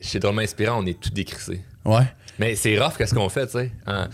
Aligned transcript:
Chez 0.00 0.18
Drôlement 0.18 0.42
Inspirant, 0.42 0.82
on 0.82 0.86
est 0.86 0.98
tout 1.00 1.10
décrissé. 1.10 1.62
Ouais. 1.84 2.02
Mais 2.38 2.54
c'est 2.54 2.78
rough 2.78 2.96
qu'est-ce 2.98 3.14
qu'on 3.14 3.28
fait, 3.30 3.46
tu 3.46 3.52
sais? 3.52 3.72
Hein? 3.86 4.08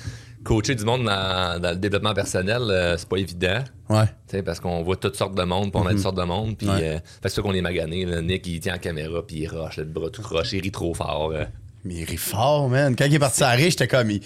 Coacher 0.44 0.74
du 0.76 0.84
monde 0.84 1.04
dans, 1.04 1.60
dans 1.60 1.70
le 1.70 1.76
développement 1.76 2.14
personnel, 2.14 2.62
euh, 2.62 2.96
c'est 2.96 3.08
pas 3.08 3.16
évident. 3.16 3.62
Ouais. 3.88 4.06
tu 4.06 4.36
sais, 4.36 4.42
Parce 4.42 4.60
qu'on 4.60 4.82
voit 4.82 4.96
toutes 4.96 5.16
sortes 5.16 5.34
de 5.34 5.42
monde, 5.42 5.72
puis 5.72 5.80
on 5.82 5.86
a 5.86 5.90
toutes 5.90 5.98
sortes 6.00 6.16
de 6.16 6.22
monde. 6.22 6.56
Puis 6.56 6.68
Ouais. 6.68 6.80
euh, 6.96 6.98
que 7.20 7.28
sûr 7.28 7.42
qu'on 7.42 7.52
est 7.54 7.60
magané. 7.60 8.04
là. 8.04 8.20
Nick, 8.22 8.46
il 8.46 8.60
tient 8.60 8.72
la 8.72 8.78
caméra, 8.78 9.26
puis 9.26 9.38
il 9.40 9.46
rush, 9.48 9.76
là, 9.76 9.82
le 9.84 9.90
bras 9.90 10.08
tout 10.10 10.22
rush, 10.22 10.52
il 10.52 10.60
rit 10.60 10.70
trop 10.70 10.94
fort. 10.94 11.32
euh. 11.32 11.44
Mais 11.84 11.94
il 11.96 12.04
rit 12.04 12.16
fort, 12.16 12.68
man. 12.68 12.94
Quand 12.94 13.06
il 13.06 13.14
est 13.14 13.18
parti 13.18 13.42
à 13.42 13.56
j'étais 13.70 13.88
comme, 13.88 14.10
il- 14.10 14.22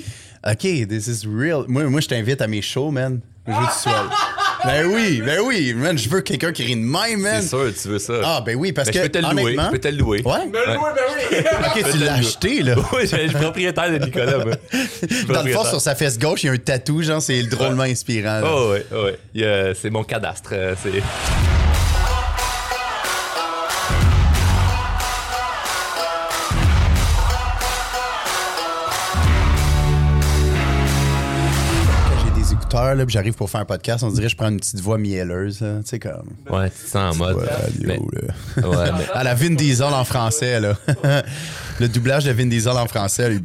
OK, 0.46 0.58
this 0.88 1.06
is 1.06 1.26
real. 1.26 1.64
Moi, 1.68 1.84
moi 1.84 2.00
je 2.02 2.08
t'invite 2.08 2.42
à 2.42 2.46
mes 2.48 2.60
shows, 2.60 2.90
man. 2.90 3.20
Je 3.46 3.52
veux 3.52 3.58
que 3.66 3.72
tu 3.72 3.78
sois. 3.78 4.10
Ben 4.64 4.86
oui, 4.86 5.22
ben 5.24 5.40
oui, 5.44 5.74
man. 5.74 5.96
Je 5.98 6.08
veux 6.08 6.20
quelqu'un 6.20 6.52
qui 6.52 6.64
rit 6.64 6.76
de 6.76 6.80
même, 6.80 7.20
man. 7.20 7.42
C'est 7.42 7.48
sûr, 7.48 7.72
tu 7.80 7.88
veux 7.88 7.98
ça. 7.98 8.14
Ah, 8.24 8.42
ben 8.44 8.56
oui, 8.56 8.72
parce 8.72 8.88
Ben, 8.88 8.92
que. 8.94 8.98
je 8.98 9.02
peux 9.04 9.10
te 9.10 9.18
le 9.18 9.34
louer. 9.42 9.56
Je 9.58 9.70
peux 9.70 9.78
te 9.78 9.88
le 9.88 9.96
louer. 9.96 10.22
Ouais? 10.24 10.46
Ben 10.52 10.60
oui, 10.66 10.74
ben 10.94 11.02
oui. 11.30 11.36
Ok, 11.84 11.90
tu 11.92 11.98
l'as 11.98 12.14
acheté, 12.14 12.62
là. 12.62 12.74
oui, 12.92 13.00
je 13.02 13.16
suis 13.16 13.28
propriétaire 13.30 13.90
de 13.90 14.04
Nicolas. 14.04 14.38
suis 14.96 15.24
Dans 15.26 15.42
le 15.42 15.52
fond, 15.52 15.64
sur 15.64 15.80
sa 15.80 15.94
fesse 15.94 16.18
gauche, 16.18 16.44
il 16.44 16.46
y 16.46 16.50
a 16.50 16.52
un 16.52 16.56
tatou, 16.58 17.02
genre, 17.02 17.20
c'est 17.22 17.42
drôlement 17.42 17.82
inspirant. 17.84 18.40
là. 18.40 18.42
Oh, 18.44 18.70
ouais, 18.72 18.86
ouais. 18.92 19.18
Il 19.34 19.40
y 19.40 19.44
a- 19.44 19.74
c'est 19.74 19.90
mon 19.90 20.04
cadastre. 20.04 20.50
euh, 20.52 20.74
C'est. 20.82 21.02
Puis 32.94 33.12
j'arrive 33.12 33.34
pour 33.34 33.50
faire 33.50 33.60
un 33.62 33.64
podcast, 33.64 34.04
on 34.04 34.10
dirait 34.10 34.26
que 34.26 34.32
je 34.32 34.36
prends 34.36 34.48
une 34.48 34.58
petite 34.58 34.80
voix 34.80 34.98
mielleuse. 34.98 35.58
Tu 35.58 35.64
sais, 35.84 35.98
comme. 35.98 36.28
Ouais, 36.50 36.70
tu 36.70 36.84
te 36.84 36.90
sens 36.90 37.14
en 37.14 37.18
mode. 37.18 37.48
Mais- 37.82 37.96
yo, 37.96 38.10
là. 38.12 38.68
ouais, 38.68 38.90
mais- 38.98 39.10
À 39.14 39.24
la 39.24 39.34
Vin 39.34 39.54
Diesel 39.54 39.86
en 39.92 40.04
français, 40.04 40.60
là. 40.60 40.74
Le 41.80 41.88
doublage 41.88 42.24
de 42.24 42.32
Vin 42.32 42.46
Diesel 42.46 42.72
en 42.72 42.86
français, 42.86 43.28
là, 43.30 43.38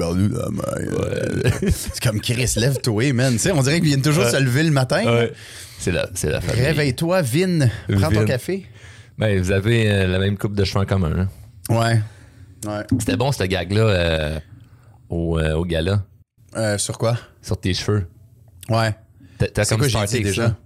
man, 0.51 1.71
C'est 1.71 1.99
comme 2.01 2.21
Chris, 2.21 2.53
lève-toi, 2.57 3.13
man. 3.13 3.33
Tu 3.33 3.39
sais, 3.39 3.51
on 3.51 3.61
dirait 3.61 3.79
qu'il 3.79 3.89
vient 3.89 3.99
toujours 4.01 4.23
Ouais. 4.25 4.31
se 4.31 4.37
lever 4.37 4.63
le 4.63 4.71
matin. 4.71 5.03
ouais. 5.05 5.33
C'est 5.79 5.91
la, 5.91 6.07
c'est 6.13 6.29
la 6.29 6.41
famille. 6.41 6.63
Réveille-toi, 6.63 7.21
Vin. 7.23 7.67
Prends 7.99 8.11
ton 8.11 8.23
café. 8.26 8.65
Ben, 9.17 9.39
vous 9.41 9.51
avez 9.51 9.91
euh, 9.91 10.07
la 10.07 10.20
même 10.20 10.37
coupe 10.37 10.55
de 10.55 10.63
cheveux 10.63 10.79
en 10.81 10.85
commun. 10.85 11.11
hein. 11.70 11.73
Ouais. 11.76 12.01
Ouais. 12.71 12.83
C'était 12.99 13.17
bon, 13.17 13.31
ce 13.31 13.43
gag-là, 13.43 13.81
euh, 13.81 14.39
au, 15.09 15.39
euh, 15.39 15.53
au 15.55 15.65
gala, 15.65 16.03
Euh, 16.55 16.77
sur 16.77 16.98
quoi? 16.98 17.17
sur 17.41 17.59
tes 17.59 17.73
cheveux. 17.73 18.05
Ouais. 18.70 18.91
T'as- 19.47 19.65
comme 19.65 19.79
quoi 19.79 19.89
starté 19.89 20.20
déjà? 20.21 20.47
ça? 20.47 20.57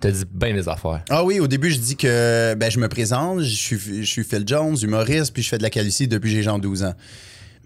T'as 0.00 0.10
dit 0.10 0.24
bien 0.30 0.52
les 0.52 0.68
affaires. 0.68 1.02
Ah 1.08 1.24
oui, 1.24 1.40
au 1.40 1.46
début, 1.46 1.70
je 1.70 1.78
dis 1.78 1.96
que 1.96 2.54
ben, 2.54 2.70
je 2.70 2.78
me 2.78 2.88
présente, 2.88 3.40
je 3.40 3.54
suis, 3.54 3.78
je 3.78 4.10
suis 4.10 4.24
Phil 4.24 4.44
Jones, 4.46 4.76
humoriste, 4.82 5.32
puis 5.32 5.42
je 5.42 5.48
fais 5.48 5.58
de 5.58 5.62
la 5.62 5.70
calvitie 5.70 6.08
depuis 6.08 6.30
que 6.30 6.36
j'ai 6.36 6.42
genre 6.42 6.58
12 6.58 6.82
ans. 6.84 6.94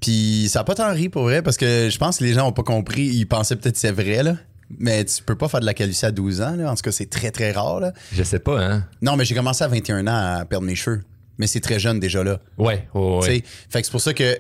Puis 0.01 0.47
ça 0.49 0.61
n'a 0.61 0.65
pas 0.65 0.75
tant 0.77 0.93
ri 0.93 1.09
pour 1.09 1.23
vrai, 1.25 1.43
parce 1.43 1.57
que 1.57 1.89
je 1.91 1.99
pense 1.99 2.19
que 2.19 2.25
les 2.25 2.33
gens 2.35 2.45
n'ont 2.45 2.53
pas 2.53 2.63
compris. 2.63 3.07
Ils 3.07 3.27
pensaient 3.27 3.57
peut-être 3.57 3.75
que 3.75 3.81
c'est 3.81 3.91
vrai, 3.91 4.23
là. 4.23 4.37
Mais 4.79 5.05
tu 5.05 5.23
peux 5.23 5.35
pas 5.35 5.49
faire 5.49 5.61
de 5.61 5.67
la 5.67 5.75
calvitie 5.75 6.05
à 6.07 6.13
12 6.13 6.41
ans, 6.43 6.55
là. 6.55 6.71
En 6.71 6.75
tout 6.77 6.83
cas, 6.83 6.93
c'est 6.93 7.09
très, 7.11 7.31
très 7.31 7.51
rare, 7.53 7.81
là. 7.81 7.93
Je 8.13 8.23
sais 8.23 8.39
pas, 8.39 8.63
hein? 8.63 8.85
Non, 9.03 9.17
mais 9.17 9.25
j'ai 9.25 9.35
commencé 9.35 9.65
à 9.65 9.69
21 9.69 10.07
ans 10.07 10.39
à 10.41 10.45
perdre 10.45 10.67
mes 10.67 10.77
cheveux. 10.77 11.01
Mais 11.39 11.47
c'est 11.47 11.61
très 11.61 11.79
jeune 11.81 11.99
déjà, 11.99 12.23
là. 12.23 12.39
Ouais, 12.59 12.87
ouais, 12.95 13.19
ouais. 13.19 13.43
Fait 13.71 13.81
que 13.81 13.87
c'est 13.87 13.91
pour 13.91 14.01
ça 14.01 14.13
que 14.13 14.37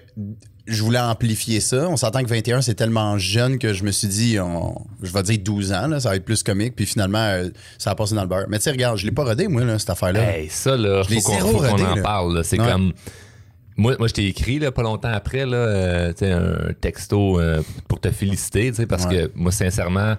je 0.69 0.83
voulais 0.83 0.99
amplifier 0.99 1.61
ça. 1.61 1.89
On 1.89 1.97
s'entend 1.97 2.23
que 2.23 2.29
21, 2.29 2.61
c'est 2.63 2.75
tellement 2.75 3.19
jeune 3.19 3.59
que 3.59 3.73
je 3.73 3.83
me 3.85 3.91
suis 3.91 4.09
dit, 4.09 4.39
on- 4.39 4.75
je 5.03 5.13
vais 5.13 5.23
dire 5.23 5.39
12 5.43 5.73
ans, 5.73 5.87
là, 5.89 5.99
ça 6.01 6.11
va 6.11 6.17
être 6.17 6.25
plus 6.25 6.43
comique. 6.43 6.77
Puis 6.77 6.87
finalement, 6.87 7.19
euh, 7.19 7.49
ça 7.79 7.91
a 7.91 7.95
passé 7.95 8.15
dans 8.15 8.23
le 8.23 8.29
beurre. 8.29 8.47
Mais 8.49 8.59
tu 8.59 8.65
sais, 8.65 8.71
regarde, 8.71 8.99
je 8.99 9.05
l'ai 9.07 9.13
pas 9.13 9.25
rodé, 9.25 9.49
moi, 9.49 9.65
là, 9.65 9.79
cette 9.79 9.91
affaire-là. 9.91 10.37
Hey, 10.39 10.49
ça, 10.49 10.77
là, 10.77 11.03
l'ai 11.09 11.21
faut 11.21 11.31
qu'on 11.33 11.69
en 11.83 11.95
là. 11.97 12.03
parle. 12.03 12.45
C'est 12.45 12.61
Ouais. 12.61 12.67
comme. 12.71 12.93
Moi, 13.77 13.95
moi 13.99 14.09
je 14.09 14.15
t'ai 14.15 14.27
écrit 14.27 14.59
là, 14.59 14.73
pas 14.73 14.83
longtemps 14.83 15.13
après 15.13 15.47
là, 15.47 15.57
euh, 15.57 16.13
un 16.23 16.73
texto 16.75 17.39
euh, 17.41 17.63
pour 17.87 18.01
te 18.01 18.11
féliciter, 18.11 18.73
parce 18.89 19.05
Ouais. 19.07 19.29
que 19.29 19.31
moi, 19.37 19.53
sincèrement, 19.53 20.17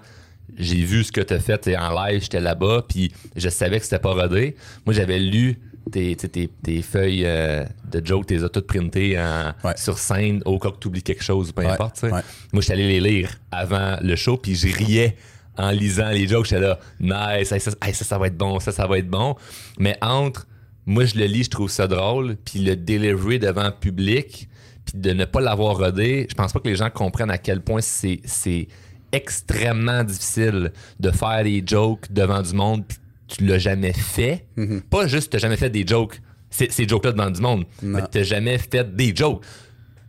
j'ai 0.56 0.82
vu 0.82 1.04
ce 1.04 1.12
que 1.12 1.20
tu 1.20 1.34
as 1.34 1.40
fait 1.40 1.76
en 1.76 2.04
live, 2.06 2.22
j'étais 2.22 2.40
là-bas, 2.40 2.84
puis 2.88 3.12
je 3.36 3.48
savais 3.50 3.78
que 3.78 3.84
c'était 3.84 3.98
pas 3.98 4.12
rodé. 4.14 4.56
Moi, 4.86 4.94
j'avais 4.94 5.18
lu 5.18 5.58
tes, 5.90 6.14
tes, 6.16 6.48
tes 6.48 6.82
feuilles 6.82 7.24
euh, 7.24 7.64
de 7.90 8.04
joke, 8.04 8.26
t'es 8.26 8.42
as 8.44 8.48
toutes 8.48 8.66
printées 8.66 9.18
en- 9.18 9.52
Ouais. 9.64 9.74
sur 9.76 9.98
scène 9.98 10.42
au 10.44 10.58
cas 10.58 10.70
que 10.70 10.78
tu 10.78 10.88
oublies 10.88 11.02
quelque 11.02 11.22
chose, 11.24 11.52
peu 11.52 11.62
Ouais, 11.62 11.68
importe. 11.70 12.02
ouais. 12.02 12.10
Moi, 12.10 12.60
j'étais 12.62 12.72
allé 12.74 12.88
les 12.88 13.00
lire 13.00 13.30
avant 13.50 13.96
le 14.02 14.14
show, 14.16 14.36
puis 14.36 14.54
j'ai 14.54 14.70
riais 14.70 15.16
en 15.56 15.70
lisant 15.70 16.10
les 16.10 16.26
jokes. 16.28 16.46
J'étais 16.46 16.60
là, 16.62 16.78
nice, 17.00 17.50
hey, 17.52 17.60
ça, 17.60 17.70
hey, 17.82 17.92
ça, 17.94 18.04
ça 18.04 18.18
va 18.18 18.26
être 18.28 18.36
bon, 18.36 18.60
ça, 18.60 18.72
ça 18.72 18.86
va 18.86 18.98
être 18.98 19.08
bon. 19.08 19.34
Mais 19.78 19.96
entre, 20.02 20.46
moi, 20.86 21.04
je 21.04 21.16
le 21.16 21.24
lis, 21.26 21.44
je 21.44 21.50
trouve 21.50 21.70
ça 21.70 21.86
drôle, 21.86 22.36
puis 22.44 22.60
le 22.60 22.76
delivery 22.76 23.38
devant 23.38 23.64
le 23.64 23.70
public, 23.78 24.48
puis 24.84 24.94
de 24.98 25.10
ne 25.12 25.24
pas 25.24 25.40
l'avoir 25.40 25.76
rodé, 25.76 26.26
je 26.30 26.34
pense 26.34 26.52
pas 26.52 26.60
que 26.60 26.68
les 26.68 26.76
gens 26.76 26.90
comprennent 26.90 27.30
à 27.30 27.38
quel 27.38 27.60
point 27.60 27.80
c'est 27.80 28.20
c'est 28.24 28.68
extrêmement 29.12 30.02
difficile 30.04 30.72
de 30.98 31.10
faire 31.10 31.42
des 31.44 31.62
jokes 31.66 32.10
devant 32.10 32.42
du 32.42 32.54
monde, 32.54 32.84
puis 32.86 32.96
tu 33.36 33.44
l'as 33.46 33.58
jamais 33.58 33.92
fait. 33.92 34.46
Mm-hmm. 34.56 34.80
Pas 34.82 35.06
juste, 35.06 35.32
t'as 35.32 35.38
jamais 35.38 35.56
fait 35.56 35.70
des 35.70 35.86
jokes, 35.86 36.20
ces, 36.50 36.70
ces 36.70 36.86
jokes-là 36.86 37.12
devant 37.12 37.30
du 37.30 37.40
monde, 37.40 37.64
mais 37.82 38.02
t'as 38.10 38.22
jamais 38.22 38.58
fait 38.58 38.94
des 38.94 39.14
jokes 39.14 39.42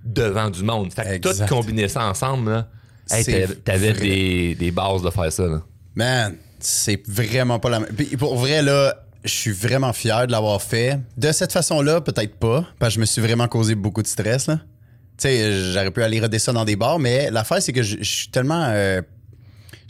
devant 0.03 0.49
du 0.49 0.63
monde. 0.63 0.91
Fait 0.93 1.19
que 1.19 1.29
tout 1.29 1.45
combiner 1.47 1.87
ça 1.87 2.05
ensemble, 2.07 2.51
là, 2.51 2.67
hey, 3.11 3.23
t'avais- 3.63 3.93
des, 3.93 4.55
des 4.55 4.71
bases 4.71 5.01
de 5.03 5.09
faire 5.09 5.31
ça. 5.31 5.43
Là. 5.47 5.61
Man, 5.95 6.35
c'est 6.59 7.01
vraiment 7.07 7.59
pas 7.59 7.69
la 7.69 7.79
même. 7.81 7.89
Puis 7.95 8.17
pour 8.17 8.35
vrai, 8.37 8.61
là, 8.61 8.95
je 9.23 9.29
suis 9.31 9.51
vraiment 9.51 9.93
fier 9.93 10.25
de 10.25 10.31
l'avoir 10.31 10.61
fait. 10.61 10.99
De 11.17 11.31
cette 11.31 11.51
façon-là, 11.51 12.01
peut-être 12.01 12.35
pas, 12.37 12.65
parce 12.79 12.93
que 12.93 12.95
je 12.95 12.99
me 13.01 13.05
suis 13.05 13.21
vraiment 13.21 13.47
causé 13.47 13.75
beaucoup 13.75 14.01
de 14.01 14.07
stress, 14.07 14.47
là. 14.47 14.59
Tu 15.17 15.27
sais, 15.27 15.71
j'aurais 15.73 15.91
pu 15.91 16.01
aller 16.01 16.39
ça 16.39 16.51
dans 16.51 16.65
des 16.65 16.75
bars, 16.75 16.97
mais 16.97 17.29
l'affaire, 17.29 17.61
c'est 17.61 17.73
que 17.73 17.83
je, 17.83 17.97
je 17.99 18.11
suis 18.11 18.29
tellement 18.29 18.63
euh, 18.69 19.01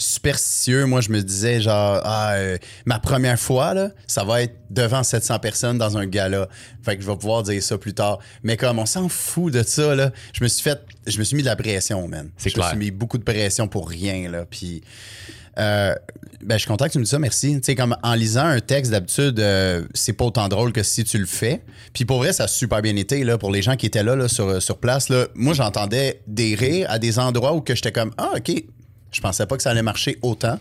superstitieux. 0.02 0.86
Moi, 0.86 1.02
je 1.02 1.10
me 1.10 1.22
disais, 1.22 1.62
genre, 1.62 2.02
ah, 2.04 2.34
euh, 2.34 2.58
ma 2.86 3.00
première 3.00 3.40
fois, 3.40 3.74
là, 3.74 3.90
ça 4.08 4.24
va 4.24 4.42
être 4.42 4.56
devant 4.70 5.04
700 5.04 5.40
personnes 5.40 5.78
dans 5.78 5.98
un 5.98 6.06
gala. 6.06 6.48
Fait 6.84 6.96
que 6.96 7.04
je 7.04 7.08
vais 7.08 7.16
pouvoir 7.16 7.44
dire 7.44 7.62
ça 7.62 7.78
plus 7.78 7.94
tard. 7.94 8.20
Mais 8.44 8.58
comme 8.58 8.80
on 8.80 8.86
s'en 8.86 9.10
fout 9.10 9.54
de 9.54 9.64
ça, 9.64 9.96
là, 9.96 10.12
je 10.34 10.44
me 10.44 10.50
suis 10.50 10.64
fait, 10.64 10.80
je 11.08 11.18
me 11.20 11.24
suis 11.24 11.36
mis 11.36 11.44
de 11.44 11.48
la 11.48 11.56
pression, 11.56 12.08
man. 12.08 12.30
C'est 12.38 12.50
je 12.50 12.56
clair. 12.56 12.68
me 12.68 12.72
suis 12.72 12.80
mis 12.80 12.92
beaucoup 12.92 13.18
de 13.18 13.24
pression 13.24 13.68
pour 13.68 13.90
rien, 13.90 14.30
là. 14.30 14.46
Puis, 14.50 14.82
euh, 15.58 15.94
ben, 16.44 16.56
je 16.56 16.60
suis 16.60 16.68
content 16.68 16.86
que 16.86 16.92
tu 16.92 16.98
me 16.98 17.04
dises 17.04 17.12
ça, 17.12 17.20
merci. 17.20 17.56
Tu 17.56 17.60
sais, 17.64 17.76
comme 17.76 17.96
en 18.02 18.14
lisant 18.14 18.46
un 18.46 18.60
texte, 18.60 18.92
d'habitude, 18.92 19.40
euh, 19.40 19.84
c'est 19.94 20.14
pas 20.14 20.26
autant 20.26 20.48
drôle 20.48 20.72
que 20.72 20.84
si 20.84 21.04
tu 21.04 21.18
le 21.18 21.26
fais. 21.26 21.62
Puis 21.94 22.06
pour 22.06 22.18
vrai, 22.18 22.34
ça 22.34 22.46
a 22.46 22.48
super 22.48 22.82
bien 22.82 22.96
été, 22.96 23.24
là, 23.24 23.38
pour 23.38 23.52
les 23.52 23.62
gens 23.62 23.76
qui 23.76 23.86
étaient 23.86 24.04
là, 24.04 24.16
là 24.16 24.28
sur, 24.28 24.62
sur 24.62 24.78
place. 24.78 25.10
Là, 25.10 25.28
moi, 25.36 25.54
j'entendais 25.54 26.22
des 26.28 26.56
rires 26.56 26.88
à 26.90 27.00
des 27.00 27.20
endroits 27.20 27.54
où 27.54 27.62
que 27.62 27.76
j'étais 27.76 27.92
comme, 27.92 28.12
ah, 28.18 28.32
OK, 28.38 28.52
je 29.12 29.22
pensais 29.22 29.46
pas 29.46 29.58
que 29.58 29.64
ça 29.64 29.72
allait 29.72 29.82
marcher 29.84 30.18
autant. 30.22 30.60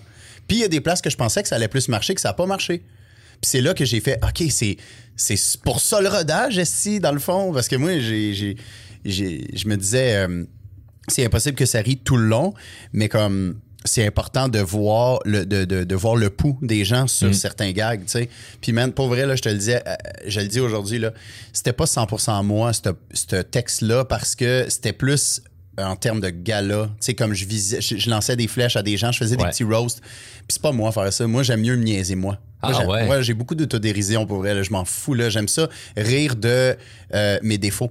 Puis 0.48 0.58
il 0.58 0.60
y 0.60 0.64
a 0.64 0.68
des 0.68 0.80
places 0.80 1.00
que 1.00 1.10
je 1.10 1.16
pensais 1.16 1.42
que 1.42 1.48
ça 1.48 1.56
allait 1.56 1.68
plus 1.68 1.88
marcher, 1.88 2.14
que 2.14 2.20
ça 2.20 2.28
n'a 2.30 2.34
pas 2.34 2.46
marché. 2.46 2.78
Puis 3.40 3.48
c'est 3.50 3.60
là 3.60 3.72
que 3.74 3.84
j'ai 3.84 4.00
fait, 4.00 4.18
OK, 4.24 4.42
c'est, 4.50 4.76
c'est 5.16 5.60
pour 5.62 5.80
ça 5.80 6.00
le 6.00 6.08
rodage, 6.08 6.56
ici, 6.56 7.00
dans 7.00 7.12
le 7.12 7.20
fond. 7.20 7.52
Parce 7.52 7.68
que 7.68 7.76
moi, 7.76 7.98
j'ai, 8.00 8.56
je 9.04 9.68
me 9.68 9.76
disais, 9.76 10.16
euh, 10.16 10.44
c'est 11.08 11.24
impossible 11.24 11.56
que 11.56 11.66
ça 11.66 11.80
rie 11.80 11.96
tout 11.96 12.16
le 12.16 12.26
long, 12.26 12.52
mais 12.92 13.08
comme 13.08 13.58
c'est 13.86 14.06
important 14.06 14.48
de 14.48 14.58
voir 14.58 15.20
le, 15.24 15.46
de, 15.46 15.64
de- 15.64 15.84
de 15.84 15.94
voir 15.94 16.14
le 16.14 16.28
pouls 16.28 16.58
des 16.60 16.84
gens 16.84 17.06
sur 17.06 17.34
certains 17.34 17.70
gags, 17.72 18.00
tu 18.04 18.10
sais. 18.10 18.28
Puis 18.60 18.72
man, 18.72 18.92
pour 18.92 19.08
vrai, 19.08 19.24
là, 19.24 19.36
je 19.36 19.40
te 19.42 19.48
le 19.48 19.54
disais, 19.56 19.82
euh, 19.86 19.94
je 20.26 20.40
le 20.40 20.48
dis 20.48 20.60
aujourd'hui, 20.60 20.98
là, 20.98 21.12
c'était 21.54 21.72
pas 21.72 21.86
100% 21.86 22.44
moi, 22.44 22.74
ce 22.74 22.80
ce 23.14 23.36
texte-là, 23.40 24.04
parce 24.04 24.34
que 24.34 24.66
c'était 24.68 24.92
plus 24.92 25.40
en 25.84 25.96
termes 25.96 26.20
de 26.20 26.30
gala. 26.30 26.86
Tu 26.92 26.92
sais, 27.00 27.14
comme 27.14 27.34
je 27.34 27.44
visais, 27.44 27.80
je, 27.80 27.96
je 27.96 28.10
lançais 28.10 28.36
des 28.36 28.48
flèches 28.48 28.76
à 28.76 28.82
des 28.82 28.96
gens, 28.96 29.12
je 29.12 29.18
faisais 29.18 29.36
des 29.36 29.44
petits 29.44 29.64
roasts. 29.64 30.00
Puis 30.00 30.46
c'est 30.48 30.62
pas 30.62 30.72
moi 30.72 30.90
faire 30.92 31.12
ça. 31.12 31.26
Moi, 31.26 31.42
j'aime 31.42 31.60
mieux 31.60 31.76
me 31.76 31.84
niaiser, 31.84 32.14
moi. 32.14 32.38
Moi, 32.62 32.72
Ah, 32.78 32.86
ouais. 33.08 33.22
j'ai 33.22 33.34
beaucoup 33.34 33.54
d'autodérision 33.54 34.26
pour 34.26 34.38
vrai. 34.38 34.54
là. 34.54 34.62
Je 34.62 34.70
m'en 34.70 34.84
fous. 34.84 35.14
là. 35.14 35.28
J'aime 35.30 35.48
ça, 35.48 35.68
rire 35.96 36.36
de 36.36 36.76
euh, 37.14 37.38
mes 37.42 37.56
défauts. 37.58 37.90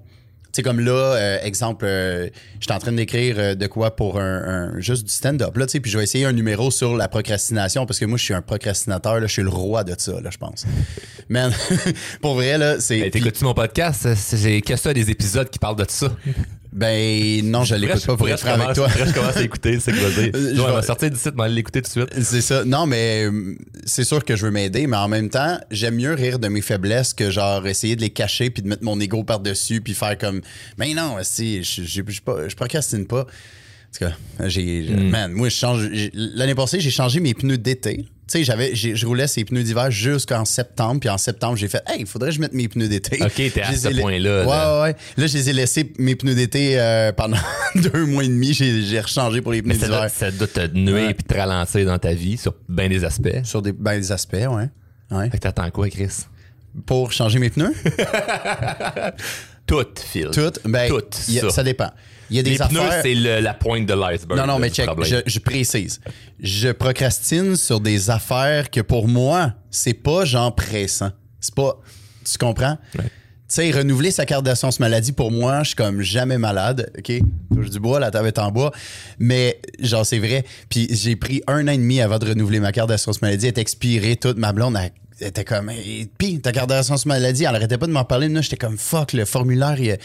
Tu 0.51 0.57
sais, 0.57 0.63
comme 0.63 0.79
là, 0.79 0.91
euh, 0.91 1.37
exemple, 1.43 1.85
euh, 1.87 2.27
j'étais 2.59 2.73
en 2.73 2.79
train 2.79 2.91
d'écrire 2.91 3.35
euh, 3.37 3.53
de 3.53 3.67
quoi 3.67 3.95
pour 3.95 4.19
un, 4.19 4.71
un- 4.73 4.79
juste 4.79 5.03
du 5.03 5.11
stand-up, 5.11 5.55
là, 5.55 5.67
tu 5.67 5.73
sais, 5.73 5.79
puis 5.79 5.91
je 5.91 5.97
vais 5.99 6.03
essayer 6.03 6.25
un 6.25 6.31
numéro 6.31 6.71
sur 6.71 6.97
la 6.97 7.07
procrastination 7.07 7.85
parce 7.85 7.99
que 7.99 8.05
moi, 8.05 8.17
je 8.17 8.23
suis 8.23 8.33
un 8.33 8.41
procrastinateur, 8.41 9.19
là, 9.19 9.27
je 9.27 9.31
suis 9.31 9.43
le 9.43 9.49
roi 9.49 9.83
de 9.83 9.93
ça, 9.95 10.19
là, 10.19 10.31
je 10.31 10.37
pense. 10.39 10.65
Man, 11.29 11.53
pour 12.21 12.33
vrai, 12.33 12.57
là, 12.57 12.79
c'est. 12.79 12.97
Hey, 12.97 13.11
T'écoutes-tu 13.11 13.43
mon 13.43 13.53
podcast? 13.53 14.07
C'est- 14.15 14.37
J'ai 14.37 14.59
que 14.61 14.75
ça 14.75 14.91
des 14.91 15.11
épisodes 15.11 15.47
qui 15.51 15.59
parlent 15.59 15.75
de 15.75 15.85
ça. 15.87 16.11
Ben, 16.71 17.49
non, 17.49 17.63
je 17.63 17.73
l'écoute 17.75 18.05
pas 18.05 18.15
pour 18.15 18.29
être 18.29 18.39
franc 18.39 18.51
avec 18.51 18.75
toi. 18.75 18.87
je 18.89 19.11
commence 19.11 19.37
à 19.37 19.41
écouter, 19.41 19.79
c'est 19.79 19.91
quoi 19.91 20.09
dire. 20.09 20.31
Je 20.33 20.75
vais 20.75 20.81
sortir 20.83 21.09
d'ici, 21.09 21.29
m'aller 21.33 21.55
l'écouter 21.55 21.81
tout 21.81 21.99
de 21.99 22.07
suite. 22.07 22.23
C'est 22.23 22.41
ça. 22.41 22.63
Non, 22.63 22.85
mais 22.85 23.25
euh, 23.25 23.55
c'est 23.85 24.03
sûr 24.03 24.23
que 24.23 24.35
je 24.35 24.45
veux 24.45 24.51
m'aider, 24.51 24.85
mais 24.85 24.97
en 24.97 25.07
même 25.07 25.29
temps, 25.29 25.57
j'aime 25.71 25.95
mieux 25.95 26.13
rire 26.13 26.37
de 26.37 26.47
mes 26.47 26.61
faiblesses 26.61 27.13
que 27.13 27.31
genre 27.31 27.65
essayer 27.65 27.95
de 27.95 28.01
les 28.01 28.11
cacher 28.11 28.51
puis 28.51 28.61
de 28.61 28.67
mettre 28.67 28.83
mon 28.83 28.99
ego 28.99 29.23
par-dessus 29.23 29.81
puis 29.81 29.95
faire 29.95 30.17
comme, 30.17 30.41
mais 30.77 30.93
non, 30.93 31.17
si, 31.23 31.63
je, 31.63 31.83
je, 31.83 32.01
je, 32.07 32.55
procrastine 32.55 33.07
pas. 33.07 33.25
Parce 33.91 34.13
que 34.13 34.47
j'ai. 34.47 34.87
Hmm. 34.89 35.09
Man, 35.09 35.31
moi, 35.31 35.49
je 35.49 35.55
change. 35.55 35.89
L'année 36.13 36.55
passée, 36.55 36.79
j'ai 36.79 36.91
changé 36.91 37.19
mes 37.19 37.33
pneus 37.33 37.57
d'été. 37.57 38.05
Tu 38.29 38.37
sais, 38.37 38.43
j'avais, 38.43 38.75
je 38.75 39.05
roulais 39.07 39.25
ces 39.27 39.43
pneus 39.43 39.63
d'hiver 39.63 39.89
jusqu'en 39.89 40.45
septembre. 40.45 40.99
Puis 40.99 41.09
en 41.09 41.17
septembre, 41.17 41.55
j'ai 41.57 41.67
fait, 41.67 41.81
hey, 41.87 42.01
il 42.01 42.05
faudrait 42.05 42.29
que 42.29 42.35
je 42.35 42.41
mette 42.41 42.53
mes 42.53 42.67
pneus 42.67 42.87
d'été. 42.87 43.17
Ok, 43.23 43.33
t'es 43.35 43.61
à 43.61 43.73
ce 43.73 43.87
point-là, 43.99 44.41
Ouais, 44.41 44.45
là. 44.45 44.75
ouais, 44.81 44.81
ouais. 44.89 44.95
Là, 45.17 45.27
je 45.27 45.33
les 45.37 45.49
ai 45.49 45.53
laissés, 45.53 45.91
mes 45.97 46.15
pneus 46.15 46.35
d'été, 46.35 46.79
euh, 46.79 47.11
pendant 47.11 47.37
deux 47.75 48.05
mois 48.05 48.23
et 48.23 48.27
demi. 48.27 48.53
J'ai, 48.53 48.99
rechangé 48.99 49.41
pour 49.41 49.51
les 49.51 49.61
pneus 49.63 49.73
Mais 49.73 49.79
ça 49.79 49.87
doit, 49.87 49.97
d'hiver. 50.05 50.11
ça 50.11 50.29
doit 50.31 50.47
te 50.47 50.59
Ouais. 50.91 51.09
et 51.11 51.13
te 51.15 51.33
ralentir 51.33 51.85
dans 51.85 51.97
ta 51.97 52.13
vie 52.13 52.37
sur 52.37 52.53
bien 52.67 52.87
des 52.87 53.03
aspects. 53.03 53.43
Sur 53.43 53.61
des, 53.63 53.71
ben, 53.71 53.99
des 53.99 54.11
aspects, 54.11 54.33
ouais. 54.35 54.69
ouais. 55.11 55.29
Fait 55.31 55.37
que 55.37 55.43
t'attends 55.43 55.71
quoi, 55.71 55.89
Chris? 55.89 56.25
Pour 56.85 57.11
changer 57.11 57.39
mes 57.39 57.49
pneus, 57.49 57.73
Tout, 59.65 59.85
Phil. 60.11 60.29
tout, 60.31 60.51
ben, 60.65 60.89
Tout, 60.89 61.01
ça. 61.11 61.49
ça 61.49 61.63
dépend. 61.63 61.89
Il 62.29 62.37
y 62.37 62.39
a 62.39 62.43
des 62.43 62.51
Les 62.51 62.57
pneus, 62.57 62.79
affaires. 62.81 63.01
c'est 63.01 63.15
le- 63.15 63.39
la 63.39 63.53
pointe 63.53 63.85
de 63.85 63.93
l'iceberg. 63.93 64.39
Non, 64.39 64.45
non, 64.47 64.59
mais 64.59 64.69
check, 64.69 64.87
je 65.25 65.39
précise. 65.39 65.99
Je 66.39 66.69
procrastine 66.69 67.55
sur 67.55 67.79
des 67.79 68.09
affaires 68.09 68.69
que 68.69 68.81
pour 68.81 69.07
moi, 69.07 69.53
c'est 69.71 69.93
pas 69.93 70.25
genre 70.25 70.53
pressant. 70.53 71.11
C'est 71.39 71.55
pas. 71.55 71.79
Tu 72.29 72.37
comprends? 72.37 72.77
Ouais. 72.97 73.05
Tu 73.49 73.55
sais, 73.55 73.71
renouveler 73.71 74.11
sa 74.11 74.27
carte 74.27 74.45
d'assurance 74.45 74.79
maladie, 74.79 75.11
pour 75.11 75.31
moi, 75.31 75.63
je 75.63 75.69
suis 75.69 75.75
comme 75.75 76.01
jamais 76.01 76.37
malade. 76.37 76.91
OK? 76.95 77.11
Touche 77.51 77.71
du 77.71 77.79
bois, 77.79 77.99
la 77.99 78.11
table 78.11 78.27
est 78.27 78.37
en 78.37 78.51
bois. 78.51 78.71
Mais, 79.17 79.59
genre, 79.79 80.05
c'est 80.05 80.19
vrai. 80.19 80.45
Puis 80.69 80.87
j'ai 80.91 81.15
pris 81.15 81.41
un 81.47 81.67
an 81.67 81.71
et 81.71 81.77
demi 81.77 81.99
avant 81.99 82.19
de 82.19 82.27
renouveler 82.27 82.59
ma 82.59 82.71
carte 82.71 82.89
d'assurance 82.89 83.23
maladie. 83.23 83.47
Elle 83.47 83.53
est 83.53 83.57
expirée 83.57 84.17
toute. 84.17 84.37
Ma 84.37 84.53
blonde, 84.53 84.77
elle 84.77 85.27
était 85.27 85.45
comme. 85.45 85.71
Puis 86.19 86.39
ta 86.41 86.51
carte 86.51 86.69
d'assurance 86.69 87.07
maladie, 87.07 87.45
elle 87.45 87.55
arrêtait 87.55 87.79
pas 87.79 87.87
de 87.87 87.91
m'en 87.91 88.05
parler. 88.05 88.29
Là, 88.29 88.41
j'étais 88.41 88.55
comme 88.55 88.77
fuck, 88.77 89.13
le 89.13 89.25
formulaire, 89.25 89.79
il 89.79 89.93
a, 89.93 89.97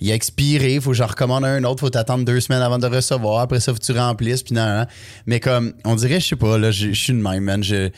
il 0.00 0.12
a 0.12 0.14
expiré. 0.14 0.78
Faut 0.78 0.90
que 0.90 0.96
j'en 0.96 1.08
recommande 1.08 1.44
un 1.44 1.64
autre. 1.64 1.80
Faut 1.80 1.90
t'attendre 1.90 2.24
deux 2.24 2.38
semaines 2.38 2.62
avant 2.62 2.78
de 2.78 2.86
le 2.86 2.94
recevoir. 2.94 3.40
Après 3.40 3.58
ça, 3.58 3.72
faut 3.72 3.80
que 3.80 3.84
tu 3.84 3.90
remplisses. 3.90 4.44
Puis 4.44 4.54
non, 4.54 4.64
non, 4.64 4.78
non. 4.78 4.86
Mais 5.26 5.40
comme, 5.40 5.72
on 5.84 5.96
dirait, 5.96 6.20
je 6.20 6.28
sais 6.28 6.36
pas, 6.36 6.56
là, 6.56 6.70
je 6.70 6.92
suis 6.92 7.12
de 7.12 7.18
même, 7.18 7.42
man. 7.42 7.64
J'ai 7.64 7.90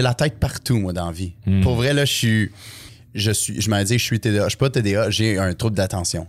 la 0.00 0.14
tête 0.14 0.38
partout, 0.40 0.78
moi, 0.78 0.94
dans 0.94 1.08
la 1.08 1.12
vie. 1.12 1.34
Pour 1.62 1.74
vrai, 1.74 1.92
là, 1.92 2.06
je 2.06 2.12
suis 2.12 2.52
je 3.16 3.30
suis 3.32 3.60
je 3.60 3.70
m'en 3.70 3.82
dis 3.82 3.98
je 3.98 4.04
suis 4.04 4.20
TDA 4.20 4.44
je 4.44 4.48
suis 4.50 4.56
pas 4.58 4.70
TDA 4.70 5.10
j'ai 5.10 5.38
un 5.38 5.52
trouble 5.54 5.76
d'attention 5.76 6.26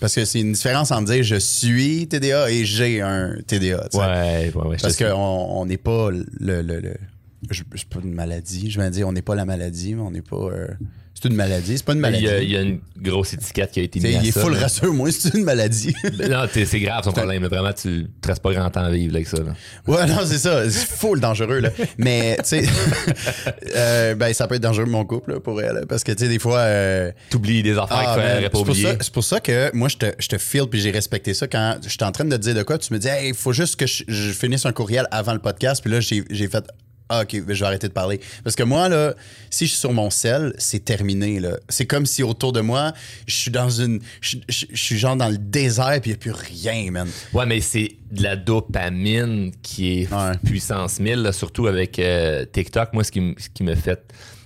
parce 0.00 0.14
que 0.14 0.24
c'est 0.24 0.40
une 0.40 0.52
différence 0.52 0.90
entre 0.92 1.12
dire 1.12 1.22
je 1.22 1.36
suis 1.36 2.06
TDA 2.08 2.50
et 2.50 2.64
j'ai 2.64 3.00
un 3.02 3.36
TDA 3.46 3.88
tu 3.90 3.98
sais. 3.98 3.98
Ouais, 3.98 4.52
ouais, 4.54 4.76
parce 4.80 4.96
qu'on 4.96 5.12
on 5.14 5.66
n'est 5.66 5.76
pas 5.76 6.10
le, 6.10 6.24
le, 6.38 6.62
le- 6.62 6.94
je- 7.50 7.62
pas 7.62 8.00
une 8.04 8.12
maladie 8.14 8.70
je 8.70 8.80
vais 8.80 8.90
dire 8.90 9.08
on 9.08 9.12
n'est 9.12 9.22
pas 9.22 9.34
la 9.34 9.44
maladie 9.44 9.94
mais 9.94 10.02
on 10.02 10.10
n'est 10.10 10.22
pas 10.22 10.36
euh, 10.36 10.68
c'est 11.20 11.28
une 11.28 11.34
maladie 11.34 11.76
c'est 11.78 11.84
pas 11.84 11.92
une 11.92 11.98
Il 11.98 12.02
maladie 12.02 12.24
y, 12.24 12.28
a, 12.28 12.40
il 12.42 12.50
y 12.50 12.56
a 12.56 12.60
une 12.62 12.80
grosse 13.00 13.32
étiquette 13.34 13.70
qui 13.72 13.80
a 13.80 13.82
été 13.82 14.00
Tu 14.00 14.06
mise 14.06 14.18
il 14.22 14.28
est 14.28 14.32
full 14.32 14.52
là. 14.54 14.60
rassure 14.60 14.92
moi 14.94 15.10
c'est 15.12 15.34
une 15.34 15.44
maladie 15.44 15.94
Ben 16.18 16.30
Non, 16.30 16.46
c'est 16.52 16.80
grave 16.80 17.04
son 17.04 17.12
problème. 17.20 17.44
Vraiment, 17.46 17.72
tu 17.72 18.06
te 18.20 18.28
restes 18.28 18.42
pas 18.42 18.52
grand 18.52 18.70
temps 18.70 18.84
à 18.84 18.90
vivre 18.90 19.14
avec 19.14 19.26
ça. 19.28 19.38
là. 19.38 19.54
Ouais, 19.86 20.06
non, 20.06 20.18
c'est 20.24 20.38
ça. 20.38 20.68
C'est 20.70 20.86
full 20.86 21.20
dangereux, 21.20 21.58
là. 21.60 21.70
Mais, 21.98 22.36
tu 22.38 22.44
sais, 22.44 22.64
euh, 23.76 24.14
ben, 24.14 24.32
ça 24.32 24.46
peut 24.46 24.56
être 24.56 24.62
dangereux, 24.62 24.86
mon 24.86 25.04
couple, 25.04 25.32
là, 25.34 25.40
pour 25.40 25.60
elle. 25.60 25.84
Parce 25.88 26.04
que, 26.04 26.12
tu 26.12 26.24
sais, 26.24 26.28
des 26.28 26.38
fois. 26.38 26.58
euh, 26.58 27.12
T'oublies 27.30 27.62
des 27.62 27.72
affaires 27.78 27.86
ah, 27.90 28.16
man, 28.16 28.26
faudrait 28.26 28.40
pas 28.40 28.42
c'est 28.42 28.50
pour, 28.50 28.60
oublier. 28.62 28.84
ça, 28.86 28.96
c'est 29.00 29.12
pour 29.12 29.24
ça 29.24 29.40
que 29.40 29.70
moi, 29.74 29.88
je 29.88 29.96
te, 29.96 30.06
je 30.18 30.28
te 30.28 30.38
feel 30.38 30.66
puis 30.68 30.80
j'ai 30.80 30.90
respecté 30.90 31.34
ça. 31.34 31.46
Quand 31.48 31.76
j'étais 31.86 32.04
en 32.04 32.12
train 32.12 32.24
de 32.24 32.36
te 32.36 32.40
dire 32.40 32.54
de 32.54 32.62
quoi, 32.62 32.78
tu 32.78 32.92
me 32.92 32.98
dis, 32.98 33.08
hey, 33.08 33.28
il 33.30 33.34
faut 33.34 33.52
juste 33.52 33.76
que 33.76 33.86
je, 33.86 34.04
je 34.08 34.32
finisse 34.32 34.66
un 34.66 34.72
courriel 34.72 35.06
avant 35.10 35.32
le 35.32 35.38
podcast. 35.40 35.82
Puis 35.82 35.92
là, 35.92 36.00
j'ai 36.00 36.48
fait, 36.48 36.64
ah, 37.10 37.22
OK, 37.22 37.34
je 37.34 37.40
vais 37.40 37.62
arrêter 37.66 37.88
de 37.88 37.92
parler. 37.92 38.20
Parce 38.44 38.56
que 38.56 38.62
moi, 38.62 38.88
là, 38.88 39.14
si 39.50 39.66
je 39.66 39.70
suis 39.72 39.78
sur 39.80 39.92
mon 39.92 40.08
sel, 40.10 40.54
c'est 40.58 40.84
terminé, 40.84 41.40
là. 41.40 41.58
C'est 41.68 41.84
comme 41.86 42.06
si 42.06 42.22
autour 42.22 42.52
de 42.52 42.60
moi, 42.60 42.92
je 43.26 43.34
suis 43.34 43.50
dans 43.50 43.68
une. 43.68 44.00
Je, 44.20 44.38
je- 44.48 44.66
je 44.70 44.82
suis 44.82 44.96
genre 44.98 45.16
dans 45.16 45.28
le 45.28 45.36
désert 45.38 45.98
puis 46.00 46.10
il 46.10 46.14
n'y 46.14 46.14
a 46.14 46.18
plus 46.18 46.30
rien, 46.30 46.90
man. 46.90 47.08
Ouais, 47.32 47.46
mais 47.46 47.60
c'est 47.60 47.96
de 48.10 48.22
la 48.22 48.36
dopamine 48.36 49.52
qui 49.62 50.00
est 50.02 50.12
Ouais. 50.12 50.36
puissance 50.44 51.00
1000, 51.00 51.16
là, 51.22 51.32
surtout 51.32 51.66
avec 51.66 51.98
euh, 51.98 52.44
TikTok. 52.44 52.92
Moi, 52.92 53.04
ce 53.04 53.12
qui, 53.12 53.34
ce 53.38 53.48
qui 53.50 53.62
me 53.62 53.74
fait. 53.74 54.00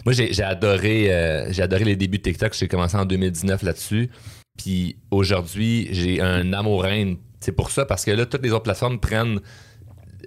Moi, 0.04 0.12
j'ai 0.12 0.32
j'ai 0.32 0.42
adoré, 0.42 1.12
euh, 1.12 1.52
j'ai 1.52 1.62
adoré 1.62 1.84
les 1.84 1.96
débuts 1.96 2.18
de 2.18 2.22
TikTok. 2.22 2.54
J'ai 2.58 2.68
commencé 2.68 2.96
en 2.96 3.04
2019 3.04 3.62
là-dessus. 3.62 4.10
Puis 4.58 4.96
aujourd'hui, 5.10 5.88
j'ai 5.92 6.20
un 6.20 6.52
amour-haine. 6.52 7.16
C'est 7.40 7.52
pour 7.52 7.70
ça, 7.70 7.84
parce 7.84 8.04
que 8.04 8.10
là, 8.10 8.24
toutes 8.26 8.42
les 8.42 8.50
autres 8.52 8.62
plateformes 8.64 8.98
prennent 9.00 9.40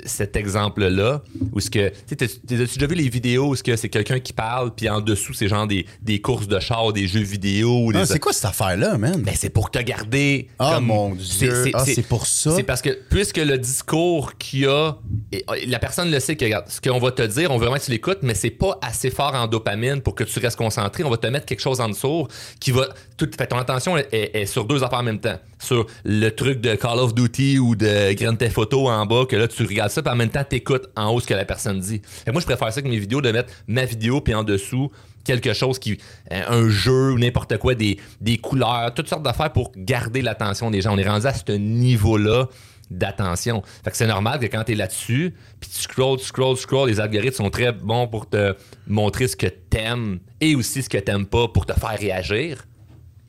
cet 0.06 0.36
exemple-là, 0.36 1.22
où 1.54 1.60
ce 1.60 1.70
que, 1.70 1.92
tu 2.08 2.24
as-tu 2.24 2.40
déjà 2.46 2.88
vu 2.88 2.96
les 2.96 3.10
vidéos 3.10 3.48
où 3.50 3.56
ce 3.56 3.64
que 3.64 3.76
c'est 3.76 3.90
quelqu'un 3.90 4.20
qui 4.20 4.34
parle, 4.34 4.74
puis 4.76 4.90
en 4.90 5.02
dessous, 5.02 5.34
c'est 5.34 5.48
genre 5.48 5.68
des, 5.68 5.86
des 6.02 6.22
courses 6.22 6.48
de 6.48 6.60
char, 6.60 6.92
des 6.94 7.08
jeux 7.08 7.22
vidéo, 7.22 7.92
Ah, 7.96 8.06
c'est 8.06 8.20
quoi 8.20 8.34
cette 8.34 8.46
affaire-là, 8.46 8.98
man? 8.98 9.22
ben, 9.22 9.34
c'est 9.38 9.50
pour 9.50 9.72
te 9.72 9.80
garder. 9.80 10.48
Ah, 10.60 10.74
comme- 10.76 10.86
mon 10.86 11.16
Dieu. 11.16 11.72
Ah, 11.74 11.84
c'est 11.86 12.06
pour 12.08 12.26
ça? 12.28 12.52
C'est 12.56 12.64
parce 12.64 12.82
que, 12.82 12.98
puisque 13.10 13.38
le 13.38 13.58
discours 13.58 14.38
qu'il 14.38 14.60
y 14.62 14.66
a, 14.66 14.96
et, 15.32 15.44
euh, 15.50 15.56
la 15.68 15.80
personne 15.80 16.10
le 16.12 16.20
sait 16.20 16.36
que, 16.36 16.46
regarde, 16.46 16.66
ce 16.70 16.82
qu'on 16.82 17.00
va 17.00 17.12
te 17.12 17.22
dire, 17.24 17.52
on 17.52 17.58
veut 17.58 17.66
vraiment 17.66 17.78
que 17.80 17.86
tu 17.86 17.92
l'écoutes, 17.92 18.20
mais 18.22 18.34
c'est 18.36 18.50
pas 18.50 18.78
assez 18.82 19.10
fort 19.10 19.34
en 19.36 19.48
dopamine 19.48 20.02
pour 20.02 20.16
que 20.16 20.24
tu 20.24 20.40
restes 20.40 20.58
concentré. 20.58 21.04
On 21.04 21.10
va 21.10 21.18
te 21.18 21.28
mettre 21.28 21.46
quelque 21.46 21.62
chose 21.62 21.80
en 21.82 21.90
dessous 21.90 22.28
qui 22.60 22.72
va. 22.72 22.88
Tout, 23.18 23.30
fait, 23.38 23.48
ton 23.48 23.58
attention 23.58 23.98
est, 23.98 24.08
est- 24.12 24.42
est 24.42 24.46
sur 24.46 24.66
deux 24.66 24.84
affaires 24.84 25.00
en 25.00 25.04
même 25.04 25.20
temps. 25.20 25.38
Sur 25.60 25.88
le 26.06 26.30
truc 26.30 26.62
de 26.62 26.76
Call 26.76 27.00
of 27.00 27.16
Duty 27.16 27.58
ou 27.58 27.76
de 27.76 28.14
Grand 28.14 28.36
Theft 28.36 28.58
Auto 28.60 28.88
en 28.90 29.06
bas, 29.08 29.26
que 29.28 29.36
là, 29.36 29.48
tu 29.48 29.64
regardes 29.64 29.87
ça, 29.90 30.02
puis 30.02 30.12
en 30.12 30.16
même 30.16 30.30
temps, 30.30 30.44
t'écoutes 30.44 30.88
en 30.96 31.12
haut 31.14 31.20
ce 31.20 31.28
que 31.28 31.34
la 31.34 31.46
personne 31.46 31.80
dit. 31.80 32.02
Que 32.26 32.32
moi, 32.32 32.42
je 32.42 32.46
préfère 32.46 32.72
ça 32.72 32.82
que 32.82 32.88
mes 32.88 32.98
vidéos, 33.00 33.22
de 33.22 33.32
mettre 33.32 33.54
ma 33.68 33.86
vidéo, 33.86 34.22
puis 34.22 34.34
en 34.34 34.44
dessous, 34.44 34.92
quelque 35.24 35.54
chose 35.54 35.80
qui. 35.80 35.98
euh, 36.32 36.42
un 36.48 36.70
jeu 36.70 37.12
ou 37.12 37.20
n'importe 37.20 37.58
quoi, 37.58 37.76
des, 37.76 38.00
des 38.22 38.38
couleurs, 38.38 38.94
toutes 38.94 39.10
sortes 39.10 39.24
d'affaires 39.24 39.52
pour 39.52 39.72
garder 39.76 40.22
l'attention 40.22 40.72
des 40.72 40.82
gens. 40.82 40.94
On 40.94 40.98
est 40.98 41.08
rendu 41.08 41.28
à 41.28 41.34
ce 41.34 41.52
niveau-là 41.52 42.48
d'attention. 42.90 43.62
Fait 43.84 43.92
que 43.92 43.98
c'est 43.98 44.08
normal 44.08 44.40
que 44.40 44.46
quand 44.46 44.64
tu 44.64 44.72
es 44.72 44.76
là-dessus, 44.76 45.34
puis 45.60 45.70
tu 45.70 45.82
scrolls, 45.82 46.20
scrolls, 46.20 46.58
scrolls, 46.58 46.90
les 46.90 47.00
algorithmes 47.00 47.36
sont 47.36 47.50
très 47.50 47.72
bons 47.74 48.08
pour 48.08 48.30
te 48.30 48.56
montrer 48.88 49.28
ce 49.28 49.36
que 49.36 49.48
t'aimes 49.48 50.20
et 50.40 50.56
aussi 50.56 50.82
ce 50.84 50.90
que 50.90 50.98
t'aimes 50.98 51.26
pas 51.26 51.48
pour 51.50 51.66
te 51.66 51.74
faire 51.74 51.98
réagir. 52.00 52.66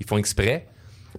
Ils 0.01 0.07
font 0.07 0.17
exprès. 0.19 0.69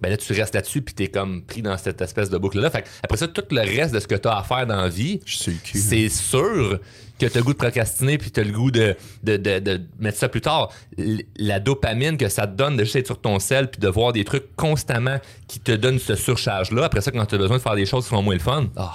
Ben 0.02 0.08
là, 0.08 0.16
tu 0.16 0.32
restes 0.32 0.54
là-dessus, 0.54 0.82
puis 0.82 0.94
t'es 0.94 1.08
comme 1.08 1.42
pris 1.42 1.62
dans 1.62 1.76
cette 1.76 2.00
espèce 2.00 2.30
de 2.30 2.38
boucle-là. 2.38 2.70
Fait 2.70 2.84
après 3.02 3.18
ça, 3.18 3.28
tout 3.28 3.42
le 3.50 3.60
reste 3.60 3.92
de 3.94 4.00
ce 4.00 4.06
que 4.06 4.14
t'as 4.14 4.38
à 4.38 4.42
faire 4.42 4.66
dans 4.66 4.76
la 4.82 4.88
vie, 4.88 5.20
cul. 5.62 5.78
c'est 5.78 6.08
sûr 6.08 6.80
que 7.18 7.26
tu 7.26 7.32
as 7.36 7.40
le 7.40 7.42
goût 7.44 7.52
de 7.52 7.58
procrastiner 7.58 8.16
puis 8.16 8.30
tu 8.30 8.40
as 8.40 8.44
le 8.44 8.52
goût 8.52 8.70
de, 8.70 8.96
de, 9.24 9.36
de- 9.36 9.58
de 9.58 9.80
mettre 9.98 10.16
ça 10.18 10.28
plus 10.30 10.40
tard. 10.40 10.72
L- 10.98 11.22
La 11.36 11.60
dopamine 11.60 12.16
que 12.16 12.28
ça 12.30 12.46
te 12.46 12.56
donne 12.56 12.76
de 12.78 12.84
juste 12.84 12.96
être 12.96 13.06
sur 13.06 13.20
ton 13.20 13.38
sel 13.38 13.70
puis 13.70 13.78
de 13.78 13.88
voir 13.88 14.12
des 14.14 14.24
trucs 14.24 14.56
constamment 14.56 15.18
qui 15.46 15.60
te 15.60 15.72
donnent 15.72 15.98
ce 15.98 16.14
surcharge-là. 16.14 16.84
Après 16.84 17.02
ça, 17.02 17.10
quand 17.10 17.26
tu 17.26 17.34
as 17.34 17.38
besoin 17.38 17.58
de 17.58 17.62
faire 17.62 17.74
des 17.76 17.84
choses 17.86 18.04
qui 18.04 18.10
sont 18.10 18.22
moins 18.22 18.34
le 18.34 18.40
fun, 18.40 18.68
ah. 18.76 18.94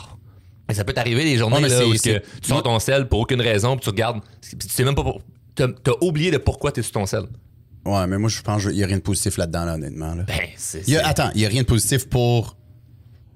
Ça 0.74 0.84
peut 0.84 0.94
t'arriver 0.94 1.24
des 1.24 1.38
journées 1.38 1.58
mais 1.62 1.70
là, 1.70 1.78
où 1.86 1.92
que 1.92 2.18
tu 2.42 2.48
sors 2.48 2.64
ton 2.64 2.80
sel 2.80 3.08
pour 3.08 3.20
aucune 3.20 3.40
raison 3.42 3.76
puis 3.78 3.84
tu 3.84 3.90
regardes. 3.92 4.22
puis 4.42 4.58
Tu 4.58 4.70
sais 4.70 4.84
même 4.84 4.96
pas. 4.96 5.04
T'as 5.54 5.68
t'as 5.68 5.92
oublié 6.02 6.32
de 6.32 6.38
pourquoi 6.40 6.72
tu 6.72 6.80
es 6.80 6.84
sur 6.84 6.94
ton 6.94 7.06
sel. 7.06 7.26
Ouais, 7.86 8.08
mais 8.08 8.18
moi, 8.18 8.30
je 8.30 8.42
pense 8.42 8.64
qu'il 8.64 8.74
n'y 8.74 8.84
a 8.84 8.88
rien 8.88 8.98
de 8.98 9.02
positif 9.02 9.38
là-dedans, 9.38 9.66
là, 9.66 9.76
honnêtement. 9.76 10.16
Là. 10.16 10.24
Ben, 10.24 10.40
c'est. 10.58 10.88
Y 10.88 10.98
a- 10.98 11.08
attends, 11.08 11.30
il 11.36 11.40
n'y 11.40 11.46
a 11.46 11.50
rien 11.50 11.62
de 11.62 11.68
positif 11.68 12.10
pour 12.10 12.58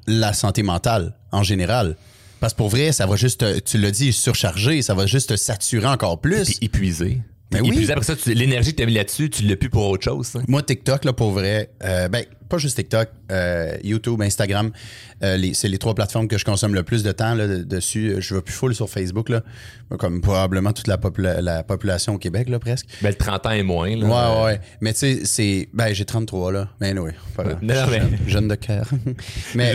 la 0.08 0.34
santé 0.34 0.64
mentale 0.64 1.16
en 1.32 1.44
général. 1.44 1.96
Parce 2.40 2.54
que 2.54 2.58
pour 2.58 2.70
vrai, 2.70 2.92
ça 2.92 3.06
va 3.06 3.16
juste, 3.16 3.42
te- 3.42 3.60
tu 3.60 3.78
l'as 3.78 3.92
dit, 3.92 4.12
surcharger, 4.14 4.82
ça 4.82 4.94
va 4.96 5.06
juste 5.06 5.30
te 5.30 5.36
saturer 5.36 5.88
encore 5.88 6.20
plus. 6.22 6.58
Épuisé. 6.62 7.22
Mais 7.52 7.60
T'es 7.60 7.64
oui. 7.64 7.70
épuisé. 7.76 7.92
Après 7.94 8.06
ça, 8.06 8.14
l'énergie 8.28 8.72
que 8.72 8.78
tu 8.78 8.84
as 8.84 8.86
mis 8.86 8.94
là-dessus, 8.94 9.30
tu 9.30 9.44
l'as 9.44 9.56
plus 9.56 9.70
pour 9.70 9.88
autre 9.90 10.04
chose. 10.04 10.28
ça. 10.28 10.40
Moi, 10.48 10.64
TikTok, 10.64 11.04
là, 11.06 11.14
pour 11.14 11.32
vrai, 11.32 11.72
euh, 11.84 12.08
ben, 12.08 12.24
pas 12.50 12.58
juste 12.58 12.76
TikTok, 12.78 13.10
euh, 13.32 13.78
YouTube, 13.84 14.22
Instagram, 14.22 14.72
euh, 15.24 15.38
c'est 15.54 15.68
les 15.68 15.78
trois 15.78 15.96
plateformes 15.96 16.28
que 16.28 16.38
je 16.38 16.46
consomme 16.46 16.74
le 16.76 16.84
plus 16.84 17.04
de 17.04 17.12
temps 17.12 17.36
là, 17.36 17.48
de- 17.48 17.64
dessus. 17.64 18.16
Je 18.20 18.36
vais 18.36 18.42
plus 18.42 18.54
full 18.54 18.74
sur 18.76 18.90
Facebook, 18.90 19.30
là, 19.30 19.42
comme 19.98 20.22
probablement 20.22 20.74
toute 20.74 20.88
la, 20.88 20.98
popula- 20.98 21.40
la 21.42 21.64
population 21.64 22.16
au 22.16 22.18
Québec, 22.18 22.50
là, 22.50 22.60
presque. 22.60 22.88
Ben, 23.02 23.10
le 23.10 23.16
30 23.16 23.46
ans 23.46 23.52
et 23.52 23.64
moins. 23.64 23.96
Là. 23.96 24.40
Ouais, 24.40 24.46
ouais. 24.46 24.62
Mais 24.82 24.94
tu 24.94 25.00
sais, 25.00 25.20
c'est. 25.26 25.70
Ben, 25.74 25.94
j'ai 25.94 26.06
33, 26.06 26.52
là. 26.52 26.70
Mais 26.82 26.94
pas 27.36 27.44
grave. 27.44 27.60
Non, 27.62 27.74
Je 27.86 27.92
mais- 27.92 28.00
jeune, 28.00 28.18
jeune 28.28 28.48
de 28.48 28.56
cœur. 28.56 28.86
mais. 29.56 29.74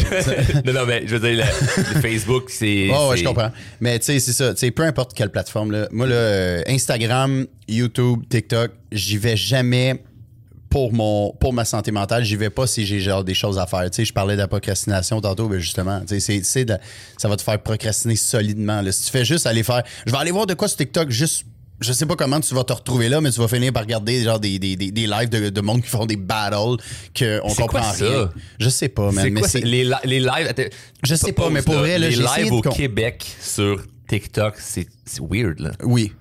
non, 0.65 0.73
non, 0.73 0.87
mais 0.87 1.07
je 1.07 1.17
veux 1.17 1.29
dire, 1.35 1.45
le, 1.45 1.95
le 1.95 2.01
Facebook, 2.01 2.51
c'est. 2.51 2.89
Oh, 2.93 3.11
ouais, 3.11 3.17
je 3.17 3.25
comprends. 3.25 3.51
Mais 3.81 3.99
tu 3.99 4.07
sais, 4.07 4.19
c'est 4.21 4.33
ça. 4.33 4.53
Tu 4.55 4.61
sais, 4.61 4.71
peu 4.71 4.83
importe 4.83 5.15
quelle 5.15 5.31
plateforme, 5.31 5.71
là. 5.71 5.89
Moi, 5.93 6.07
là, 6.07 6.15
euh, 6.15 6.63
Instagram, 6.69 7.47
YouTube, 7.69 8.23
TikTok, 8.29 8.73
j'y 8.93 9.17
vais 9.19 9.37
jamais 9.37 10.03
pour 10.75 10.93
mon 10.93 11.33
pour 11.39 11.53
ma 11.53 11.65
santé 11.65 11.93
mentale. 11.93 12.25
J'y 12.25 12.35
vais 12.35 12.51
pas 12.51 12.67
si 12.67 12.85
j'ai 12.85 12.99
genre 12.99 13.23
des 13.23 13.33
choses 13.35 13.61
à 13.61 13.67
faire. 13.69 13.89
Tu 13.91 13.95
sais, 13.99 14.05
je 14.05 14.13
parlais 14.13 14.35
de 14.35 14.41
la 14.41 14.49
procrastination 14.49 15.21
tantôt, 15.21 15.47
ben 15.49 15.61
justement. 15.61 16.01
Tu 16.01 16.19
sais, 16.19 16.41
c'est- 16.43 16.67
ça 17.17 17.29
va 17.29 17.37
te 17.37 17.43
faire 17.43 17.63
procrastiner 17.63 18.17
solidement. 18.17 18.83
là. 18.83 18.91
Si 18.91 19.05
tu 19.05 19.13
fais 19.13 19.25
juste 19.25 19.47
aller 19.47 19.63
faire. 19.63 19.85
Je 20.05 20.11
vais 20.11 20.19
aller 20.19 20.33
voir 20.33 20.47
de 20.47 20.55
quoi 20.55 20.67
sur 20.67 20.77
TikTok, 20.79 21.11
juste. 21.11 21.45
Je 21.81 21.93
sais 21.93 22.07
pas 22.07 22.17
comment 22.17 22.41
tu 22.41 22.53
vas 22.55 22.65
te 22.65 22.73
retrouver 22.73 23.09
là, 23.09 23.21
mais 23.21 23.31
tu 23.31 23.39
vas 23.39 23.47
finir 23.47 23.73
par 23.73 23.83
regarder 23.83 24.23
genre 24.25 24.41
des, 24.41 24.59
des, 24.59 24.75
des, 24.75 24.91
des 24.91 25.07
lives 25.07 25.29
de, 25.29 25.49
de 25.51 25.61
monde 25.61 25.81
qui 25.83 25.89
font 25.89 26.07
des 26.07 26.17
battles 26.17 26.83
que 27.15 27.41
on 27.45 27.51
C'est 27.51 27.63
comprend 27.63 27.81
quoi 27.81 27.93
ça? 27.93 28.05
rien. 28.05 28.31
Je 28.59 28.69
sais 28.69 28.89
pas, 28.89 29.13
man. 29.13 29.31
Mais 29.33 29.43
c'est- 29.45 29.61
les, 29.61 29.85
li- 29.85 29.91
les 30.05 30.19
lives? 30.21 30.47
attends, 30.49 30.63
Je 31.05 31.15
sais 31.15 31.33
pas, 31.33 31.51
mais 31.51 31.63
pour 31.63 31.75
vrai, 31.75 31.99
là, 32.01 32.09
les 32.09 32.17
lives 32.17 32.53
au 32.53 32.63
Québec 32.63 33.25
sur 33.41 33.81
TikTok, 34.09 34.55
c'est 34.59 34.89
c'est 35.05 35.21
weird, 35.23 35.61
là. 35.61 35.71
Oui. 35.85 36.13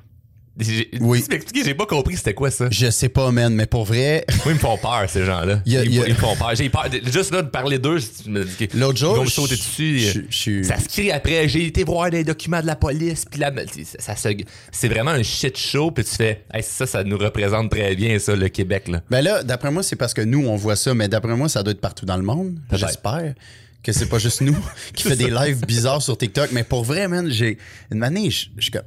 Oui. 1.01 1.23
Tu 1.23 1.29
m'expliques, 1.31 1.65
j'ai 1.65 1.73
pas 1.73 1.87
compris 1.87 2.15
c'était 2.15 2.35
quoi 2.35 2.51
ça. 2.51 2.67
Je 2.69 2.91
sais 2.91 3.09
pas, 3.09 3.31
man, 3.31 3.55
mais 3.55 3.65
pour 3.65 3.85
vrai, 3.85 4.23
Moi, 4.45 4.45
ils 4.49 4.53
me 4.53 4.59
font 4.59 4.77
peur, 4.77 5.03
ces 5.09 5.25
gens-là. 5.25 5.61
Ils, 5.65 5.77
a- 5.77 5.83
me 6.07 6.13
font 6.13 6.35
peur. 6.35 6.53
J'ai 6.55 6.69
peur. 6.69 6.85
Juste 7.11 7.31
là, 7.31 7.41
de 7.41 7.47
parler 7.47 7.79
d'eux, 7.79 7.97
je 7.97 8.29
me 8.29 8.43
dis 8.45 8.67
que- 8.67 8.77
L'autre 8.77 8.99
jour, 8.99 9.13
Ils 9.13 9.17
vont 9.17 9.23
me 9.23 9.27
je- 9.29 9.33
sauter 9.33 9.55
dessus. 9.55 9.99
je- 9.99 10.19
je 10.29 10.35
suis- 10.37 10.65
Ça 10.65 10.77
se 10.79 10.87
crie 10.87 11.11
après. 11.11 11.47
J'ai 11.49 11.65
été 11.65 11.83
voir 11.83 12.11
des 12.11 12.23
documents 12.23 12.61
de 12.61 12.67
la 12.67 12.75
police. 12.75 13.25
Puis 13.29 13.39
là, 13.39 13.51
ça, 13.97 14.15
se- 14.15 14.29
c'est 14.71 14.87
vraiment 14.89 15.11
un 15.11 15.23
shit 15.23 15.57
show. 15.57 15.89
Puis 15.89 16.03
tu 16.05 16.15
fais, 16.15 16.43
Hey, 16.53 16.61
ça, 16.61 16.85
ça 16.85 17.03
nous 17.03 17.17
représente 17.17 17.71
très 17.71 17.95
bien, 17.95 18.19
ça, 18.19 18.35
le 18.35 18.47
Québec. 18.49 18.87
Là. 18.89 19.01
Ben 19.09 19.21
là, 19.21 19.41
d'après 19.43 19.71
moi, 19.71 19.81
c'est 19.81 19.95
parce 19.95 20.13
que 20.13 20.21
nous, 20.21 20.45
on 20.45 20.55
voit 20.55 20.75
ça, 20.75 20.93
mais 20.93 21.07
d'après 21.07 21.35
moi, 21.35 21.49
ça 21.49 21.63
doit 21.63 21.71
être 21.71 21.81
partout 21.81 22.05
dans 22.05 22.17
le 22.17 22.23
monde. 22.23 22.59
J'espère 22.71 23.33
que 23.81 23.91
c'est 23.91 24.05
pas 24.05 24.19
juste 24.19 24.41
nous 24.41 24.55
qui 24.93 25.03
fait 25.07 25.15
des 25.15 25.31
lives 25.31 25.65
bizarres 25.65 26.01
sur 26.03 26.15
TikTok. 26.15 26.51
Mais 26.51 26.63
pour 26.63 26.83
vrai, 26.83 27.07
man, 27.07 27.27
j'ai. 27.31 27.57
Une 27.91 28.03
année, 28.03 28.29
je 28.29 28.45
je 28.57 28.61
suis 28.61 28.71
comme. 28.71 28.83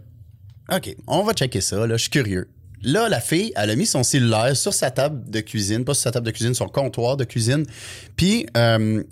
OK, 0.73 0.97
on 1.07 1.23
va 1.23 1.33
checker 1.33 1.61
ça, 1.61 1.87
là. 1.87 1.97
Je 1.97 2.03
suis 2.03 2.11
curieux. 2.11 2.49
Là, 2.83 3.09
la 3.09 3.21
fille, 3.21 3.53
elle 3.57 3.71
a 3.71 3.77
mis 3.77 3.87
son 3.87 4.03
cellulaire 4.03 4.57
sur 4.57 4.75
sa 4.75 4.91
table 4.91 5.29
de 5.31 5.41
cuisine, 5.41 5.85
pas 5.85 5.95
sur 5.95 6.03
sa 6.05 6.11
table 6.13 6.27
de 6.27 6.31
cuisine, 6.31 6.55
son 6.55 6.69
comptoir 6.69 7.17
de 7.17 7.25
cuisine. 7.25 7.65
Puis, 8.17 8.47
euh, 8.57 9.03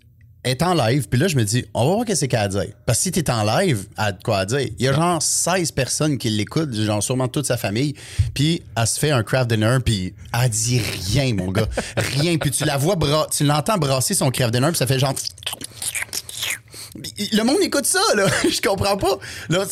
elle 0.42 0.50
est 0.50 0.62
en 0.62 0.74
live. 0.74 1.08
Puis 1.08 1.18
là, 1.18 1.26
je 1.28 1.36
me 1.36 1.44
dis, 1.44 1.64
on 1.72 1.88
va 1.88 1.94
voir 1.94 2.04
qu'est-ce 2.04 2.26
qu'elle 2.26 2.40
a 2.40 2.42
à 2.42 2.48
dire. 2.48 2.66
Parce 2.84 2.98
que 2.98 3.04
si 3.04 3.12
t'es 3.12 3.30
en 3.30 3.42
live, 3.44 3.86
elle 3.96 4.04
a 4.04 4.12
de 4.12 4.22
quoi 4.22 4.38
à 4.40 4.46
dire. 4.46 4.68
Il 4.78 4.84
y 4.84 4.88
a 4.88 4.92
genre 4.92 5.22
16 5.22 5.72
personnes 5.72 6.18
qui 6.18 6.28
l'écoutent, 6.28 6.74
genre 6.74 7.02
sûrement 7.02 7.28
toute 7.28 7.46
sa 7.46 7.56
famille. 7.56 7.94
Puis, 8.34 8.62
elle 8.76 8.86
se 8.86 8.98
fait 8.98 9.10
un 9.10 9.22
craft 9.22 9.48
dinner, 9.48 9.78
puis 9.84 10.12
elle 10.40 10.50
dit 10.50 10.80
rien, 11.14 11.32
mon 11.34 11.50
gars. 11.50 11.66
Rien. 11.96 12.36
Puis 12.36 12.50
tu 12.50 12.64
la 12.64 12.76
vois, 12.76 12.96
bra- 12.96 13.26
tu 13.34 13.44
l'entends 13.44 13.78
brasser 13.78 14.14
son 14.14 14.30
craft 14.30 14.52
dinner, 14.52 14.68
puis 14.68 14.76
ça 14.76 14.86
fait 14.86 14.98
genre... 14.98 15.14
Le 16.96 17.42
monde 17.42 17.56
écoute 17.62 17.86
ça, 17.86 18.00
là. 18.16 18.26
Je 18.48 18.60
comprends 18.60 18.96
pas. 18.96 19.18
Là, 19.48 19.66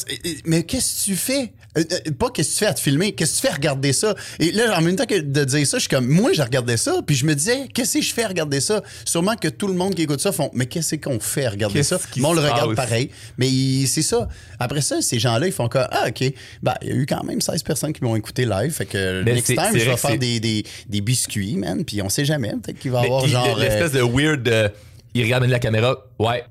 mais 0.45 0.65
qu'est-ce 0.65 1.05
que 1.07 1.11
tu 1.11 1.17
fais? 1.17 1.53
Euh, 1.79 1.85
euh, 1.91 2.11
pas 2.19 2.29
qu'est-ce 2.31 2.49
que 2.51 2.53
tu 2.55 2.59
fais 2.59 2.67
à 2.67 2.75
te 2.75 2.81
filmer, 2.81 3.13
qu'est-ce 3.13 3.33
que 3.33 3.37
tu 3.37 3.43
fais 3.43 3.49
à 3.53 3.55
regarder 3.55 3.93
ça? 3.93 4.15
Et 4.41 4.51
là, 4.53 4.77
en 4.77 4.83
même 4.83 4.97
temps 4.97 5.07
que 5.07 5.19
de 5.21 5.45
dire 5.45 5.67
ça, 5.67 5.79
je 5.79 5.83
suis 5.83 5.89
comme, 5.89 6.07
moi, 6.09 6.33
je 6.35 6.43
regardais 6.43 6.77
ça, 6.77 7.01
puis 7.07 7.15
je 7.17 7.25
me 7.25 7.35
disais, 7.35 7.69
qu'est-ce 7.73 7.95
que 7.99 8.05
je 8.05 8.13
fais 8.13 8.25
à 8.25 8.29
regarder 8.29 8.61
ça? 8.61 8.83
Sûrement 9.07 9.37
que 9.37 9.49
tout 9.49 9.69
le 9.69 9.75
monde 9.75 9.95
qui 9.95 10.03
écoute 10.03 10.21
ça 10.21 10.33
font, 10.33 10.51
mais 10.53 10.67
qu'est-ce 10.67 10.97
qu'on 10.97 11.19
fait 11.21 11.47
à 11.47 11.51
regarder 11.51 11.83
ça? 11.83 11.99
Mais 12.17 12.25
on 12.27 12.33
le 12.35 12.41
regarde 12.41 12.75
pareil. 12.75 13.11
Mais 13.39 13.49
c'est 13.87 14.03
ça. 14.03 14.29
Après 14.59 14.81
ça, 14.83 15.01
ces 15.01 15.19
gens-là, 15.19 15.47
ils 15.47 15.53
font 15.53 15.69
comme, 15.69 15.87
ah, 15.91 16.07
OK. 16.09 16.25
Ben, 16.63 16.75
il 16.83 16.89
y 16.89 16.93
a 16.93 16.95
eu 16.95 17.07
quand 17.07 17.23
même 17.25 17.41
16 17.41 17.63
personnes 17.63 17.93
qui 17.93 18.03
m'ont 18.05 18.17
écouté 18.17 18.45
live. 18.45 18.73
Fait 18.73 18.85
que 18.87 19.23
Mais 19.23 19.35
next 19.35 19.47
time, 19.47 19.71
je 19.73 19.89
vais 19.89 19.97
faire 19.97 20.19
des, 20.19 20.41
des, 20.41 20.65
des 20.89 21.01
biscuits, 21.01 21.57
man, 21.57 21.85
puis 21.85 22.03
on 22.03 22.09
sait 22.09 22.25
jamais. 22.25 22.51
Peut-être 22.63 22.81
qu'il 22.81 22.91
va 22.91 23.03
y 23.03 23.05
avoir 23.05 23.27
genre. 23.29 23.57
euh, 23.59 23.61
L'espèce 23.63 23.93
de 23.93 24.03
weird. 24.03 24.47
euh, 24.49 24.69
il 25.15 25.23
regarde 25.23 25.45
la 25.45 25.59
caméra. 25.59 25.97
Ouais. 26.19 26.43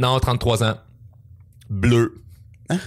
Non, 0.00 0.18
33 0.18 0.64
ans. 0.64 0.74
Bleu. 1.68 2.22
Hein? 2.68 2.78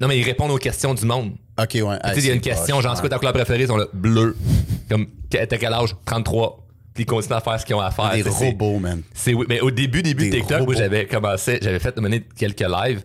Non, 0.00 0.08
mais 0.08 0.18
ils 0.18 0.24
répondent 0.24 0.50
aux 0.50 0.58
questions 0.58 0.94
du 0.94 1.04
monde. 1.06 1.32
OK, 1.58 1.74
ouais. 1.74 1.98
Tu 2.04 2.14
sais, 2.14 2.18
il 2.18 2.26
y 2.26 2.30
a 2.30 2.34
une 2.34 2.40
question, 2.40 2.80
genre, 2.80 2.94
c'est 2.94 3.00
quoi 3.00 3.08
ta 3.08 3.18
couleur 3.18 3.32
préférée? 3.32 3.62
Ils 3.62 3.68
sont 3.68 3.76
là, 3.76 3.86
bleu. 3.92 4.36
Comme, 4.88 5.06
t'as 5.30 5.46
quel 5.46 5.72
âge? 5.72 5.94
33. 6.04 6.64
Puis 6.94 7.02
ils 7.02 7.06
continuent 7.06 7.34
à 7.34 7.40
faire 7.40 7.58
ce 7.60 7.66
qu'ils 7.66 7.74
ont 7.74 7.80
à 7.80 7.90
faire. 7.90 8.12
Des 8.12 8.22
robots, 8.22 8.78
man. 8.78 9.02
C'est 9.12 9.34
oui, 9.34 9.46
mais 9.48 9.60
au 9.60 9.70
début, 9.70 10.02
début 10.02 10.30
de 10.30 10.36
TikTok, 10.36 10.74
j'avais 10.76 11.06
commencé, 11.06 11.58
j'avais 11.60 11.80
fait 11.80 11.96
mener 11.98 12.24
quelques 12.36 12.60
lives, 12.60 13.02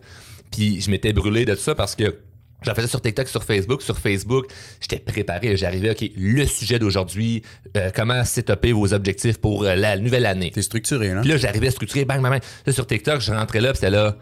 puis 0.50 0.80
je 0.80 0.90
m'étais 0.90 1.12
brûlé 1.12 1.44
de 1.44 1.54
tout 1.54 1.60
ça 1.60 1.74
parce 1.74 1.96
que 1.96 2.16
j'en 2.62 2.74
faisais 2.74 2.88
sur 2.88 3.00
TikTok, 3.00 3.28
sur 3.28 3.44
Facebook. 3.44 3.82
Sur 3.82 3.98
Facebook, 3.98 4.46
j'étais 4.80 4.98
préparé. 4.98 5.56
J'arrivais, 5.56 5.90
OK, 5.90 6.10
le 6.16 6.44
sujet 6.46 6.78
d'aujourd'hui, 6.78 7.42
euh, 7.76 7.90
comment 7.94 8.24
setuper 8.24 8.72
vos 8.72 8.92
objectifs 8.92 9.38
pour 9.38 9.64
euh, 9.64 9.74
la 9.74 9.96
nouvelle 9.96 10.26
année. 10.26 10.50
T'es 10.50 10.62
structuré, 10.62 11.14
là. 11.14 11.20
Puis 11.20 11.30
là, 11.30 11.36
j'arrivais 11.36 11.70
structuré, 11.70 12.04
bang, 12.04 12.20
bang, 12.22 12.32
bang. 12.32 12.42
Là, 12.66 12.72
sur 12.72 12.86
TikTok, 12.86 13.20
je 13.20 13.32
rentrais 13.32 13.60
là, 13.60 13.70
puis 13.70 13.78
c'était 13.78 13.90
là, 13.90 14.16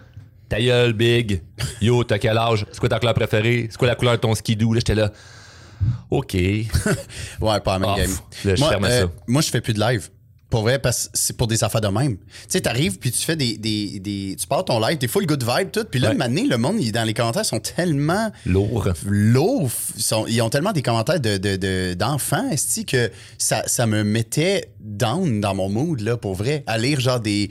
ta 0.49 0.61
gueule, 0.61 0.92
big. 0.92 1.42
Yo, 1.80 2.04
t'as 2.04 2.18
quel 2.18 2.38
âge? 2.38 2.66
C'est 2.73 2.80
quoi 2.80 2.88
ta 2.88 2.99
couleur 2.99 3.14
préférée? 3.14 3.68
C'est 3.71 3.76
quoi 3.78 3.88
la 3.88 3.95
couleur 3.95 4.14
de 4.14 4.21
ton 4.21 4.35
skidoo? 4.35 4.73
Là, 4.73 4.80
j'étais 4.80 4.95
là, 4.95 5.12
OK. 6.11 6.35
Ouais, 7.40 7.61
pas 7.61 7.78
la 7.78 7.87
même 7.87 7.97
game. 7.97 8.11
Là, 8.45 8.54
je 8.54 8.61
moi, 8.61 8.90
ça. 8.90 9.07
moi, 9.26 9.42
je 9.42 9.50
fais 9.50 9.61
plus 9.61 9.75
de 9.75 9.80
live. 9.80 10.09
Pour 10.50 10.62
vrai, 10.62 10.78
parce 10.78 11.09
que 11.09 11.11
c'est 11.12 11.37
pour 11.37 11.47
des 11.47 11.62
affaires 11.62 11.83
de 11.83 11.88
même. 11.88 12.17
Tu 12.17 12.25
sais, 12.49 12.62
t'arrives, 12.62 12.99
puis 12.99 13.11
tu 13.12 13.19
fais 13.23 13.37
des, 13.37 13.59
des, 13.59 14.00
des- 14.00 14.35
Tu 14.40 14.47
pars 14.47 14.64
ton 14.64 14.81
live, 14.81 14.97
t'es 14.97 15.07
full 15.07 15.26
good 15.26 15.43
vibe, 15.45 15.71
tout. 15.71 15.85
Puis 15.85 16.00
là, 16.00 16.11
Ouais. 16.14 16.23
année, 16.23 16.47
le 16.47 16.57
monde, 16.57 16.76
il- 16.81 16.90
dans 16.90 17.05
les 17.05 17.12
commentaires, 17.12 17.45
sont 17.45 17.61
tellement 17.61 18.33
Lourd. 18.47 18.88
lourds. 19.07 19.71
Ils, 19.97 20.02
sont- 20.02 20.26
ils 20.26 20.40
ont 20.40 20.49
tellement 20.49 20.73
des 20.73 20.81
commentaires 20.81 21.21
de, 21.21 21.37
de- 21.37 21.57
de- 21.57 21.93
d'enfants, 21.95 22.49
que 22.87 23.11
ça, 23.37 23.62
ça 23.67 23.87
me 23.87 24.02
mettait 24.05 24.71
down 24.81 25.40
dans 25.43 25.55
mon 25.55 25.69
mood, 25.69 26.00
là, 26.00 26.17
pour 26.17 26.35
vrai. 26.35 26.64
À 26.67 26.78
lire, 26.78 26.99
genre, 26.99 27.21
des. 27.21 27.50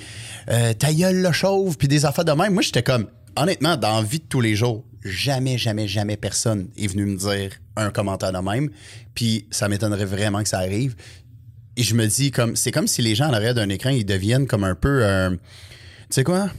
Euh, 0.49 0.73
ta 0.73 0.91
gueule, 0.91 1.21
le 1.21 1.31
chauve, 1.31 1.77
puis 1.77 1.87
des 1.87 2.03
affaires 2.05 2.25
de 2.25 2.31
même. 2.31 2.53
Moi, 2.53 2.63
j'étais 2.63 2.81
comme. 2.83 3.07
Honnêtement, 3.35 3.77
dans 3.77 3.97
la 3.97 4.01
vie 4.01 4.17
de 4.17 4.25
tous 4.27 4.41
les 4.41 4.55
jours, 4.55 4.83
jamais, 5.05 5.59
jamais, 5.59 5.87
jamais 5.87 6.17
personne 6.17 6.69
est 6.75 6.87
venu 6.87 7.05
me 7.05 7.15
dire 7.15 7.51
un 7.75 7.91
commentaire 7.91 8.31
de 8.31 8.39
même. 8.39 8.71
Puis 9.13 9.45
ça 9.51 9.69
m'étonnerait 9.69 10.05
vraiment 10.05 10.41
que 10.41 10.49
ça 10.49 10.57
arrive. 10.57 10.95
Et 11.77 11.83
je 11.83 11.93
me 11.95 12.07
dis, 12.07 12.31
comme 12.31 12.55
c'est 12.55 12.71
comme 12.71 12.87
si 12.87 13.01
les 13.01 13.15
gens 13.15 13.29
en 13.29 13.33
arrière 13.33 13.53
d'un 13.53 13.69
écran, 13.69 13.91
ils 13.91 14.05
deviennent 14.05 14.47
comme 14.47 14.63
un 14.63 14.75
peu. 14.75 15.05
euh, 15.05 15.29
tu 15.29 15.37
sais 16.09 16.23
quoi? 16.23 16.49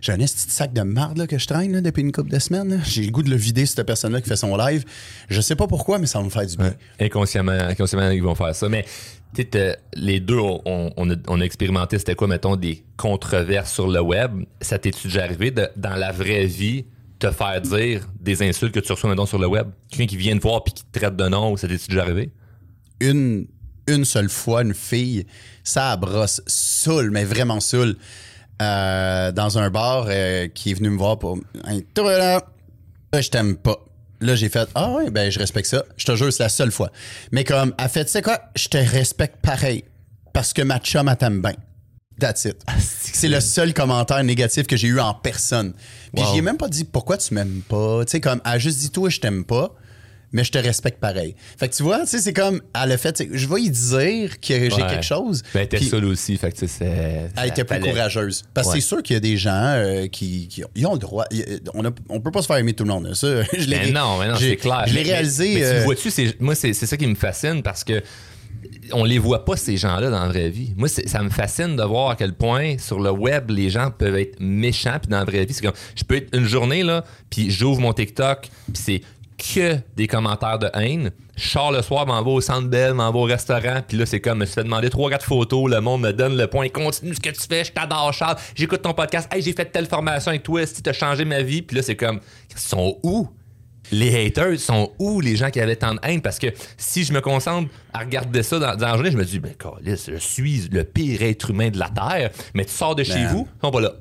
J'ai 0.00 0.12
un 0.12 0.18
petit 0.18 0.28
sac 0.36 0.72
de 0.72 0.82
marde 0.82 1.18
là, 1.18 1.26
que 1.26 1.38
je 1.38 1.46
traîne 1.46 1.72
là, 1.72 1.80
depuis 1.80 2.02
une 2.02 2.12
couple 2.12 2.30
de 2.30 2.38
semaines. 2.38 2.80
J'ai 2.84 3.04
le 3.04 3.10
goût 3.10 3.22
de 3.22 3.30
le 3.30 3.36
vider, 3.36 3.66
cette 3.66 3.86
personne-là 3.86 4.20
qui 4.20 4.28
fait 4.28 4.36
son 4.36 4.56
live. 4.56 4.84
Je 5.28 5.40
sais 5.40 5.54
pas 5.54 5.66
pourquoi, 5.66 5.98
mais 5.98 6.06
ça 6.06 6.18
va 6.18 6.24
me 6.24 6.30
faire 6.30 6.46
du 6.46 6.56
bien. 6.56 6.74
Inconsciemment, 7.00 7.52
inconsciemment, 7.52 8.10
ils 8.10 8.22
vont 8.22 8.34
faire 8.34 8.54
ça. 8.54 8.68
Mais 8.68 8.84
les 9.94 10.20
deux, 10.20 10.38
on, 10.38 10.90
on 10.96 11.10
a, 11.10 11.14
on 11.28 11.40
a 11.40 11.44
expérimenté, 11.44 11.98
c'était 11.98 12.14
quoi, 12.16 12.26
mettons, 12.28 12.56
des 12.56 12.84
controverses 12.96 13.72
sur 13.72 13.88
le 13.88 14.00
web. 14.00 14.42
Ça 14.60 14.78
t'est-tu 14.78 15.06
déjà 15.08 15.24
arrivé 15.24 15.50
de, 15.50 15.68
dans 15.76 15.94
la 15.94 16.10
vraie 16.12 16.46
vie, 16.46 16.84
te 17.20 17.30
faire 17.30 17.60
dire 17.60 18.08
des 18.20 18.42
insultes 18.42 18.74
que 18.74 18.80
tu 18.80 18.90
reçois, 18.92 19.08
mettons, 19.08 19.26
sur 19.26 19.38
le 19.38 19.46
web? 19.46 19.68
Quelqu'un 19.88 20.06
qui 20.06 20.16
vient 20.16 20.36
te 20.36 20.42
voir 20.42 20.64
puis 20.64 20.74
qui 20.74 20.84
te 20.84 20.98
traite 20.98 21.16
de 21.16 21.28
nom, 21.28 21.56
ça 21.56 21.68
t'est-tu 21.68 21.88
déjà 21.88 22.02
arrivé? 22.02 22.32
Une, 23.00 23.46
une 23.86 24.04
seule 24.04 24.28
fois, 24.28 24.62
une 24.62 24.74
fille, 24.74 25.26
ça 25.64 25.96
brosse, 25.96 26.40
saoule, 26.46 27.10
mais 27.10 27.24
vraiment 27.24 27.60
saoule, 27.60 27.96
euh, 28.60 29.32
dans 29.32 29.58
un 29.58 29.70
bar 29.70 30.06
euh, 30.08 30.48
qui 30.48 30.70
est 30.70 30.74
venu 30.74 30.90
me 30.90 30.98
voir 30.98 31.18
pour. 31.18 31.38
Hey, 31.66 31.84
toi, 31.94 32.16
là, 32.18 32.42
là, 33.12 33.20
je 33.20 33.28
t'aime 33.30 33.56
pas. 33.56 33.76
Là, 34.20 34.36
j'ai 34.36 34.48
fait 34.48 34.68
Ah 34.76 34.92
ouais, 34.92 35.10
ben 35.10 35.30
je 35.32 35.38
respecte 35.40 35.68
ça. 35.68 35.84
Je 35.96 36.04
te 36.04 36.14
jure, 36.14 36.32
c'est 36.32 36.44
la 36.44 36.48
seule 36.48 36.70
fois. 36.70 36.92
Mais 37.32 37.42
comme, 37.42 37.74
elle 37.76 37.88
fait, 37.88 38.04
tu 38.04 38.12
sais 38.12 38.22
quoi, 38.22 38.40
je 38.54 38.68
te 38.68 38.76
respecte 38.76 39.36
pareil. 39.42 39.82
Parce 40.32 40.52
que 40.52 40.62
ma 40.62 40.78
chum, 40.78 41.08
elle 41.08 41.16
t'aime 41.16 41.42
bien. 41.42 41.54
That's 42.20 42.44
it. 42.44 42.56
C'est 42.78 43.26
le 43.28 43.40
seul 43.40 43.74
commentaire 43.74 44.22
négatif 44.22 44.66
que 44.68 44.76
j'ai 44.76 44.86
eu 44.88 45.00
en 45.00 45.12
personne. 45.14 45.72
Puis 46.14 46.22
Wow. 46.24 46.32
j'y 46.32 46.38
ai 46.38 46.42
même 46.42 46.56
pas 46.56 46.68
dit 46.68 46.84
pourquoi 46.84 47.16
tu 47.16 47.34
m'aimes 47.34 47.62
pas. 47.68 48.04
Tu 48.04 48.12
sais, 48.12 48.20
comme, 48.20 48.40
elle 48.44 48.52
a 48.52 48.58
juste 48.58 48.78
dit 48.78 48.90
toi, 48.90 49.08
je 49.08 49.18
t'aime 49.18 49.44
pas, 49.44 49.74
mais 50.32 50.44
je 50.44 50.50
te 50.52 50.58
respecte 50.58 50.98
pareil. 51.00 51.34
Fait 51.58 51.68
que 51.68 51.74
tu 51.74 51.82
vois, 51.82 52.00
tu 52.00 52.06
sais, 52.08 52.18
c'est 52.18 52.32
comme, 52.32 52.60
elle 52.82 52.92
a 52.92 52.98
fait, 52.98 53.22
je 53.32 53.46
vais 53.46 53.60
y 53.62 53.70
dire 53.70 54.40
que 54.40 54.48
j'ai 54.54 54.70
Ouais. 54.72 54.86
quelque 54.88 55.04
chose. 55.04 55.42
Ben, 55.54 55.60
elle 55.60 55.64
était 55.66 55.76
Puis 55.78 55.86
seule 55.86 56.04
aussi, 56.06 56.36
fait 56.36 56.50
que 56.52 56.58
tu 56.58 56.66
sais, 56.66 56.74
c'est. 56.78 57.30
Elle 57.36 57.48
était 57.48 57.64
plus 57.64 57.80
courageuse. 57.80 58.42
Parce 58.54 58.68
que 58.68 58.72
Ouais. 58.74 58.80
c'est 58.80 58.86
sûr 58.86 59.02
qu'il 59.02 59.14
y 59.14 59.16
a 59.16 59.20
des 59.20 59.36
gens 59.36 59.50
euh, 59.54 60.06
qui, 60.08 60.48
qui- 60.48 60.62
ils 60.74 60.86
ont 60.86 60.94
le 60.94 60.98
droit. 60.98 61.24
On, 61.74 61.84
a- 61.84 61.90
on 62.08 62.20
peut 62.20 62.30
pas 62.30 62.42
se 62.42 62.46
faire 62.46 62.56
aimer 62.56 62.72
tout 62.72 62.84
le 62.84 62.90
monde. 62.90 63.12
Ça, 63.14 63.42
je 63.56 63.68
Mais 63.70 63.78
ré- 63.78 63.92
non, 63.92 64.18
mais 64.18 64.28
non, 64.28 64.34
j'ai- 64.36 64.50
c'est 64.50 64.56
clair. 64.56 64.84
Je 64.86 64.94
l'ai 64.94 65.04
Mais- 65.04 65.10
réalisé. 65.12 65.54
Mais, 65.54 65.54
mais 65.54 65.60
tu 65.60 65.66
euh, 65.66 65.78
le 65.78 65.84
vois-tu, 65.84 66.10
c'est- 66.10 66.40
moi, 66.40 66.54
c'est 66.54 66.72
c'est 66.72 66.86
ça 66.86 66.96
qui 66.96 67.06
me 67.06 67.14
fascine 67.14 67.62
parce 67.62 67.84
que 67.84 68.02
on 68.92 69.04
les 69.04 69.18
voit 69.18 69.44
pas, 69.44 69.56
ces 69.56 69.76
gens-là, 69.76 70.10
dans 70.10 70.20
la 70.22 70.28
vraie 70.28 70.50
vie. 70.50 70.72
Moi, 70.76 70.88
ça 70.88 71.22
me 71.22 71.30
fascine 71.30 71.74
de 71.76 71.82
voir 71.82 72.10
à 72.10 72.16
quel 72.16 72.32
point 72.32 72.76
sur 72.78 73.00
le 73.00 73.10
web, 73.10 73.50
les 73.50 73.70
gens 73.70 73.90
peuvent 73.90 74.16
être 74.16 74.36
méchants, 74.40 74.98
puis 75.00 75.08
dans 75.10 75.18
la 75.18 75.24
vraie 75.24 75.44
vie, 75.44 75.52
c'est 75.54 75.62
comme, 75.62 75.74
je 75.96 76.04
peux 76.04 76.16
être 76.16 76.36
une 76.36 76.44
journée, 76.46 76.82
là, 76.82 77.04
puis 77.30 77.50
j'ouvre 77.50 77.80
mon 77.80 77.92
TikTok, 77.92 78.42
puis 78.42 78.82
c'est 78.82 79.00
que 79.42 79.76
des 79.96 80.06
commentaires 80.06 80.58
de 80.58 80.70
haine. 80.74 81.10
Je 81.36 81.48
sors 81.48 81.72
le 81.72 81.82
soir, 81.82 82.06
m'en 82.06 82.22
vais 82.22 82.30
au 82.30 82.40
centre 82.40 82.68
belle, 82.68 82.94
m'en 82.94 83.10
vais 83.10 83.18
au 83.18 83.24
restaurant, 83.24 83.80
puis 83.86 83.96
là, 83.96 84.06
c'est 84.06 84.20
comme, 84.20 84.38
je 84.38 84.40
me 84.40 84.46
suis 84.46 84.54
fait 84.54 84.64
demander 84.64 84.90
trois, 84.90 85.10
quatre 85.10 85.24
photos, 85.26 85.70
le 85.70 85.80
monde 85.80 86.02
me 86.02 86.12
donne 86.12 86.36
le 86.36 86.46
point, 86.46 86.68
continue 86.68 87.14
ce 87.14 87.20
que 87.20 87.30
tu 87.30 87.40
fais, 87.48 87.64
je 87.64 87.72
t'adore, 87.72 88.12
Charles, 88.12 88.36
j'écoute 88.54 88.82
ton 88.82 88.94
podcast, 88.94 89.28
hey, 89.34 89.42
j'ai 89.42 89.52
fait 89.52 89.66
telle 89.66 89.86
formation 89.86 90.30
avec 90.30 90.42
toi, 90.42 90.64
si 90.66 90.82
t'as 90.82 90.92
changé 90.92 91.24
ma 91.24 91.42
vie, 91.42 91.62
puis 91.62 91.76
là, 91.76 91.82
c'est 91.82 91.96
comme, 91.96 92.20
ils 92.50 92.58
sont 92.58 92.98
où? 93.02 93.28
les 93.90 94.26
haters 94.26 94.58
sont 94.58 94.92
où 94.98 95.20
les 95.20 95.36
gens 95.36 95.50
qui 95.50 95.60
avaient 95.60 95.76
tant 95.76 95.94
de 95.94 96.00
haine? 96.02 96.22
Parce 96.22 96.38
que 96.38 96.46
si 96.76 97.04
je 97.04 97.12
me 97.12 97.20
concentre 97.20 97.68
à 97.92 98.00
regarder 98.00 98.42
ça 98.42 98.58
dans, 98.58 98.74
dans 98.74 98.86
la 98.86 98.94
journée, 98.94 99.10
je 99.10 99.18
me 99.18 99.24
dis 99.24 99.38
ben 99.38 99.52
je 99.84 100.16
suis 100.16 100.68
le 100.72 100.84
pire 100.84 101.22
être 101.22 101.50
humain 101.50 101.68
de 101.68 101.78
la 101.78 101.90
terre, 101.90 102.30
mais 102.54 102.64
tu 102.64 102.72
sors 102.72 102.94
de 102.94 103.04
chez 103.04 103.14
Ben. 103.14 103.28
vous, 103.28 103.48
ils 103.54 103.60
sont 103.60 103.70
pas 103.70 103.80
là. 103.80 103.92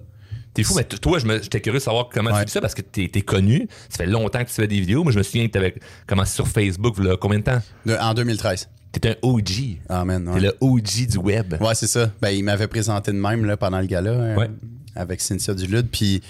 T'es 0.53 0.63
fou, 0.63 0.73
mais 0.75 0.83
toi, 0.83 1.17
j'étais 1.19 1.61
curieux 1.61 1.79
de 1.79 1.83
savoir 1.83 2.09
comment 2.11 2.29
Ouais. 2.31 2.39
tu 2.39 2.47
fais 2.47 2.51
ça 2.55 2.61
parce 2.61 2.73
que 2.75 2.81
t'es 2.81 3.09
es 3.13 3.21
connu. 3.21 3.67
Ça 3.89 3.97
fait 3.99 4.05
longtemps 4.05 4.39
que 4.43 4.49
tu 4.49 4.53
fais 4.55 4.67
des 4.67 4.79
vidéos. 4.81 5.03
Moi, 5.03 5.11
je 5.13 5.17
me 5.17 5.23
souviens 5.23 5.47
que 5.47 5.51
t'avais 5.53 5.75
commencé 6.07 6.33
sur 6.35 6.47
Facebook, 6.47 6.97
là, 6.99 7.15
combien 7.15 7.39
de 7.39 7.43
temps? 7.45 7.61
de- 7.85 7.95
en 7.95 8.13
2013. 8.13 8.67
T'es 8.91 9.09
un 9.11 9.15
OG. 9.21 9.77
Amen. 9.87 10.25
T'es 10.25 10.31
Ouais, 10.31 10.39
le 10.41 10.53
OG 10.59 11.07
du 11.07 11.17
web. 11.17 11.55
Ouais, 11.61 11.73
c'est 11.75 11.87
ça. 11.87 12.11
Ben, 12.21 12.31
il 12.31 12.43
m'avait 12.43 12.67
présenté 12.67 13.13
de 13.13 13.17
même 13.17 13.45
là, 13.45 13.55
pendant 13.55 13.79
le 13.79 13.85
gala 13.85 14.09
euh, 14.11 14.35
Ouais. 14.35 14.49
avec 14.95 15.21
Cynthia 15.21 15.53
Dulude. 15.53 15.87
Puis, 15.89 16.21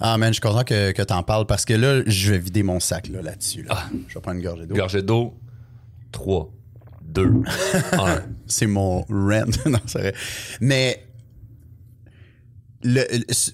ah, 0.00 0.16
man, 0.16 0.28
je 0.30 0.34
suis 0.34 0.40
content 0.40 0.64
que, 0.64 0.92
que 0.92 1.02
t'en 1.02 1.22
parles 1.22 1.44
parce 1.46 1.66
que 1.66 1.74
là, 1.74 2.02
je 2.06 2.32
vais 2.32 2.38
vider 2.38 2.62
mon 2.62 2.80
sac 2.80 3.08
là, 3.08 3.20
là-dessus. 3.20 3.64
Là. 3.64 3.84
Je 4.08 4.14
vais 4.14 4.20
prendre 4.22 4.38
une 4.38 4.42
gorgée 4.44 4.64
d'eau. 4.66 4.74
Gorgée 4.74 5.02
d'eau. 5.02 5.34
3, 6.12 6.50
2, 7.02 7.42
1. 7.92 8.22
C'est 8.46 8.66
mon 8.66 9.02
rant. 9.02 9.44
non, 9.66 9.78
c'est 9.84 9.98
vrai. 9.98 10.14
Mais 10.62 11.04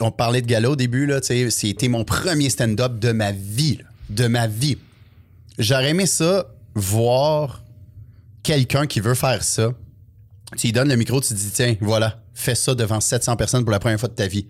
on 0.01 0.11
parlait 0.11 0.43
de 0.43 0.47
gala 0.47 0.71
au 0.71 0.77
début, 0.77 1.07
là, 1.07 1.21
c'était 1.23 1.89
mon 1.89 2.05
premier 2.05 2.51
stand-up 2.51 2.99
de 2.99 3.13
ma 3.13 3.33
vie. 3.33 3.81
De 4.11 4.27
ma 4.27 4.47
vie. 4.47 4.79
J'aurais 5.59 5.91
aimé 5.91 6.07
ça, 6.07 6.47
voir 6.75 7.63
quelqu'un 8.43 8.87
qui 8.87 9.01
veut 9.01 9.15
faire 9.15 9.43
ça. 9.43 9.73
Tu 10.57 10.69
lui 10.69 10.73
donnes 10.73 10.89
le 10.89 10.97
micro, 10.97 11.21
tu 11.21 11.29
te 11.29 11.35
dis, 11.35 11.51
tiens, 11.51 11.77
voilà, 11.81 12.23
fais 12.33 12.55
ça 12.55 12.75
devant 12.75 13.01
700 13.01 13.37
personnes 13.37 13.65
pour 13.65 13.73
la 13.73 13.81
première 13.81 14.01
fois 14.01 14.09
de 14.09 14.15
ta 14.15 14.27
vie. 14.27 14.47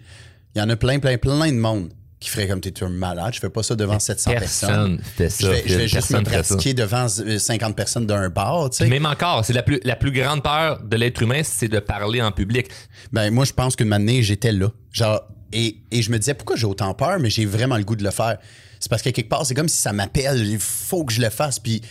Il 0.54 0.58
y 0.58 0.62
en 0.62 0.68
a 0.68 0.76
plein, 0.76 0.98
plein, 0.98 1.18
plein 1.18 1.50
de 1.50 1.58
monde 1.58 1.90
qui 2.20 2.30
ferait 2.30 2.48
comme 2.48 2.60
t'es 2.60 2.82
un 2.82 2.88
malade. 2.88 3.32
Je 3.34 3.40
fais 3.40 3.48
pas 3.48 3.62
ça 3.62 3.76
devant 3.76 3.98
700 3.98 4.30
personnes. 4.32 4.68
Personne 4.68 5.00
fait 5.16 5.28
ça. 5.30 5.46
Je 5.46 5.50
vais, 5.50 5.62
je 5.66 5.74
vais 5.74 5.86
Phil. 5.86 5.98
juste 6.00 6.10
me 6.10 6.22
pratiquer 6.22 6.74
devant 6.74 7.06
euh, 7.20 7.38
50 7.38 7.76
personnes 7.76 8.06
d'un 8.06 8.28
bar, 8.28 8.70
tu 8.70 8.78
sais. 8.78 8.88
Même 8.88 9.06
encore, 9.06 9.44
c'est 9.44 9.52
la 9.52 9.62
plus, 9.62 9.80
la 9.84 9.94
plus 9.96 10.10
grande 10.10 10.42
peur 10.42 10.82
de 10.82 10.96
l'être 10.96 11.22
humain, 11.22 11.42
c'est 11.44 11.68
de 11.68 11.78
parler 11.78 12.20
en 12.20 12.32
public. 12.32 12.66
Ben, 13.12 13.30
moi, 13.30 13.44
je 13.44 13.52
pense 13.52 13.76
qu'une 13.76 13.92
année, 13.92 14.22
j'étais 14.22 14.52
là. 14.52 14.68
Genre, 14.92 15.22
et, 15.52 15.78
et 15.90 16.02
je 16.02 16.10
me 16.10 16.18
disais, 16.18 16.34
pourquoi 16.34 16.56
j'ai 16.56 16.66
autant 16.66 16.92
peur, 16.94 17.18
mais 17.20 17.30
j'ai 17.30 17.46
vraiment 17.46 17.76
le 17.76 17.84
goût 17.84 17.96
de 17.96 18.04
le 18.04 18.10
faire. 18.10 18.38
C'est 18.80 18.90
parce 18.90 19.02
que 19.02 19.10
quelque 19.10 19.28
part, 19.28 19.46
c'est 19.46 19.54
comme 19.54 19.68
si 19.68 19.78
ça 19.78 19.92
m'appelle, 19.92 20.44
il 20.46 20.58
faut 20.58 21.04
que 21.04 21.12
je 21.12 21.20
le 21.20 21.30
fasse. 21.30 21.58
Puis 21.58 21.82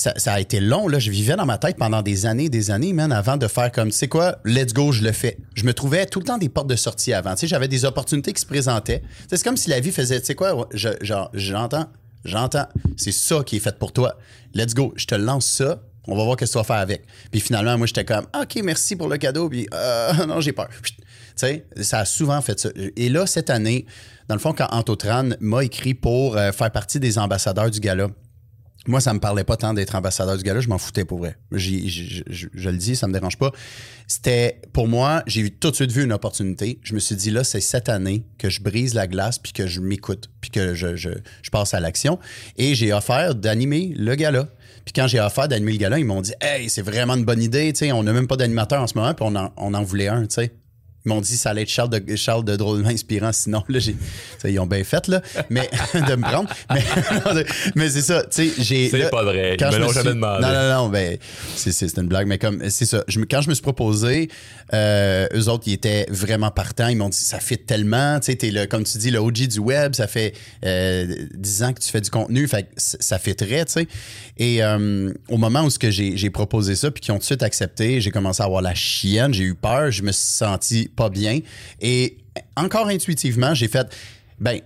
ça, 0.00 0.32
a 0.32 0.40
été 0.40 0.60
long, 0.60 0.88
là. 0.88 0.98
Je 0.98 1.10
vivais 1.10 1.36
dans 1.36 1.44
ma 1.44 1.58
tête 1.58 1.76
pendant 1.76 2.00
des 2.00 2.24
années, 2.24 2.48
des 2.48 2.70
années, 2.70 2.92
man, 2.92 3.12
avant 3.12 3.36
de 3.36 3.46
faire 3.46 3.70
comme, 3.70 3.90
tu 3.90 3.96
sais 3.96 4.08
quoi, 4.08 4.38
let's 4.44 4.72
go, 4.72 4.92
je 4.92 5.02
le 5.02 5.12
fais. 5.12 5.36
Je 5.54 5.64
me 5.64 5.74
trouvais 5.74 6.06
tout 6.06 6.20
le 6.20 6.24
temps 6.24 6.38
des 6.38 6.48
portes 6.48 6.68
de 6.68 6.76
sortie 6.76 7.12
avant. 7.12 7.34
Tu 7.34 7.40
sais, 7.40 7.46
j'avais 7.46 7.68
des 7.68 7.84
opportunités 7.84 8.32
qui 8.32 8.40
se 8.40 8.46
présentaient. 8.46 9.02
C'est 9.28 9.42
comme 9.42 9.58
si 9.58 9.68
la 9.68 9.80
vie 9.80 9.92
faisait, 9.92 10.20
tu 10.20 10.26
sais 10.26 10.34
quoi, 10.34 10.68
genre, 10.72 11.30
j'entends, 11.34 11.86
j'entends, 12.24 12.66
c'est 12.96 13.12
ça 13.12 13.42
qui 13.44 13.56
est 13.56 13.60
fait 13.60 13.78
pour 13.78 13.92
toi. 13.92 14.16
Let's 14.54 14.74
go, 14.74 14.94
je 14.96 15.04
te 15.04 15.14
lance 15.14 15.46
ça. 15.46 15.82
On 16.08 16.16
va 16.16 16.24
voir 16.24 16.36
ce 16.40 16.46
que 16.46 16.50
tu 16.50 16.56
vas 16.56 16.64
faire 16.64 16.76
avec. 16.76 17.04
Puis 17.30 17.40
finalement, 17.40 17.76
moi, 17.76 17.86
j'étais 17.86 18.06
comme, 18.06 18.26
OK, 18.40 18.58
merci 18.64 18.96
pour 18.96 19.08
le 19.08 19.18
cadeau. 19.18 19.50
Puis, 19.50 19.68
euh, 19.74 20.12
non, 20.26 20.40
j'ai 20.40 20.52
peur. 20.52 20.70
Tu 20.82 20.94
sais, 21.36 21.66
ça 21.82 22.00
a 22.00 22.04
souvent 22.06 22.40
fait 22.40 22.58
ça. 22.58 22.70
Et 22.96 23.10
là, 23.10 23.26
cette 23.26 23.50
année, 23.50 23.84
dans 24.28 24.34
le 24.34 24.40
fond, 24.40 24.54
quand 24.54 24.68
Antotran 24.70 25.28
m'a 25.40 25.62
écrit 25.62 25.92
pour 25.92 26.38
euh, 26.38 26.52
faire 26.52 26.70
partie 26.70 27.00
des 27.00 27.18
ambassadeurs 27.18 27.70
du 27.70 27.80
gala, 27.80 28.08
moi, 28.86 29.00
ça 29.00 29.12
me 29.12 29.20
parlait 29.20 29.44
pas 29.44 29.56
tant 29.56 29.74
d'être 29.74 29.94
ambassadeur 29.94 30.38
du 30.38 30.42
gala, 30.42 30.60
je 30.60 30.68
m'en 30.68 30.78
foutais 30.78 31.04
pour 31.04 31.18
vrai. 31.18 31.36
Je, 31.52 31.70
le 32.54 32.76
dis, 32.76 32.96
ça 32.96 33.06
me 33.06 33.12
dérange 33.12 33.36
pas. 33.36 33.52
C'était, 34.06 34.60
pour 34.72 34.88
moi, 34.88 35.22
j'ai 35.26 35.50
tout 35.50 35.70
de 35.70 35.76
suite 35.76 35.92
vu 35.92 36.02
une 36.02 36.12
opportunité. 36.12 36.80
Je 36.82 36.94
me 36.94 36.98
suis 36.98 37.14
dit, 37.14 37.30
là, 37.30 37.44
c'est 37.44 37.60
cette 37.60 37.90
année 37.90 38.24
que 38.38 38.48
je 38.48 38.62
brise 38.62 38.94
la 38.94 39.06
glace, 39.06 39.38
puis 39.38 39.52
que 39.52 39.66
je 39.66 39.80
m'écoute, 39.80 40.30
puis 40.40 40.50
que 40.50 40.74
je, 40.74 40.96
je, 40.96 41.10
je 41.42 41.50
passe 41.50 41.74
à 41.74 41.80
l'action. 41.80 42.18
Et 42.56 42.74
j'ai 42.74 42.92
offert 42.92 43.34
d'animer 43.34 43.92
le 43.96 44.14
gala. 44.14 44.48
Puis 44.86 44.94
quand 44.94 45.06
j'ai 45.06 45.20
offert 45.20 45.46
d'animer 45.46 45.72
le 45.72 45.78
gala, 45.78 45.98
ils 45.98 46.06
m'ont 46.06 46.22
dit, 46.22 46.32
hey, 46.40 46.70
c'est 46.70 46.82
vraiment 46.82 47.16
une 47.16 47.24
bonne 47.26 47.42
idée, 47.42 47.72
tu 47.74 47.80
sais, 47.80 47.92
on 47.92 48.02
n'a 48.02 48.14
même 48.14 48.26
pas 48.26 48.36
d'animateur 48.36 48.80
en 48.80 48.86
ce 48.86 48.96
moment, 48.96 49.12
puis 49.12 49.26
on 49.28 49.36
en, 49.36 49.52
on 49.58 49.74
en 49.74 49.82
voulait 49.82 50.08
un, 50.08 50.22
tu 50.22 50.36
sais. 50.36 50.52
Ils 51.04 51.08
m'ont 51.08 51.20
dit 51.20 51.36
ça 51.36 51.50
allait 51.50 51.62
être 51.62 51.70
Charles 51.70 51.88
de, 51.88 52.16
Charles 52.16 52.44
de 52.44 52.56
drôlement 52.56 52.88
inspirant, 52.88 53.32
sinon, 53.32 53.64
là, 53.68 53.78
j'ai. 53.78 53.96
Ils 54.44 54.58
ont 54.60 54.66
bien 54.66 54.84
fait, 54.84 55.08
là. 55.08 55.22
Mais 55.48 55.68
de 55.94 56.14
me 56.14 56.22
prendre. 56.22 56.50
Mais, 56.72 56.84
mais 57.74 57.88
c'est 57.88 58.02
ça, 58.02 58.22
tu 58.24 58.48
sais, 58.48 58.62
j'ai. 58.62 58.90
C'est 58.90 59.10
pas 59.10 59.24
vrai. 59.24 59.56
quand 59.58 59.70
Ils 59.70 59.78
me 59.78 59.84
l'ont 59.84 59.92
jamais 59.92 60.10
demandé. 60.10 60.42
Non, 60.42 60.52
non, 60.52 60.68
non, 60.68 60.88
ben, 60.88 61.16
c'est, 61.56 61.96
une 61.96 62.08
blague, 62.08 62.26
mais 62.26 62.38
comme, 62.38 62.68
c'est 62.68 62.86
ça. 62.86 63.02
Je 63.08 63.20
quand 63.20 63.40
je 63.40 63.48
me 63.48 63.54
suis 63.54 63.62
proposé, 63.62 64.28
euh, 64.74 65.26
eux 65.34 65.48
autres, 65.48 65.64
ils 65.66 65.72
étaient 65.72 66.06
vraiment 66.10 66.50
partants. 66.50 66.88
Ils 66.88 66.96
m'ont 66.96 67.08
dit, 67.08 67.16
ça 67.16 67.40
fit 67.40 67.58
tellement, 67.58 68.18
tu 68.20 68.26
sais, 68.26 68.36
t'es 68.36 68.50
le, 68.50 68.66
comme 68.66 68.84
tu 68.84 68.98
dis, 68.98 69.10
le 69.10 69.18
OG 69.18 69.46
du 69.48 69.58
web, 69.58 69.94
ça 69.94 70.06
fait 70.06 70.34
euh, 70.64 71.26
10 71.34 71.62
ans 71.62 71.72
que 71.72 71.80
tu 71.80 71.88
fais 71.90 72.00
du 72.00 72.10
contenu, 72.10 72.46
fait 72.46 72.64
que 72.64 72.68
ça 72.76 73.18
fitterait, 73.18 73.64
tu 73.64 73.72
sais. 73.72 73.88
Et 74.36 74.62
euh, 74.62 75.12
au 75.28 75.36
moment 75.36 75.64
où 75.64 75.70
ce 75.70 75.78
que 75.78 75.90
j'ai 75.90 76.30
proposé 76.30 76.74
ça, 76.74 76.90
puis 76.90 77.00
qu'ils 77.00 77.12
ont 77.12 77.16
tout 77.16 77.20
de 77.20 77.24
suite 77.24 77.42
accepté, 77.42 78.00
j'ai 78.00 78.10
commencé 78.10 78.42
à 78.42 78.46
avoir 78.46 78.62
la 78.62 78.74
chienne, 78.74 79.32
j'ai 79.34 79.44
eu 79.44 79.54
peur, 79.54 79.90
je 79.90 80.02
me 80.02 80.12
suis 80.12 80.22
senti 80.22 80.89
pas 80.96 81.08
bien. 81.10 81.40
Et 81.80 82.18
encore 82.56 82.88
intuitivement, 82.88 83.54
j'ai 83.54 83.68
fait, 83.68 83.86
ben, 84.38 84.60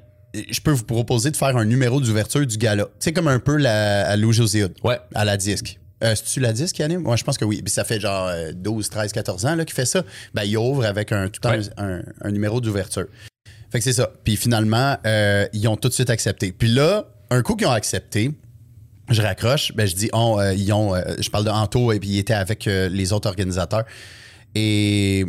je 0.50 0.61
peux 0.61 0.71
vous 0.73 0.85
proposer 0.85 1.31
de 1.31 1.37
faire 1.37 1.57
un 1.57 1.64
numéro 1.64 2.00
d'ouverture 2.00 2.47
du 2.47 2.57
gala. 2.59 2.85
Tu 2.85 2.90
sais, 3.00 3.12
comme 3.12 3.28
un 3.28 3.38
peu 3.38 3.57
la, 3.57 4.07
à 4.09 4.16
Lou 4.16 4.33
José 4.33 4.66
Ouais. 4.83 4.99
à 5.14 5.25
la 5.25 5.37
disque. 5.37 5.78
Euh, 6.02 6.14
C'est-tu 6.16 6.40
la 6.40 6.52
disque 6.52 6.75
qui 6.76 6.83
anime? 6.83 7.00
Moi, 7.02 7.16
je 7.16 7.25
pense 7.25 7.38
que 7.38 7.45
oui. 7.45 7.62
Puis 7.62 7.73
ça 7.73 7.85
fait 7.85 8.00
genre 8.00 8.26
euh, 8.28 8.52
12, 8.52 8.88
13, 8.90 9.12
14 9.12 9.47
ans 9.47 9.57
qu'il 9.59 9.73
fait 9.75 9.87
ça. 9.87 10.02
Ben, 10.35 10.43
il 10.43 10.57
ouvre 10.59 10.85
avec 10.85 11.12
un, 11.12 11.28
tout 11.28 11.40
un, 11.49 11.59
Ouais. 11.59 11.64
un, 11.78 12.02
un 12.21 12.31
numéro 12.33 12.61
d'ouverture. 12.61 13.07
Fait 13.71 13.78
que 13.78 13.85
c'est 13.85 13.93
ça. 13.93 14.11
Puis 14.25 14.37
finalement, 14.37 14.97
euh, 15.07 15.47
ils 15.52 15.66
ont 15.69 15.76
tout 15.76 15.88
de 15.88 15.95
suite 15.95 16.11
accepté. 16.11 16.52
Puis 16.52 16.69
là, 16.69 17.07
un 17.31 17.43
coup 17.43 17.54
qu'ils 17.57 17.66
ont 17.69 17.73
accepté, 17.73 18.31
je 19.11 19.23
raccroche, 19.23 19.73
ben 19.75 19.87
je 19.87 19.95
dis, 19.95 20.11
oh, 20.12 20.38
euh, 20.40 20.52
ils 20.54 20.73
ont, 20.73 20.95
euh, 20.95 21.02
je 21.21 21.28
parle 21.31 21.45
de 21.45 21.50
Anto 21.50 21.93
et 21.93 22.00
puis 22.00 22.09
il 22.11 22.19
était 22.19 22.35
avec 22.35 22.66
euh, 22.66 22.88
les 22.88 23.12
autres 23.12 23.28
organisateurs. 23.28 23.85
Et 24.54 25.26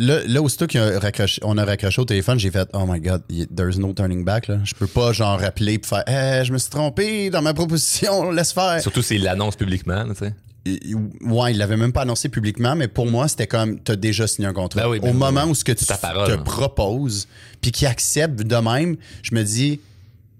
là, 0.00 0.20
là 0.26 0.42
aussitôt 0.42 0.66
qu'on 0.66 0.78
a 0.80 1.62
a 1.62 1.64
raccroché 1.64 2.00
au 2.00 2.04
téléphone, 2.04 2.38
j'ai 2.38 2.50
fait, 2.50 2.68
oh 2.72 2.84
my 2.86 3.00
god, 3.00 3.22
there's 3.54 3.78
no 3.78 3.92
turning 3.92 4.24
back. 4.24 4.48
Là. 4.48 4.58
Je 4.64 4.74
peux 4.74 4.86
pas 4.86 5.12
genre 5.12 5.38
rappeler 5.38 5.74
et 5.74 5.80
faire, 5.86 6.04
Eh, 6.08 6.44
je 6.44 6.52
me 6.52 6.58
suis 6.58 6.70
trompé 6.70 7.30
dans 7.30 7.42
ma 7.42 7.54
proposition, 7.54 8.30
laisse 8.32 8.52
faire. 8.52 8.80
Surtout 8.80 9.02
s'il 9.02 9.22
l'annonce 9.22 9.56
publiquement, 9.56 10.04
tu 10.08 10.14
sais. 10.16 10.34
Il- 10.66 10.96
Ouais, 11.22 11.52
il 11.52 11.58
l'avait 11.58 11.76
même 11.76 11.92
pas 11.92 12.02
annoncé 12.02 12.28
publiquement, 12.28 12.74
mais 12.76 12.88
pour 12.88 13.06
moi, 13.06 13.28
c'était 13.28 13.46
comme 13.46 13.80
t'as 13.80 13.96
déjà 13.96 14.26
signé 14.26 14.46
un 14.48 14.52
contrat. 14.52 14.82
Ben 14.82 14.88
oui, 14.88 15.00
ben 15.00 15.08
Au 15.08 15.12
oui, 15.12 15.18
moment 15.18 15.44
oui. 15.44 15.50
où 15.50 15.54
ce 15.54 15.64
que 15.64 15.72
tu 15.72 15.84
parole, 15.86 16.26
te 16.26 16.32
hein. 16.32 16.42
proposes, 16.42 17.28
puis 17.62 17.70
qu'il 17.72 17.86
accepte 17.86 18.42
de 18.42 18.56
même, 18.56 18.96
je 19.22 19.34
me 19.34 19.42
dis 19.42 19.80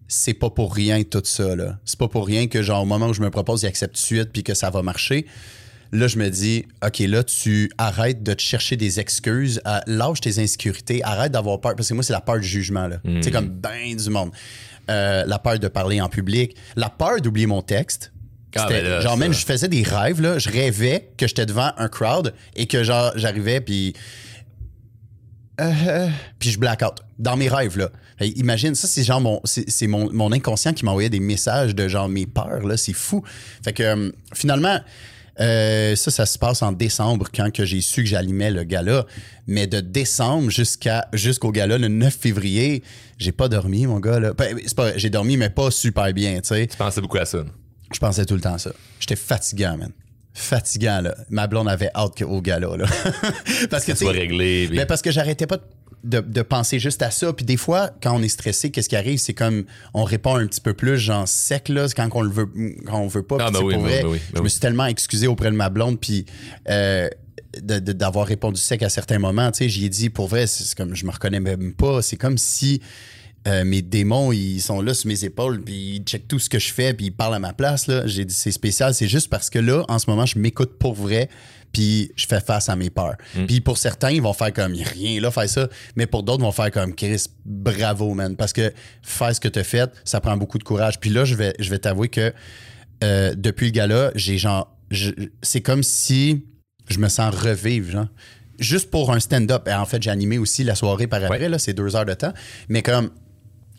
c'est 0.08 0.34
pas 0.34 0.50
pour 0.50 0.74
rien 0.74 1.02
tout 1.04 1.22
ça 1.24 1.54
là. 1.54 1.78
C'est 1.84 1.98
pas 1.98 2.08
pour 2.08 2.26
rien 2.26 2.48
que 2.48 2.62
genre 2.62 2.82
au 2.82 2.86
moment 2.86 3.06
où 3.08 3.14
je 3.14 3.22
me 3.22 3.30
propose, 3.30 3.62
il 3.62 3.66
accepte 3.66 3.94
tout 3.94 4.00
de 4.00 4.04
suite 4.06 4.30
puis 4.32 4.42
que 4.42 4.54
ça 4.54 4.68
va 4.68 4.82
marcher. 4.82 5.24
Là, 5.92 6.06
je 6.06 6.18
me 6.18 6.28
dis, 6.30 6.66
OK, 6.86 6.98
là, 7.00 7.24
tu 7.24 7.70
arrêtes 7.76 8.22
de 8.22 8.32
te 8.32 8.40
chercher 8.42 8.76
des 8.76 9.00
excuses, 9.00 9.60
à- 9.64 9.82
lâche 9.86 10.20
tes 10.20 10.38
insécurités, 10.38 11.02
arrête 11.02 11.32
d'avoir 11.32 11.60
peur. 11.60 11.74
Parce 11.74 11.88
que 11.88 11.94
moi, 11.94 12.04
c'est 12.04 12.12
la 12.12 12.20
peur 12.20 12.38
du 12.38 12.46
jugement, 12.46 12.86
là. 12.86 12.98
Hmm. 13.04 13.20
C'est 13.22 13.30
comme 13.32 13.48
ben 13.48 13.96
du 13.96 14.10
monde. 14.10 14.30
Euh, 14.88 15.24
la 15.26 15.38
peur 15.38 15.58
de 15.58 15.68
parler 15.68 16.00
en 16.00 16.08
public, 16.08 16.56
la 16.76 16.90
peur 16.90 17.20
d'oublier 17.20 17.46
mon 17.46 17.62
texte. 17.62 18.12
Ah, 18.56 18.66
C'était- 18.68 18.82
ben 18.82 18.90
là, 18.90 19.00
genre, 19.00 19.16
même, 19.16 19.32
je 19.32 19.44
faisais 19.44 19.68
des 19.68 19.82
rêves, 19.82 20.20
là. 20.20 20.38
Je 20.38 20.48
rêvais 20.48 21.10
que 21.16 21.26
j'étais 21.26 21.46
devant 21.46 21.72
un 21.76 21.88
crowd 21.88 22.34
et 22.56 22.66
que, 22.66 22.82
genre, 22.84 23.12
j'arrivais, 23.16 23.60
puis. 23.60 23.94
Euh, 25.60 26.08
puis 26.38 26.50
je 26.50 26.58
blackout 26.58 26.94
dans 27.18 27.36
mes 27.36 27.48
rêves 27.48 27.76
là. 27.76 27.90
Fait, 28.18 28.28
imagine 28.30 28.74
ça 28.74 28.88
c'est 28.88 29.02
genre 29.04 29.20
mon 29.20 29.40
c'est 29.44 29.68
c'est 29.68 29.86
mon, 29.88 30.10
mon 30.10 30.32
inconscient 30.32 30.72
qui 30.72 30.86
m'envoyait 30.86 31.10
des 31.10 31.20
messages 31.20 31.74
de 31.74 31.86
genre 31.86 32.08
mes 32.08 32.24
peurs 32.24 32.66
là, 32.66 32.78
c'est 32.78 32.94
fou. 32.94 33.22
Fait 33.62 33.74
que 33.74 33.82
euh, 33.82 34.10
finalement 34.32 34.80
euh, 35.40 35.96
ça 35.96 36.10
ça 36.10 36.26
se 36.26 36.38
passe 36.38 36.62
en 36.62 36.72
décembre 36.72 37.28
quand 37.34 37.50
que 37.52 37.64
j'ai 37.64 37.80
su 37.80 38.02
que 38.02 38.08
j'allumais 38.08 38.50
le 38.50 38.64
gala, 38.64 39.06
mais 39.46 39.66
de 39.66 39.80
décembre 39.80 40.50
jusqu'à 40.50 41.08
jusqu'au 41.12 41.50
gala 41.52 41.78
le 41.78 41.88
9 41.88 42.14
février, 42.14 42.82
j'ai 43.18 43.32
pas 43.32 43.48
dormi 43.48 43.86
mon 43.86 44.00
gars 44.00 44.20
là. 44.20 44.32
Ben, 44.34 44.56
pas 44.76 44.96
j'ai 44.96 45.10
dormi 45.10 45.36
mais 45.36 45.50
pas 45.50 45.70
super 45.70 46.12
bien, 46.12 46.34
tu 46.40 46.48
sais. 46.48 46.68
Je 46.70 46.76
pensais 46.76 47.00
beaucoup 47.00 47.18
à 47.18 47.24
ça. 47.24 47.44
Je 47.92 47.98
pensais 47.98 48.24
tout 48.26 48.34
le 48.34 48.40
temps 48.40 48.58
ça. 48.58 48.70
J'étais 49.00 49.16
fatigant 49.16 49.76
man. 49.76 49.90
Fatigant 50.32 51.00
là. 51.00 51.14
Ma 51.28 51.46
blonde 51.46 51.68
avait 51.68 51.90
hâte 51.94 52.14
que- 52.16 52.24
au 52.24 52.40
gala 52.40 52.76
là. 52.76 52.86
Parce 53.70 53.84
que 53.84 53.92
tu 53.92 54.06
réglé. 54.06 54.66
puis- 54.68 54.76
ben 54.76 54.86
parce 54.86 55.02
que 55.02 55.10
j'arrêtais 55.10 55.46
pas 55.46 55.56
de, 55.56 55.62
de 56.02 56.42
penser 56.42 56.78
juste 56.78 57.02
à 57.02 57.10
ça. 57.10 57.32
Puis 57.32 57.44
des 57.44 57.56
fois, 57.56 57.90
quand 58.02 58.16
on 58.18 58.22
est 58.22 58.28
stressé, 58.28 58.70
qu'est-ce 58.70 58.88
qui 58.88 58.96
arrive? 58.96 59.18
C'est 59.18 59.34
comme 59.34 59.64
on 59.92 60.04
répond 60.04 60.34
un 60.36 60.46
petit 60.46 60.60
peu 60.60 60.72
plus, 60.72 60.96
genre 60.96 61.28
sec, 61.28 61.68
là, 61.68 61.86
quand 61.94 62.08
on 62.14 62.22
le 62.22 62.30
veut, 62.30 62.48
quand 62.86 62.98
on 63.00 63.06
veut 63.06 63.22
pas. 63.22 63.36
Ah, 63.40 63.50
ben 63.50 63.60
oui, 63.62 63.74
pour 63.74 63.82
ben 63.82 63.88
vrai, 63.90 64.02
ben 64.02 64.08
oui, 64.08 64.18
ben 64.18 64.24
je 64.34 64.38
me 64.38 64.44
oui. 64.44 64.50
suis 64.50 64.60
tellement 64.60 64.86
excusé 64.86 65.26
auprès 65.26 65.50
de 65.50 65.56
ma 65.56 65.68
blonde, 65.68 66.00
puis 66.00 66.24
euh, 66.70 67.08
d'avoir 67.62 68.26
répondu 68.26 68.60
sec 68.60 68.82
à 68.82 68.88
certains 68.88 69.18
moments. 69.18 69.50
Tu 69.50 69.58
sais, 69.58 69.68
j'y 69.68 69.84
ai 69.84 69.88
dit, 69.88 70.08
pour 70.10 70.28
vrai, 70.28 70.46
c'est 70.46 70.74
comme 70.76 70.94
je 70.94 71.04
me 71.04 71.10
reconnais 71.10 71.40
même 71.40 71.74
pas. 71.74 72.00
C'est 72.02 72.16
comme 72.16 72.38
si. 72.38 72.80
euh, 73.48 73.64
mes 73.64 73.80
démons, 73.82 74.32
ils 74.32 74.60
sont 74.60 74.82
là 74.82 74.92
sur 74.92 75.08
mes 75.08 75.24
épaules, 75.24 75.62
puis 75.62 75.96
ils 75.96 76.02
checkent 76.02 76.28
tout 76.28 76.38
ce 76.38 76.50
que 76.50 76.58
je 76.58 76.72
fais, 76.72 76.92
puis 76.92 77.06
ils 77.06 77.10
parlent 77.10 77.34
à 77.34 77.38
ma 77.38 77.52
place. 77.54 77.90
J'ai 78.04 78.24
dit 78.24 78.34
c'est 78.34 78.50
spécial, 78.52 78.92
c'est 78.94 79.08
juste 79.08 79.30
parce 79.30 79.48
que 79.48 79.58
là, 79.58 79.84
en 79.88 79.98
ce 79.98 80.10
moment, 80.10 80.26
je 80.26 80.38
m'écoute 80.38 80.78
pour 80.78 80.94
vrai, 80.94 81.28
puis 81.72 82.10
je 82.16 82.26
fais 82.26 82.40
face 82.40 82.68
à 82.68 82.76
mes 82.76 82.90
peurs. 82.90 83.16
Puis 83.46 83.60
pour 83.60 83.78
certains, 83.78 84.10
ils 84.10 84.22
vont 84.22 84.32
faire 84.32 84.52
comme 84.52 84.72
rien 84.74 85.20
là, 85.20 85.30
faire 85.30 85.48
ça, 85.48 85.68
mais 85.96 86.06
pour 86.06 86.22
d'autres, 86.22 86.40
ils 86.40 86.44
vont 86.44 86.52
faire 86.52 86.70
comme 86.70 86.94
Chris, 86.94 87.24
bravo, 87.44 88.14
man, 88.14 88.36
parce 88.36 88.52
que 88.52 88.72
faire 89.02 89.34
ce 89.34 89.40
que 89.40 89.48
tu 89.48 89.58
as 89.58 89.64
fait, 89.64 89.90
ça 90.04 90.20
prend 90.20 90.36
beaucoup 90.36 90.58
de 90.58 90.64
courage. 90.64 90.98
Puis 91.00 91.10
là, 91.10 91.24
je 91.24 91.34
vais, 91.34 91.54
je 91.58 91.70
vais 91.70 91.78
t'avouer 91.78 92.08
que 92.08 92.32
euh, 93.04 93.34
depuis 93.36 93.66
le 93.66 93.72
gala, 93.72 94.10
j'ai 94.14 94.36
genre, 94.38 94.76
c'est 95.42 95.60
comme 95.60 95.82
si 95.82 96.44
je 96.88 96.98
me 96.98 97.08
sens 97.08 97.34
revivre, 97.34 97.90
genre. 97.90 98.06
Juste 98.58 98.90
pour 98.90 99.10
un 99.12 99.20
stand-up. 99.20 99.66
En 99.72 99.86
fait, 99.86 100.02
j'ai 100.02 100.10
animé 100.10 100.36
aussi 100.36 100.64
la 100.64 100.74
soirée 100.74 101.06
par 101.06 101.22
après, 101.24 101.38
Ouais. 101.40 101.48
là, 101.48 101.58
c'est 101.58 101.72
deux 101.72 101.96
heures 101.96 102.04
de 102.04 102.12
temps. 102.12 102.32
Mais 102.68 102.82
comme, 102.82 103.10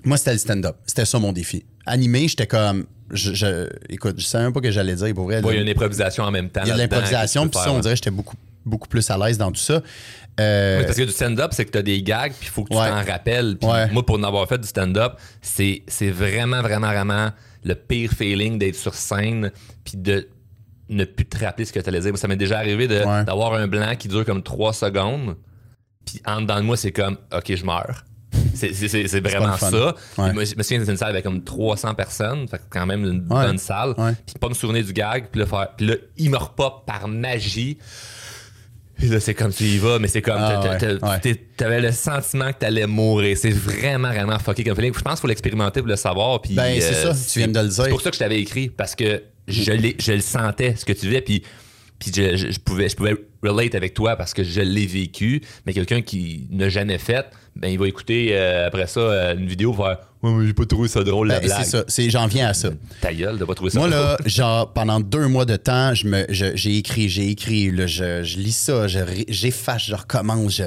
moi, 0.04 0.18
c'était 0.18 0.32
le 0.34 0.40
stand-up. 0.40 0.78
C'était 0.88 1.06
ça 1.06 1.20
mon 1.20 1.32
défi. 1.34 1.66
Animé, 1.86 2.28
j'étais 2.28 2.48
comme, 2.48 2.88
je, 3.12 3.34
je- 3.34 3.68
écoute, 3.90 4.16
je 4.20 4.26
savais 4.26 4.46
même 4.46 4.54
pas 4.54 4.62
que 4.62 4.72
j'allais 4.72 4.96
dire 4.96 5.14
pour 5.14 5.26
vrai. 5.26 5.42
Ouais, 5.44 5.54
il 5.54 5.56
y 5.56 5.60
a 5.60 5.62
une 5.62 5.70
improvisation 5.70 6.24
en 6.24 6.32
même 6.32 6.50
temps. 6.50 6.62
Il 6.64 6.70
y 6.70 6.72
a 6.72 6.76
de 6.76 6.80
l'improvisation, 6.80 7.48
puis 7.48 7.60
ça, 7.60 7.72
on 7.72 7.80
dirait 7.80 7.94
que 7.94 7.98
j'étais 7.98 8.12
beaucoup, 8.12 8.36
beaucoup 8.66 8.88
plus 8.88 9.10
à 9.10 9.18
l'aise 9.18 9.38
dans 9.38 9.52
tout 9.52 9.60
ça. 9.60 9.82
Euh, 10.40 10.80
Oui, 10.80 10.86
parce 10.86 10.98
que 10.98 11.04
du 11.04 11.12
stand-up, 11.12 11.52
c'est 11.54 11.66
que 11.66 11.72
tu 11.72 11.78
as 11.78 11.82
des 11.84 12.02
gags, 12.02 12.32
puis 12.32 12.48
il 12.48 12.50
faut 12.50 12.64
que 12.64 12.70
tu 12.70 12.78
Ouais. 12.78 12.88
t'en 12.90 13.04
rappelles. 13.04 13.58
Puis 13.60 13.70
Ouais. 13.70 13.90
moi, 13.92 14.06
pour 14.06 14.18
en 14.18 14.24
avoir 14.24 14.48
fait 14.48 14.58
du 14.58 14.68
stand-up, 14.68 15.14
c'est 15.42 15.84
vraiment, 16.10 16.62
vraiment, 16.62 16.88
vraiment 16.88 17.32
le 17.64 17.76
pire 17.76 18.12
feeling 18.12 18.58
d'être 18.58 18.76
sur 18.76 18.94
scène, 18.96 19.52
puis 19.84 19.98
de 19.98 20.28
ne 20.90 21.06
plus 21.06 21.26
te 21.26 21.44
rappeler 21.44 21.66
ce 21.66 21.72
que 21.74 21.80
tu 21.80 21.88
allais 21.90 22.00
dire. 22.00 22.10
Moi, 22.12 22.18
ça 22.18 22.28
m'est 22.28 22.36
déjà 22.38 22.58
arrivé 22.60 22.88
d'avoir 22.88 23.54
un 23.54 23.68
blanc 23.68 23.94
qui 23.98 24.08
dure 24.08 24.26
comme 24.26 24.42
trois 24.44 24.74
secondes, 24.74 25.36
puis 26.06 26.22
en 26.26 26.42
dedans 26.42 26.58
de 26.58 26.62
moi, 26.66 26.78
c'est 26.78 26.92
comme, 26.92 27.18
OK, 27.34 27.54
je 27.56 27.66
meurs. 27.66 28.04
C'est 28.54 29.20
vraiment 29.20 29.58
ça. 29.58 29.96
Ouais. 30.18 30.34
Moi, 30.34 30.44
je 30.46 30.56
me 30.56 30.64
souviens 30.64 30.84
d'une 30.84 30.98
salle 30.98 31.10
avec 31.10 31.24
comme 31.24 31.44
300 31.44 31.94
personnes, 31.96 32.48
fait 32.48 32.62
quand 32.70 32.86
même 32.86 33.04
une 33.04 33.20
Ouais. 33.30 33.46
bonne 33.48 33.58
salle. 33.58 33.94
Puis 34.26 34.36
pas 34.40 34.50
me 34.50 34.54
souvenir 34.54 34.86
du 34.86 34.94
gag, 34.94 35.26
puis 35.32 35.40
là, 35.42 35.46
faire, 35.48 35.70
puis 35.76 35.88
là 35.88 35.96
il 36.18 36.30
me 36.30 36.38
repop 36.38 36.86
par 36.86 37.08
magie. 37.08 37.78
Puis 38.98 39.10
là, 39.10 39.20
c'est 39.20 39.34
comme 39.34 39.52
tu 39.52 39.64
y 39.64 39.78
vas, 39.80 39.98
mais 39.98 40.08
c'est 40.08 40.22
comme 40.22 40.38
Ah, 40.38 40.62
ouais, 40.62 41.36
t'avais 41.58 41.82
le 41.82 41.92
sentiment 41.92 42.54
que 42.54 42.60
t'allais 42.60 42.86
mourir. 42.86 43.36
C'est 43.36 43.50
vraiment, 43.50 44.10
vraiment 44.10 44.38
fucké 44.38 44.64
comme 44.64 44.76
feeling. 44.76 44.94
Je 44.96 45.02
pense 45.02 45.14
qu'il 45.14 45.22
faut 45.22 45.28
l'expérimenter 45.28 45.80
pour 45.80 45.90
le 45.90 45.96
savoir. 45.96 46.40
Puis, 46.40 46.54
Ben, 46.54 46.80
c'est 46.80 46.94
euh, 47.08 47.14
ça, 47.14 47.32
tu 47.34 47.40
viens 47.40 47.48
de 47.48 47.60
le 47.60 47.68
dire. 47.68 47.84
C'est 47.86 47.90
pour 47.90 48.02
ça 48.02 48.12
que 48.12 48.16
je 48.16 48.20
t'avais 48.20 48.40
écrit, 48.40 48.70
parce 48.70 48.94
que 48.96 49.24
je, 49.48 50.12
le 50.12 50.20
sentais, 50.22 50.76
ce 50.76 50.86
que 50.86 50.94
tu 50.94 51.08
vivais, 51.08 51.22
puis, 51.22 51.42
puis 52.02 52.12
je, 52.14 52.36
je- 52.36 52.52
je 52.52 52.60
pouvais, 52.60 52.90
je 52.90 52.96
pouvais 52.98 53.16
relate 53.44 53.76
avec 53.76 53.94
toi 53.94 54.18
parce 54.18 54.34
que 54.34 54.44
je 54.44 54.60
l'ai 54.62 54.86
vécu. 54.88 55.42
Mais 55.66 55.74
quelqu'un 55.74 56.02
qui 56.02 56.48
n'a 56.52 56.68
jamais 56.68 56.98
fait, 56.98 57.28
ben, 57.56 57.70
il 57.70 57.80
va 57.80 57.88
écouter 57.88 58.30
euh, 58.32 58.68
après 58.68 58.88
ça 58.88 59.00
euh, 59.00 59.36
une 59.38 59.48
vidéo 59.48 59.72
faire 59.74 60.00
Ouais, 60.24 60.32
mais 60.34 60.46
j'ai 60.46 60.54
pas 60.54 60.66
trouvé 60.68 60.88
ça 60.88 61.04
drôle, 61.04 61.30
la 61.30 61.40
Ben, 61.40 61.48
blague. 61.48 61.64
c'est 61.64 61.70
ça. 61.72 61.84
C'est, 61.88 62.10
j'en 62.12 62.28
viens 62.28 62.48
à 62.50 62.54
ça. 62.54 62.70
Ta 63.02 63.12
gueule 63.12 63.40
de 63.40 63.46
pas 63.46 63.56
trouver 63.56 63.72
ça 63.72 63.80
Moi, 63.80 63.90
drôle. 63.90 64.00
là, 64.02 64.18
genre, 64.28 64.72
pendant 64.72 65.00
deux 65.00 65.28
mois 65.28 65.46
de 65.46 65.56
temps, 65.56 65.96
je 65.96 66.06
me, 66.08 66.26
j'ai 66.30 66.78
écrit, 66.78 67.10
j'ai 67.10 67.30
écrit, 67.30 67.72
là, 67.72 67.88
je, 67.88 68.22
je 68.24 68.38
lis 68.38 68.52
ça, 68.56 68.88
je 68.88 69.00
j'efface, 69.30 69.86
je 69.86 69.96
recommence. 69.96 70.58
Je... 70.58 70.64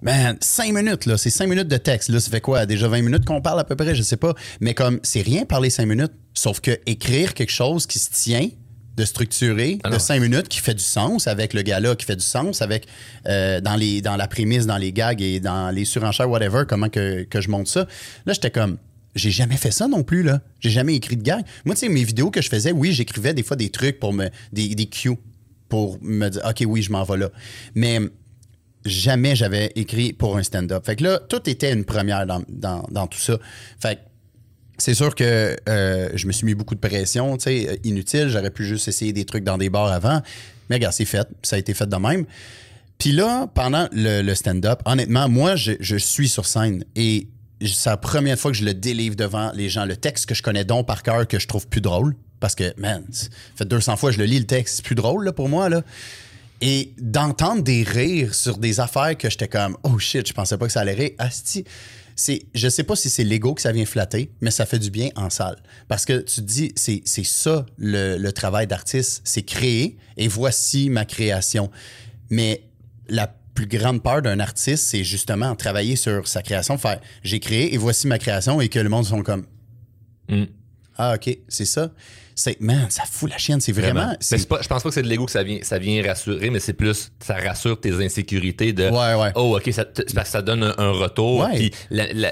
Man, 0.00 0.38
cinq 0.40 0.72
minutes, 0.72 1.04
là, 1.04 1.18
c'est 1.18 1.28
cinq 1.30 1.48
minutes 1.48 1.68
de 1.68 1.76
texte. 1.76 2.08
Là, 2.08 2.18
ça 2.18 2.30
fait 2.30 2.40
quoi? 2.40 2.64
Déjà 2.64 2.88
20 2.88 3.02
minutes 3.02 3.24
qu'on 3.26 3.42
parle 3.42 3.60
à 3.60 3.64
peu 3.64 3.76
près, 3.76 3.94
je 3.94 4.02
sais 4.02 4.16
pas. 4.16 4.34
Mais 4.60 4.72
comme, 4.72 5.00
c'est 5.02 5.20
rien 5.22 5.44
parler 5.44 5.68
cinq 5.70 5.84
minutes, 5.86 6.12
sauf 6.32 6.60
que 6.60 6.70
écrire 6.86 7.34
quelque 7.34 7.52
chose 7.52 7.86
qui 7.86 7.98
se 7.98 8.10
tient, 8.10 8.48
de 8.96 9.04
structurer, 9.04 9.78
Ah 9.82 9.90
de 9.90 9.98
cinq 9.98 10.20
minutes, 10.20 10.48
qui 10.48 10.60
fait 10.60 10.74
du 10.74 10.82
sens 10.82 11.26
avec 11.26 11.52
le 11.52 11.62
gars-là, 11.62 11.96
qui 11.96 12.04
fait 12.04 12.16
du 12.16 12.24
sens 12.24 12.62
avec, 12.62 12.86
euh, 13.26 13.60
dans, 13.60 13.76
les, 13.76 14.00
dans 14.02 14.16
la 14.16 14.28
prémisse, 14.28 14.66
dans 14.66 14.76
les 14.76 14.92
gags 14.92 15.20
et 15.20 15.40
dans 15.40 15.70
les 15.74 15.84
surenchères, 15.84 16.30
whatever, 16.30 16.62
comment 16.68 16.88
que, 16.88 17.24
que 17.24 17.40
je 17.40 17.48
monte 17.50 17.66
ça. 17.66 17.86
Là, 18.26 18.32
j'étais 18.32 18.50
comme, 18.50 18.78
j'ai 19.14 19.30
jamais 19.30 19.56
fait 19.56 19.70
ça 19.70 19.88
non 19.88 20.02
plus, 20.02 20.22
là. 20.22 20.40
J'ai 20.60 20.70
jamais 20.70 20.94
écrit 20.94 21.16
de 21.16 21.22
gag. 21.22 21.44
Moi, 21.64 21.74
tu 21.74 21.82
sais, 21.82 21.88
mes 21.88 22.04
vidéos 22.04 22.30
que 22.30 22.40
je 22.42 22.48
faisais, 22.48 22.72
oui, 22.72 22.92
j'écrivais 22.92 23.34
des 23.34 23.42
fois 23.42 23.56
des 23.56 23.70
trucs 23.70 23.98
pour 23.98 24.12
me. 24.12 24.28
des, 24.52 24.74
des 24.74 24.86
cues 24.86 25.18
pour 25.68 25.98
me 26.02 26.28
dire, 26.28 26.42
OK, 26.48 26.64
oui, 26.66 26.82
je 26.82 26.92
m'en 26.92 27.02
vais 27.04 27.16
là. 27.16 27.30
Mais 27.74 28.00
jamais 28.84 29.34
j'avais 29.34 29.72
écrit 29.76 30.12
pour 30.12 30.36
un 30.36 30.42
stand-up. 30.42 30.84
Fait 30.84 30.96
que 30.96 31.04
là, 31.04 31.18
tout 31.28 31.48
était 31.48 31.72
une 31.72 31.84
première 31.84 32.26
dans, 32.26 32.42
dans, 32.48 32.86
dans 32.90 33.06
tout 33.06 33.18
ça. 33.18 33.38
Fait 33.80 33.96
que 33.96 34.00
c'est 34.78 34.94
sûr 34.94 35.14
que 35.14 35.56
euh, 35.68 36.08
je 36.14 36.26
me 36.26 36.32
suis 36.32 36.46
mis 36.46 36.54
beaucoup 36.54 36.74
de 36.74 36.80
pression, 36.80 37.36
tu 37.36 37.44
sais, 37.44 37.68
euh, 37.68 37.76
inutile. 37.84 38.28
J'aurais 38.28 38.50
pu 38.50 38.64
juste 38.64 38.88
essayer 38.88 39.12
des 39.12 39.24
trucs 39.24 39.44
dans 39.44 39.58
des 39.58 39.70
bars 39.70 39.92
avant. 39.92 40.20
Mais 40.68 40.76
regarde, 40.76 40.94
c'est 40.94 41.04
fait. 41.04 41.28
Ça 41.42 41.56
a 41.56 41.58
été 41.58 41.74
fait 41.74 41.88
de 41.88 41.96
même. 41.96 42.24
Puis 42.98 43.12
là, 43.12 43.48
pendant 43.54 43.88
le, 43.92 44.34
stand-up, 44.34 44.80
honnêtement, 44.84 45.28
moi, 45.28 45.56
je, 45.56 45.72
je 45.80 45.96
suis 45.96 46.28
sur 46.28 46.46
scène 46.46 46.84
et 46.96 47.28
c'est 47.64 47.90
la 47.90 47.96
première 47.96 48.38
fois 48.38 48.50
que 48.50 48.56
je 48.56 48.64
le 48.64 48.74
délivre 48.74 49.16
devant 49.16 49.52
les 49.52 49.68
gens. 49.68 49.84
Le 49.84 49.96
texte 49.96 50.26
que 50.26 50.34
je 50.34 50.42
connais 50.42 50.64
donc 50.64 50.86
par 50.86 51.02
cœur, 51.02 51.26
que 51.26 51.38
je 51.38 51.46
trouve 51.46 51.66
plus 51.66 51.80
drôle, 51.80 52.14
parce 52.40 52.54
que, 52.54 52.78
man, 52.78 53.04
ça 53.10 53.28
fait 53.56 53.64
200 53.64 53.96
fois 53.96 54.10
que 54.10 54.16
je 54.16 54.20
le 54.20 54.26
lis, 54.26 54.38
le 54.38 54.46
texte, 54.46 54.76
c'est 54.76 54.84
plus 54.84 54.94
drôle 54.94 55.24
là, 55.24 55.32
pour 55.32 55.48
moi. 55.48 55.68
Là. 55.68 55.82
Et 56.60 56.92
d'entendre 56.98 57.62
des 57.62 57.82
rires 57.82 58.34
sur 58.34 58.58
des 58.58 58.80
affaires 58.80 59.16
que 59.16 59.30
j'étais 59.30 59.48
comme, 59.48 59.76
oh 59.82 59.98
shit, 59.98 60.26
je 60.26 60.32
pensais 60.32 60.58
pas 60.58 60.66
que 60.66 60.72
ça 60.72 60.80
allait 60.80 60.94
rire. 60.94 61.10
Asti, 61.18 61.64
c'est, 62.16 62.42
je 62.54 62.68
sais 62.68 62.84
pas 62.84 62.96
si 62.96 63.10
c'est 63.10 63.24
l'ego 63.24 63.54
que 63.54 63.62
ça 63.62 63.72
vient 63.72 63.86
flatter, 63.86 64.30
mais 64.40 64.50
ça 64.50 64.66
fait 64.66 64.78
du 64.78 64.90
bien 64.90 65.08
en 65.16 65.30
salle. 65.30 65.56
Parce 65.88 66.04
que 66.04 66.20
tu 66.20 66.36
te 66.36 66.40
dis, 66.40 66.72
c'est, 66.76 67.02
c'est 67.04 67.24
ça 67.24 67.66
le, 67.76 68.16
le 68.16 68.32
travail 68.32 68.66
d'artiste, 68.66 69.20
c'est 69.24 69.42
créer 69.42 69.96
et 70.16 70.28
voici 70.28 70.90
ma 70.90 71.04
création. 71.04 71.70
Mais 72.30 72.62
la 73.08 73.26
plus 73.54 73.66
grande 73.66 74.02
part 74.02 74.22
d'un 74.22 74.40
artiste, 74.40 74.84
c'est 74.84 75.04
justement 75.04 75.54
travailler 75.54 75.96
sur 75.96 76.26
sa 76.26 76.42
création, 76.42 76.76
faire 76.78 77.00
j'ai 77.22 77.40
créé 77.40 77.74
et 77.74 77.76
voici 77.78 78.06
ma 78.06 78.18
création 78.18 78.60
et 78.60 78.68
que 78.68 78.78
le 78.78 78.88
monde 78.88 79.06
sont 79.06 79.22
comme 79.22 79.46
Mm. 80.28 80.44
ah 80.96 81.14
ok, 81.16 81.36
c'est 81.48 81.64
ça. 81.64 81.90
C'est 82.34 82.60
man, 82.60 82.86
ça 82.90 83.04
fout 83.10 83.30
la 83.30 83.38
chienne, 83.38 83.60
c'est 83.60 83.72
vraiment. 83.72 84.14
C'est- 84.20 84.48
pas, 84.48 84.60
je 84.60 84.68
pense 84.68 84.82
pas 84.82 84.88
que 84.88 84.94
c'est 84.94 85.02
de 85.02 85.08
l'ego 85.08 85.24
que 85.26 85.30
ça 85.32 85.42
vient, 85.42 85.58
ça 85.62 85.78
vient 85.78 86.02
rassurer, 86.04 86.50
mais 86.50 86.60
c'est 86.60 86.72
plus, 86.72 87.12
ça 87.20 87.34
rassure 87.36 87.78
tes 87.80 87.92
insécurités 88.04 88.72
de. 88.72 88.84
Ouais, 88.88 89.14
ouais. 89.14 89.32
Oh, 89.36 89.56
ok, 89.56 89.72
ça, 89.72 89.84
parce 89.84 90.06
que 90.28 90.32
ça 90.32 90.42
donne 90.42 90.62
un, 90.64 90.74
un 90.78 90.90
retour. 90.90 91.48
Puis 91.54 91.70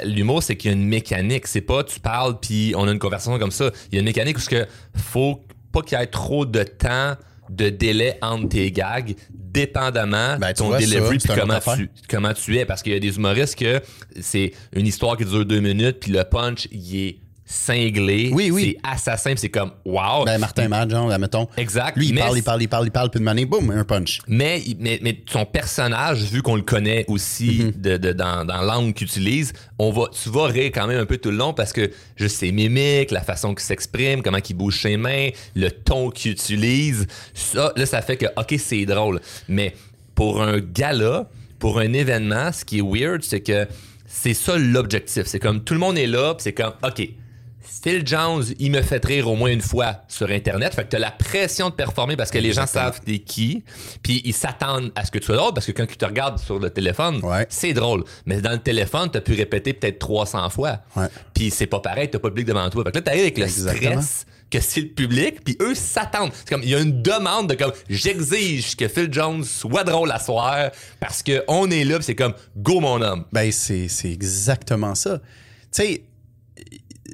l'humour, 0.04 0.42
c'est 0.42 0.56
qu'il 0.56 0.70
y 0.70 0.74
a 0.74 0.76
une 0.76 0.86
mécanique. 0.88 1.46
C'est 1.46 1.60
pas 1.60 1.84
tu 1.84 2.00
parles 2.00 2.38
puis 2.40 2.74
on 2.76 2.88
a 2.88 2.92
une 2.92 2.98
conversation 2.98 3.38
comme 3.38 3.50
ça. 3.50 3.70
Il 3.90 3.94
y 3.94 3.98
a 3.98 4.00
une 4.00 4.06
mécanique 4.06 4.38
où 4.38 4.42
que 4.48 4.66
faut 4.96 5.44
pas 5.72 5.82
qu'il 5.82 5.98
y 5.98 6.02
ait 6.02 6.06
trop 6.06 6.44
de 6.46 6.62
temps 6.62 7.14
de 7.50 7.68
délai 7.68 8.16
entre 8.22 8.48
tes 8.48 8.70
gags, 8.72 9.14
dépendamment 9.30 10.36
Ben, 10.38 10.48
de 10.48 10.52
tu 10.52 10.54
ton 10.54 10.68
vois, 10.68 10.78
delivery 10.78 11.18
puis 11.18 11.28
comment 11.34 11.58
tu, 11.76 11.90
comment 12.08 12.32
tu 12.32 12.58
es. 12.58 12.64
Parce 12.64 12.82
qu'il 12.82 12.92
y 12.92 12.96
a 12.96 13.00
des 13.00 13.16
humoristes 13.16 13.56
que 13.58 13.80
c'est 14.20 14.52
une 14.72 14.86
histoire 14.86 15.16
qui 15.16 15.24
dure 15.24 15.44
deux 15.44 15.60
minutes 15.60 15.98
puis 16.00 16.12
le 16.12 16.24
punch, 16.24 16.66
il 16.72 16.96
est 16.96 17.18
cinglé. 17.52 18.30
Oui, 18.32 18.50
oui. 18.50 18.76
C'est 18.82 18.90
assassin 18.90 19.34
c'est 19.36 19.48
comme 19.50 19.72
wow. 19.84 20.24
Ben, 20.24 20.38
Martin 20.38 20.68
Matt, 20.68 20.90
genre, 20.90 21.10
admettons. 21.10 21.46
Exact. 21.56 21.96
Lui, 21.96 22.08
il 22.08 22.14
Mais 22.14 22.20
parle, 22.22 22.38
il 22.38 22.42
parle, 22.42 22.62
il 22.62 22.68
parle, 22.68 22.86
il 22.86 22.90
parle, 22.90 23.10
puis 23.10 23.20
de 23.20 23.24
manière, 23.24 23.46
boum, 23.46 23.70
un 23.70 23.84
punch. 23.84 24.20
Mais, 24.26 24.62
mais, 24.80 24.98
mais 25.02 25.18
son 25.30 25.44
personnage, 25.44 26.22
vu 26.24 26.42
qu'on 26.42 26.56
le 26.56 26.62
connaît 26.62 27.04
aussi 27.08 27.60
Mhm. 27.64 27.72
de, 27.82 27.96
de- 27.98 28.12
dans, 28.12 28.44
dans 28.44 28.62
l'angle 28.62 28.94
qu'il 28.94 29.06
utilise, 29.06 29.52
on 29.78 29.90
va, 29.90 30.04
tu 30.10 30.28
vas 30.30 30.46
rire 30.46 30.70
quand 30.74 30.86
même 30.86 31.00
un 31.00 31.06
peu 31.06 31.18
tout 31.18 31.30
le 31.30 31.36
long 31.36 31.52
parce 31.52 31.72
que 31.72 31.90
juste 32.16 32.36
ses 32.38 32.52
mimiques, 32.52 33.10
la 33.10 33.22
façon 33.22 33.54
qu'il 33.54 33.64
s'exprime, 33.64 34.22
comment 34.22 34.38
il 34.48 34.54
bouge 34.54 34.80
ses 34.80 34.96
mains, 34.96 35.28
le 35.54 35.70
ton 35.70 36.10
qu'il 36.10 36.32
utilise, 36.32 37.06
ça, 37.34 37.72
là, 37.76 37.84
ça 37.86 38.00
fait 38.02 38.16
que, 38.16 38.26
OK, 38.36 38.54
c'est 38.58 38.86
drôle. 38.86 39.20
Mais 39.48 39.74
pour 40.14 40.42
un 40.42 40.58
gala, 40.60 41.28
pour 41.58 41.78
un 41.78 41.92
événement, 41.92 42.50
ce 42.52 42.64
qui 42.64 42.78
est 42.78 42.82
weird, 42.82 43.22
c'est 43.22 43.40
que 43.40 43.66
c'est 44.06 44.34
ça 44.34 44.56
l'objectif. 44.58 45.24
C'est 45.26 45.38
comme 45.38 45.62
tout 45.64 45.74
le 45.74 45.80
monde 45.80 45.96
est 45.98 46.06
là, 46.06 46.34
c'est 46.38 46.52
comme, 46.52 46.72
OK, 46.84 47.08
Phil 47.62 48.06
Jones, 48.06 48.44
il 48.58 48.70
me 48.70 48.82
fait 48.82 49.04
rire 49.04 49.28
au 49.28 49.36
moins 49.36 49.50
une 49.50 49.60
fois 49.60 50.02
sur 50.08 50.28
Internet. 50.30 50.74
Fait 50.74 50.84
que 50.84 50.88
t'as 50.88 50.98
la 50.98 51.10
pression 51.10 51.70
de 51.70 51.74
performer 51.74 52.16
parce 52.16 52.30
que 52.30 52.38
les 52.38 52.52
gens 52.52 52.66
savent 52.66 53.00
t'es 53.04 53.18
qui. 53.18 53.64
Puis 54.02 54.20
ils 54.24 54.34
s'attendent 54.34 54.92
à 54.94 55.04
ce 55.04 55.10
que 55.10 55.18
tu 55.18 55.26
sois 55.26 55.36
drôle 55.36 55.54
parce 55.54 55.66
que 55.66 55.72
quand 55.72 55.86
tu 55.86 55.96
te 55.96 56.04
regardes 56.04 56.38
sur 56.38 56.58
le 56.58 56.70
téléphone, 56.70 57.20
Ouais. 57.22 57.46
c'est 57.48 57.72
drôle. 57.72 58.04
Mais 58.26 58.40
dans 58.40 58.52
le 58.52 58.58
téléphone, 58.58 59.08
t'as 59.12 59.20
pu 59.20 59.34
répéter 59.34 59.72
peut-être 59.72 59.98
300 59.98 60.50
fois. 60.50 60.80
Ouais. 60.96 61.06
Puis 61.34 61.50
c'est 61.50 61.66
pas 61.66 61.80
pareil, 61.80 62.08
t'as 62.10 62.18
pas 62.18 62.28
le 62.28 62.34
public 62.34 62.48
devant 62.48 62.68
toi. 62.70 62.84
Fait 62.84 62.90
que 62.92 62.96
là, 62.98 63.02
t'arrives 63.02 63.22
avec 63.22 63.38
le 63.38 63.44
Exactement. 63.44 63.90
stress 64.02 64.26
que 64.50 64.60
c'est 64.60 64.82
le 64.82 64.88
public, 64.88 65.42
puis 65.42 65.56
eux 65.62 65.74
s'attendent. 65.74 66.30
C'est 66.34 66.46
comme, 66.50 66.62
il 66.62 66.68
y 66.68 66.74
a 66.74 66.80
une 66.80 67.00
demande 67.00 67.48
de 67.48 67.54
comme, 67.54 67.72
j'exige 67.88 68.76
que 68.76 68.86
Phil 68.86 69.08
Jones 69.10 69.44
soit 69.44 69.82
drôle 69.82 70.10
à 70.12 70.18
soir 70.18 70.70
parce 71.00 71.22
que 71.22 71.42
on 71.48 71.70
est 71.70 71.84
là, 71.84 71.96
c'est 72.02 72.14
comme, 72.14 72.34
go 72.56 72.80
mon 72.80 73.00
homme. 73.00 73.24
Ben, 73.32 73.50
c'est 73.50 73.88
c'est 73.88 74.10
exactement 74.12 74.94
ça. 74.94 75.18
Tu 75.18 75.22
sais, 75.70 76.02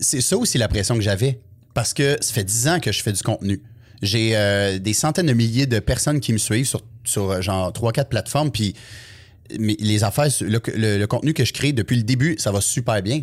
c'est 0.01 0.21
ça 0.21 0.37
aussi 0.37 0.59
la 0.59 0.69
pression 0.69 0.95
que 0.95 1.01
j'avais. 1.03 1.41
Parce 1.75 1.95
que 1.95 2.17
ça 2.21 2.33
fait 2.33 2.45
10 2.45 2.69
ans 2.69 2.81
que 2.81 2.91
je 2.93 3.03
fais 3.03 3.13
du 3.13 3.23
contenu. 3.23 3.63
J'ai 4.03 4.37
euh, 4.37 4.79
des 4.79 4.93
centaines 4.93 5.27
de 5.27 5.33
milliers 5.33 5.67
de 5.67 5.79
personnes 5.79 6.21
qui 6.21 6.33
me 6.33 6.39
suivent 6.39 6.67
sur, 6.67 6.83
sur 7.05 7.31
euh, 7.31 7.41
genre 7.41 7.71
3-4 7.73 8.07
plateformes. 8.09 8.51
Puis 8.51 8.75
mais 9.59 9.77
les 9.81 10.05
affaires, 10.05 10.29
le, 10.41 10.61
le- 10.77 10.99
le 10.99 11.07
contenu 11.07 11.33
que 11.35 11.45
je 11.45 11.53
crée 11.53 11.73
depuis 11.73 11.97
le 11.97 12.03
début, 12.03 12.37
ça 12.39 12.53
va 12.53 12.61
super 12.61 13.01
bien. 13.03 13.23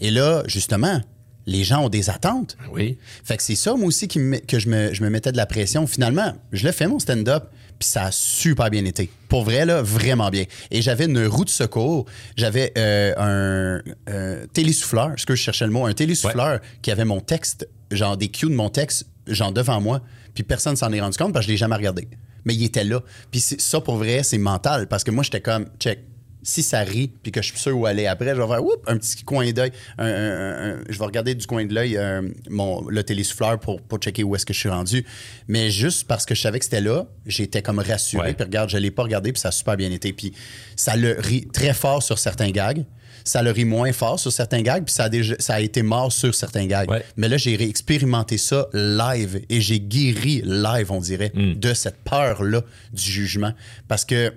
Et 0.00 0.10
là, 0.10 0.42
justement, 0.46 1.00
les 1.46 1.64
gens 1.64 1.84
ont 1.84 1.88
des 1.88 2.10
attentes. 2.10 2.56
Oui. 2.72 2.98
Fait 3.24 3.36
que 3.36 3.42
c'est 3.42 3.54
ça, 3.54 3.74
moi 3.74 3.86
aussi, 3.86 4.06
qui 4.08 4.18
me 4.18 4.24
met- 4.30 4.40
que 4.40 4.58
je 4.58 4.68
me, 4.68 4.92
je 4.92 5.02
me 5.02 5.08
mettais 5.10 5.32
de 5.32 5.36
la 5.36 5.46
pression. 5.46 5.86
Finalement, 5.86 6.34
je 6.52 6.66
l'ai 6.66 6.72
fait, 6.72 6.86
mon 6.88 6.98
stand-up, 6.98 7.44
puis 7.78 7.88
ça 7.88 8.04
a 8.04 8.10
super 8.10 8.70
bien 8.70 8.84
été. 8.84 9.10
Pour 9.28 9.44
vrai, 9.44 9.66
là, 9.66 9.82
vraiment 9.82 10.30
bien. 10.30 10.44
Et 10.70 10.82
j'avais 10.82 11.06
une 11.06 11.26
roue 11.26 11.44
de 11.44 11.50
secours. 11.50 12.06
J'avais 12.36 12.72
euh, 12.78 13.12
un 13.16 13.82
euh, 14.08 14.46
télésouffleur, 14.52 15.12
ce 15.16 15.26
que 15.26 15.34
je 15.34 15.42
cherchais 15.42 15.66
le 15.66 15.72
mot, 15.72 15.86
un 15.86 15.92
télésouffleur 15.92 16.60
qui 16.82 16.90
avait 16.90 17.04
mon 17.04 17.20
texte, 17.20 17.68
genre 17.90 18.16
des 18.16 18.28
cues 18.28 18.46
de 18.46 18.54
mon 18.54 18.70
texte, 18.70 19.06
genre 19.26 19.52
devant 19.52 19.80
moi. 19.80 20.02
Puis 20.34 20.44
personne 20.44 20.76
s'en 20.76 20.92
est 20.92 21.00
rendu 21.00 21.16
compte 21.16 21.32
parce 21.32 21.46
que 21.46 21.48
je 21.48 21.54
l'ai 21.54 21.58
jamais 21.58 21.76
regardé. 21.76 22.08
Mais 22.44 22.54
il 22.54 22.64
était 22.64 22.84
là. 22.84 23.02
Puis 23.30 23.40
ça, 23.40 23.80
pour 23.80 23.96
vrai, 23.96 24.22
c'est 24.22 24.38
mental. 24.38 24.86
Parce 24.86 25.02
que 25.02 25.10
moi, 25.10 25.24
j'étais 25.24 25.40
comme, 25.40 25.66
check, 25.80 26.00
si 26.48 26.62
ça 26.62 26.78
rit, 26.80 27.10
puis 27.22 27.32
que 27.32 27.42
je 27.42 27.48
suis 27.48 27.58
sûr 27.58 27.76
où 27.76 27.86
aller 27.86 28.06
après, 28.06 28.28
je 28.36 28.40
vais 28.40 28.46
faire 28.46 28.60
un 28.86 28.96
petit 28.98 29.24
coin 29.24 29.50
d'œil. 29.50 29.72
un- 29.98 30.06
un- 30.06 30.10
un- 30.12 30.74
un- 30.74 30.78
je 30.88 30.96
vais 30.96 31.04
regarder 31.04 31.34
du 31.34 31.44
coin 31.44 31.64
de 31.66 31.74
l'œil 31.74 31.96
euh, 31.96 32.22
mon, 32.48 32.88
le 32.88 33.02
télésouffleur 33.02 33.58
pour, 33.58 33.82
pour 33.82 33.98
checker 33.98 34.22
où 34.22 34.36
est-ce 34.36 34.46
que 34.46 34.54
je 34.54 34.60
suis 34.60 34.68
rendu. 34.68 35.04
Mais 35.48 35.70
juste 35.70 36.06
parce 36.06 36.24
que 36.24 36.36
je 36.36 36.40
savais 36.42 36.60
que 36.60 36.64
c'était 36.64 36.80
là, 36.80 37.06
j'étais 37.26 37.62
comme 37.62 37.80
rassuré. 37.80 38.32
Puis 38.34 38.44
regarde, 38.44 38.70
je 38.70 38.78
l'ai 38.78 38.92
pas 38.92 39.02
regardé, 39.02 39.32
puis 39.32 39.40
ça 39.40 39.48
a 39.48 39.52
super 39.52 39.76
bien 39.76 39.90
été. 39.90 40.12
Puis 40.12 40.32
ça 40.76 40.94
le 40.96 41.16
rit 41.18 41.48
très 41.52 41.74
fort 41.74 42.00
sur 42.02 42.16
certains 42.18 42.50
gags. 42.52 42.84
Ça 43.24 43.42
le 43.42 43.50
rit 43.50 43.64
moins 43.64 43.92
fort 43.92 44.20
sur 44.20 44.30
certains 44.30 44.62
gags, 44.62 44.84
puis 44.84 44.94
ça 44.94 45.04
a, 45.04 45.08
déjà, 45.08 45.34
ça 45.40 45.54
a 45.54 45.60
été 45.60 45.82
mort 45.82 46.12
sur 46.12 46.32
certains 46.32 46.66
gags. 46.66 46.88
Ouais. 46.88 47.02
Mais 47.16 47.28
là, 47.28 47.36
j'ai 47.38 47.60
expérimenté 47.60 48.38
ça 48.38 48.68
live 48.72 49.40
et 49.48 49.60
j'ai 49.60 49.80
guéri 49.80 50.42
live, 50.44 50.92
on 50.92 51.00
dirait, 51.00 51.32
de 51.34 51.74
cette 51.74 51.96
peur-là 52.04 52.62
du 52.92 53.02
jugement. 53.02 53.52
Parce 53.88 54.04
que 54.04 54.32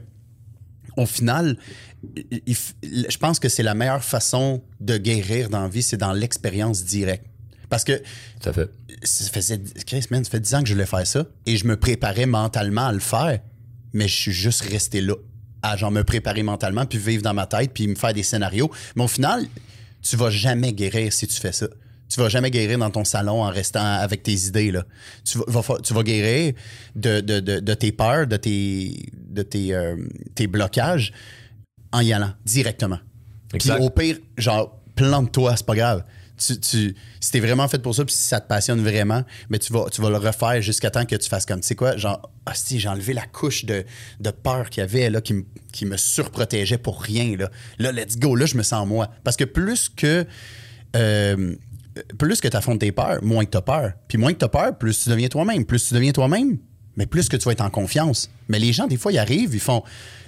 au 0.97 1.05
final, 1.05 1.55
il- 2.15 2.41
il 2.45 2.53
f- 2.55 2.73
je 2.83 3.17
pense 3.17 3.39
que 3.39 3.49
c'est 3.49 3.63
la 3.63 3.73
meilleure 3.73 4.03
façon 4.03 4.61
de 4.79 4.97
guérir 4.97 5.49
dans 5.49 5.61
la 5.63 5.67
vie, 5.69 5.81
c'est 5.83 5.97
dans 5.97 6.13
l'expérience 6.13 6.83
directe. 6.85 7.25
Parce 7.69 7.83
que 7.83 8.01
Ça 8.43 8.51
fait. 8.53 8.69
ça 9.03 9.29
faisait, 9.29 9.59
Chris, 9.85 10.05
man, 10.09 10.23
ça 10.23 10.31
fait 10.31 10.39
10 10.39 10.55
ans 10.55 10.61
que 10.63 10.67
je 10.69 10.73
voulais 10.73 10.85
faire 10.85 11.05
ça 11.05 11.25
et 11.45 11.55
je 11.57 11.65
me 11.67 11.77
préparais 11.77 12.25
mentalement 12.25 12.87
à 12.87 12.91
le 12.91 12.99
faire, 12.99 13.39
mais 13.93 14.07
je 14.07 14.15
suis 14.15 14.31
juste 14.31 14.61
resté 14.61 15.01
là. 15.01 15.15
à 15.61 15.75
genre 15.75 15.91
me 15.91 16.05
préparer 16.05 16.41
mentalement, 16.41 16.85
puis 16.85 16.97
vivre 16.97 17.21
dans 17.21 17.33
ma 17.33 17.45
tête, 17.45 17.71
puis 17.73 17.85
me 17.85 17.95
faire 17.95 18.13
des 18.13 18.23
scénarios. 18.23 18.71
Mais 18.95 19.03
au 19.03 19.07
final, 19.09 19.45
tu 20.01 20.15
vas 20.15 20.29
jamais 20.29 20.71
guérir 20.71 21.11
si 21.11 21.27
tu 21.27 21.37
fais 21.37 21.51
ça. 21.51 21.67
Tu 22.07 22.17
vas 22.21 22.29
jamais 22.29 22.49
guérir 22.49 22.79
dans 22.79 22.89
ton 22.89 23.03
salon 23.03 23.43
en 23.43 23.49
restant 23.49 23.83
avec 23.83 24.23
tes 24.23 24.33
idées. 24.33 24.71
Là. 24.71 24.85
Tu, 25.25 25.37
vas, 25.37 25.59
va- 25.59 25.79
tu 25.83 25.93
vas 25.93 26.01
guérir 26.03 26.53
de, 26.95 27.19
de- 27.19 27.41
de- 27.41 27.59
de 27.59 27.73
tes 27.73 27.91
peurs, 27.91 28.25
de 28.25 28.37
tes, 28.37 29.05
de 29.13 29.41
tes, 29.41 29.75
euh, 29.75 29.97
tes 30.33 30.47
blocages 30.47 31.11
en 31.91 32.01
y 32.01 32.13
allant 32.13 32.33
directement. 32.45 32.99
Puis 33.57 33.69
au 33.79 33.89
pire, 33.89 34.17
genre, 34.37 34.79
plante-toi, 34.95 35.55
c'est 35.57 35.65
pas 35.65 35.75
grave. 35.75 36.03
Tu, 36.37 36.57
tu, 36.59 36.95
si 37.19 37.31
t'es 37.31 37.41
vraiment 37.41 37.67
fait 37.67 37.79
pour 37.79 37.93
ça, 37.93 38.05
puis 38.05 38.13
si 38.15 38.23
ça 38.23 38.39
te 38.39 38.47
passionne 38.47 38.79
vraiment, 38.81 39.23
mais 39.49 39.59
tu 39.59 39.73
vas, 39.73 39.87
tu 39.91 40.01
vas 40.01 40.09
le 40.09 40.15
refaire 40.17 40.61
jusqu'à 40.61 40.89
temps 40.89 41.03
que 41.05 41.15
tu 41.17 41.27
fasses 41.27 41.45
comme, 41.45 41.59
tu 41.59 41.67
sais 41.67 41.75
quoi, 41.75 41.97
genre, 41.97 42.31
ah, 42.45 42.53
si, 42.55 42.79
j'ai 42.79 42.87
enlevé 42.87 43.11
la 43.13 43.25
couche 43.25 43.65
de, 43.65 43.83
de 44.21 44.31
peur 44.31 44.69
qu'il 44.69 44.79
y 44.79 44.83
avait, 44.85 45.09
là, 45.09 45.19
qui, 45.19 45.33
me- 45.33 45.43
qui 45.73 45.85
me 45.85 45.97
surprotégeait 45.97 46.77
pour 46.77 47.01
rien, 47.01 47.35
là. 47.35 47.49
Là, 47.77 47.91
let's 47.91 48.17
go, 48.17 48.35
là, 48.35 48.45
je 48.45 48.55
me 48.55 48.63
sens 48.63 48.87
moi. 48.87 49.09
Parce 49.25 49.35
que 49.35 49.43
plus 49.43 49.89
que. 49.89 50.25
euh, 50.95 51.55
plus 52.17 52.39
que 52.39 52.47
tu 52.47 52.55
affrontes 52.55 52.79
tes 52.79 52.93
peurs, 52.93 53.21
moins 53.21 53.43
que 53.43 53.49
tu 53.51 53.57
as 53.57 53.61
peur. 53.61 53.91
Puis 54.07 54.17
moins 54.17 54.31
que 54.31 54.37
tu 54.39 54.45
as 54.45 54.49
peur, 54.49 54.77
plus 54.77 55.03
tu 55.03 55.09
deviens 55.09 55.27
toi-même. 55.27 55.65
Plus 55.65 55.89
tu 55.89 55.93
deviens 55.93 56.13
toi-même, 56.13 56.57
mais 56.99 57.05
plus 57.05 57.29
que 57.29 57.37
tu 57.37 57.45
vas 57.45 57.53
être 57.53 57.61
en 57.61 57.69
confiance. 57.69 58.29
Mais 58.49 58.59
les 58.59 58.73
gens, 58.73 58.85
des 58.85 58.97
fois, 58.97 59.13
ils 59.13 59.17
arrivent, 59.17 59.55
ils 59.55 59.61
font 59.61 59.83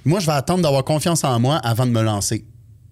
Moi, 0.06 0.22
je 0.22 0.26
vais 0.26 0.32
attendre 0.32 0.64
d'avoir 0.64 0.86
confiance 0.86 1.24
en 1.26 1.38
moi 1.40 1.58
avant 1.58 1.86
de 1.86 1.92
me 1.92 2.02
lancer. 2.02 2.46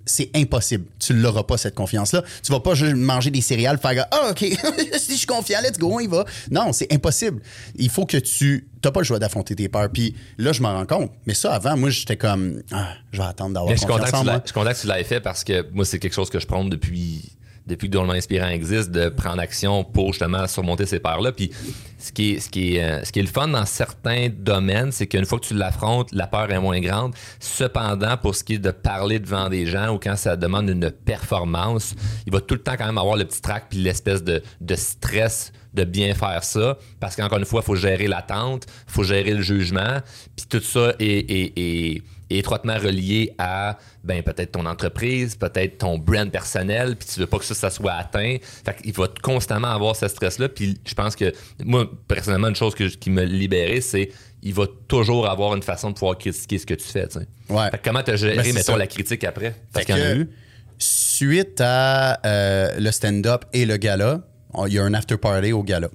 C'est 0.05 0.31
impossible. 0.35 0.85
Tu 0.99 1.13
ne 1.13 1.21
l'auras 1.21 1.43
pas, 1.43 1.57
cette 1.57 1.75
confiance-là. 1.75 2.23
Tu 2.43 2.51
vas 2.51 2.59
pas 2.59 2.73
juste 2.73 2.95
manger 2.95 3.31
des 3.31 3.41
céréales, 3.41 3.77
faire 3.77 4.05
Ah, 4.11 4.31
OK, 4.31 4.39
si 4.97 5.11
je 5.11 5.17
suis 5.17 5.27
confiant, 5.27 5.59
let's 5.63 5.77
go, 5.77 5.93
on 5.93 5.99
y 5.99 6.07
va. 6.07 6.25
Non, 6.51 6.73
c'est 6.73 6.91
impossible. 6.91 7.41
Il 7.75 7.89
faut 7.89 8.05
que 8.05 8.17
tu. 8.17 8.67
n'as 8.83 8.91
pas 8.91 8.99
le 8.99 9.05
choix 9.05 9.19
d'affronter 9.19 9.55
tes 9.55 9.69
peurs. 9.69 9.89
Puis 9.89 10.13
là, 10.37 10.51
je 10.51 10.61
m'en 10.61 10.73
rends 10.73 10.85
compte. 10.85 11.11
Mais 11.25 11.33
ça, 11.33 11.53
avant, 11.53 11.77
moi, 11.77 11.89
j'étais 11.89 12.17
comme 12.17 12.61
Ah, 12.71 12.95
je 13.11 13.19
vais 13.19 13.27
attendre 13.27 13.53
d'avoir 13.53 13.71
confiance 13.71 13.85
je 13.85 14.41
suis 14.45 14.53
content 14.53 14.71
que 14.73 14.81
tu 14.81 14.87
l'aies 14.87 15.03
fait 15.05 15.21
parce 15.21 15.43
que 15.45 15.65
moi, 15.71 15.85
c'est 15.85 15.99
quelque 15.99 16.15
chose 16.15 16.29
que 16.29 16.39
je 16.39 16.47
prends 16.47 16.65
depuis 16.65 17.31
depuis 17.69 17.87
que 17.87 17.93
Drôlement 17.93 18.13
Inspirant 18.13 18.49
existe, 18.49 18.91
de 18.91 19.09
prendre 19.09 19.39
action 19.39 19.83
pour 19.83 20.11
justement 20.13 20.47
surmonter 20.47 20.85
ces 20.85 20.99
peurs-là. 20.99 21.31
Puis 21.31 21.51
ce 21.99 22.11
qui, 22.11 22.33
est, 22.33 22.39
ce, 22.39 22.49
qui 22.49 22.79
euh, 22.79 23.03
ce 23.03 23.11
qui 23.11 23.19
est 23.19 23.23
le 23.23 23.27
fun 23.27 23.47
dans 23.47 23.65
certains 23.65 24.29
domaines, 24.29 24.91
c'est 24.91 25.07
qu'une 25.07 25.25
fois 25.25 25.39
que 25.39 25.45
tu 25.45 25.53
l'affrontes, 25.53 26.09
la 26.11 26.27
peur 26.27 26.51
est 26.51 26.59
moins 26.59 26.79
grande. 26.79 27.13
Cependant, 27.39 28.17
pour 28.17 28.35
ce 28.35 28.43
qui 28.43 28.55
est 28.55 28.59
de 28.59 28.71
parler 28.71 29.19
devant 29.19 29.49
des 29.49 29.65
gens 29.65 29.93
ou 29.93 29.99
quand 29.99 30.15
ça 30.15 30.35
demande 30.35 30.69
une 30.69 30.89
performance, 30.91 31.93
il 32.25 32.33
va 32.33 32.41
tout 32.41 32.55
le 32.55 32.61
temps 32.61 32.75
quand 32.77 32.87
même 32.87 32.97
avoir 32.97 33.15
le 33.15 33.25
petit 33.25 33.41
trac 33.41 33.65
puis 33.69 33.79
l'espèce 33.79 34.23
de, 34.23 34.41
stress 34.75 35.51
de 35.73 35.83
bien 35.83 36.15
faire 36.15 36.43
ça. 36.43 36.77
Parce 36.99 37.15
qu'encore 37.15 37.37
une 37.37 37.45
fois, 37.45 37.61
il 37.63 37.65
faut 37.65 37.75
gérer 37.75 38.07
l'attente, 38.07 38.65
il 38.87 38.91
faut 38.93 39.03
gérer 39.03 39.33
le 39.33 39.41
jugement. 39.41 39.99
Puis 40.35 40.45
tout 40.49 40.61
ça 40.61 40.93
est- 40.99 42.01
est- 42.29 42.37
étroitement 42.37 42.77
relié 42.77 43.33
à 43.37 43.77
ben 44.03 44.21
peut-être 44.23 44.51
ton 44.53 44.65
entreprise, 44.65 45.35
peut-être 45.35 45.77
ton 45.79 45.97
brand 45.97 46.29
personnel, 46.31 46.95
puis 46.95 47.07
tu 47.13 47.19
veux 47.19 47.27
pas 47.27 47.37
que 47.39 47.45
ça, 47.45 47.53
ça 47.55 47.69
soit 47.69 47.93
atteint. 47.93 48.37
Fait 48.65 48.75
qu'il 48.81 48.93
va 48.93 49.07
constamment 49.21 49.69
avoir 49.69 49.95
ce 49.95 50.07
stress-là. 50.07 50.49
Puis 50.49 50.77
je 50.87 50.93
pense 50.93 51.15
que 51.15 51.33
moi, 51.63 51.89
personnellement, 52.07 52.47
une 52.49 52.55
chose 52.55 52.75
que, 52.75 52.83
qui 52.85 53.09
me 53.09 53.23
libérait, 53.23 53.81
c'est 53.81 54.09
il 54.41 54.53
va 54.53 54.65
toujours 54.87 55.27
avoir 55.29 55.53
une 55.55 55.63
façon 55.63 55.89
de 55.89 55.95
pouvoir 55.95 56.17
critiquer 56.17 56.57
ce 56.57 56.65
que 56.65 56.73
tu 56.73 56.85
fais. 56.87 57.07
tu 57.07 57.19
sais. 57.19 57.27
Ouais. 57.49 57.69
Fait 57.71 57.77
que 57.77 57.83
comment 57.83 58.01
tu 58.03 58.11
as 58.11 58.15
géré, 58.15 58.37
Ben, 58.37 58.53
mettons, 58.53 58.71
ça. 58.73 58.77
la 58.77 58.87
critique 58.87 59.23
après? 59.25 59.53
Parce 59.73 59.85
qu'il 59.85 59.97
y 59.97 60.01
en 60.01 60.05
a 60.05 60.15
eu. 60.15 60.29
Suite 60.77 61.59
à 61.59 62.19
euh, 62.25 62.79
le 62.79 62.89
stand-up 62.91 63.43
et 63.51 63.65
le 63.65 63.75
gala, 63.75 64.21
il 64.67 64.73
y 64.73 64.79
a 64.79 64.83
un 64.83 64.93
after 64.93 65.17
party 65.17 65.51
au 65.51 65.61
gala. 65.63 65.89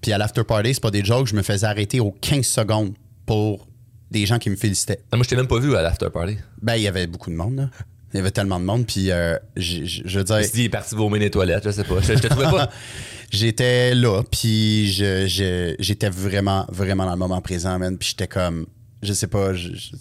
Puis 0.00 0.12
à 0.14 0.18
l'after 0.18 0.44
party, 0.44 0.72
c'est 0.74 0.80
pas 0.82 0.90
des 0.90 1.04
jokes, 1.04 1.26
je 1.26 1.34
me 1.34 1.42
faisais 1.42 1.66
arrêter 1.66 2.00
aux 2.00 2.10
15 2.10 2.46
secondes 2.46 2.94
pour 3.26 3.68
des 4.10 4.26
gens 4.26 4.38
qui 4.38 4.50
me 4.50 4.56
félicitaient. 4.56 5.00
Moi, 5.12 5.22
je 5.24 5.28
t'ai 5.28 5.36
même 5.36 5.46
pas 5.46 5.58
vu 5.58 5.74
à 5.76 5.82
l'after 5.82 6.08
party. 6.12 6.36
Ben, 6.62 6.76
il 6.76 6.82
y 6.82 6.88
avait 6.88 7.06
beaucoup 7.06 7.30
de 7.30 7.36
monde, 7.36 7.56
là. 7.56 7.70
Il 8.12 8.16
y 8.16 8.20
avait 8.20 8.32
tellement 8.32 8.58
de 8.58 8.64
monde, 8.64 8.86
puis 8.86 9.12
euh, 9.12 9.36
je 9.56 10.02
veux 10.18 10.24
dire, 10.24 10.42
suis 10.42 10.52
dit, 10.52 10.60
il 10.62 10.64
est 10.64 10.68
parti 10.68 10.96
vomir 10.96 11.20
les 11.20 11.30
toilettes, 11.30 11.62
je 11.64 11.70
sais 11.70 11.84
pas. 11.84 12.00
Je, 12.00 12.14
je 12.14 12.18
te 12.18 12.26
trouvais 12.26 12.50
pas. 12.50 12.68
j'étais 13.30 13.94
là, 13.94 14.22
puis 14.28 14.90
je- 14.92 15.26
je- 15.28 15.76
j'étais 15.78 16.10
vraiment, 16.10 16.66
vraiment 16.72 17.04
dans 17.04 17.12
le 17.12 17.18
moment 17.18 17.40
présent, 17.40 17.78
man. 17.78 17.96
Puis 17.96 18.08
j'étais 18.10 18.26
comme, 18.26 18.66
je 19.02 19.12
sais 19.12 19.28
pas, 19.28 19.52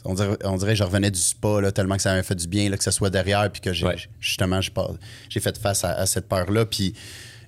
on, 0.05 0.15
dirait, 0.15 0.37
on 0.43 0.57
dirait 0.57 0.71
que 0.71 0.79
je 0.79 0.83
revenais 0.83 1.11
du 1.11 1.19
spa, 1.19 1.61
là, 1.61 1.71
tellement 1.71 1.97
que 1.97 2.01
ça 2.01 2.09
m'avait 2.09 2.23
fait 2.23 2.33
du 2.35 2.47
bien, 2.47 2.67
là, 2.69 2.77
que 2.77 2.83
ça 2.83 2.91
soit 2.91 3.11
derrière, 3.11 3.47
puis 3.51 3.61
que 3.61 3.73
j'ai, 3.73 3.85
Ouais. 3.85 3.95
justement, 4.19 4.59
j'ai 5.29 5.39
fait 5.39 5.57
face 5.59 5.83
à, 5.83 5.91
à 5.91 6.05
cette 6.07 6.27
peur-là. 6.27 6.65
Puis 6.65 6.95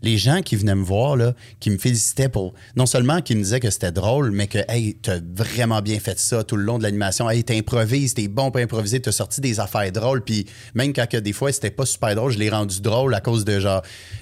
les 0.01 0.17
gens 0.17 0.41
qui 0.41 0.55
venaient 0.55 0.75
me 0.75 0.83
voir, 0.83 1.15
là, 1.15 1.33
qui 1.59 1.69
me 1.69 1.77
félicitaient 1.77 2.29
pour, 2.29 2.53
non 2.75 2.85
seulement 2.85 3.21
qui 3.21 3.35
me 3.35 3.43
disaient 3.43 3.59
que 3.59 3.69
c'était 3.69 3.91
drôle, 3.91 4.31
mais 4.31 4.47
que, 4.47 4.59
hey, 4.67 4.95
t'as 5.01 5.19
vraiment 5.35 5.81
bien 5.81 5.99
fait 5.99 6.19
ça 6.19 6.43
tout 6.43 6.55
le 6.55 6.63
long 6.63 6.77
de 6.77 6.83
l'animation. 6.83 7.29
Hey, 7.29 7.43
t'improvises, 7.43 8.13
t'es 8.13 8.27
bon 8.27 8.51
pour 8.51 8.61
improviser, 8.61 8.99
t'as 8.99 9.11
sorti 9.11 9.41
des 9.41 9.59
affaires 9.59 9.91
drôles. 9.91 10.23
Puis 10.23 10.45
même 10.75 10.93
quand 10.93 11.07
que 11.07 11.17
des 11.17 11.33
fois 11.33 11.51
c'était 11.51 11.71
pas 11.71 11.85
super 11.85 12.15
drôle, 12.15 12.31
je 12.31 12.39
l'ai 12.39 12.49
rendu 12.49 12.81
drôle 12.81 13.13
à 13.13 13.21
cause 13.21 13.45
de 13.45 13.59
genre 13.59 13.81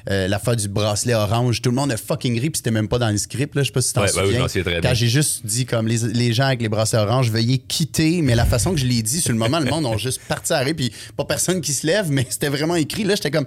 euh, 0.09 0.27
l'affaire 0.27 0.55
du 0.55 0.67
bracelet 0.67 1.13
orange. 1.13 1.61
Tout 1.61 1.69
le 1.69 1.75
monde 1.75 1.91
a 1.91 1.97
fucking 1.97 2.39
ri, 2.39 2.49
puis 2.49 2.57
c'était 2.57 2.71
même 2.71 2.87
pas 2.87 2.99
dans 2.99 3.09
le 3.09 3.17
script, 3.17 3.55
là. 3.55 3.61
Je 3.61 3.67
sais 3.67 3.71
pas 3.73 3.81
si 3.81 3.93
t'en 3.93 4.01
Ouais, 4.01 4.09
oui, 4.15 4.21
souviens. 4.25 4.39
m'en 4.41 4.47
souviens 4.47 4.63
très 4.63 4.81
quand 4.81 4.93
j'ai 4.93 5.07
juste 5.07 5.45
dit 5.45 5.65
comme 5.65 5.87
les, 5.87 5.97
les 5.99 6.33
gens 6.33 6.45
avec 6.45 6.61
les 6.61 6.69
bracelets 6.69 6.99
orange, 6.99 7.29
veuillez 7.31 7.57
quitter, 7.59 8.21
mais 8.21 8.35
la 8.35 8.45
façon 8.45 8.71
que 8.71 8.77
je 8.79 8.85
l'ai 8.85 9.01
dit, 9.01 9.21
sur 9.21 9.31
le 9.31 9.37
moment, 9.37 9.59
le 9.59 9.69
monde 9.69 9.85
ont 9.85 9.97
juste 9.97 10.21
parti 10.27 10.53
à 10.53 10.59
rire, 10.59 10.73
puis 10.75 10.91
pas 11.15 11.25
personne 11.25 11.61
qui 11.61 11.73
se 11.73 11.85
lève, 11.87 12.09
mais 12.11 12.25
c'était 12.29 12.49
vraiment 12.49 12.75
écrit. 12.75 13.03
Là, 13.03 13.15
j'étais 13.15 13.31
comme. 13.31 13.45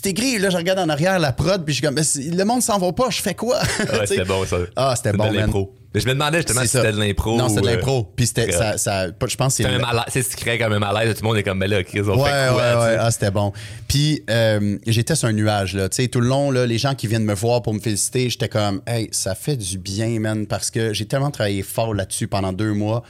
C'est 0.00 0.10
écrit, 0.10 0.38
là, 0.38 0.48
je 0.48 0.56
regarde 0.56 0.78
en 0.78 0.88
arrière 0.88 1.18
la 1.18 1.32
prod, 1.32 1.64
puis 1.64 1.74
je 1.74 1.78
suis 1.80 1.86
comme, 1.86 1.96
le 2.36 2.44
monde 2.44 2.62
s'en 2.62 2.78
va 2.78 2.92
pas, 2.92 3.10
je 3.10 3.20
fais 3.20 3.34
quoi? 3.34 3.58
Ouais, 3.80 4.06
c'était 4.06 4.24
bon, 4.24 4.44
ça. 4.46 4.58
Ah, 4.76 4.94
c'était 4.94 5.12
bon, 5.12 5.24
de 5.24 5.30
man. 5.36 5.46
l'impro. 5.46 5.74
Mais 5.92 5.98
je 6.00 6.06
me 6.06 6.12
demandais 6.12 6.36
justement 6.38 6.60
si 6.60 6.68
c'était 6.68 6.92
de 6.92 7.00
l'impro. 7.00 7.36
Non, 7.36 7.48
c'était 7.48 7.62
de 7.62 7.66
ou, 7.66 7.68
euh, 7.70 7.74
l'impro. 7.74 8.12
Puis 8.14 8.28
c'était, 8.28 8.52
ça, 8.52 8.78
ça- 8.78 9.08
je 9.08 9.36
pense 9.36 9.56
que 9.56 9.64
c'est 10.10 10.22
C'est 10.22 10.36
crée 10.36 10.56
quand 10.56 10.68
même 10.68 10.82
un 10.84 10.92
malaise. 10.92 11.14
Tout 11.16 11.22
le 11.22 11.28
monde 11.28 11.36
est 11.38 11.42
comme, 11.42 11.58
ben 11.58 11.68
là, 11.68 11.82
Chris, 11.82 12.02
on 12.02 12.16
Ouais, 12.22 12.30
fait 12.30 12.48
quoi? 12.52 12.56
ouais, 12.56 12.86
ouais. 12.90 12.96
Ah, 13.00 13.10
c'était 13.10 13.32
bon. 13.32 13.52
Puis 13.88 14.22
euh, 14.30 14.78
j'étais 14.86 15.16
sur 15.16 15.26
un 15.26 15.32
nuage, 15.32 15.74
là. 15.74 15.88
Tu 15.88 16.02
sais, 16.02 16.08
tout 16.08 16.20
le 16.20 16.28
long, 16.28 16.52
là, 16.52 16.64
les 16.64 16.78
gens 16.78 16.94
qui 16.94 17.08
viennent 17.08 17.24
me 17.24 17.34
voir 17.34 17.62
pour 17.62 17.74
me 17.74 17.80
féliciter, 17.80 18.30
j'étais 18.30 18.48
comme, 18.48 18.82
hey, 18.86 19.08
ça 19.10 19.34
fait 19.34 19.56
du 19.56 19.78
bien, 19.78 20.20
man, 20.20 20.46
parce 20.46 20.70
que 20.70 20.92
j'ai 20.92 21.06
tellement 21.06 21.32
travaillé 21.32 21.62
fort 21.64 21.92
là-dessus 21.92 22.28
pendant 22.28 22.52
deux 22.52 22.72
mois, 22.72 23.02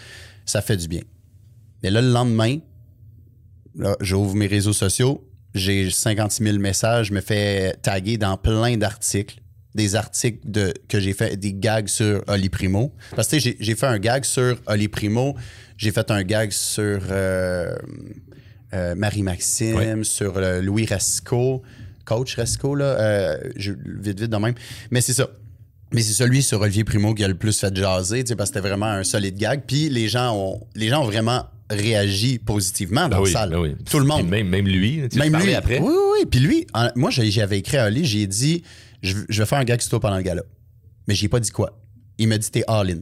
ça 0.46 0.62
fait 0.62 0.78
du 0.78 0.88
bien. 0.88 1.02
Et 1.82 1.90
là, 1.90 2.00
le 2.00 2.10
lendemain, 2.12 2.56
là, 3.76 3.94
j'ouvre 4.00 4.34
mes 4.36 4.46
réseaux 4.46 4.72
sociaux, 4.72 5.27
j'ai 5.54 5.90
56 5.90 6.42
000 6.44 6.58
messages, 6.58 7.06
je 7.08 7.12
me 7.14 7.20
fais 7.20 7.74
taguer 7.82 8.16
dans 8.18 8.36
plein 8.36 8.76
d'articles. 8.76 9.40
Des 9.74 9.94
articles 9.94 10.38
de, 10.44 10.72
que 10.88 10.98
j'ai 10.98 11.12
fait, 11.12 11.36
des 11.36 11.52
gags 11.54 11.88
sur 11.88 12.22
Oli 12.26 12.48
Primo. 12.48 12.92
Parce 13.14 13.28
que 13.28 13.36
tu 13.36 13.42
sais, 13.42 13.56
j'ai- 13.60 13.74
fait 13.76 13.86
un 13.86 13.98
gag 13.98 14.24
sur 14.24 14.56
Oli 14.66 14.88
Primo, 14.88 15.36
j'ai 15.76 15.92
fait 15.92 16.10
un 16.10 16.22
gag 16.24 16.50
sur 16.50 17.00
euh, 17.10 17.76
euh, 18.74 18.94
Marie-Maxime, 18.94 20.04
sur 20.04 20.36
euh, 20.36 20.60
Louis 20.62 20.86
Rasco, 20.86 21.62
coach 22.04 22.34
Rasco, 22.36 22.74
là, 22.74 23.36
je- 23.56 23.72
vite, 23.72 24.20
vite 24.20 24.30
de 24.30 24.36
même. 24.36 24.54
Mais 24.90 25.00
c'est 25.00 25.12
ça. 25.12 25.28
Mais 25.92 26.02
c'est 26.02 26.12
celui 26.14 26.42
sur 26.42 26.60
Olivier 26.60 26.84
Primo 26.84 27.14
qui 27.14 27.22
a 27.24 27.28
le 27.28 27.34
plus 27.36 27.58
fait 27.58 27.74
jaser, 27.74 28.24
parce 28.24 28.50
que 28.50 28.56
c'était 28.56 28.66
vraiment 28.68 28.86
un 28.86 29.04
solide 29.04 29.36
gag. 29.36 29.62
Puis 29.66 29.88
les 29.90 30.08
gens 30.08 30.34
ont, 30.36 30.66
les 30.74 30.88
gens 30.88 31.02
ont 31.02 31.06
vraiment 31.06 31.44
réagi 31.70 32.38
positivement 32.38 33.08
dans 33.08 33.16
Ben 33.18 33.22
oui, 33.22 33.32
la 33.32 33.40
salle. 33.40 33.50
ben 33.50 33.58
oui. 33.58 33.74
Tout 33.90 33.98
le 33.98 34.04
Puis 34.04 34.12
monde. 34.16 34.28
Même, 34.28 34.48
même 34.48 34.66
lui. 34.66 35.02
Tu 35.10 35.18
Même 35.18 35.36
lui. 35.36 35.54
après. 35.54 35.78
Oui, 35.78 35.86
oui, 35.92 36.02
oui. 36.20 36.26
Puis 36.30 36.40
lui, 36.40 36.66
en- 36.74 36.90
moi, 36.96 37.10
j'avais 37.10 37.58
écrit 37.58 37.76
à 37.76 37.86
Oli, 37.86 38.04
j'ai 38.04 38.26
dit, 38.26 38.62
je, 39.02 39.14
je 39.28 39.42
vais 39.42 39.46
faire 39.46 39.58
un 39.58 39.64
gag 39.64 39.80
sur 39.80 39.90
toi 39.90 40.00
pendant 40.00 40.16
le 40.16 40.22
gala. 40.22 40.42
Mais 41.06 41.14
j'ai 41.14 41.28
pas 41.28 41.40
dit 41.40 41.50
quoi. 41.50 41.78
Il 42.18 42.28
m'a 42.28 42.38
dit, 42.38 42.50
t'es 42.50 42.64
all-in. 42.66 43.00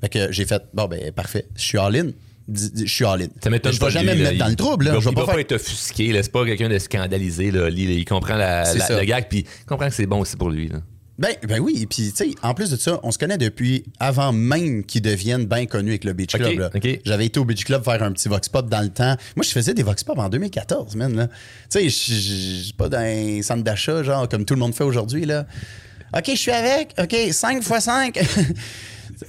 Fait 0.00 0.08
que 0.08 0.32
j'ai 0.32 0.44
fait, 0.46 0.62
bon, 0.74 0.86
ben, 0.88 1.12
parfait. 1.12 1.46
Je 1.56 1.62
suis 1.62 1.78
all-in. 1.78 2.08
Je 2.52 2.84
suis 2.86 3.04
all-in. 3.04 3.28
Ça 3.42 3.48
m'étonne 3.50 3.72
Je 3.72 3.78
pas 3.78 3.86
vais 3.86 3.92
de 3.92 3.98
jamais 3.98 4.12
lui, 4.14 4.20
me 4.20 4.24
là. 4.24 4.30
mettre 4.32 4.44
dans 4.44 4.50
le 4.50 4.56
trouble, 4.56 4.84
là. 4.86 4.92
Il 4.96 5.00
Je 5.00 5.04
vais 5.04 5.10
il 5.10 5.14
pas 5.14 5.20
va 5.20 5.26
faire. 5.26 5.34
pas 5.36 5.40
être 5.42 5.52
offusqué. 5.52 6.20
C'est 6.22 6.32
pas 6.32 6.44
quelqu'un 6.44 6.68
de 6.68 6.78
scandalisé, 6.78 7.50
là. 7.50 7.68
Il, 7.68 7.78
il 7.90 8.04
comprend 8.04 8.34
la, 8.36 8.72
le 8.74 9.04
gag, 9.04 9.26
puis 9.28 9.44
il 9.46 9.64
comprend 9.66 9.88
que 9.88 9.94
c'est 9.94 10.06
bon 10.06 10.20
aussi 10.20 10.36
pour 10.36 10.50
lui, 10.50 10.68
là. 10.68 10.80
Ben, 11.20 11.36
ben 11.46 11.60
oui, 11.60 11.80
et 11.82 11.86
puis, 11.86 12.12
tu 12.16 12.30
sais, 12.30 12.34
en 12.42 12.54
plus 12.54 12.70
de 12.70 12.76
ça, 12.76 12.98
on 13.02 13.10
se 13.10 13.18
connaît 13.18 13.36
depuis 13.36 13.84
avant 13.98 14.32
même 14.32 14.82
qu'ils 14.84 15.02
deviennent 15.02 15.44
bien 15.44 15.66
connus 15.66 15.90
avec 15.90 16.04
le 16.04 16.14
Beach 16.14 16.32
Club. 16.32 16.58
là. 16.58 16.70
J'avais 17.04 17.26
été 17.26 17.38
au 17.38 17.44
Beach 17.44 17.64
Club 17.64 17.84
faire 17.84 18.02
un 18.02 18.10
petit 18.12 18.28
Vox 18.30 18.48
Pop 18.48 18.70
dans 18.70 18.80
le 18.80 18.88
temps. 18.88 19.16
Moi, 19.36 19.44
je 19.44 19.50
faisais 19.50 19.74
des 19.74 19.82
Vox 19.82 20.02
Pop 20.02 20.18
en 20.18 20.30
2014, 20.30 20.96
man. 20.96 21.14
là. 21.14 21.26
Tu 21.70 21.78
sais, 21.78 21.88
je 21.90 22.62
suis 22.62 22.72
pas 22.72 22.88
dans 22.88 22.98
un 22.98 23.42
centre 23.42 23.62
d'achat, 23.62 24.02
genre, 24.02 24.26
comme 24.30 24.46
tout 24.46 24.54
le 24.54 24.60
monde 24.60 24.74
fait 24.74 24.84
aujourd'hui, 24.84 25.26
là. 25.26 25.44
OK, 26.16 26.24
je 26.26 26.34
suis 26.34 26.50
avec. 26.50 26.94
OK, 26.98 27.14
5 27.30 27.58
x 27.58 27.84
5. 27.84 28.18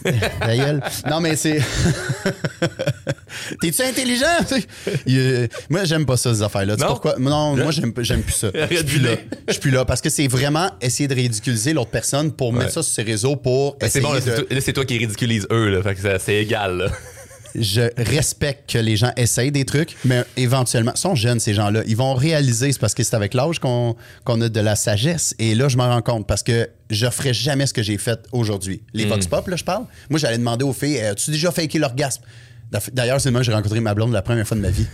Non, 1.09 1.19
mais 1.19 1.35
c'est. 1.35 1.59
T'es-tu 3.61 3.81
intelligent? 3.81 4.25
Il, 5.05 5.47
moi, 5.69 5.83
j'aime 5.85 6.05
pas 6.05 6.17
ça, 6.17 6.33
ces 6.33 6.41
affaires-là. 6.41 6.75
Non? 6.77 6.87
pourquoi? 6.87 7.15
Non, 7.19 7.55
moi, 7.55 7.71
j'aime 7.71 7.93
j'aime 7.99 8.21
plus 8.23 8.33
ça. 8.33 8.49
Je 8.69 8.75
suis 8.75 8.83
plus 8.85 8.99
là. 8.99 9.11
Je 9.47 9.53
suis 9.53 9.61
plus 9.61 9.71
là 9.71 9.85
parce 9.85 10.01
que 10.01 10.09
c'est 10.09 10.27
vraiment 10.27 10.71
essayer 10.81 11.07
de 11.07 11.15
ridiculiser 11.15 11.73
l'autre 11.73 11.91
personne 11.91 12.31
pour 12.31 12.53
mettre 12.53 12.71
ça 12.71 12.83
sur 12.83 12.93
ses 12.93 13.03
réseaux 13.03 13.35
pour 13.35 13.77
Ben, 13.77 13.89
c'est 13.89 13.99
essayer 13.99 14.03
bon, 14.05 14.13
là, 14.13 14.19
de- 14.19 14.25
c'est 14.25 14.35
toi- 14.35 14.45
là, 14.55 14.61
c'est 14.61 14.73
toi 14.73 14.85
qui 14.85 14.97
ridiculise 14.97 15.47
eux, 15.51 15.69
là. 15.69 15.81
Fait 15.83 15.95
que 15.95 16.01
ça- 16.01 16.19
c'est 16.19 16.35
égal, 16.35 16.77
là. 16.77 16.91
Je 17.55 17.89
respecte 17.97 18.71
que 18.71 18.77
les 18.77 18.95
gens 18.95 19.11
essayent 19.17 19.51
des 19.51 19.65
trucs, 19.65 19.95
mais 20.05 20.23
éventuellement, 20.37 20.93
ils 20.95 20.99
sont 20.99 21.15
jeunes, 21.15 21.39
ces 21.39 21.53
gens-là. 21.53 21.81
Ils 21.87 21.97
vont 21.97 22.13
réaliser, 22.13 22.71
c'est 22.71 22.79
parce 22.79 22.93
que 22.93 23.03
c'est 23.03 23.15
avec 23.15 23.33
l'âge 23.33 23.59
qu'on 23.59 23.95
a 24.27 24.49
de 24.49 24.59
la 24.59 24.75
sagesse. 24.75 25.35
Et 25.39 25.55
là, 25.55 25.67
je 25.67 25.77
m'en 25.77 25.89
rends 25.89 26.01
compte 26.01 26.27
parce 26.27 26.43
que 26.43 26.69
je 26.89 27.09
ferai 27.09 27.33
jamais 27.33 27.65
ce 27.65 27.73
que 27.73 27.83
j'ai 27.83 27.97
fait 27.97 28.19
aujourd'hui. 28.31 28.81
Les 28.93 29.05
Vox 29.05 29.27
Pop, 29.27 29.47
là, 29.47 29.55
je 29.55 29.63
parle. 29.63 29.85
Moi, 30.09 30.19
j'allais 30.19 30.37
demander 30.37 30.63
aux 30.63 30.73
filles, 30.73 30.99
as-tu 30.99 31.31
déjà 31.31 31.51
faké 31.51 31.79
l'orgasme? 31.79 32.21
D'ailleurs, 32.93 33.19
c'est 33.19 33.31
moi 33.31 33.41
que 33.41 33.45
j'ai 33.45 33.53
rencontré 33.53 33.79
ma 33.79 33.93
blonde 33.93 34.13
la 34.13 34.21
première 34.21 34.47
fois 34.47 34.55
de 34.55 34.61
ma 34.61 34.69
vie. 34.69 34.85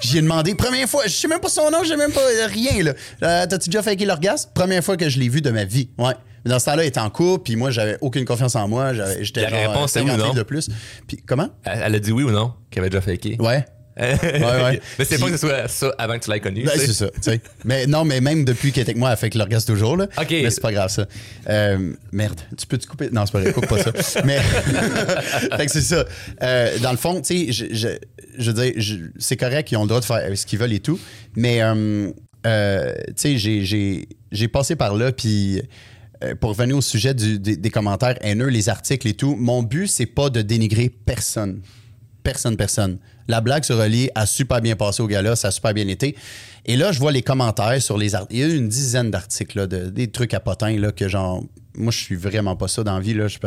J'y 0.00 0.18
ai 0.18 0.22
demandé, 0.22 0.54
première 0.54 0.88
fois, 0.88 1.04
je 1.06 1.12
sais 1.12 1.28
même 1.28 1.40
pas 1.40 1.48
son 1.48 1.70
nom, 1.70 1.78
je 1.82 1.88
sais 1.88 1.96
même 1.96 2.12
pas 2.12 2.20
rien, 2.48 2.82
là. 2.82 2.92
Euh, 3.22 3.46
T'as-tu 3.46 3.70
déjà 3.70 3.82
faké 3.82 4.04
l'orgasme? 4.04 4.50
Première 4.54 4.84
fois 4.84 4.96
que 4.96 5.08
je 5.08 5.18
l'ai 5.18 5.28
vu 5.28 5.40
de 5.40 5.50
ma 5.50 5.64
vie, 5.64 5.88
ouais. 5.98 6.14
Mais 6.44 6.50
dans 6.50 6.58
ce 6.58 6.66
temps-là, 6.66 6.82
elle 6.82 6.88
était 6.88 7.00
en 7.00 7.08
couple, 7.08 7.44
puis 7.44 7.56
moi, 7.56 7.70
j'avais 7.70 7.96
aucune 8.02 8.26
confiance 8.26 8.54
en 8.54 8.68
moi. 8.68 8.92
J'étais 9.20 9.48
genre 9.48 9.58
réponse, 9.58 9.92
c'est 9.92 10.00
oui 10.00 10.06
ou 10.10 10.10
50 10.10 10.26
non? 10.28 10.34
de 10.34 10.42
plus. 10.42 10.68
Puis 11.08 11.16
comment? 11.26 11.48
Elle, 11.64 11.82
elle 11.86 11.94
a 11.94 11.98
dit 11.98 12.12
oui 12.12 12.22
ou 12.24 12.30
non 12.30 12.52
qu'elle 12.70 12.82
avait 12.82 12.90
déjà 12.90 13.00
faké? 13.00 13.36
Ouais. 13.40 13.64
Ouais. 13.96 14.80
mais 14.98 15.04
c'est 15.04 15.18
pas 15.18 15.26
que 15.26 15.36
ce 15.36 15.46
soit 15.46 15.68
ça 15.68 15.94
avant 15.98 16.18
que 16.18 16.24
tu 16.24 16.30
l'aies 16.30 16.40
connu. 16.40 16.64
Ben, 16.64 16.72
c'est 16.76 16.92
ça. 16.92 17.06
Mais 17.64 17.86
non, 17.86 18.04
mais 18.04 18.20
même 18.20 18.44
depuis 18.44 18.72
qu'elle 18.72 18.82
est 18.82 18.90
avec 18.90 18.96
moi, 18.96 19.10
elle 19.12 19.16
fait 19.16 19.30
que 19.30 19.38
l'orgasme 19.38 19.72
toujours, 19.72 19.96
là. 19.96 20.08
Mais 20.42 20.50
c'est 20.50 20.60
pas 20.60 20.72
grave, 20.72 20.90
ça. 20.90 21.06
Euh, 21.48 21.92
merde, 22.12 22.40
tu 22.56 22.66
peux 22.66 22.78
te 22.78 22.86
couper? 22.86 23.08
Non, 23.12 23.24
c'est 23.26 23.32
pas 23.32 23.40
vrai, 23.40 23.52
coupe 23.52 23.68
pas 23.68 23.82
ça. 23.82 23.92
Mais, 24.24 24.38
fait 25.56 25.66
que 25.66 25.72
c'est 25.72 25.80
ça. 25.82 26.04
Euh, 26.42 26.78
dans 26.80 26.90
le 26.90 26.96
fond, 26.96 27.20
tu 27.20 27.46
sais, 27.46 27.52
je, 27.52 27.74
je, 27.74 27.88
je 28.38 28.50
veux 28.50 28.62
dire, 28.72 29.08
c'est 29.18 29.36
correct, 29.36 29.70
ils 29.70 29.76
ont 29.76 29.82
le 29.82 29.88
droit 29.88 30.00
de 30.00 30.04
faire 30.04 30.36
ce 30.36 30.44
qu'ils 30.46 30.58
veulent 30.58 30.72
et 30.72 30.80
tout. 30.80 30.98
Mais, 31.36 31.60
euh, 31.62 32.92
tu 33.08 33.12
sais, 33.16 33.38
j'ai- 33.38 33.64
j'ai 33.64 34.08
j'ai 34.32 34.48
passé 34.48 34.74
par 34.74 34.96
là, 34.96 35.12
puis 35.12 35.62
pour 36.40 36.50
revenir 36.50 36.76
au 36.76 36.80
sujet 36.80 37.14
du- 37.14 37.38
des, 37.38 37.56
des 37.56 37.70
commentaires 37.70 38.16
haineux, 38.22 38.48
les 38.48 38.68
articles 38.68 39.06
et 39.06 39.14
tout, 39.14 39.36
mon 39.36 39.62
but, 39.62 39.86
c'est 39.86 40.06
pas 40.06 40.30
de 40.30 40.42
dénigrer 40.42 40.88
personne. 40.88 41.60
Personne, 42.22 42.56
personne. 42.56 42.98
La 43.28 43.40
blague 43.40 43.64
sur 43.64 43.78
Oli 43.78 44.10
a 44.14 44.26
super 44.26 44.60
bien 44.60 44.76
passé 44.76 45.02
au 45.02 45.06
gala, 45.06 45.34
ça 45.36 45.48
a 45.48 45.50
super 45.50 45.72
bien 45.74 45.88
été. 45.88 46.16
Et 46.66 46.76
là, 46.76 46.92
je 46.92 46.98
vois 46.98 47.12
les 47.12 47.22
commentaires 47.22 47.80
sur 47.80 47.96
les 47.98 48.14
articles. 48.14 48.34
Il 48.34 48.40
y 48.40 48.42
a 48.44 48.54
eu 48.54 48.56
une 48.56 48.68
dizaine 48.68 49.10
d'articles, 49.10 49.66
de, 49.66 49.88
des 49.90 50.10
trucs 50.10 50.34
à 50.34 50.40
potins, 50.40 50.76
là, 50.78 50.92
que 50.92 51.08
genre, 51.08 51.42
moi, 51.76 51.90
je 51.92 51.98
suis 51.98 52.16
vraiment 52.16 52.56
pas 52.56 52.68
ça 52.68 52.82
dans 52.84 52.94
la 52.94 53.00
vie, 53.00 53.14
là. 53.14 53.26
Je, 53.28 53.38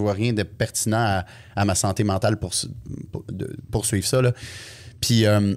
vois 0.00 0.12
rien 0.12 0.32
de 0.32 0.42
pertinent 0.42 0.96
à, 0.98 1.24
à 1.54 1.64
ma 1.64 1.74
santé 1.74 2.04
mentale 2.04 2.38
pour, 2.38 2.52
pour 3.12 3.24
de- 3.30 3.56
poursuivre 3.70 4.06
ça, 4.06 4.22
là. 4.22 4.32
Puis, 5.00 5.26
euh, 5.26 5.54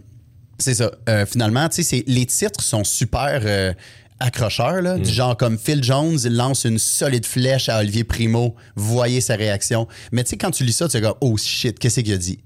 c'est 0.58 0.74
ça. 0.74 0.92
Euh, 1.08 1.26
finalement, 1.26 1.68
tu 1.70 1.76
sais, 1.78 1.84
c'est- 1.84 2.04
les 2.08 2.26
titres 2.26 2.62
sont 2.62 2.84
super 2.84 3.42
euh, 3.46 3.74
accrocheurs, 4.20 4.82
là, 4.82 4.98
du 4.98 5.10
genre 5.10 5.38
comme 5.38 5.58
Phil 5.58 5.82
Jones 5.84 6.18
lance 6.30 6.66
une 6.66 6.80
solide 6.80 7.26
flèche 7.26 7.70
à 7.70 7.80
Olivier 7.80 8.04
Primo, 8.04 8.56
voyez 8.76 9.22
sa 9.22 9.36
réaction. 9.36 9.88
Mais 10.12 10.24
tu 10.26 10.32
sais, 10.32 10.38
quand 10.38 10.52
tu 10.52 10.66
lis 10.66 10.74
ça, 10.74 10.90
tu 10.90 10.98
es 10.98 11.02
comme, 11.02 11.16
oh 11.22 11.38
shit, 11.38 11.80
qu'est-ce 11.80 12.02
qu'il 12.02 12.14
a 12.14 12.18
dit? 12.18 12.40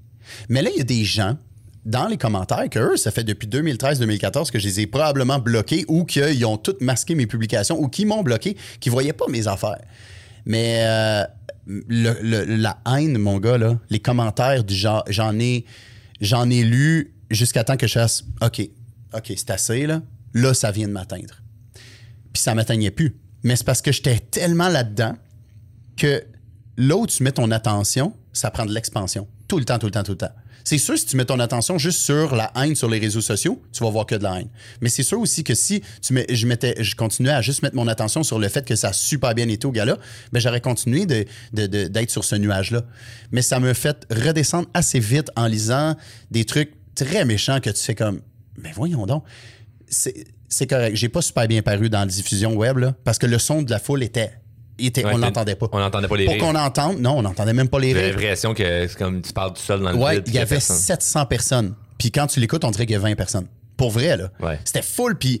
Mais 0.48 0.62
là, 0.62 0.70
il 0.70 0.78
y 0.78 0.80
a 0.80 0.84
des 0.84 1.04
gens 1.04 1.36
dans 1.84 2.06
les 2.06 2.16
commentaires 2.16 2.68
que 2.70 2.78
eux, 2.78 2.96
ça 2.96 3.10
fait 3.10 3.24
depuis 3.24 3.46
2013-2014 3.46 4.50
que 4.50 4.58
je 4.58 4.66
les 4.66 4.80
ai 4.80 4.86
probablement 4.86 5.38
bloqués 5.38 5.84
ou 5.88 6.04
qu'ils 6.04 6.46
ont 6.46 6.56
toutes 6.56 6.80
masqué 6.80 7.14
mes 7.14 7.26
publications 7.26 7.78
ou 7.78 7.88
qui 7.88 8.06
m'ont 8.06 8.22
bloqué, 8.22 8.56
qui 8.80 8.88
voyaient 8.88 9.12
pas 9.12 9.26
mes 9.28 9.48
affaires. 9.48 9.82
Mais 10.46 10.84
euh, 10.86 11.24
la 11.66 12.78
haine, 12.86 13.18
mon 13.18 13.38
gars, 13.38 13.58
les 13.90 14.00
commentaires 14.00 14.64
du 14.64 14.74
genre, 14.74 15.04
j'en 15.08 15.38
ai, 15.38 15.64
j'en 16.20 16.48
ai 16.48 16.62
lu 16.62 17.14
jusqu'à 17.30 17.64
temps 17.64 17.76
que 17.76 17.86
je 17.86 17.94
fasse, 17.94 18.24
OK, 18.42 18.68
OK, 19.14 19.32
c'est 19.36 19.50
assez, 19.50 19.86
là. 19.86 20.02
Là, 20.32 20.52
ça 20.52 20.70
vient 20.70 20.88
de 20.88 20.92
m'atteindre. 20.92 21.42
Puis 22.32 22.42
ça 22.42 22.54
m'atteignait 22.54 22.90
plus. 22.90 23.16
Mais 23.44 23.56
c'est 23.56 23.64
parce 23.64 23.82
que 23.82 23.92
j'étais 23.92 24.18
tellement 24.18 24.68
là-dedans 24.68 25.14
que 25.96 26.24
là 26.76 26.96
où 26.96 27.06
tu 27.06 27.22
mets 27.22 27.32
ton 27.32 27.50
attention, 27.50 28.14
ça 28.32 28.50
prend 28.50 28.66
de 28.66 28.72
l'expansion. 28.72 29.28
Tout 29.48 29.58
le 29.58 29.64
temps, 29.64 29.78
tout 29.78 29.86
le 29.86 29.92
temps, 29.92 30.02
tout 30.02 30.12
le 30.12 30.18
temps. 30.18 30.32
C'est 30.66 30.78
sûr, 30.78 30.96
si 30.98 31.04
tu 31.04 31.18
mets 31.18 31.26
ton 31.26 31.38
attention 31.40 31.76
juste 31.76 31.98
sur 32.00 32.34
la 32.34 32.50
haine 32.56 32.74
sur 32.74 32.88
les 32.88 32.98
réseaux 32.98 33.20
sociaux, 33.20 33.60
tu 33.70 33.84
vas 33.84 33.90
voir 33.90 34.06
que 34.06 34.14
de 34.14 34.22
la 34.22 34.40
haine. 34.40 34.48
Mais 34.80 34.88
c'est 34.88 35.02
sûr 35.02 35.20
aussi 35.20 35.44
que 35.44 35.54
si 35.54 35.82
tu 36.00 36.14
mets, 36.14 36.24
je, 36.30 36.46
mettais, 36.46 36.74
je 36.82 36.94
continuais 36.94 37.32
à 37.32 37.42
juste 37.42 37.62
mettre 37.62 37.76
mon 37.76 37.86
attention 37.86 38.22
sur 38.22 38.38
le 38.38 38.48
fait 38.48 38.64
que 38.66 38.74
ça 38.74 38.88
a 38.88 38.92
super 38.94 39.34
bien 39.34 39.46
été 39.50 39.66
au 39.66 39.72
gala, 39.72 39.98
ben 40.32 40.40
j'aurais 40.40 40.62
continué 40.62 41.04
de- 41.04 41.26
de- 41.52 41.66
de- 41.66 41.88
d'être 41.88 42.10
sur 42.10 42.24
ce 42.24 42.36
nuage-là. 42.36 42.82
Mais 43.30 43.42
ça 43.42 43.60
me 43.60 43.74
fait 43.74 44.06
redescendre 44.10 44.66
assez 44.72 45.00
vite 45.00 45.30
en 45.36 45.46
lisant 45.46 45.96
des 46.30 46.46
trucs 46.46 46.72
très 46.94 47.26
méchants 47.26 47.60
que 47.60 47.68
tu 47.68 47.82
fais 47.82 47.94
comme, 47.94 48.22
mais 48.56 48.72
voyons 48.72 49.04
donc. 49.04 49.22
C'est 49.90 50.66
correct. 50.66 50.96
J'ai 50.96 51.08
pas 51.10 51.20
super 51.22 51.46
bien 51.46 51.60
paru 51.62 51.90
dans 51.90 52.00
la 52.00 52.06
diffusion 52.06 52.54
web, 52.54 52.78
parce 53.04 53.18
que 53.18 53.26
le 53.26 53.38
son 53.38 53.60
de 53.62 53.70
la 53.70 53.78
foule 53.78 54.02
était. 54.02 54.32
Était 54.78 55.04
Ouais, 55.04 55.12
on 55.14 55.18
l'entendait 55.18 55.54
pas. 55.54 55.66
On 55.72 55.78
n'entendait 55.78 56.08
pas 56.08 56.16
les 56.16 56.24
Pour 56.24 56.34
rires. 56.34 56.42
qu'on 56.44 56.54
entende, 56.54 56.98
non, 56.98 57.18
on 57.18 57.22
n'entendait 57.22 57.52
même 57.52 57.68
pas 57.68 57.78
les 57.78 57.92
J'ai 57.92 58.00
rires. 58.00 58.16
l'impression 58.16 58.54
que 58.54 58.86
c'est 58.88 58.96
comme 58.98 59.22
tu 59.22 59.32
parles 59.32 59.52
tout 59.52 59.62
seul 59.62 59.80
dans 59.80 59.90
le 59.92 59.96
Ouais, 59.98 60.14
vide. 60.16 60.24
il 60.28 60.34
y 60.34 60.38
avait 60.38 60.46
personne. 60.48 60.76
700 60.76 61.26
personnes. 61.26 61.74
Puis 61.98 62.10
quand 62.10 62.26
tu 62.26 62.40
l'écoutes, 62.40 62.64
on 62.64 62.70
dirait 62.70 62.86
qu'il 62.86 62.94
y 62.94 62.96
a 62.96 63.00
20 63.00 63.14
personnes. 63.14 63.46
Pour 63.76 63.90
vrai, 63.90 64.16
là. 64.16 64.30
Ouais. 64.40 64.58
C'était 64.64 64.82
full. 64.82 65.16
Puis, 65.16 65.40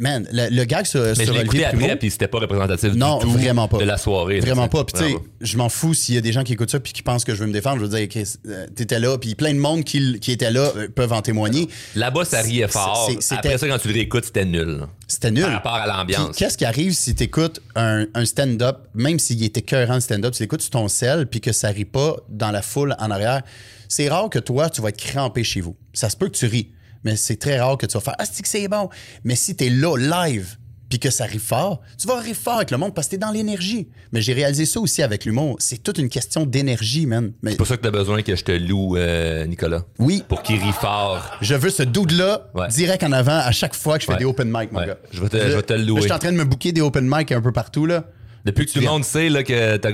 man, 0.00 0.26
le, 0.32 0.48
le 0.50 0.64
gag 0.64 0.86
sur, 0.86 1.02
Mais 1.02 1.14
sur 1.14 1.34
je 1.34 1.40
Olivier 1.40 1.66
Primo, 1.66 1.84
après, 1.84 1.96
puis 1.96 2.10
c'était 2.10 2.28
pas 2.28 2.38
représentatif 2.38 2.94
Non, 2.94 3.18
du 3.18 3.24
tout 3.24 3.30
vraiment 3.32 3.68
pas. 3.68 3.78
de 3.78 3.84
la 3.84 3.98
soirée. 3.98 4.40
Vraiment 4.40 4.62
là, 4.62 4.68
pas. 4.68 4.84
Puis 4.84 4.94
tu 4.98 5.10
sais, 5.12 5.16
je 5.40 5.56
m'en 5.58 5.68
fous 5.68 5.92
s'il 5.92 6.14
y 6.14 6.18
a 6.18 6.22
des 6.22 6.32
gens 6.32 6.44
qui 6.44 6.54
écoutent 6.54 6.70
ça 6.70 6.80
puis 6.80 6.92
qui 6.92 7.02
pensent 7.02 7.24
que 7.24 7.34
je 7.34 7.40
veux 7.40 7.46
me 7.46 7.52
défendre. 7.52 7.78
Je 7.78 7.84
veux 7.86 8.06
dire, 8.06 8.24
euh, 8.46 8.66
t'étais 8.74 8.98
là, 8.98 9.18
puis 9.18 9.34
plein 9.34 9.52
de 9.52 9.58
monde 9.58 9.84
qui, 9.84 10.18
qui 10.20 10.32
était 10.32 10.50
là 10.50 10.72
euh, 10.76 10.88
peuvent 10.88 11.12
en 11.12 11.20
témoigner. 11.22 11.68
Là-bas, 11.94 12.24
ça 12.24 12.40
riait 12.40 12.68
fort. 12.68 13.08
C'est- 13.10 13.20
c'était- 13.20 13.34
Après 13.48 13.58
ça, 13.58 13.68
quand 13.68 13.78
tu 13.78 13.88
le 13.88 13.94
réécoutes, 13.94 14.24
c'était 14.24 14.44
nul. 14.46 14.80
C'était 15.06 15.30
nul. 15.30 15.42
Par 15.42 15.52
rapport 15.52 15.74
à 15.74 15.86
l'ambiance. 15.86 16.36
Qu'est-ce 16.36 16.56
qui 16.56 16.64
arrive 16.64 16.92
si 16.94 17.14
tu 17.14 17.24
écoutes 17.24 17.60
un, 17.76 18.06
un 18.14 18.24
stand-up, 18.24 18.78
même 18.94 19.18
s'il 19.18 19.42
était 19.44 19.60
cœurant 19.62 19.94
le 19.94 20.00
stand-up, 20.00 20.32
tu 20.32 20.42
l'écoutes 20.42 20.62
sur 20.62 20.70
ton 20.70 20.88
sel 20.88 21.26
puis 21.26 21.40
que 21.42 21.52
ça 21.52 21.68
rit 21.68 21.84
pas 21.84 22.16
dans 22.30 22.50
la 22.50 22.62
foule 22.62 22.96
en 22.98 23.10
arrière, 23.10 23.42
c'est 23.88 24.08
rare 24.08 24.30
que 24.30 24.38
toi, 24.38 24.70
tu 24.70 24.80
vas 24.80 24.88
être 24.88 24.96
crampé 24.96 25.44
chez 25.44 25.60
vous. 25.60 25.76
Ça 25.92 26.08
se 26.08 26.16
peut 26.16 26.28
que 26.28 26.36
tu 26.36 26.46
ris, 26.46 26.70
mais 27.04 27.16
c'est 27.16 27.36
très 27.36 27.58
rare 27.60 27.76
que 27.78 27.86
tu 27.86 27.94
vas 27.94 28.00
faire 28.00 28.14
Ah, 28.18 28.24
c'est 28.30 28.42
que 28.42 28.48
c'est 28.48 28.68
bon? 28.68 28.88
Mais 29.24 29.34
si 29.36 29.54
tu 29.56 29.64
es 29.66 29.70
là, 29.70 29.96
live, 29.96 30.56
puis 30.88 30.98
que 30.98 31.08
ça 31.08 31.24
rit 31.24 31.38
fort, 31.38 31.80
tu 31.98 32.06
vas 32.06 32.18
rire 32.20 32.36
fort 32.36 32.56
avec 32.56 32.70
le 32.70 32.76
monde 32.76 32.94
parce 32.94 33.06
que 33.06 33.12
tu 33.12 33.16
es 33.16 33.18
dans 33.18 33.30
l'énergie. 33.30 33.88
Mais 34.12 34.20
j'ai 34.20 34.34
réalisé 34.34 34.66
ça 34.66 34.78
aussi 34.78 35.02
avec 35.02 35.24
l'humour. 35.24 35.56
C'est 35.58 35.82
toute 35.82 35.96
une 35.96 36.10
question 36.10 36.44
d'énergie, 36.44 37.06
man. 37.06 37.32
Mais 37.42 37.52
C'est 37.52 37.56
pour 37.56 37.66
ça 37.66 37.78
que 37.78 37.82
t'as 37.82 37.90
besoin 37.90 38.20
que 38.22 38.36
je 38.36 38.44
te 38.44 38.52
loue, 38.52 38.98
euh, 38.98 39.46
Nicolas. 39.46 39.84
oui, 39.98 40.22
Pour 40.28 40.42
qu'il 40.42 40.60
rit 40.62 40.72
fort. 40.72 41.38
je 41.40 41.54
veux 41.54 41.70
ce 41.70 41.82
dude-là 41.82 42.50
Ouais. 42.54 42.68
direct 42.68 43.02
en 43.04 43.12
avant 43.12 43.38
à 43.38 43.52
chaque 43.52 43.74
fois 43.74 43.96
que 43.96 44.02
je 44.02 44.06
fais 44.08 44.12
Ouais. 44.12 44.18
des 44.18 44.24
open 44.26 44.48
mic, 44.54 44.70
mon 44.70 44.80
Ouais. 44.80 44.86
gars. 44.88 44.98
Je 45.12 45.22
vais 45.22 45.28
te- 45.30 45.38
je 45.38 45.56
vais 45.56 45.62
te 45.62 45.72
le 45.72 45.82
louer. 45.82 46.00
Je 46.02 46.06
suis 46.06 46.12
en 46.12 46.18
train 46.18 46.30
de 46.32 46.36
me 46.36 46.44
booker 46.44 46.72
des 46.72 46.82
open 46.82 47.08
mic 47.10 47.32
un 47.32 47.40
peu 47.40 47.52
partout, 47.52 47.86
là. 47.86 48.04
Depuis 48.44 48.66
que 48.66 48.72
tout 48.72 48.80
le 48.80 48.86
monde 48.86 49.04
sait 49.04 49.28
là, 49.28 49.44
que 49.44 49.76
t'as 49.76 49.90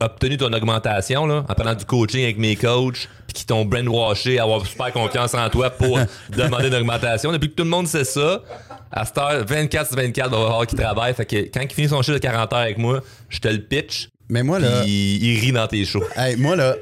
obtenu 0.00 0.36
ton 0.36 0.52
augmentation 0.52 1.26
là, 1.26 1.44
en 1.48 1.54
prenant 1.54 1.74
du 1.74 1.84
coaching 1.84 2.24
avec 2.24 2.38
mes 2.38 2.56
coachs, 2.56 3.08
puis 3.26 3.34
qui 3.34 3.46
t'ont 3.46 3.64
brainwashé 3.64 4.38
à 4.38 4.42
avoir 4.42 4.66
super 4.66 4.92
confiance 4.92 5.34
en 5.34 5.48
toi 5.48 5.70
pour 5.70 5.98
demander 6.36 6.68
une 6.68 6.74
augmentation. 6.74 7.30
Depuis 7.30 7.50
que 7.50 7.54
tout 7.54 7.64
le 7.64 7.70
monde 7.70 7.86
sait 7.86 8.04
ça, 8.04 8.42
à 8.90 9.04
cette 9.04 9.18
heure, 9.18 9.44
24 9.46 9.86
sur 9.88 9.96
24, 9.96 10.28
il 10.28 10.30
va 10.30 10.36
voir 10.38 10.66
qui 10.66 10.74
travaille. 10.74 11.14
Fait 11.14 11.24
que 11.26 11.36
quand 11.36 11.60
il 11.62 11.72
finit 11.72 11.88
son 11.88 12.02
chiffre 12.02 12.18
de 12.18 12.22
40 12.22 12.52
heures 12.52 12.58
avec 12.58 12.78
moi, 12.78 13.00
je 13.28 13.38
te 13.38 13.48
le 13.48 13.60
pitch, 13.62 14.08
Mais 14.28 14.42
moi, 14.42 14.58
là. 14.58 14.82
il, 14.84 15.22
il 15.24 15.40
rit 15.40 15.52
dans 15.52 15.66
tes 15.68 15.84
shows. 15.84 16.04
Hey, 16.16 16.36
moi, 16.36 16.56
là, 16.56 16.74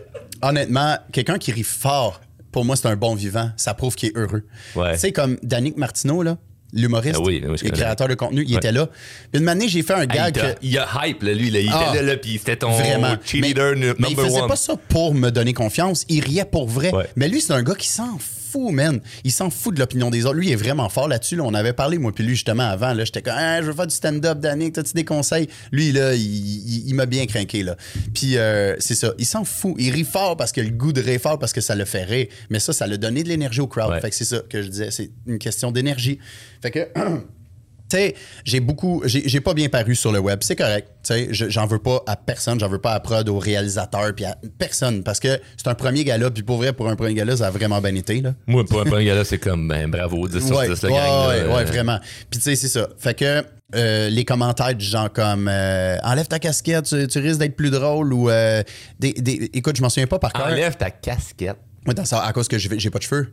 honnêtement, 0.43 0.97
quelqu'un 1.13 1.39
qui 1.39 1.53
rit 1.53 1.63
fort, 1.63 2.21
pour 2.51 2.65
moi, 2.65 2.77
c'est 2.77 2.89
un 2.89 2.97
bon 2.97 3.15
vivant. 3.15 3.51
Ça 3.57 3.75
prouve 3.75 3.95
qu'il 3.95 4.09
est 4.09 4.17
heureux. 4.17 4.43
Ouais. 4.75 4.95
Tu 4.95 5.01
sais, 5.01 5.13
comme 5.13 5.37
Danick 5.43 5.77
Martineau, 5.77 6.23
là, 6.23 6.37
l'humoriste, 6.73 7.17
Ah 7.19 7.23
oui, 7.25 7.43
oui, 7.47 7.59
connais. 7.59 7.71
créateur 7.73 8.09
de 8.09 8.15
contenu, 8.15 8.45
il 8.47 8.53
Ouais. 8.53 8.57
était 8.59 8.73
là. 8.73 8.89
Puis 9.33 9.41
une 9.43 9.49
année, 9.49 9.69
j'ai 9.69 9.83
fait 9.83 9.95
un 9.95 10.03
il, 10.03 10.09
gag. 10.09 10.35
t'a- 10.35 10.53
que- 10.53 10.59
il 10.63 10.79
a 10.79 10.87
hype, 11.07 11.23
là, 11.23 11.33
lui. 11.35 11.51
Là, 11.51 11.61
il 11.61 11.71
Ah, 11.73 11.87
était 11.91 12.03
là, 12.03 12.13
là 12.13 12.17
puis 12.17 12.33
c'était 12.39 12.57
ton 12.57 12.71
Vraiment. 12.73 13.17
cheerleader 13.25 13.73
mais, 13.75 13.81
nu- 13.81 13.95
mais 13.99 14.09
il 14.11 14.17
number 14.17 14.25
faisait 14.27 14.41
one. 14.43 14.49
pas 14.49 14.57
ça 14.57 14.75
pour 14.89 15.15
me 15.15 15.31
donner 15.31 15.53
confiance. 15.53 16.05
Il 16.09 16.23
riait 16.25 16.45
pour 16.45 16.69
vrai. 16.69 16.93
Ouais. 16.95 17.07
Mais 17.17 17.29
lui, 17.29 17.41
c'est 17.41 17.53
un 17.53 17.63
gars 17.63 17.75
qui 17.75 17.89
s'en 17.89 18.19
fout, 18.19 18.21
man. 18.73 19.01
Il 19.25 19.33
s'en 19.33 19.51
fout 19.51 19.75
de 19.75 19.81
l'opinion 19.81 20.11
des 20.11 20.25
autres. 20.27 20.35
Lui, 20.37 20.49
il 20.49 20.53
est 20.53 20.57
vraiment 20.57 20.89
fort 20.89 21.09
là-dessus. 21.09 21.37
là. 21.37 21.45
On 21.45 21.55
avait 21.55 21.73
parlé, 21.73 21.99
moi, 21.99 22.13
puis 22.13 22.25
lui, 22.25 22.35
justement, 22.35 22.65
avant. 22.69 22.93
Là, 22.93 23.05
j'étais 23.05 23.23
comme, 23.23 23.35
Ah, 23.37 23.61
je 23.63 23.67
veux 23.67 23.73
faire 23.73 23.87
du 23.87 23.95
stand-up, 23.95 24.39
Danick. 24.41 24.75
T'as-tu 24.75 24.93
des 24.95 25.05
conseils? 25.05 25.49
Lui, 25.73 25.93
là, 25.93 26.15
il, 26.15 26.21
il- 26.23 26.89
il 26.89 26.95
m'a 26.95 27.07
bien 27.07 27.27
craqué, 27.27 27.63
là. 27.63 27.77
Puis, 28.15 28.37
euh, 28.37 28.75
c'est 28.79 28.95
ça. 28.95 29.13
Il 29.19 29.27
s'en 29.27 29.45
fout. 29.45 29.75
Il 29.79 29.91
rit 29.93 30.05
fort 30.05 30.37
parce 30.37 30.53
qu'il 30.53 30.63
a 30.65 30.67
le 30.67 30.73
goût 30.73 30.93
de 30.93 31.01
rire 31.01 31.21
fort 31.21 31.39
parce 31.39 31.53
que 31.53 31.61
ça 31.61 31.75
le 31.75 31.85
fait 31.85 32.05
rire. 32.05 32.27
Mais 32.51 32.59
ça, 32.61 32.73
ça 32.73 32.87
l'a 32.87 32.97
donné 32.97 33.23
de 33.23 33.29
l'énergie 33.29 33.61
au 33.61 33.67
crowd. 33.67 33.91
Ouais. 33.91 34.01
Fait 34.01 34.11
que 34.11 34.17
c'est 34.17 34.25
ça 34.25 34.41
que 34.49 34.63
je 34.63 34.69
disais. 34.69 34.91
C'est 34.91 35.11
une 35.27 35.39
question 35.39 35.71
d'énergie. 35.73 36.19
Fait 36.63 36.71
que. 36.71 36.89
Tu 37.91 37.97
sais, 37.97 38.15
j'ai 38.45 38.61
beaucoup. 38.61 39.03
J'ai 39.05 39.41
pas 39.41 39.53
bien 39.55 39.69
paru 39.69 39.95
sur 39.97 40.13
le 40.13 40.19
web. 40.21 40.39
C'est 40.43 40.55
correct. 40.57 40.89
Tu 41.03 41.13
sais, 41.15 41.29
je- 41.33 41.49
j'en 41.49 41.67
veux 41.67 41.79
pas 41.81 42.03
à 42.07 42.15
personne. 42.17 42.61
J'en 42.61 42.69
veux 42.69 42.81
pas 42.81 42.93
à 42.93 43.01
prod, 43.01 43.29
au 43.29 43.39
réalisateur, 43.39 44.15
puis 44.15 44.25
à 44.25 44.37
personne. 44.59 45.03
Parce 45.03 45.19
que 45.19 45.41
c'est 45.57 45.69
un 45.69 45.75
premier 45.75 46.05
gala, 46.05 46.31
puis 46.31 46.43
pour 46.43 46.59
vrai, 46.59 46.73
pour 46.73 46.89
un 46.89 46.97
premier 46.97 47.15
gala, 47.15 47.37
ça 47.37 47.49
a 47.49 47.51
vraiment 47.51 47.81
bien 47.81 47.95
été, 47.95 48.21
là. 48.21 48.35
Moi, 48.47 48.65
pour 48.65 48.81
un 48.81 49.05
gars 49.05 49.15
là, 49.15 49.25
c'est 49.25 49.39
comme, 49.39 49.67
ben, 49.69 49.91
bravo, 49.91 50.29
10 50.29 50.47
sur 50.47 50.57
Ouais, 50.57 50.69
10, 50.69 50.83
le 50.85 50.91
ouais, 50.91 51.45
gang. 51.49 51.67
vraiment. 51.67 51.99
Puis 52.31 52.39
tu 52.39 52.43
sais, 52.43 52.55
c'est 52.57 52.69
ça. 52.69 52.89
Fait 52.99 53.15
que 53.15 53.43
euh, 53.75 54.09
les 54.09 54.25
commentaires 54.25 54.75
du 54.75 54.85
genre 54.85 55.13
comme 55.13 55.49
euh, 55.49 55.97
enlève 56.03 56.27
ta 56.27 56.39
casquette, 56.39 56.85
tu, 56.87 57.07
tu 57.07 57.19
risques 57.19 57.39
d'être 57.39 57.57
plus 57.57 57.71
drôle 57.71 58.13
ou 58.13 58.29
euh, 58.31 58.63
des, 58.99 59.13
des- 59.13 59.51
écoute, 59.55 59.77
je 59.77 59.83
m'en 59.83 59.89
souviens 59.89 60.07
pas 60.09 60.19
par 60.19 60.33
cœur. 60.33 60.47
Enlève 60.47 60.77
ta 60.77 60.91
casquette. 60.91 61.57
Ouais, 61.87 61.95
dans 61.95 62.05
ça, 62.05 62.23
à 62.25 62.33
cause 62.33 62.47
que 62.49 62.59
j'ai 62.59 62.69
j'ai 62.79 62.91
pas 62.91 62.99
de 62.99 63.05
cheveux. 63.05 63.33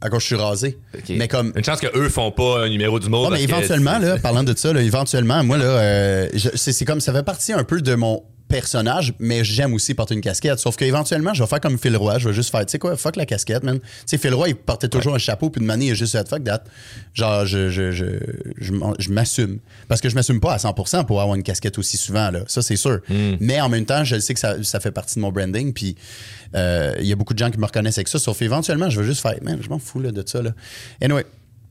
À 0.00 0.10
cause 0.10 0.20
je 0.20 0.26
suis 0.26 0.36
rasé. 0.36 0.78
Ok. 0.94 1.04
Mais 1.16 1.26
comme 1.26 1.52
Une 1.56 1.64
chance 1.64 1.80
qu'eux 1.80 2.08
font 2.10 2.30
pas 2.30 2.64
un 2.64 2.68
numéro 2.68 3.00
du 3.00 3.08
mot. 3.08 3.24
Ouais, 3.24 3.30
mais 3.30 3.46
que 3.46 3.50
éventuellement, 3.50 3.98
là, 3.98 4.18
parlant 4.18 4.44
de 4.44 4.54
ça, 4.56 4.72
là, 4.72 4.82
éventuellement, 4.82 5.42
moi, 5.42 5.56
là, 5.56 5.64
euh, 5.64 6.28
c'est 6.54 6.84
comme 6.84 7.00
ça 7.00 7.12
fait 7.14 7.22
partie 7.22 7.52
un 7.54 7.64
peu 7.64 7.80
de 7.80 7.94
mon 7.94 8.22
personnage, 8.48 9.12
mais 9.18 9.44
j'aime 9.44 9.74
aussi 9.74 9.94
porter 9.94 10.14
une 10.14 10.20
casquette. 10.20 10.58
Sauf 10.58 10.76
qu'éventuellement, 10.76 11.34
je 11.34 11.42
vais 11.42 11.48
faire 11.48 11.60
comme 11.60 11.78
Phil 11.78 11.96
Roy. 11.96 12.18
Je 12.18 12.28
vais 12.28 12.34
juste 12.34 12.50
faire, 12.50 12.64
tu 12.64 12.72
sais 12.72 12.78
quoi, 12.78 12.96
fuck 12.96 13.16
la 13.16 13.26
casquette, 13.26 13.62
man. 13.62 13.80
Tu 13.80 13.86
sais, 14.06 14.18
Phil 14.18 14.34
Roy, 14.34 14.50
il 14.50 14.56
portait 14.56 14.88
toujours 14.88 15.14
un 15.14 15.18
chapeau, 15.18 15.50
puis 15.50 15.60
de 15.60 15.66
manière, 15.66 15.88
il 15.88 15.92
a 15.92 15.94
juste 15.94 16.12
fait 16.12 16.28
fuck 16.28 16.44
that. 16.44 16.64
Genre, 17.14 17.44
je, 17.46 17.68
je, 17.70 17.90
je, 17.92 18.04
je, 18.58 19.10
m'assume. 19.10 19.58
Parce 19.88 20.00
que 20.00 20.08
je 20.08 20.14
m'assume 20.14 20.40
pas 20.40 20.52
à 20.52 20.58
100% 20.58 21.06
pour 21.06 21.20
avoir 21.20 21.36
une 21.36 21.42
casquette 21.42 21.78
aussi 21.78 21.96
souvent, 21.96 22.30
là. 22.30 22.40
Ça, 22.46 22.62
c'est 22.62 22.76
sûr. 22.76 23.00
Mais 23.40 23.60
en 23.60 23.68
même 23.68 23.84
temps, 23.84 24.04
je 24.04 24.18
sais 24.18 24.34
que 24.34 24.40
ça, 24.40 24.62
ça 24.62 24.80
fait 24.80 24.92
partie 24.92 25.16
de 25.16 25.20
mon 25.20 25.32
branding, 25.32 25.72
puis 25.72 25.96
euh, 26.54 26.94
il 27.00 27.06
y 27.06 27.12
a 27.12 27.16
beaucoup 27.16 27.34
de 27.34 27.38
gens 27.38 27.50
qui 27.50 27.58
me 27.58 27.66
reconnaissent 27.66 27.98
avec 27.98 28.08
ça. 28.08 28.18
Sauf 28.18 28.40
éventuellement, 28.42 28.90
je 28.90 29.00
vais 29.00 29.06
juste 29.06 29.20
faire, 29.20 29.36
man, 29.42 29.58
je 29.60 29.68
m'en 29.68 29.78
fous 29.78 30.00
là, 30.00 30.12
de 30.12 30.22
ça, 30.26 30.42
là. 30.42 30.52
Anyway. 31.02 31.24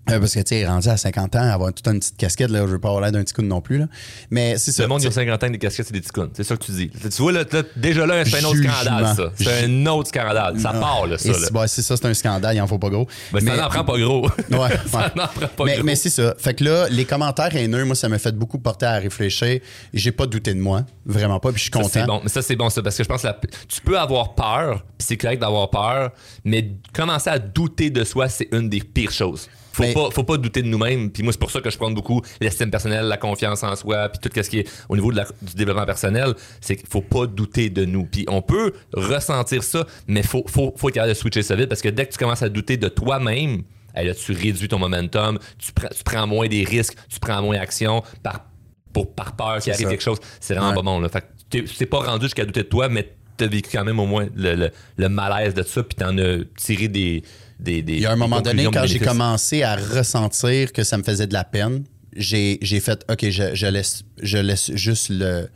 Euh, 0.10 0.20
parce 0.20 0.34
que, 0.36 0.40
tu 0.40 0.50
sais, 0.50 0.68
rendu 0.68 0.88
à 0.88 0.98
50 0.98 1.36
ans, 1.36 1.40
avoir 1.42 1.74
toute 1.74 1.88
une 1.88 2.00
petite 2.00 2.16
casquette, 2.18 2.52
là, 2.52 2.60
je 2.62 2.66
veux 2.74 2.80
pas 2.80 2.90
avoir 2.90 3.02
l'air 3.02 3.12
d'un 3.12 3.24
petit 3.24 3.34
coup 3.34 3.42
non 3.42 3.60
plus, 3.62 3.80
là. 3.80 3.88
Mais 4.30 4.56
c'est 4.58 4.72
ça. 4.72 4.84
Le 4.84 4.90
monde 4.90 5.00
tu 5.00 5.04
qui 5.06 5.08
a 5.08 5.12
sais. 5.12 5.22
50 5.26 5.44
ans, 5.44 5.50
des 5.50 5.58
casquettes, 5.58 5.88
c'est 5.88 5.94
des 5.94 6.02
ticounes. 6.02 6.30
C'est 6.34 6.44
ça 6.44 6.56
que 6.56 6.64
tu 6.64 6.72
dis. 6.74 6.90
Tu 6.90 7.22
vois, 7.22 7.32
là, 7.32 7.44
là, 7.52 7.64
déjà 7.76 8.06
là, 8.06 8.24
c'est 8.24 8.38
un 8.40 8.44
autre 8.48 8.58
scandale, 8.58 9.16
ça. 9.16 9.32
C'est 9.36 9.64
un 9.66 9.86
autre 9.88 10.10
scandale. 10.10 10.60
Ça 10.60 10.72
part, 10.74 11.08
là, 11.08 11.18
ça. 11.18 11.30
Là. 11.30 11.68
c'est 11.68 11.82
ça, 11.82 11.98
c'est 11.98 12.06
un 12.06 12.14
scandale, 12.14 12.56
il 12.56 12.62
en 12.62 12.68
faut 12.68 12.78
pas 12.78 12.90
gros. 12.90 13.08
Ben, 13.34 13.40
ça 13.40 13.56
n'en 13.58 13.68
prend 13.70 13.84
pas 13.84 13.98
gros. 13.98 14.30
Ouais, 14.52 14.70
ça 14.90 15.12
n'en 15.16 15.28
prend 15.28 15.48
pas 15.48 15.64
mais, 15.66 15.76
gros. 15.78 15.84
mais 15.84 15.96
c'est 15.96 16.10
ça. 16.10 16.36
Fait 16.38 16.54
que 16.54 16.64
là, 16.64 16.88
les 16.90 17.06
commentaires 17.06 17.54
haineux, 17.56 17.84
moi, 17.84 17.96
ça 17.96 18.08
m'a 18.08 18.20
fait 18.20 18.32
beaucoup 18.36 18.60
porter 18.60 18.86
à 18.86 18.98
réfléchir. 19.00 19.60
J'ai 19.94 20.12
pas 20.12 20.28
douté 20.28 20.54
de 20.54 20.60
moi. 20.60 20.84
Vraiment 21.06 21.40
pas. 21.40 21.52
Puis 21.52 21.58
je 21.58 21.64
suis 21.64 21.72
Ça, 21.74 21.80
content. 21.80 21.90
c'est 21.92 22.06
bon. 22.06 22.22
Mais 22.24 22.30
ça, 22.30 22.42
c'est 22.42 22.56
bon, 22.56 22.70
ça, 22.70 22.82
parce 22.84 22.96
que 22.96 23.04
je 23.04 23.10
pense 23.10 23.22
que 23.24 23.28
la- 23.28 23.40
tu 23.68 23.82
peux 23.82 23.98
avoir 24.00 24.36
peur, 24.36 24.84
puis 24.98 25.08
c'est 25.08 25.18
correct 25.18 25.40
d'avoir 25.42 25.70
peur, 25.70 26.12
mais 26.44 26.70
commencer 26.94 27.30
à 27.30 27.40
douter 27.40 27.90
de 27.90 28.04
soi, 28.04 28.30
c'est 28.30 28.48
une 28.52 28.70
des 28.70 28.80
pires 28.82 29.12
choses. 29.12 29.50
Faut, 29.76 29.84
Mais- 29.84 29.94
pas, 29.94 30.10
faut 30.10 30.24
pas 30.24 30.38
douter 30.38 30.62
de 30.62 30.68
nous-mêmes. 30.68 31.12
Puis 31.12 31.22
moi, 31.22 31.34
c'est 31.34 31.40
pour 31.40 31.52
ça 31.52 31.60
que 31.60 31.70
je 31.70 31.78
prends 31.78 31.92
beaucoup 31.92 32.22
l'estime 32.40 32.72
personnelle, 32.72 33.08
la 33.08 33.18
confiance 33.18 33.62
en 33.62 33.76
soi, 33.76 34.08
puis 34.08 34.20
tout 34.30 34.42
ce 34.42 34.50
qui 34.50 34.60
est 34.60 34.70
au 34.88 34.96
niveau 34.96 35.12
de 35.12 35.18
la- 35.18 35.28
du 35.42 35.54
développement 35.54 35.86
personnel. 35.86 36.34
C'est 36.62 36.78
qu'il 36.78 36.88
faut 36.88 37.02
pas 37.02 37.28
douter 37.28 37.70
de 37.70 37.84
nous. 37.84 38.06
Puis 38.06 38.24
on 38.30 38.42
peut 38.42 38.72
ressentir 38.94 39.64
ça, 39.64 39.86
mais 40.08 40.24
faut, 40.24 40.46
faut, 40.48 40.74
faut 40.78 40.88
être 40.88 40.96
capable 40.96 41.10
de 41.14 41.18
switcher 41.18 41.44
ça 41.44 41.56
vite 41.58 41.68
parce 41.68 41.82
que 41.82 41.90
dès 41.90 42.06
que 42.06 42.14
tu 42.14 42.18
commences 42.18 42.42
à 42.42 42.48
douter 42.48 42.78
de 42.78 42.88
toi-même, 42.88 43.64
là, 43.96 44.16
tu 44.16 44.32
réduis 44.32 44.70
ton 44.70 44.80
momentum, 44.80 45.40
tu, 45.60 45.74
prends- 45.74 45.90
tu 45.90 46.04
prends 46.06 46.26
moins 46.26 46.48
des 46.48 46.64
risques, 46.64 46.96
tu 47.10 47.20
prends 47.20 47.42
moins 47.42 47.58
action 47.60 48.02
par, 48.24 48.46
pour, 48.94 49.14
par 49.14 49.36
peur 49.36 49.60
qu'il 49.60 49.74
arrive 49.74 49.86
ça. 49.88 49.90
quelque 49.92 50.04
chose. 50.04 50.20
C'est 50.40 50.54
vraiment 50.54 50.70
Ouais. 50.70 50.76
pas 50.76 50.82
bon. 50.84 51.00
Là. 51.02 51.10
Fait 51.10 51.22
que 51.52 51.62
t'es- 51.68 51.86
pas 51.86 52.00
rendu 52.00 52.28
jusqu'à 52.28 52.46
douter 52.46 52.64
de 52.64 52.68
toi, 52.70 52.88
mais 52.88 53.14
t'as 53.36 53.48
vécu 53.48 53.72
quand 53.74 53.84
même 53.84 54.00
au 54.00 54.06
moins 54.06 54.28
le, 54.36 54.56
le- 54.56 54.72
le 54.96 55.10
malaise 55.10 55.54
de 55.54 55.64
ça, 55.64 55.84
puis 55.84 55.96
t'en 55.96 56.18
as 56.18 56.38
tiré 56.58 56.88
des. 56.88 57.24
Des, 57.60 57.82
des 57.82 57.94
Il 57.94 58.02
y 58.02 58.06
a 58.06 58.12
un 58.12 58.16
moment 58.16 58.42
donné, 58.42 58.66
quand 58.72 58.86
j'ai 58.86 59.00
commencé 59.00 59.64
à 59.64 59.76
ressentir 59.76 60.74
que 60.74 60.84
ça 60.84 60.98
me 60.98 61.04
faisait 61.04 61.28
de 61.28 61.34
la 61.34 61.44
peine, 61.44 61.84
j'ai 62.16 62.58
fait 62.80 63.06
OK, 63.10 63.30
je, 63.30 63.56
je 63.56 63.68
laisse, 63.68 64.04
je 64.22 64.38
laisse 64.38 64.72
juste 64.76 65.10
le. 65.10 65.50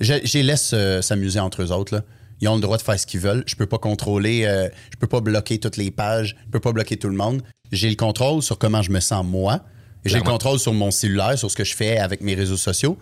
Je, 0.00 0.14
je 0.24 0.38
laisse 0.38 0.70
euh, 0.72 1.02
s'amuser 1.02 1.40
entre 1.40 1.62
eux 1.62 1.72
autres. 1.72 1.94
Là. 1.94 2.02
Ils 2.40 2.48
ont 2.48 2.54
le 2.54 2.62
droit 2.62 2.78
de 2.78 2.82
faire 2.82 2.98
ce 2.98 3.06
qu'ils 3.06 3.20
veulent. 3.20 3.44
Je 3.46 3.54
peux 3.54 3.66
pas 3.66 3.78
contrôler, 3.78 4.44
euh, 4.46 4.68
je 4.90 4.96
peux 4.96 5.06
pas 5.06 5.20
bloquer 5.20 5.58
toutes 5.58 5.76
les 5.76 5.90
pages, 5.90 6.36
je 6.46 6.50
peux 6.50 6.60
pas 6.60 6.72
bloquer 6.72 6.96
tout 6.96 7.08
le 7.08 7.16
monde. 7.16 7.42
J'ai 7.70 7.90
le 7.90 7.96
contrôle 7.96 8.42
sur 8.42 8.58
comment 8.58 8.82
je 8.82 8.90
me 8.90 9.00
sens 9.00 9.24
moi. 9.24 9.60
J'ai 10.04 10.16
le 10.16 10.24
contrôle 10.24 10.58
sur 10.58 10.72
mon 10.72 10.90
cellulaire, 10.90 11.38
sur 11.38 11.50
ce 11.50 11.56
que 11.56 11.64
je 11.64 11.74
fais 11.76 11.98
avec 11.98 12.22
mes 12.22 12.34
réseaux 12.34 12.56
sociaux. 12.56 12.98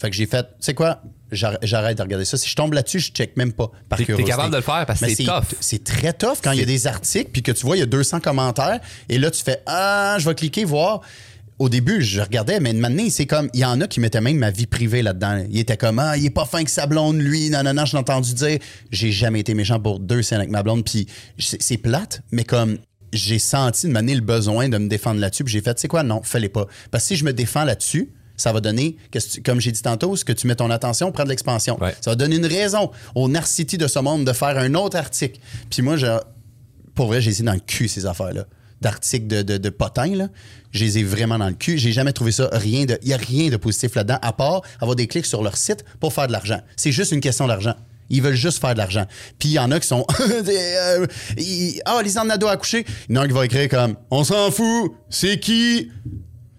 Fait 0.00 0.08
que 0.08 0.14
j'ai 0.14 0.26
fait, 0.26 0.44
tu 0.44 0.50
sais 0.60 0.74
quoi, 0.74 1.02
j'arrête 1.30 1.98
de 1.98 2.02
regarder 2.02 2.24
ça. 2.24 2.36
Si 2.36 2.48
je 2.48 2.54
tombe 2.54 2.72
là-dessus, 2.72 3.00
je 3.00 3.12
check 3.12 3.36
même 3.36 3.52
pas. 3.52 3.70
Par 3.88 3.98
T'es- 3.98 4.04
capable 4.24 4.50
de 4.50 4.56
le 4.56 4.62
faire 4.62 4.84
parce 4.86 5.00
que 5.00 5.08
c'est 5.14 5.24
tough. 5.24 5.44
C'est 5.60 5.84
très 5.84 6.12
tough 6.12 6.38
quand 6.42 6.52
il 6.52 6.60
y 6.60 6.62
a 6.62 6.66
des 6.66 6.86
articles 6.86 7.30
puis 7.32 7.42
que 7.42 7.52
tu 7.52 7.66
vois, 7.66 7.76
il 7.76 7.80
y 7.80 7.82
a 7.82 7.86
200 7.86 8.20
commentaires 8.20 8.80
et 9.08 9.18
là, 9.18 9.30
tu 9.30 9.42
fais 9.42 9.62
Ah, 9.66 10.16
je 10.18 10.28
vais 10.28 10.34
cliquer, 10.34 10.64
voir. 10.64 11.00
Au 11.58 11.68
début, 11.68 12.02
je 12.02 12.20
regardais, 12.20 12.60
mais 12.60 12.72
de 12.72 12.78
manière, 12.78 13.10
c'est 13.10 13.26
comme, 13.26 13.50
il 13.52 13.58
y 13.60 13.64
en 13.64 13.80
a 13.80 13.88
qui 13.88 13.98
mettaient 13.98 14.20
même 14.20 14.36
ma 14.38 14.52
vie 14.52 14.66
privée 14.68 15.02
là-dedans. 15.02 15.44
Il 15.50 15.58
était 15.58 15.76
comme, 15.76 15.98
ah, 15.98 16.16
il 16.16 16.24
est 16.24 16.30
pas 16.30 16.44
fin 16.44 16.62
que 16.62 16.70
sa 16.70 16.86
blonde, 16.86 17.18
lui, 17.18 17.50
non, 17.50 17.64
non, 17.64 17.74
non, 17.74 17.84
je 17.84 17.94
l'ai 17.94 17.98
entendu 17.98 18.32
dire. 18.32 18.58
J'ai 18.92 19.10
jamais 19.10 19.40
été 19.40 19.54
méchant 19.54 19.80
pour 19.80 19.98
deux 19.98 20.22
scènes 20.22 20.38
avec 20.38 20.50
ma 20.50 20.62
blonde, 20.62 20.84
puis 20.84 21.08
c'est 21.36 21.60
c'est 21.60 21.78
plate, 21.78 22.22
mais 22.30 22.44
comme, 22.44 22.78
j'ai 23.12 23.40
senti 23.40 23.88
de 23.88 23.92
manière 23.92 24.14
le 24.14 24.20
besoin 24.22 24.68
de 24.68 24.78
me 24.78 24.86
défendre 24.86 25.18
là-dessus, 25.20 25.42
puis 25.42 25.52
j'ai 25.52 25.60
fait, 25.60 25.74
tu 25.74 25.80
sais 25.80 25.88
quoi, 25.88 26.04
non, 26.04 26.22
fallait 26.22 26.48
pas. 26.48 26.66
Parce 26.92 27.02
que 27.04 27.08
si 27.08 27.16
je 27.16 27.24
me 27.24 27.32
défends 27.32 27.64
là-dessus, 27.64 28.08
ça 28.38 28.52
va 28.52 28.60
donner, 28.62 28.96
qu'est-ce 29.10 29.26
que 29.28 29.32
tu- 29.34 29.42
comme 29.42 29.60
j'ai 29.60 29.72
dit 29.72 29.82
tantôt, 29.82 30.16
ce 30.16 30.24
que 30.24 30.32
tu 30.32 30.46
mets 30.46 30.54
ton 30.56 30.70
attention, 30.70 31.12
prend 31.12 31.24
de 31.24 31.28
l'expansion. 31.28 31.76
Ouais. 31.82 31.94
Ça 32.00 32.12
va 32.12 32.14
donner 32.16 32.36
une 32.36 32.46
raison 32.46 32.90
au 33.14 33.28
narcity 33.28 33.76
de 33.76 33.86
ce 33.86 33.98
monde 33.98 34.24
de 34.24 34.32
faire 34.32 34.56
un 34.56 34.74
autre 34.74 34.96
article. 34.96 35.38
Puis 35.68 35.82
moi, 35.82 35.96
je, 35.98 36.06
pour 36.94 37.08
vrai, 37.08 37.20
j'ai 37.20 37.30
essayé 37.30 37.44
dans 37.44 37.52
le 37.52 37.60
cul 37.60 37.88
ces 37.88 38.06
affaires-là. 38.06 38.44
D'articles 38.80 39.26
de, 39.26 39.42
de, 39.42 39.56
de 39.58 39.68
potins, 39.70 40.14
là. 40.14 40.28
Je 40.70 40.84
les 40.84 40.98
ai 40.98 41.02
vraiment 41.04 41.36
dans 41.36 41.48
le 41.48 41.54
cul. 41.54 41.78
J'ai 41.78 41.90
jamais 41.90 42.12
trouvé 42.12 42.30
ça 42.30 42.48
rien 42.52 42.84
de. 42.84 42.96
Il 43.02 43.08
n'y 43.08 43.12
a 43.14 43.16
rien 43.16 43.48
de 43.50 43.56
positif 43.56 43.96
là-dedans, 43.96 44.18
à 44.22 44.32
part 44.32 44.62
avoir 44.80 44.94
des 44.94 45.08
clics 45.08 45.26
sur 45.26 45.42
leur 45.42 45.56
site 45.56 45.84
pour 45.98 46.12
faire 46.12 46.28
de 46.28 46.32
l'argent. 46.32 46.60
C'est 46.76 46.92
juste 46.92 47.10
une 47.10 47.20
question 47.20 47.48
d'argent. 47.48 47.74
Ils 48.10 48.22
veulent 48.22 48.36
juste 48.36 48.60
faire 48.60 48.74
de 48.74 48.78
l'argent. 48.78 49.04
Puis 49.38 49.48
il 49.48 49.52
y 49.52 49.58
en 49.58 49.70
a 49.72 49.80
qui 49.80 49.88
sont. 49.88 50.06
euh, 50.20 51.06
ils- 51.36 51.80
Ah, 51.86 52.00
Lisanne 52.04 52.28
Nadeau 52.28 52.46
a 52.46 52.52
accouché. 52.52 52.86
Il 53.08 53.16
y 53.16 53.18
en 53.18 53.22
a 53.22 53.24
un 53.24 53.26
qui 53.26 53.34
va 53.34 53.44
écrire 53.46 53.68
comme 53.68 53.96
On 54.12 54.22
s'en 54.22 54.50
fout, 54.52 54.92
c'est 55.10 55.40
qui? 55.40 55.90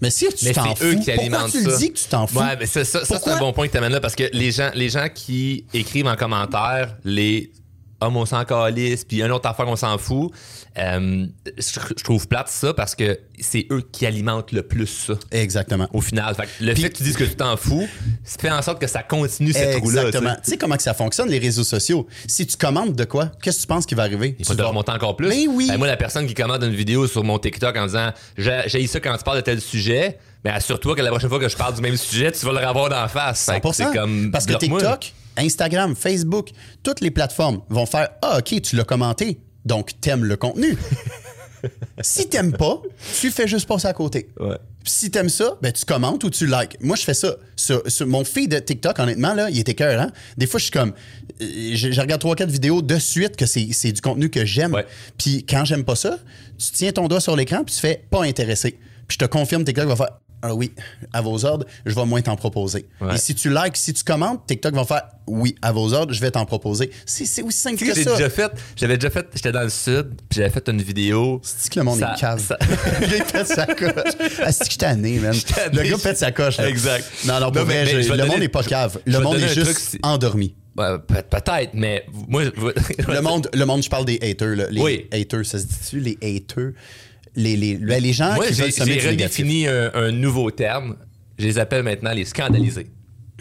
Mais 0.01 0.09
si 0.09 0.27
tu 0.29 0.53
t'en 0.53 0.75
c'est 0.75 0.83
eux 0.85 0.93
fous, 0.93 0.99
qui 1.03 1.11
alimentent 1.11 1.51
tu 1.51 1.61
ça? 1.61 1.69
le 1.69 1.77
dis 1.77 1.91
que 1.91 1.97
tu 1.99 2.05
t'en 2.05 2.25
fous? 2.25 2.39
Ouais, 2.39 2.55
mais 2.57 2.65
c'est 2.65 2.85
ça, 2.85 3.03
ça 3.03 3.19
c'est 3.19 3.29
un 3.31 3.37
bon 3.39 3.51
point 3.51 3.67
que 3.67 3.71
tu 3.73 3.77
amènes 3.77 3.91
là 3.91 3.99
parce 3.99 4.15
que 4.15 4.23
les 4.31 4.51
gens, 4.51 4.71
les 4.73 4.89
gens 4.89 5.07
qui 5.13 5.65
écrivent 5.73 6.07
en 6.07 6.15
commentaire 6.15 6.95
les 7.03 7.51
hommes 8.01 8.17
on 8.17 8.25
s'en 8.25 8.43
calisse, 8.45 9.03
puis 9.05 9.21
un 9.23 9.29
autre 9.29 9.47
affaire 9.49 9.67
on 9.67 9.75
s'en 9.75 9.97
fout, 9.97 10.31
euh, 10.77 11.25
je, 11.57 11.79
je 11.97 12.03
trouve 12.03 12.27
plate 12.27 12.47
ça 12.49 12.73
parce 12.73 12.95
que 12.95 13.19
c'est 13.39 13.67
eux 13.71 13.83
qui 13.91 14.05
alimentent 14.05 14.51
le 14.51 14.61
plus 14.63 14.87
ça. 14.87 15.13
Exactement. 15.31 15.87
Au 15.93 16.01
final, 16.01 16.35
Fait 16.35 16.43
que 16.43 16.49
le 16.63 16.75
fait 16.75 16.89
que 16.89 16.97
tu 16.97 17.03
dises 17.03 17.17
que 17.17 17.23
tu 17.23 17.35
t'en 17.35 17.57
fous, 17.57 17.87
ça 18.23 18.37
fait 18.39 18.51
en 18.51 18.61
sorte 18.61 18.79
que 18.79 18.87
ça 18.87 19.03
continue 19.03 19.53
cette 19.53 19.79
roue-là. 19.81 20.07
Exactement. 20.07 20.35
tu 20.43 20.51
sais. 20.51 20.57
Comment 20.57 20.75
que 20.77 20.83
ça 20.83 20.93
fonctionne, 20.93 21.29
les 21.29 21.39
réseaux 21.39 21.63
sociaux? 21.63 22.07
Si 22.27 22.45
tu 22.45 22.57
commandes 22.57 22.95
de 22.95 23.03
quoi, 23.05 23.31
qu'est-ce 23.41 23.57
que 23.57 23.61
tu 23.61 23.67
penses 23.67 23.85
qui 23.85 23.95
va 23.95 24.03
arriver? 24.03 24.35
Il 24.39 24.45
faut 24.45 24.55
te 24.55 24.61
remonter 24.61 24.91
encore 24.91 25.15
plus. 25.15 25.29
Ben 25.29 25.47
oui. 25.49 25.67
Ben, 25.69 25.77
moi, 25.77 25.87
la 25.87 25.97
personne 25.97 26.27
qui 26.27 26.33
commande 26.33 26.63
une 26.63 26.75
vidéo 26.75 27.07
sur 27.07 27.23
mon 27.23 27.39
TikTok 27.39 27.75
en 27.77 27.85
disant 27.85 28.11
j'ai 28.37 28.87
ça 28.87 28.99
quand 28.99 29.15
tu 29.17 29.23
parles 29.23 29.37
de 29.37 29.43
tel 29.43 29.61
sujet, 29.61 30.17
mais 30.43 30.51
assure-toi 30.51 30.95
que 30.95 31.01
la 31.01 31.09
prochaine 31.09 31.29
fois 31.29 31.39
que 31.39 31.49
je 31.49 31.57
parle 31.57 31.75
du 31.75 31.81
même 31.81 31.97
sujet, 31.97 32.31
tu 32.31 32.45
vas 32.45 32.59
le 32.59 32.65
revoir 32.65 32.89
d'en 32.89 33.07
face. 33.07 33.45
Fait 33.45 33.59
que 33.59 33.67
100%. 33.67 33.73
c'est 33.73 33.93
comme 33.93 34.31
Parce 34.31 34.45
que. 34.45 34.53
TikTok, 34.53 35.13
Instagram, 35.37 35.95
Facebook, 35.95 36.49
toutes 36.83 37.01
les 37.01 37.11
plateformes 37.11 37.61
vont 37.69 37.85
faire 37.85 38.09
Ah, 38.21 38.39
OK, 38.39 38.61
tu 38.61 38.75
l'as 38.75 38.83
commenté, 38.83 39.39
donc 39.65 39.91
t'aimes 40.01 40.25
le 40.25 40.35
contenu. 40.37 40.77
si 42.01 42.27
t'aimes 42.29 42.53
pas, 42.53 42.81
tu 43.19 43.31
fais 43.31 43.47
juste 43.47 43.67
passer 43.67 43.87
à 43.87 43.93
côté. 43.93 44.29
Ouais. 44.39 44.57
Si 44.85 45.11
t'aimes 45.11 45.29
ça, 45.29 45.57
ben 45.61 45.71
tu 45.73 45.83
commentes 45.85 46.23
ou 46.23 46.29
tu 46.29 46.45
likes. 46.47 46.77
Moi, 46.81 46.95
je 46.95 47.03
fais 47.03 47.13
ça. 47.13 47.35
Sur, 47.55 47.83
sur 47.91 48.07
mon 48.07 48.23
feed 48.23 48.49
de 48.51 48.59
TikTok, 48.59 48.97
honnêtement, 48.97 49.33
là, 49.33 49.49
il 49.49 49.59
était 49.59 49.75
cœur, 49.75 49.99
hein? 50.01 50.09
Des 50.37 50.47
fois, 50.47 50.57
je 50.57 50.63
suis 50.63 50.71
comme. 50.71 50.93
euh, 51.41 51.45
Je, 51.75 51.91
je 51.91 52.01
regarde 52.01 52.21
3-4 52.23 52.47
vidéos 52.47 52.81
de 52.81 52.97
suite 52.97 53.35
que 53.35 53.45
c'est 53.45 53.67
c'est 53.73 53.91
du 53.91 53.99
contenu 54.01 54.29
que 54.29 54.45
j'aime. 54.45 54.73
Ouais. 54.73 54.85
Puis 55.17 55.45
quand 55.47 55.65
j'aime 55.65 55.83
pas 55.83 55.95
ça, 55.95 56.17
tu 56.57 56.71
tiens 56.71 56.91
ton 56.93 57.07
doigt 57.07 57.19
sur 57.19 57.35
l'écran 57.35 57.63
puis 57.65 57.75
tu 57.75 57.81
fais 57.81 58.03
pas 58.09 58.23
intéressé. 58.23 58.71
Puis 59.07 59.17
je 59.19 59.25
te 59.25 59.25
confirme, 59.25 59.65
TikTok 59.65 59.87
va 59.87 59.95
faire 59.97 60.19
Ah 60.41 60.55
oui, 60.55 60.71
à 61.13 61.21
vos 61.21 61.43
ordres, 61.45 61.65
je 61.85 61.93
vais 61.93 62.05
moins 62.05 62.21
t'en 62.21 62.35
proposer. 62.37 62.87
Ouais. 63.01 63.15
Et 63.15 63.17
si 63.17 63.35
tu 63.35 63.49
likes, 63.49 63.75
si 63.75 63.93
tu 63.93 64.03
commentes, 64.03 64.45
TikTok 64.47 64.73
va 64.73 64.85
faire 64.85 65.01
Oui, 65.27 65.53
à 65.61 65.71
vos 65.71 65.93
ordres, 65.93 66.13
je 66.13 66.21
vais 66.21 66.31
t'en 66.31 66.45
proposer. 66.45 66.89
C'est 67.05 67.41
aussi 67.43 67.57
simple 67.59 67.75
que 67.77 67.85
que 67.85 67.93
ça. 68.03 68.11
déjà 68.15 68.29
fait, 68.29 68.51
j'avais 68.75 68.97
déjà 68.97 69.09
fait, 69.09 69.27
j'étais 69.35 69.51
dans 69.51 69.63
le 69.63 69.69
sud, 69.69 70.07
puis 70.29 70.37
j'avais 70.39 70.49
fait 70.49 70.67
une 70.69 70.81
vidéo. 70.81 71.41
C'est 71.43 71.69
que 71.71 71.79
le 71.79 71.85
monde 71.85 71.99
Ça- 71.99 72.13
est 72.17 72.19
cave. 72.19 72.39
ça- 72.41 72.57
Il 73.01 73.23
pète 73.23 73.47
sa 73.47 73.65
coche. 73.65 74.13
Ah, 74.41 74.51
c'est 74.51 74.65
que 74.67 74.73
je 74.73 74.77
tanné, 74.77 75.19
man? 75.19 75.35
tanné. 75.55 75.83
Le 75.83 75.89
gars 75.91 75.97
pète 76.01 76.17
sa 76.17 76.31
coche. 76.31 76.57
là. 76.57 76.69
Exact. 76.69 77.05
Non, 77.25 77.39
non, 77.39 77.51
pour 77.51 77.61
Non, 77.61 77.65
vrai, 77.65 77.83
mais 77.85 78.01
je 78.03 78.09
le 78.11 78.17
donner- 78.17 78.29
monde 78.29 78.39
n'est 78.39 78.47
pas 78.49 78.63
cave. 78.63 78.99
Le 79.05 79.19
monde 79.19 79.35
est 79.37 79.53
juste 79.53 79.97
endormi. 80.03 80.55
Ouais, 80.77 80.97
peut-être, 81.07 81.71
mais 81.73 82.05
moi, 82.29 82.43
je- 82.45 82.51
Le 83.11 83.21
monde, 83.21 83.49
le 83.53 83.65
monde, 83.65 83.83
je 83.83 83.89
parle 83.89 84.05
des 84.05 84.17
haters. 84.21 84.55
là. 84.55 84.67
Les 84.71 84.81
Oui. 84.81 85.07
haters, 85.11 85.45
ça 85.45 85.59
se 85.59 85.65
dit-tu, 85.65 85.99
les 85.99 86.17
haters? 86.23 86.71
Les, 87.35 87.55
les, 87.55 87.75
ben, 87.75 88.01
les 88.01 88.13
gens 88.13 88.33
moi, 88.35 88.47
qui 88.47 88.53
veulent 88.53 88.71
du 88.71 88.79
négatif. 88.81 89.09
redéfini 89.09 89.67
un, 89.67 89.91
un 89.93 90.11
nouveau 90.11 90.51
terme. 90.51 90.95
Je 91.37 91.45
les 91.45 91.59
appelle 91.59 91.83
maintenant 91.83 92.11
les 92.11 92.25
scandalisés. 92.25 92.87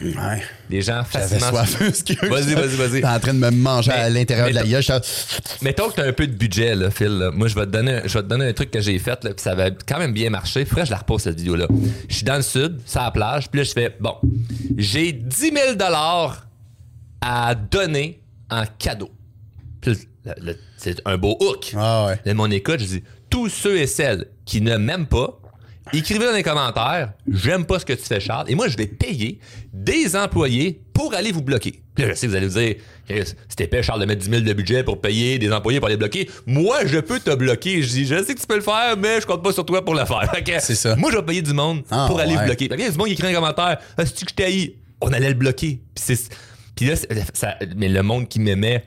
Ouais. 0.01 0.43
Les 0.71 0.83
gens 0.83 1.03
facilement. 1.05 1.51
Vas-y, 1.53 2.55
vas-y, 2.55 2.77
vas-y. 2.77 3.01
T'es 3.01 3.07
en 3.07 3.19
train 3.19 3.35
de 3.35 3.39
me 3.39 3.51
manger 3.51 3.91
à 3.91 4.09
l'intérieur 4.09 4.49
de 4.49 4.55
la 4.55 4.63
t'as- 4.63 4.69
gueule. 4.69 5.01
Mettons 5.63 5.89
que 5.89 5.95
tu 5.97 6.01
as 6.01 6.05
un 6.05 6.13
peu 6.13 6.27
de 6.27 6.33
budget, 6.35 6.75
là, 6.77 6.91
Phil. 6.91 7.09
là. 7.09 7.31
Moi, 7.33 7.49
je 7.49 7.55
vais, 7.57 7.67
te 7.67 7.71
donner, 7.71 8.01
je 8.05 8.15
vais 8.15 8.23
te 8.23 8.29
donner 8.29 8.47
un 8.47 8.53
truc 8.53 8.71
que 8.71 8.81
j'ai 8.81 8.99
fait, 8.99 9.23
là, 9.25 9.31
puis 9.35 9.43
ça 9.43 9.55
va 9.55 9.71
quand 9.71 9.99
même 9.99 10.13
bien 10.13 10.31
marcher. 10.31 10.65
Faudrait 10.65 10.83
que 10.83 10.87
je 10.89 10.93
la 10.93 10.99
repose, 10.99 11.23
cette 11.23 11.39
vidéo-là. 11.39 11.67
Je 12.09 12.15
suis 12.15 12.25
dans 12.25 12.37
le 12.37 12.43
sud, 12.43 12.79
sur 12.87 13.01
la 13.03 13.11
plage, 13.11 13.51
puis 13.51 13.59
là, 13.59 13.65
je 13.65 13.73
fais 13.73 13.97
bon, 13.99 14.15
j'ai 14.77 15.13
10 15.13 15.37
000 15.37 15.53
à 17.21 17.55
donner 17.55 18.21
en 18.51 18.65
cadeau. 18.79 19.11
Puis 19.81 19.99
c'est 20.77 21.01
un 21.07 21.17
beau 21.17 21.37
hook. 21.41 21.73
Ah 21.77 22.07
ouais. 22.07 22.21
Là, 22.25 22.35
mon 22.35 22.51
écoute, 22.51 22.81
je 22.81 22.85
dis 22.85 23.03
tous 23.39 23.49
ceux 23.49 23.79
et 23.79 23.87
celles 23.87 24.27
qui 24.45 24.61
ne 24.61 24.77
m'aiment 24.77 25.07
pas, 25.07 25.39
écrivez 25.93 26.25
dans 26.27 26.33
les 26.33 26.43
commentaires 26.43 27.13
j'aime 27.31 27.65
pas 27.65 27.79
ce 27.79 27.85
que 27.85 27.93
tu 27.93 28.03
fais, 28.03 28.19
Charles, 28.19 28.47
et 28.51 28.55
moi, 28.57 28.67
je 28.67 28.77
vais 28.77 28.89
payer 28.89 29.39
des 29.73 30.17
employés 30.17 30.81
pour 30.93 31.15
aller 31.15 31.31
vous 31.31 31.43
bloquer. 31.43 31.81
Puis 31.95 32.05
là, 32.05 32.11
je 32.11 32.15
sais 32.19 32.27
que 32.27 32.33
vous 32.33 32.37
allez 32.37 32.49
vous 32.49 32.59
dire 32.59 33.25
c'était 33.49 33.65
épais, 33.65 33.83
Charles, 33.85 34.01
de 34.01 34.07
mettre 34.07 34.23
10 34.23 34.29
000 34.31 34.43
de 34.43 34.53
budget 34.53 34.83
pour 34.83 35.01
payer 35.01 35.39
des 35.39 35.53
employés 35.53 35.79
pour 35.79 35.87
aller 35.87 35.97
bloquer. 35.97 36.29
Moi, 36.47 36.85
je 36.87 36.99
peux 36.99 37.21
te 37.21 37.33
bloquer. 37.35 37.81
Je 37.83 37.89
dis 37.89 38.07
je 38.07 38.23
sais 38.25 38.35
que 38.35 38.41
tu 38.41 38.47
peux 38.47 38.57
le 38.57 38.61
faire, 38.61 38.97
mais 38.99 39.21
je 39.21 39.27
compte 39.27 39.43
pas 39.45 39.53
sur 39.53 39.65
toi 39.65 39.85
pour 39.85 39.95
le 39.95 40.05
faire. 40.05 40.31
C'est 40.61 40.75
ça. 40.75 40.97
Moi, 40.97 41.11
je 41.13 41.17
vais 41.19 41.23
payer 41.23 41.43
du 41.43 41.53
monde 41.53 41.83
Ah, 41.93 42.07
pour 42.09 42.19
aller 42.19 42.33
ouais. 42.35 42.39
vous 42.41 42.45
bloquer. 42.47 42.69
Il 42.73 42.81
y 42.81 42.85
a 42.85 42.91
du 42.91 42.99
monde 42.99 43.07
qui 43.07 43.13
écrit 43.15 43.29
un 43.29 43.35
commentaire 43.35 43.79
Ah, 43.97 44.05
c'est-tu 44.05 44.25
que 44.25 44.31
je 44.33 44.35
t'haïs 44.35 44.75
On 45.01 45.13
allait 45.13 45.29
le 45.29 45.35
bloquer. 45.35 45.79
Puis 46.75 46.87
là, 46.87 46.95
ça- 47.35 47.55
mais 47.77 47.89
le 47.89 48.03
monde 48.03 48.27
qui 48.29 48.41
m'aimait, 48.41 48.85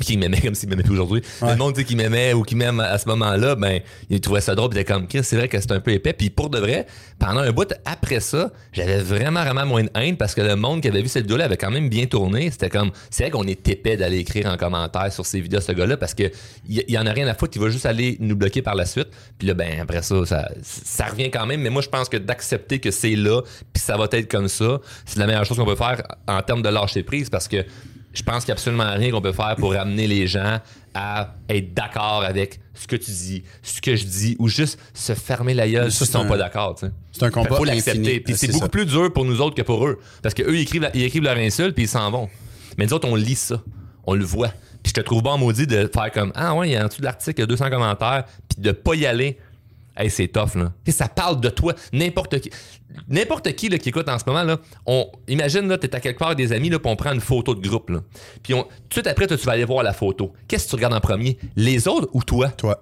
qui 0.00 0.16
m'aimait 0.16 0.40
comme 0.40 0.54
s'il 0.54 0.68
m'aimait 0.68 0.82
plus 0.82 0.94
aujourd'hui, 0.94 1.22
le 1.42 1.56
monde 1.56 1.74
tu 1.74 1.80
sais, 1.80 1.86
qui 1.86 1.96
m'aimait 1.96 2.32
ou 2.32 2.42
qui 2.42 2.56
m'aime 2.56 2.80
à 2.80 2.98
ce 2.98 3.08
moment-là, 3.08 3.54
ben, 3.54 3.80
il 4.10 4.20
trouvait 4.20 4.40
ça 4.40 4.54
drôle, 4.54 4.70
puis 4.70 4.78
il 4.78 4.82
était 4.82 4.92
comme, 4.92 5.06
Chris, 5.06 5.22
c'est 5.22 5.36
vrai 5.36 5.48
que 5.48 5.60
c'est 5.60 5.72
un 5.72 5.80
peu 5.80 5.92
épais. 5.92 6.12
Puis 6.12 6.30
pour 6.30 6.50
de 6.50 6.58
vrai, 6.58 6.86
pendant 7.18 7.40
un 7.40 7.52
bout 7.52 7.72
après 7.84 8.20
ça, 8.20 8.50
j'avais 8.72 8.98
vraiment, 8.98 9.42
vraiment 9.42 9.66
moins 9.66 9.84
de 9.84 9.90
haine 9.94 10.16
parce 10.16 10.34
que 10.34 10.40
le 10.40 10.56
monde 10.56 10.80
qui 10.80 10.88
avait 10.88 11.02
vu 11.02 11.08
cette 11.08 11.22
vidéo-là 11.22 11.44
avait 11.44 11.56
quand 11.56 11.70
même 11.70 11.88
bien 11.88 12.06
tourné. 12.06 12.50
C'était 12.50 12.70
comme, 12.70 12.90
c'est 13.10 13.24
vrai 13.24 13.30
qu'on 13.30 13.46
est 13.46 13.68
épais 13.68 13.96
d'aller 13.96 14.18
écrire 14.18 14.46
en 14.46 14.56
commentaire 14.56 15.12
sur 15.12 15.24
ces 15.26 15.40
vidéos, 15.40 15.60
ce 15.60 15.72
gars-là, 15.72 15.96
parce 15.96 16.14
que 16.14 16.24
il 16.68 16.78
y, 16.78 16.84
il 16.88 16.94
y 16.94 16.98
en 16.98 17.06
a 17.06 17.12
rien 17.12 17.26
à 17.28 17.34
foutre, 17.34 17.52
il 17.56 17.62
va 17.62 17.70
juste 17.70 17.86
aller 17.86 18.16
nous 18.20 18.36
bloquer 18.36 18.62
par 18.62 18.74
la 18.74 18.86
suite. 18.86 19.08
Puis 19.38 19.46
là, 19.48 19.54
ben, 19.54 19.80
après 19.80 20.02
ça, 20.02 20.26
ça, 20.26 20.48
ça 20.62 21.06
revient 21.06 21.30
quand 21.30 21.46
même. 21.46 21.60
Mais 21.60 21.70
moi, 21.70 21.82
je 21.82 21.88
pense 21.88 22.08
que 22.08 22.16
d'accepter 22.16 22.80
que 22.80 22.90
c'est 22.90 23.16
là, 23.16 23.42
puis 23.72 23.82
ça 23.82 23.96
va 23.96 24.08
être 24.10 24.30
comme 24.30 24.48
ça, 24.48 24.80
c'est 25.04 25.18
la 25.18 25.26
meilleure 25.26 25.44
chose 25.44 25.56
qu'on 25.56 25.64
peut 25.64 25.76
faire 25.76 26.02
en 26.26 26.42
termes 26.42 26.62
de 26.62 26.68
lâcher 26.68 27.02
prise 27.02 27.30
parce 27.30 27.48
que 27.48 27.64
je 28.14 28.22
pense 28.22 28.44
qu'il 28.44 28.52
n'y 28.52 28.52
a 28.52 28.60
absolument 28.60 28.92
rien 28.94 29.10
qu'on 29.10 29.20
peut 29.20 29.32
faire 29.32 29.56
pour 29.56 29.74
amener 29.74 30.06
les 30.06 30.26
gens 30.26 30.60
à 30.94 31.34
être 31.48 31.74
d'accord 31.74 32.22
avec 32.22 32.60
ce 32.72 32.86
que 32.86 32.96
tu 32.96 33.10
dis, 33.10 33.42
ce 33.62 33.80
que 33.80 33.96
je 33.96 34.04
dis, 34.04 34.36
ou 34.38 34.48
juste 34.48 34.78
se 34.94 35.14
fermer 35.14 35.54
la 35.54 35.68
gueule 35.68 35.90
s'ils 35.92 36.06
c'est 36.06 36.12
sont 36.12 36.20
un- 36.20 36.28
pas 36.28 36.36
d'accord. 36.38 36.78
c'est 37.12 37.22
un 37.22 37.30
combat 37.30 37.48
Fait 37.50 37.56
faut 37.56 37.64
l'accepter. 37.64 38.20
Puis 38.20 38.34
c'est 38.34 38.46
C'est 38.46 38.52
beaucoup 38.52 38.64
ça. 38.64 38.68
plus 38.68 38.86
dur 38.86 39.12
pour 39.12 39.24
nous 39.24 39.40
autres 39.40 39.56
que 39.56 39.62
pour 39.62 39.86
eux. 39.86 39.98
Parce 40.22 40.34
qu'eux, 40.34 40.54
ils 40.56 40.60
écrivent, 40.62 40.88
ils 40.94 41.02
écrivent 41.02 41.24
leur 41.24 41.36
insulte, 41.36 41.74
puis 41.74 41.84
ils 41.84 41.88
s'en 41.88 42.10
vont. 42.10 42.28
Mais 42.78 42.86
nous 42.86 42.92
autres, 42.92 43.08
on 43.08 43.14
lit 43.16 43.34
ça. 43.34 43.62
On 44.06 44.14
le 44.14 44.24
voit. 44.24 44.48
Puis 44.82 44.90
je 44.90 44.92
te 44.94 45.00
trouve 45.00 45.22
bon 45.22 45.38
maudit 45.38 45.66
de 45.66 45.90
faire 45.92 46.10
comme 46.12 46.30
Ah 46.34 46.54
ouais, 46.54 46.68
il 46.68 46.72
y 46.72 46.76
a 46.76 46.84
en 46.84 46.88
dessous 46.88 47.00
de 47.00 47.04
l'article, 47.06 47.38
il 47.38 47.42
y 47.42 47.44
a 47.44 47.46
200 47.46 47.70
commentaires, 47.70 48.24
puis 48.48 48.60
de 48.62 48.70
pas 48.72 48.94
y 48.94 49.06
aller. 49.06 49.38
Hey, 49.96 50.10
c'est 50.10 50.26
tough, 50.28 50.56
là. 50.56 50.72
Ça 50.88 51.08
parle 51.08 51.40
de 51.40 51.48
toi. 51.48 51.72
N'importe 51.92 52.40
qui. 52.40 52.50
N'importe 53.08 53.52
qui 53.54 53.68
là, 53.68 53.78
qui 53.78 53.88
écoute 53.88 54.08
en 54.08 54.18
ce 54.18 54.24
moment, 54.26 54.42
là, 54.42 54.58
on, 54.86 55.10
imagine, 55.28 55.68
là, 55.68 55.78
t'es 55.78 55.94
à 55.94 56.00
quelque 56.00 56.18
part 56.18 56.28
avec 56.28 56.38
des 56.38 56.52
amis, 56.52 56.70
là, 56.70 56.78
puis 56.78 56.90
on 56.90 56.96
prend 56.96 57.12
une 57.12 57.20
photo 57.20 57.54
de 57.54 57.66
groupe, 57.66 57.90
là. 57.90 58.00
Puis 58.42 58.54
on, 58.54 58.62
tout 58.62 58.68
de 58.68 58.94
suite 58.94 59.06
après, 59.06 59.26
toi, 59.26 59.36
tu 59.36 59.44
vas 59.44 59.52
aller 59.52 59.64
voir 59.64 59.82
la 59.82 59.92
photo. 59.92 60.32
Qu'est-ce 60.48 60.64
que 60.64 60.70
tu 60.70 60.76
regardes 60.76 60.94
en 60.94 61.00
premier? 61.00 61.38
Les 61.56 61.88
autres 61.88 62.08
ou 62.12 62.22
toi? 62.22 62.48
Toi. 62.50 62.80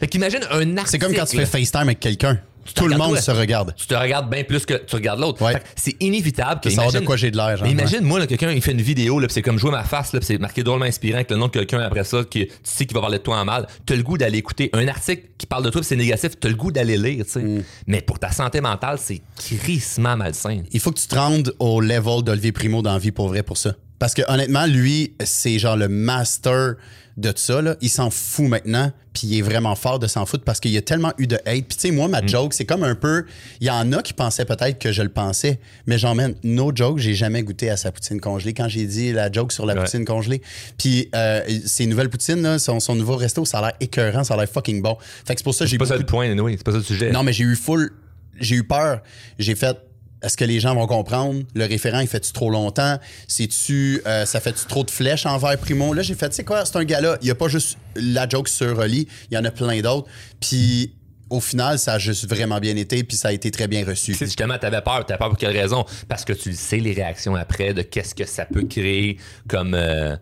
Fait 0.00 0.08
qu'imagine 0.08 0.40
un 0.50 0.76
article. 0.76 0.90
C'est 0.90 0.98
comme 0.98 1.14
quand 1.14 1.26
tu 1.26 1.36
fais. 1.36 1.46
FaceTime 1.46 1.82
avec 1.82 2.00
quelqu'un. 2.00 2.40
Tout 2.74 2.88
le 2.88 2.96
monde 2.96 3.12
toi. 3.12 3.20
se 3.20 3.30
regarde. 3.30 3.74
tu 3.76 3.86
te 3.86 3.94
regardes 3.94 4.30
bien 4.30 4.44
plus 4.44 4.64
que 4.64 4.74
tu 4.74 4.94
regardes 4.94 5.20
l'autre. 5.20 5.42
Ouais. 5.42 5.60
C'est 5.76 5.96
inévitable 6.00 6.60
que 6.60 6.70
savoir 6.70 6.92
de 6.92 7.00
quoi 7.00 7.16
j'ai 7.16 7.30
de 7.30 7.36
l'air. 7.36 7.58
Mais 7.62 7.70
imagine, 7.70 8.02
moi, 8.02 8.18
là, 8.18 8.26
quelqu'un, 8.26 8.50
il 8.50 8.62
fait 8.62 8.72
une 8.72 8.82
vidéo, 8.82 9.18
là, 9.18 9.26
c'est 9.30 9.42
comme 9.42 9.58
jouer 9.58 9.70
ma 9.70 9.84
face, 9.84 10.12
là, 10.12 10.20
c'est 10.22 10.38
marqué 10.38 10.62
drôlement 10.62 10.84
inspirant 10.84 11.16
avec 11.16 11.30
le 11.30 11.36
nom 11.36 11.46
de 11.46 11.52
quelqu'un 11.52 11.80
après 11.80 12.04
ça, 12.04 12.24
qui, 12.24 12.46
tu 12.46 12.52
sais 12.62 12.86
qu'il 12.86 12.94
va 12.94 13.00
parler 13.00 13.18
de 13.18 13.22
toi 13.22 13.38
en 13.38 13.44
mal. 13.44 13.66
T'as 13.86 13.96
le 13.96 14.02
goût 14.02 14.18
d'aller 14.18 14.38
écouter 14.38 14.70
un 14.72 14.86
article 14.88 15.28
qui 15.38 15.46
parle 15.46 15.64
de 15.64 15.70
toi, 15.70 15.82
c'est 15.82 15.96
négatif, 15.96 16.32
t'as 16.38 16.48
le 16.48 16.54
goût 16.54 16.72
d'aller 16.72 16.96
lire, 16.96 17.24
tu 17.24 17.32
sais. 17.32 17.40
Mm. 17.40 17.62
Mais 17.86 18.00
pour 18.00 18.18
ta 18.18 18.30
santé 18.30 18.60
mentale, 18.60 18.98
c'est 18.98 19.22
crissement 19.36 20.16
malsain. 20.16 20.62
Il 20.72 20.80
faut 20.80 20.90
que 20.92 21.00
tu 21.00 21.06
te 21.06 21.14
rendes 21.14 21.54
au 21.58 21.80
level 21.80 22.22
d'Olivier 22.22 22.52
Primo 22.52 22.82
dans 22.82 22.92
la 22.92 22.98
vie 22.98 23.12
pour 23.12 23.28
vrai 23.28 23.42
pour 23.42 23.56
ça. 23.56 23.74
Parce 23.98 24.14
que 24.14 24.22
honnêtement, 24.28 24.66
lui, 24.66 25.14
c'est 25.24 25.58
genre 25.58 25.76
le 25.76 25.88
master 25.88 26.74
de 27.16 27.32
ça. 27.36 27.62
Là. 27.62 27.76
Il 27.80 27.90
s'en 27.90 28.10
fout 28.10 28.46
maintenant, 28.48 28.90
puis 29.12 29.28
il 29.28 29.38
est 29.38 29.42
vraiment 29.42 29.76
fort 29.76 30.00
de 30.00 30.08
s'en 30.08 30.26
foutre 30.26 30.42
parce 30.42 30.58
qu'il 30.58 30.72
y 30.72 30.76
a 30.76 30.82
tellement 30.82 31.12
eu 31.18 31.28
de 31.28 31.36
hate. 31.46 31.64
Puis 31.68 31.76
tu 31.76 31.78
sais, 31.78 31.90
moi, 31.92 32.08
ma 32.08 32.26
joke, 32.26 32.52
c'est 32.54 32.64
comme 32.64 32.82
un 32.82 32.96
peu... 32.96 33.24
Il 33.60 33.68
y 33.68 33.70
en 33.70 33.92
a 33.92 34.02
qui 34.02 34.12
pensaient 34.14 34.44
peut-être 34.44 34.80
que 34.80 34.90
je 34.90 35.00
le 35.00 35.10
pensais, 35.10 35.60
mais 35.86 35.96
j'en 35.96 36.16
mène 36.16 36.34
no 36.42 36.72
joke, 36.74 36.98
j'ai 36.98 37.14
jamais 37.14 37.44
goûté 37.44 37.70
à 37.70 37.76
sa 37.76 37.92
poutine 37.92 38.20
congelée. 38.20 38.52
Quand 38.52 38.68
j'ai 38.68 38.84
dit 38.86 39.12
la 39.12 39.30
joke 39.30 39.52
sur 39.52 39.64
la 39.64 39.74
Ouais. 39.74 39.84
poutine 39.84 40.04
congelée, 40.04 40.42
puis 40.76 41.08
euh, 41.14 41.42
ses 41.64 41.86
nouvelles 41.86 42.10
poutines, 42.10 42.42
là, 42.42 42.58
son, 42.58 42.80
son 42.80 42.96
nouveau 42.96 43.14
resto, 43.14 43.44
ça 43.44 43.58
a 43.58 43.62
l'air 43.62 43.72
écœurant, 43.78 44.24
ça 44.24 44.34
a 44.34 44.36
l'air 44.36 44.48
fucking 44.48 44.82
bon. 44.82 44.96
Fait 45.24 45.34
que 45.34 45.40
c'est 45.40 45.44
pour 45.44 45.54
ça 45.54 45.66
que 45.66 45.70
j'ai 45.70 45.74
C'est 45.74 45.78
pas 45.78 45.86
ça 45.86 45.96
beaucoup 45.96 46.20
le 46.20 46.34
point, 46.34 46.38
oui, 46.44 46.54
c'est 46.58 46.64
pas 46.64 46.72
ça 46.72 46.78
le 46.78 46.82
sujet. 46.84 47.12
non, 47.12 47.22
mais 47.22 47.32
j'ai 47.32 47.44
eu 47.44 47.54
full. 47.54 47.92
J'ai 48.40 48.56
eu 48.56 48.64
peur. 48.64 49.00
J'ai 49.38 49.54
fait. 49.54 49.76
Est-ce 50.24 50.36
que 50.36 50.44
les 50.44 50.58
gens 50.58 50.74
vont 50.74 50.86
comprendre? 50.86 51.42
Le 51.54 51.66
référent, 51.66 52.00
il 52.00 52.08
fait-tu 52.08 52.32
trop 52.32 52.50
longtemps? 52.50 52.98
C'est-tu. 53.28 54.00
euh, 54.06 54.24
ça 54.24 54.40
fait-tu 54.40 54.64
trop 54.66 54.82
de 54.82 54.90
flèches 54.90 55.26
envers 55.26 55.58
Primo? 55.58 55.92
Là, 55.92 56.02
j'ai 56.02 56.14
fait, 56.14 56.30
tu 56.30 56.36
sais 56.36 56.44
quoi, 56.44 56.64
c'est 56.64 56.76
un 56.76 56.84
gars-là. 56.84 57.18
Il 57.20 57.26
n'y 57.26 57.30
a 57.30 57.34
pas 57.34 57.48
juste 57.48 57.76
la 57.94 58.28
joke 58.28 58.48
sur 58.48 58.78
Oli, 58.78 59.06
il 59.30 59.34
y 59.34 59.38
en 59.38 59.44
a 59.44 59.50
plein 59.50 59.80
d'autres. 59.80 60.08
Puis 60.40 60.94
au 61.30 61.40
final, 61.40 61.78
ça 61.78 61.94
a 61.94 61.98
juste 61.98 62.28
vraiment 62.28 62.58
bien 62.58 62.76
été, 62.76 63.02
puis 63.04 63.16
ça 63.16 63.28
a 63.28 63.32
été 63.32 63.50
très 63.50 63.66
bien 63.68 63.84
reçu. 63.84 64.12
Tu 64.12 64.24
justement, 64.24 64.56
t'avais 64.58 64.80
peur. 64.82 65.04
T'avais 65.04 65.18
peur 65.18 65.28
pour 65.30 65.38
quelle 65.38 65.56
raison? 65.56 65.84
Parce 66.08 66.24
que 66.24 66.32
tu 66.32 66.52
sais, 66.54 66.78
les 66.78 66.92
réactions 66.92 67.34
après, 67.34 67.74
de 67.74 67.82
qu'est-ce 67.82 68.14
que 68.14 68.24
ça 68.24 68.44
peut 68.44 68.64
créer 68.64 69.18
comme, 69.48 69.74
euh, 69.74 70.16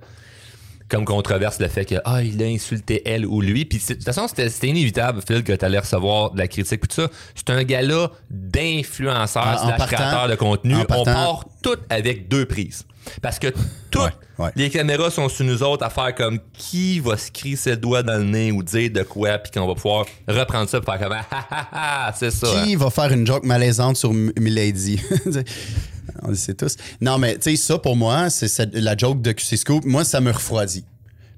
comme 0.93 1.05
controverse, 1.07 1.59
le 1.59 1.69
fait 1.69 1.85
que, 1.87 1.95
ah, 2.05 2.23
il 2.23 2.41
a 2.43 2.47
insulté 2.47 3.03
elle 3.05 3.27
ou 3.27 3.41
lui. 3.41 3.65
Puis, 3.65 3.79
de 3.89 3.95
toute 3.95 4.05
façon, 4.05 4.29
c'était 4.29 4.69
inévitable, 4.69 5.21
Phil, 5.27 5.43
que 5.43 5.53
t'allais 5.55 5.79
recevoir 5.79 6.31
de 6.33 6.39
la 6.39 6.47
critique. 6.47 6.87
Tout 6.87 6.95
ça, 7.03 7.09
c'est 7.35 7.51
un 7.51 7.65
gars-là 7.65 8.11
d'influenceur, 8.31 9.43
partant- 9.43 9.87
créateur 9.87 10.29
de 10.29 10.35
contenu. 10.35 10.75
en 10.77 10.81
On 10.83 10.85
partant- 10.85 11.05
part 11.05 11.45
tout 11.63 11.77
avec 11.91 12.29
deux 12.29 12.47
prises. 12.47 12.85
Parce 13.21 13.41
que 13.41 13.49
toutes 13.91 14.03
Ouais, 14.03 14.11
ouais. 14.47 14.51
les 14.55 14.71
caméras 14.71 15.11
sont 15.11 15.29
sur 15.29 15.45
nous 15.45 15.63
autres 15.65 15.85
à 15.85 15.91
faire 15.91 16.15
comme 16.15 16.39
qui 16.57 17.01
va 17.01 17.17
se 17.17 17.33
crisser 17.33 17.71
le 17.71 17.77
doigt 17.79 18.05
dans 18.05 18.17
le 18.19 18.23
nez 18.25 18.53
ou 18.53 18.63
dire 18.63 18.91
de 18.93 19.03
quoi, 19.03 19.39
puis 19.39 19.51
qu'on 19.51 19.67
va 19.67 19.75
pouvoir 19.75 20.07
reprendre 20.29 20.69
ça 20.69 20.81
pour 20.81 20.95
faire 20.95 21.03
comme, 21.09 21.17
ah, 21.19 21.27
ah, 21.33 21.47
ah, 21.51 21.69
ah, 21.73 22.15
c'est 22.17 22.31
ça. 22.31 22.47
hein. 22.47 22.65
Qui 22.65 22.77
va 22.77 22.91
faire 22.91 23.11
une 23.13 23.27
joke 23.27 23.45
malaisante 23.45 23.97
sur 23.97 24.13
Milady? 24.13 25.01
On 26.23 26.29
le 26.29 26.35
sait 26.35 26.55
tous. 26.55 26.77
Non, 27.01 27.19
mais 27.19 27.35
tu 27.37 27.51
sais, 27.51 27.57
ça 27.57 27.79
pour 27.79 27.97
moi, 27.97 28.29
c'est 28.31 28.75
la 28.75 28.97
joke 28.97 29.23
de 29.23 29.33
QC 29.33 29.57
Scoop. 29.57 29.85
Moi, 29.85 30.05
ça 30.05 30.21
me 30.21 30.31
refroidit. 30.31 30.85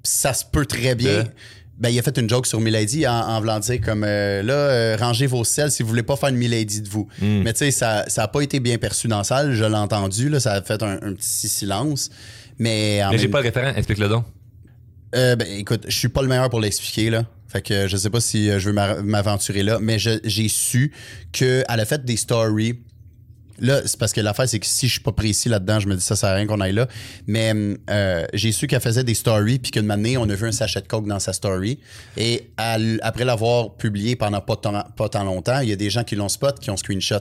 Ça 0.03 0.33
se 0.35 0.45
peut 0.45 0.67
très 0.67 0.95
bien. 0.95 1.11
Euh. 1.11 1.25
Ben, 1.79 1.89
il 1.89 1.99
a 1.99 2.03
fait 2.03 2.17
une 2.19 2.29
joke 2.29 2.47
sur 2.47 2.61
Milady 2.61 3.05
en, 3.07 3.13
en 3.13 3.41
voulant 3.41 3.59
dire 3.59 3.81
comme 3.81 4.05
euh, 4.07 4.43
là, 4.45 4.53
euh, 4.55 4.97
rangez 4.99 5.27
vos 5.27 5.43
selles 5.43 5.73
si 5.73 5.83
vous 5.83 5.89
voulez 5.89 6.05
pas 6.05 6.15
faire 6.15 6.29
une 6.29 6.37
Milady 6.37 6.83
de 6.83 6.89
vous. 6.89 7.09
Hmm. 7.21 7.43
Mais 7.43 7.53
tu 7.53 7.59
sais, 7.59 7.71
ça 7.73 8.05
n'a 8.17 8.29
pas 8.29 8.43
été 8.43 8.61
bien 8.61 8.79
perçu 8.79 9.09
dans 9.09 9.19
la 9.19 9.25
salle. 9.25 9.55
Je 9.55 9.65
l'ai 9.65 9.75
entendu, 9.75 10.29
là, 10.29 10.39
ça 10.39 10.53
a 10.53 10.63
fait 10.63 10.81
un, 10.85 10.99
un 11.03 11.15
petit 11.15 11.49
silence. 11.49 12.11
Mais 12.59 13.03
j'ai 13.19 13.27
pas 13.29 13.41
le 13.41 13.45
référent, 13.47 13.73
explique-le 13.75 14.09
donc. 14.09 14.25
euh, 15.17 15.35
ben, 15.37 15.49
écoute, 15.59 15.87
je 15.89 15.97
suis 15.99 16.09
pas 16.09 16.23
le 16.23 16.29
meilleur 16.29 16.49
pour 16.51 16.61
l'expliquer, 16.61 17.11
là. 17.11 17.25
Fait 17.49 17.63
que 17.63 17.87
je 17.89 17.97
sais 17.97 18.11
pas 18.11 18.21
si 18.21 18.47
je 18.51 18.69
veux 18.69 18.73
m'a- 18.73 19.01
m'aventurer 19.03 19.63
là, 19.63 19.79
mais 19.81 19.99
j'ai 19.99 20.49
su 20.49 20.93
qu'elle 21.33 21.65
a 21.69 21.85
fait 21.85 22.05
des 22.05 22.17
stories. 22.17 22.81
Là, 23.61 23.83
c'est 23.87 23.99
parce 23.99 24.13
que 24.13 24.21
l'affaire, 24.21 24.49
c'est 24.49 24.59
que 24.59 24.67
si 24.67 24.89
je 24.89 24.93
suis 24.95 25.01
pas 25.01 25.13
précis 25.13 25.49
là-dedans, 25.49 25.79
je 25.79 25.87
me 25.89 25.95
dis 25.95 26.01
ça 26.01 26.17
sert 26.17 26.31
à 26.31 26.35
rien 26.35 26.47
qu'on 26.47 26.61
aille 26.61 26.73
là. 26.73 26.89
Mais 27.29 27.53
euh, 27.89 28.25
j'ai 28.35 28.51
su 28.51 28.67
qu'elle 28.67 28.81
faisait 28.81 29.05
des 29.05 29.15
stories, 29.15 29.61
puis 29.61 29.71
qu'une 29.71 29.91
année, 29.91 30.17
on 30.17 30.29
a 30.29 30.35
vu 30.35 30.47
un 30.49 30.53
sachet 30.53 30.81
de 30.81 30.89
coke 30.89 31.07
dans 31.07 31.21
sa 31.21 31.33
story. 31.33 31.79
Et 32.17 32.51
après 32.57 33.25
l'avoir 33.25 33.75
publié 33.77 34.17
pendant 34.17 34.41
pas 34.41 34.57
tant, 34.57 34.83
pas 34.97 35.09
tant 35.09 35.23
longtemps, 35.25 35.61
il 35.61 35.69
y 35.69 35.73
a 35.73 35.77
des 35.77 35.91
gens 35.91 36.03
qui 36.05 36.17
l'ont 36.17 36.29
spot, 36.29 36.59
qui 36.59 36.71
ont 36.71 36.77
screenshot 36.77 37.21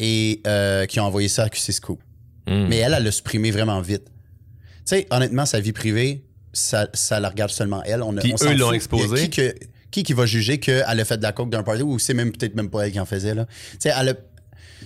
et 0.00 0.40
euh, 0.46 0.86
qui 0.86 0.98
ont 1.00 1.04
envoyé 1.04 1.28
ça 1.28 1.44
à 1.44 1.48
QC 1.48 1.72
Scoop. 1.72 2.00
Hmm. 2.46 2.66
Mais 2.68 2.78
elle, 2.78 2.94
elle 2.94 3.04
l'a 3.04 3.12
supprimé 3.12 3.50
vraiment 3.50 3.80
vite. 3.80 4.04
Tu 4.06 4.96
sais, 4.96 5.06
honnêtement, 5.10 5.46
sa 5.46 5.60
vie 5.60 5.72
privée, 5.72 6.24
ça, 6.52 6.88
ça 6.92 7.20
la 7.20 7.28
regarde 7.30 7.50
seulement 7.50 7.82
elle. 7.84 8.02
On, 8.02 8.16
a- 8.16 8.20
Puis 8.20 8.32
on 8.32 8.44
eux 8.44 8.54
l'ont 8.58 8.72
exposé. 8.72 9.28
Qui, 9.28 9.30
que- 9.30 9.54
qui 9.90 10.02
qui 10.02 10.12
va 10.12 10.26
juger 10.26 10.58
qu'elle 10.58 10.82
a 11.00 11.04
fait 11.04 11.16
de 11.16 11.22
la 11.22 11.30
coke 11.32 11.50
d'un 11.50 11.62
party 11.62 11.82
ou 11.82 11.98
c'est 12.00 12.14
même 12.14 12.32
peut-être 12.32 12.56
même 12.56 12.68
pas 12.68 12.86
elle 12.86 12.92
qui 12.92 12.98
en 12.98 13.06
faisait, 13.06 13.34
là? 13.34 13.46
Tu 13.46 13.76
sais, 13.78 13.92
elle 13.96 14.08
a- 14.08 14.14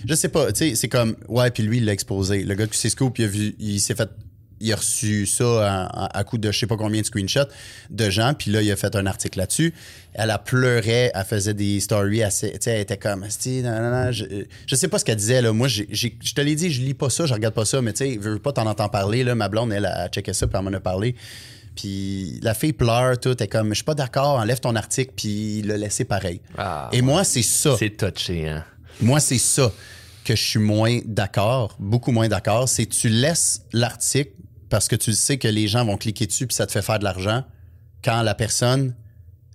Je 0.07 0.13
sais 0.15 0.29
pas, 0.29 0.51
tu 0.51 0.69
sais, 0.69 0.75
c'est 0.75 0.87
comme, 0.89 1.15
ouais, 1.27 1.51
puis 1.51 1.63
lui, 1.63 1.77
il 1.77 1.85
l'a 1.85 1.93
exposé. 1.93 2.43
Le 2.43 2.55
gars 2.55 2.65
de 2.65 2.71
QC 2.71 2.89
Scoop, 2.89 3.19
il 3.19 3.25
a 3.25 3.27
vu, 3.27 3.55
il 3.59 3.79
s'est 3.79 3.95
fait, 3.95 4.09
il 4.61 4.73
a 4.73 4.75
reçu 4.75 5.25
ça 5.25 5.85
à, 5.87 6.23
coup 6.25 6.37
de 6.37 6.51
je 6.51 6.59
sais 6.59 6.67
pas 6.67 6.75
combien 6.75 6.99
de 6.99 7.05
screenshots 7.05 7.47
de 7.89 8.09
gens, 8.09 8.33
puis 8.33 8.51
là, 8.51 8.61
il 8.61 8.69
a 8.71 8.75
fait 8.75 8.93
un 8.95 9.05
article 9.05 9.39
là-dessus. 9.39 9.73
Elle 10.13 10.31
a 10.31 10.37
pleuré, 10.37 11.11
elle 11.13 11.23
faisait 11.25 11.53
des 11.53 11.79
stories 11.79 12.21
tu 12.29 12.31
sais, 12.31 12.53
elle 12.65 12.81
était 12.81 12.97
comme, 12.97 13.21
nan, 13.63 14.11
je, 14.11 14.25
je 14.67 14.75
sais 14.75 14.87
pas 14.89 14.99
ce 14.99 15.05
qu'elle 15.05 15.15
disait, 15.15 15.41
là. 15.41 15.53
Moi, 15.53 15.67
j'ai- 15.69 15.87
j'ai- 15.91 16.17
je 16.21 16.33
te 16.33 16.41
l'ai 16.41 16.55
dit, 16.55 16.69
je 16.71 16.81
lis 16.81 16.93
pas 16.93 17.09
ça, 17.09 17.25
je 17.25 17.33
regarde 17.33 17.53
pas 17.53 17.65
ça, 17.65 17.81
mais 17.81 17.93
tu 17.93 17.99
sais, 18.05 18.13
je 18.21 18.29
veux 18.29 18.39
pas 18.39 18.51
t'en 18.51 18.65
entendre 18.67 18.91
parler, 18.91 19.23
là. 19.23 19.33
Ma 19.35 19.47
blonde, 19.47 19.71
elle, 19.71 19.85
a 19.85 20.09
checké 20.09 20.33
ça, 20.33 20.45
puis 20.47 20.57
elle 20.57 20.65
m'en 20.65 20.73
a 20.75 20.79
parlé. 20.81 21.15
Puis 21.75 22.39
la 22.41 22.53
fille 22.53 22.73
pleure, 22.73 23.17
tout, 23.19 23.35
elle 23.39 23.43
est 23.43 23.47
comme, 23.47 23.69
je 23.69 23.75
suis 23.75 23.83
pas 23.85 23.93
d'accord, 23.95 24.39
enlève 24.39 24.59
ton 24.59 24.75
article, 24.75 25.13
puis 25.15 25.59
il 25.59 25.67
l'a 25.67 25.77
laissé 25.77 26.03
pareil. 26.03 26.41
Ah, 26.57 26.89
Et 26.91 27.01
moi, 27.01 27.23
c'est 27.23 27.43
ça. 27.43 27.75
C'est 27.79 27.95
touché, 27.95 28.49
hein. 28.49 28.65
Moi, 29.01 29.19
c'est 29.19 29.37
ça 29.37 29.71
que 30.25 30.35
je 30.35 30.41
suis 30.43 30.59
moins 30.59 30.99
d'accord, 31.05 31.75
beaucoup 31.79 32.11
moins 32.11 32.27
d'accord. 32.27 32.67
C'est 32.69 32.85
tu 32.85 33.09
laisses 33.09 33.61
l'article 33.73 34.31
parce 34.69 34.87
que 34.87 34.95
tu 34.95 35.13
sais 35.13 35.37
que 35.37 35.47
les 35.47 35.67
gens 35.67 35.85
vont 35.85 35.97
cliquer 35.97 36.27
dessus 36.27 36.45
puis 36.45 36.55
ça 36.55 36.67
te 36.67 36.71
fait 36.71 36.81
faire 36.81 36.99
de 36.99 37.03
l'argent 37.03 37.43
quand 38.03 38.21
la 38.21 38.35
personne 38.35 38.95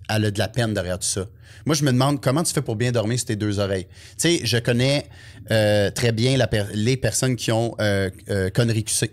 elle 0.09 0.25
a 0.25 0.31
de 0.31 0.37
la 0.39 0.47
peine 0.47 0.73
derrière 0.73 0.99
tout 0.99 1.07
ça. 1.07 1.25
Moi, 1.65 1.75
je 1.75 1.83
me 1.83 1.91
demande 1.91 2.21
comment 2.21 2.43
tu 2.43 2.53
fais 2.53 2.61
pour 2.61 2.75
bien 2.75 2.91
dormir 2.91 3.17
sur 3.17 3.25
tes 3.27 3.35
deux 3.35 3.59
oreilles. 3.59 3.87
Tu 4.19 4.37
sais, 4.37 4.41
je 4.43 4.57
connais 4.57 5.07
euh, 5.49 5.89
très 5.89 6.11
bien 6.11 6.37
les 6.73 6.97
personnes 6.97 7.35
qui 7.35 7.51
ont 7.51 7.73
euh, 7.79 8.09
euh, 8.29 8.49
conneries 8.51 8.83
QC. 8.83 9.11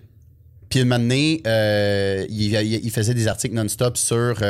Puis 0.69 0.81
une 0.81 0.93
année, 0.93 1.43
euh, 1.47 2.27
il, 2.29 2.53
il- 2.55 2.91
faisait 2.91 3.15
des 3.15 3.27
articles 3.29 3.55
non-stop 3.55 3.97
sur 3.97 4.43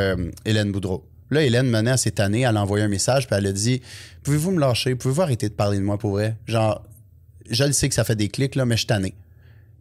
Hélène 0.45 0.73
Boudreau. 0.73 1.07
Là, 1.31 1.43
Hélène 1.45 1.69
menait 1.69 1.93
à 1.93 1.97
cette 1.97 2.19
année, 2.21 2.41
elle 2.41 2.57
a 2.57 2.63
envoyé 2.63 2.85
un 2.85 2.89
message, 2.89 3.27
puis 3.27 3.37
elle 3.37 3.47
a 3.47 3.53
dit 3.53 3.81
Pouvez-vous 4.23 4.53
me 4.53 4.61
lâcher? 4.61 4.95
Pouvez-vous 4.95 5.23
arrêter 5.23 5.49
de 5.49 5.55
parler 5.55 5.79
de 5.79 5.83
moi 5.83 5.99
pour 5.99 6.13
vrai? 6.13 6.37
Genre, 6.47 6.83
je 7.51 7.65
le 7.65 7.73
sais 7.73 7.89
que 7.89 7.95
ça 7.95 8.05
fait 8.05 8.17
des 8.17 8.29
clics, 8.29 8.55
là, 8.55 8.65
mais 8.65 8.77
je 8.77 8.81
suis 8.81 8.87
tanné. 8.87 9.15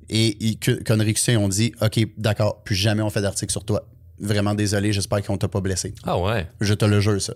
Et 0.10 0.58
Conneries 0.86 1.14
QC 1.14 1.38
ont 1.38 1.48
dit 1.48 1.74
Ok, 1.82 2.00
d'accord, 2.18 2.64
plus 2.64 2.76
jamais 2.76 3.02
on 3.02 3.10
fait 3.10 3.22
d'article 3.22 3.52
sur 3.52 3.64
toi. 3.64 3.88
Vraiment 4.20 4.54
désolé, 4.56 4.92
j'espère 4.94 5.22
qu'on 5.24 5.38
t'a 5.38 5.48
pas 5.48 5.62
blessé. 5.62 5.94
Ah 6.04 6.20
ouais. 6.20 6.48
Je 6.60 6.74
te 6.74 6.86
le 6.86 7.00
jure, 7.00 7.22
ça. 7.22 7.34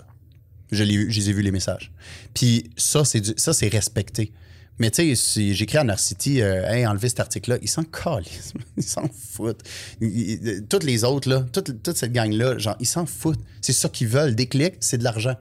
Je, 0.72 0.84
vu- 0.84 1.08
les 1.10 1.30
ai 1.30 1.34
vus 1.34 1.42
les 1.42 1.52
messages. 1.52 1.92
Puis 2.34 2.70
ça, 2.76 3.06
c'est 3.06 3.22
du- 3.22 3.34
ça, 3.38 3.54
c'est 3.54 3.68
respecté. 3.70 4.32
Mais 4.78 4.92
tu 4.92 5.04
sais, 5.04 5.16
si 5.16 5.54
j'écris 5.56 5.78
à 5.78 5.84
Narcity, 5.86 6.42
euh, 6.42 6.68
hey, 6.70 6.86
enlevez 6.86 7.08
cet 7.08 7.22
article-là, 7.22 7.58
ils 7.62 7.70
s'en 7.70 7.84
calissent. 7.84 8.54
Ils 8.76 8.84
s'en 8.84 9.08
foutent. 9.08 9.62
Ils- 10.02 10.66
toutes 10.68 10.84
les 10.84 11.04
autres, 11.06 11.30
là, 11.30 11.46
toute, 11.54 11.82
toute 11.82 11.96
cette 11.96 12.12
gang-là, 12.12 12.58
genre, 12.58 12.76
ils 12.82 12.86
s'en 12.88 13.06
foutent. 13.06 13.40
C'est 13.62 13.72
ça 13.74 13.88
qu'ils 13.88 14.08
veulent. 14.10 14.36
Des 14.36 14.48
clics, 14.48 14.76
c'est 14.82 14.98
de 14.98 15.04
l'argent. 15.06 15.36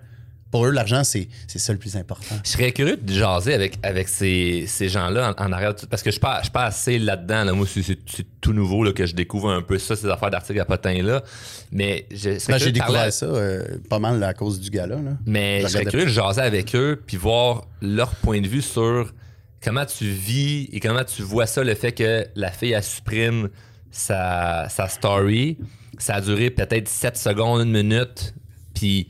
Pour 0.55 0.67
eux, 0.67 0.71
l'argent, 0.71 1.03
c'est 1.03 1.27
c'est 1.49 1.59
ça 1.59 1.73
le 1.73 1.81
plus 1.81 1.97
important. 1.97 2.37
Je 2.45 2.49
serais 2.51 2.71
curieux 2.71 2.97
de 2.97 3.13
jaser 3.13 3.55
avec, 3.55 3.75
avec 3.83 4.07
ces, 4.09 4.67
ces 4.69 4.89
gens-là 4.89 5.35
en, 5.37 5.47
en 5.47 5.51
arrière. 5.53 5.75
Parce 5.91 6.01
que 6.05 6.11
je 6.13 6.17
ne 6.17 6.19
suis 6.19 6.21
pas- 6.21 6.39
je 6.39 6.45
suis 6.45 6.53
pas 6.53 6.67
assez 6.67 6.97
là-dedans. 7.01 7.43
Là. 7.43 7.53
Moi, 7.55 7.67
c'est- 7.67 7.83
c'est 7.83 7.99
c'est 8.07 8.27
tout 8.41 8.53
nouveau 8.53 8.85
là, 8.85 8.93
que 8.93 9.05
je 9.05 9.17
découvre 9.17 9.51
un 9.51 9.63
peu 9.63 9.81
ça, 9.81 9.97
ces 9.97 10.07
affaires 10.07 10.31
d'articles 10.31 10.61
à 10.61 10.65
potin-là. 10.65 11.25
Mais 11.73 12.07
je 12.13 12.31
Ben, 12.31 12.39
j'ai 12.39 12.47
parler 12.47 12.71
découvert 12.73 13.13
ça 13.13 13.27
euh, 13.27 13.65
pas 13.91 13.99
mal 13.99 14.23
à 14.23 14.33
cause 14.33 14.61
du 14.61 14.71
gars-là. 14.71 14.95
là. 15.03 15.11
Mais 15.27 15.63
Je 15.63 15.67
je 15.67 15.73
serais 15.73 15.85
curieux 15.87 16.05
de 16.07 16.11
jaser 16.11 16.43
avec 16.43 16.73
eux 16.77 17.03
puis 17.05 17.17
voir 17.17 17.67
leur 17.83 18.15
point 18.15 18.41
de 18.41 18.47
vue 18.47 18.63
sur 18.63 19.13
comment 19.61 19.85
tu 19.87 20.05
vis 20.05 20.69
et 20.73 20.79
comment 20.79 21.03
tu 21.03 21.23
vois 21.23 21.47
ça, 21.47 21.65
le 21.65 21.75
fait 21.75 21.91
que 21.91 22.27
la 22.37 22.53
fille, 22.53 22.71
elle 22.75 22.83
supprime 22.85 23.49
sa, 23.91 24.69
sa 24.69 24.87
story. 24.89 25.59
Ça 25.99 26.15
a 26.15 26.21
duré 26.21 26.51
peut-être 26.51 26.89
7 26.89 27.17
secondes, 27.17 27.63
une 27.67 27.73
minute. 27.73 28.35
Puis 28.75 29.09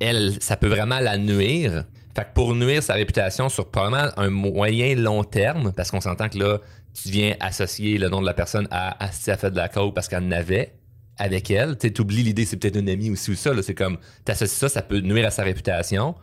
elle, 0.00 0.36
ça 0.40 0.56
peut 0.56 0.68
vraiment 0.68 1.00
la 1.00 1.18
nuire. 1.18 1.84
Fait 2.14 2.22
que 2.22 2.32
pour 2.34 2.54
nuire 2.54 2.82
sa 2.82 2.94
réputation 2.94 3.48
sur 3.48 3.70
probablement 3.70 4.10
un 4.16 4.30
moyen 4.30 4.94
long 4.94 5.22
terme, 5.22 5.72
parce 5.72 5.90
qu'on 5.90 6.00
s'entend 6.00 6.28
que 6.28 6.38
là, 6.38 6.58
tu 6.94 7.10
viens 7.10 7.34
associer 7.40 7.98
le 7.98 8.08
nom 8.08 8.20
de 8.20 8.26
la 8.26 8.34
personne 8.34 8.66
à 8.70 8.96
Ah, 8.98 9.12
si 9.12 9.30
elle 9.30 9.36
fait 9.36 9.50
de 9.50 9.56
la 9.56 9.68
coke 9.68 9.94
parce 9.94 10.08
qu'elle 10.08 10.24
en 10.24 10.30
avait 10.30 10.72
avec 11.18 11.50
elle. 11.50 11.76
Tu 11.76 11.92
oublies 12.00 12.22
l'idée, 12.22 12.44
c'est 12.44 12.56
peut-être 12.56 12.76
une 12.76 12.88
amie 12.88 13.10
aussi 13.10 13.30
ou 13.30 13.34
ça. 13.34 13.50
C'est 13.62 13.74
comme, 13.74 13.98
t'associes 14.24 14.58
ça, 14.58 14.68
ça 14.68 14.82
peut 14.82 15.00
nuire 15.00 15.26
à 15.26 15.30
sa 15.30 15.42
réputation. 15.42 16.14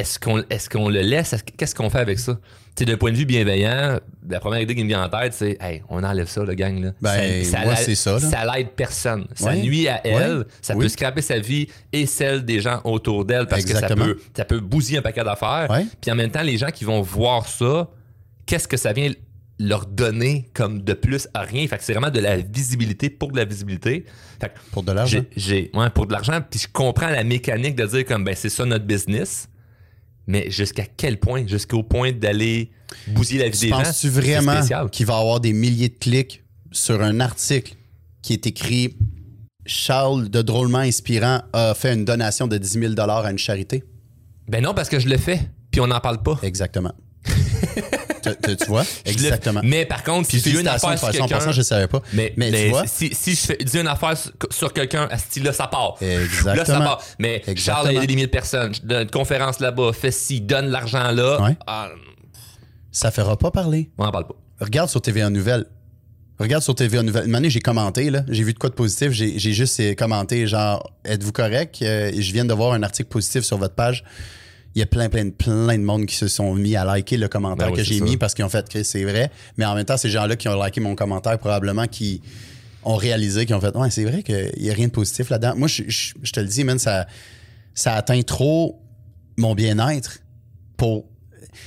Est-ce 0.00 0.18
qu'on 0.18 0.38
est 0.38 0.68
qu'on 0.70 0.88
le 0.88 1.00
laisse? 1.00 1.32
Est-ce- 1.34 1.44
Qu'est-ce 1.44 1.74
qu'on 1.74 1.90
fait 1.90 1.98
avec 1.98 2.18
ça? 2.18 2.38
Tu 2.74 2.84
d'un 2.86 2.96
point 2.96 3.12
de 3.12 3.16
vue 3.16 3.26
bienveillant, 3.26 3.98
la 4.28 4.40
première 4.40 4.60
idée 4.62 4.74
qui 4.74 4.82
me 4.82 4.88
vient 4.88 5.04
en 5.04 5.08
tête, 5.10 5.34
c'est 5.34 5.58
Hey, 5.60 5.82
on 5.90 6.02
enlève 6.02 6.26
ça, 6.28 6.42
le 6.42 6.54
gang. 6.54 6.80
Là. 6.82 6.92
Ben, 7.02 7.42
moi, 7.64 7.74
l'aide- 7.74 7.76
c'est 7.84 7.94
ça, 7.94 8.12
là. 8.12 8.20
Ça 8.20 8.44
l'aide 8.56 8.70
personne. 8.70 9.26
Ça 9.34 9.50
Ouais. 9.50 9.60
nuit 9.60 9.88
à 9.88 10.00
elle. 10.06 10.38
Ouais. 10.38 10.44
Ça 10.62 10.74
Oui. 10.74 10.84
peut 10.84 10.88
scraper 10.88 11.20
sa 11.20 11.38
vie 11.38 11.66
et 11.92 12.06
celle 12.06 12.44
des 12.46 12.60
gens 12.60 12.80
autour 12.84 13.26
d'elle 13.26 13.46
parce 13.46 13.60
Exactement. 13.62 14.04
que 14.06 14.10
ça 14.10 14.14
peut, 14.14 14.20
ça 14.38 14.44
peut 14.46 14.60
bousiller 14.60 14.98
un 14.98 15.02
paquet 15.02 15.22
d'affaires. 15.24 15.66
Ouais. 15.70 15.84
Puis 16.00 16.10
en 16.10 16.14
même 16.14 16.30
temps, 16.30 16.42
les 16.42 16.56
gens 16.56 16.70
qui 16.70 16.84
vont 16.84 17.02
voir 17.02 17.46
ça, 17.46 17.90
qu'est-ce 18.46 18.68
que 18.68 18.78
ça 18.78 18.94
vient 18.94 19.10
leur 19.58 19.84
donner 19.84 20.48
comme 20.54 20.80
de 20.82 20.94
plus 20.94 21.28
à 21.34 21.42
rien? 21.42 21.66
Fait 21.66 21.76
que 21.76 21.84
c'est 21.84 21.92
vraiment 21.92 22.08
de 22.10 22.20
la 22.20 22.38
visibilité 22.38 23.10
pour 23.10 23.30
de 23.32 23.36
la 23.36 23.44
visibilité. 23.44 24.06
Fait 24.40 24.48
que 24.48 24.54
Pour 24.72 24.84
de 24.84 24.92
l'argent. 24.92 25.20
j'ai- 25.36 25.70
ouais, 25.74 25.90
pour 25.90 26.06
de 26.06 26.12
l'argent, 26.12 26.40
puis 26.48 26.60
je 26.60 26.68
comprends 26.72 27.10
la 27.10 27.24
mécanique 27.24 27.76
de 27.76 27.84
dire 27.84 28.06
comme 28.06 28.24
ben 28.24 28.34
c'est 28.34 28.48
ça 28.48 28.64
notre 28.64 28.86
business. 28.86 29.48
Mais 30.30 30.48
jusqu'à 30.48 30.84
quel 30.84 31.18
point? 31.18 31.44
Jusqu'au 31.44 31.82
point 31.82 32.12
d'aller 32.12 32.70
bousiller 33.08 33.40
la 33.40 33.48
vie 33.48 33.58
Tu 33.58 33.64
des 33.64 33.70
gens? 33.70 33.82
penses-tu 33.82 34.08
vraiment 34.08 34.60
qu'il 34.92 35.06
va 35.06 35.14
y 35.14 35.20
avoir 35.20 35.40
des 35.40 35.52
milliers 35.52 35.88
de 35.88 35.98
clics 35.98 36.44
sur 36.70 37.02
un 37.02 37.18
article 37.18 37.74
qui 38.22 38.34
est 38.34 38.46
écrit 38.46 38.96
Charles 39.66 40.28
de 40.28 40.40
Drôlement 40.40 40.78
Inspirant 40.78 41.42
a 41.52 41.74
fait 41.74 41.94
une 41.94 42.04
donation 42.04 42.46
de 42.46 42.58
10 42.58 42.94
000 42.94 43.00
à 43.00 43.28
une 43.28 43.38
charité? 43.38 43.82
Ben 44.46 44.62
non, 44.62 44.72
parce 44.72 44.88
que 44.88 45.00
je 45.00 45.08
le 45.08 45.16
fais, 45.16 45.40
puis 45.72 45.80
on 45.80 45.88
n'en 45.88 45.98
parle 46.00 46.22
pas. 46.22 46.38
Exactement. 46.44 46.92
tu, 48.22 48.66
vois? 48.66 48.84
Je 49.04 49.10
Exactement. 49.10 49.60
Mais 49.64 49.86
par 49.86 50.02
contre, 50.02 50.28
si 50.30 50.42
tu 50.42 50.50
dis 50.50 50.60
une 50.60 50.68
affaire 50.68 50.98
sur. 50.98 51.08
En 51.08 51.26
quelqu'un... 51.26 51.52
je 51.52 51.62
savais 51.62 51.88
pas. 51.88 52.02
Mais, 52.12 52.32
Mais 52.36 52.50
mais 52.50 52.64
tu 52.64 52.70
vois? 52.70 52.86
si, 52.86 53.14
si 53.14 53.34
je 53.34 53.40
fais, 53.40 53.56
dis 53.56 53.78
une 53.78 53.86
affaire 53.88 54.14
sur, 54.50 54.72
quelqu'un, 54.72 55.08
à 55.10 55.18
ce 55.18 55.26
style-là, 55.26 55.52
ça 55.52 55.66
part. 55.66 55.96
Exactement. 56.00 56.54
Là, 56.54 56.64
ça 56.64 56.78
part. 56.80 57.02
Mais 57.18 57.42
Exactement. 57.46 57.84
Charles 57.84 57.96
a 57.96 58.06
des 58.06 58.14
milliers 58.14 58.26
de 58.26 58.30
personnes. 58.30 58.74
Je 58.74 58.82
donne 58.82 59.02
une 59.02 59.10
conférence 59.10 59.60
là-bas, 59.60 59.92
fait 59.92 60.10
ci, 60.10 60.40
donne 60.40 60.66
l'argent 60.66 61.10
là. 61.10 61.40
Ouais. 61.42 61.56
Ah, 61.66 61.88
Ça 62.92 63.10
fera 63.10 63.36
pas 63.36 63.50
parler. 63.50 63.90
on 63.98 64.04
n'en 64.04 64.12
parle 64.12 64.26
pas. 64.26 64.36
Regarde 64.60 64.90
sur 64.90 65.00
TVA 65.00 65.30
Nouvelles. 65.30 65.66
Regarde 66.38 66.62
sur 66.62 66.74
TVA 66.74 67.02
Nouvelles. 67.02 67.26
Une 67.26 67.34
année, 67.34 67.50
j'ai 67.50 67.60
commenté, 67.60 68.08
là. 68.08 68.24
J'ai 68.28 68.42
vu 68.42 68.54
de 68.54 68.58
quoi 68.58 68.70
de 68.70 68.74
positif. 68.74 69.10
J'ai 69.12 69.38
j'ai 69.38 69.52
juste 69.52 69.78
euh, 69.80 69.94
commenté, 69.94 70.46
genre, 70.46 70.90
êtes-vous 71.04 71.32
correct? 71.32 71.80
Euh, 71.82 72.10
je 72.16 72.32
viens 72.32 72.46
de 72.46 72.54
voir 72.54 72.72
un 72.72 72.82
article 72.82 73.10
positif 73.10 73.42
sur 73.44 73.58
votre 73.58 73.74
page. 73.74 74.04
Il 74.74 74.78
y 74.78 74.82
a 74.82 74.86
plein, 74.86 75.08
plein, 75.08 75.30
plein 75.30 75.76
de 75.78 75.82
monde 75.82 76.06
qui 76.06 76.14
se 76.14 76.28
sont 76.28 76.54
mis 76.54 76.76
à 76.76 76.84
liker 76.84 77.16
le 77.16 77.26
commentaire 77.28 77.66
Ben 77.68 77.72
oui, 77.72 77.78
que 77.78 77.82
j'ai 77.84 78.00
mis 78.04 78.16
parce 78.16 78.34
qu'ils 78.34 78.44
ont 78.44 78.48
fait 78.48 78.68
que 78.68 78.82
c'est 78.84 79.02
vrai. 79.04 79.30
Mais 79.56 79.64
en 79.64 79.74
même 79.74 79.84
temps, 79.84 79.96
ces 79.96 80.10
gens-là 80.10 80.36
qui 80.36 80.48
ont 80.48 80.62
liké 80.62 80.80
mon 80.80 80.94
commentaire, 80.94 81.38
probablement 81.38 81.86
qui 81.88 82.22
ont 82.84 82.94
réalisé, 82.94 83.46
qui 83.46 83.52
ont 83.54 83.60
fait, 83.60 83.76
ouais, 83.76 83.90
c'est 83.90 84.04
vrai 84.04 84.22
qu'il 84.22 84.52
n'y 84.60 84.70
a 84.70 84.72
rien 84.74 84.86
de 84.86 84.92
positif 84.92 85.28
là-dedans. 85.28 85.54
Moi, 85.56 85.66
je, 85.68 85.82
je- 85.88 86.14
je 86.22 86.32
te 86.32 86.38
le 86.40 86.46
dis, 86.46 86.62
man, 86.64 86.78
ça, 86.78 87.06
ça 87.74 87.94
atteint 87.94 88.22
trop 88.22 88.80
mon 89.36 89.54
bien-être 89.54 90.20
pour. 90.76 91.04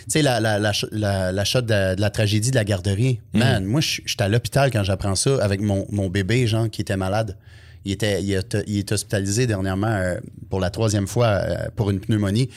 Tu 0.06 0.12
sais, 0.12 0.22
la, 0.22 0.39
la, 0.39 0.58
la, 0.60 0.72
ch- 0.74 0.89
la, 0.93 1.32
la 1.34 1.43
shot 1.45 1.62
de, 1.62 1.95
de 1.95 2.01
la 2.01 2.10
tragédie 2.10 2.51
de 2.51 2.56
la 2.56 2.64
garderie. 2.64 3.20
Man, 3.34 3.66
moi, 3.66 3.82
je 3.82 3.99
j'étais 4.06 4.24
à 4.24 4.30
l'hôpital 4.30 4.72
quand 4.72 4.84
j'apprends 4.84 5.16
ça 5.16 5.43
avec 5.43 5.60
mon, 5.60 5.86
mon 5.91 6.08
bébé, 6.10 6.47
genre, 6.47 6.70
qui 6.70 6.82
était 6.82 6.95
malade. 6.97 7.38
Il 7.86 7.91
était, 7.91 8.23
il 8.23 8.31
est, 8.31 8.91
hospitalisé 8.91 9.45
dernièrement 9.45 9.88
euh, 9.88 10.19
pour 10.49 10.59
la 10.59 10.69
troisième 10.69 11.07
fois 11.07 11.27
euh, 11.27 11.55
pour 11.75 11.89
une 11.89 11.99
pneumonie. 11.99 12.49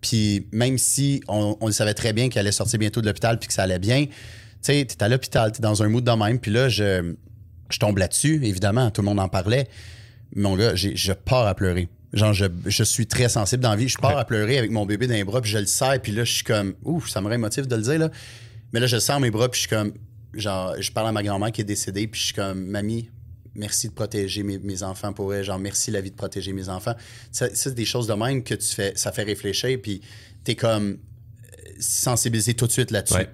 Puis 0.00 0.46
même 0.52 0.76
si 0.76 1.22
on, 1.28 1.56
le 1.64 1.72
savait 1.72 1.94
très 1.94 2.12
bien 2.12 2.28
qu'il 2.28 2.38
allait 2.38 2.52
sortir 2.52 2.78
bientôt 2.78 3.00
de 3.00 3.06
l'hôpital 3.06 3.38
puis 3.38 3.48
que 3.48 3.54
ça 3.54 3.62
allait 3.62 3.78
bien, 3.78 4.04
tu 4.06 4.12
sais, 4.60 4.84
t'es 4.84 5.02
à 5.02 5.08
l'hôpital, 5.08 5.52
t'es 5.52 5.62
dans 5.62 5.82
un 5.82 5.88
mood 5.88 6.04
de 6.04 6.10
même. 6.10 6.38
Puis 6.38 6.50
là, 6.50 6.68
je, 6.68 7.14
je 7.70 7.78
tombe 7.78 7.96
là-dessus, 7.96 8.40
évidemment, 8.44 8.90
tout 8.90 9.00
le 9.00 9.06
monde 9.06 9.20
en 9.20 9.28
parlait. 9.28 9.68
Mon 10.36 10.56
gars, 10.56 10.74
je 10.74 11.12
pars 11.12 11.46
à 11.46 11.54
pleurer. 11.54 11.88
Genre, 12.14 12.32
je, 12.32 12.46
je 12.66 12.84
suis 12.84 13.06
très 13.06 13.28
sensible 13.28 13.62
dans 13.62 13.70
la 13.70 13.76
vie. 13.76 13.88
Je 13.88 13.98
pars 13.98 14.16
à 14.16 14.24
pleurer 14.24 14.56
avec 14.58 14.70
mon 14.70 14.86
bébé 14.86 15.08
dans 15.08 15.14
les 15.14 15.24
bras, 15.24 15.40
puis 15.40 15.50
je 15.50 15.58
le 15.58 15.66
serre, 15.66 16.00
puis 16.00 16.12
là, 16.12 16.24
je 16.24 16.32
suis 16.32 16.44
comme, 16.44 16.74
ouf, 16.84 17.08
ça 17.08 17.20
me 17.20 17.28
rend 17.28 17.36
de 17.38 17.76
le 17.76 17.82
dire, 17.82 17.98
là. 17.98 18.10
Mais 18.72 18.80
là, 18.80 18.86
je 18.86 18.96
le 18.96 19.00
sers 19.00 19.18
mes 19.18 19.30
bras, 19.30 19.48
puis 19.48 19.62
je 19.62 19.66
suis 19.66 19.76
comme, 19.76 19.92
genre, 20.32 20.74
je 20.78 20.92
parle 20.92 21.08
à 21.08 21.12
ma 21.12 21.22
grand-mère 21.22 21.50
qui 21.50 21.60
est 21.60 21.64
décédée, 21.64 22.06
puis 22.06 22.20
je 22.20 22.26
suis 22.26 22.34
comme, 22.34 22.66
mamie, 22.66 23.08
merci 23.54 23.88
de 23.88 23.92
protéger 23.92 24.42
mes, 24.42 24.58
mes 24.58 24.82
enfants 24.82 25.12
pour 25.12 25.34
elle. 25.34 25.44
Genre, 25.44 25.58
merci 25.58 25.90
la 25.90 26.00
vie 26.00 26.10
de 26.10 26.16
protéger 26.16 26.52
mes 26.52 26.68
enfants. 26.68 26.94
Ça, 27.32 27.48
ça, 27.48 27.54
c'est 27.54 27.74
des 27.74 27.84
choses 27.84 28.06
de 28.06 28.14
même 28.14 28.42
que 28.42 28.54
tu 28.54 28.68
fais, 28.68 28.92
ça 28.96 29.12
fait 29.12 29.24
réfléchir, 29.24 29.78
puis 29.82 30.00
t'es 30.44 30.54
comme 30.54 30.92
euh, 30.92 31.70
sensibilisé 31.78 32.54
tout 32.54 32.66
de 32.66 32.72
suite 32.72 32.90
là-dessus. 32.90 33.14
Ouais. 33.14 33.28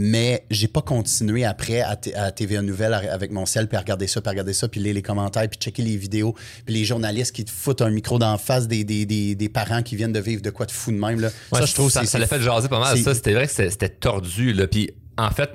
Mais 0.00 0.46
j'ai 0.50 0.68
pas 0.68 0.82
continué 0.82 1.44
après 1.44 1.80
à, 1.80 1.98
à 2.14 2.30
TVA 2.30 2.62
Nouvelle 2.62 2.94
avec 2.94 3.32
mon 3.32 3.46
sel, 3.46 3.66
puis 3.66 3.76
à 3.76 3.80
regarder 3.80 4.06
ça, 4.06 4.20
puis 4.20 4.28
à 4.28 4.30
regarder 4.30 4.52
ça, 4.52 4.68
puis 4.68 4.80
lire 4.80 4.94
les 4.94 5.02
commentaires, 5.02 5.48
puis 5.48 5.58
checker 5.58 5.82
les 5.82 5.96
vidéos, 5.96 6.36
puis 6.64 6.74
les 6.74 6.84
journalistes 6.84 7.34
qui 7.34 7.44
te 7.44 7.50
foutent 7.50 7.82
un 7.82 7.90
micro 7.90 8.18
d'en 8.18 8.38
face 8.38 8.68
des, 8.68 8.84
des, 8.84 9.06
des, 9.06 9.34
des 9.34 9.48
parents 9.48 9.82
qui 9.82 9.96
viennent 9.96 10.12
de 10.12 10.20
vivre 10.20 10.40
de 10.40 10.50
quoi 10.50 10.66
de 10.66 10.70
fou 10.70 10.92
de 10.92 10.98
même. 10.98 11.18
Là. 11.18 11.30
Ouais, 11.52 11.60
ça, 11.60 11.66
je 11.66 11.74
trouve 11.74 11.90
ça, 11.90 12.04
ça 12.04 12.18
l'a 12.18 12.28
fait 12.28 12.40
jaser 12.40 12.68
pas 12.68 12.78
mal. 12.78 12.96
Ça, 12.98 13.14
c'était 13.14 13.32
vrai 13.32 13.46
que 13.46 13.50
c'était 13.50 13.70
c'était 13.70 13.88
tordu. 13.88 14.52
Là. 14.52 14.68
Puis 14.68 14.90
en 15.16 15.30
fait, 15.30 15.50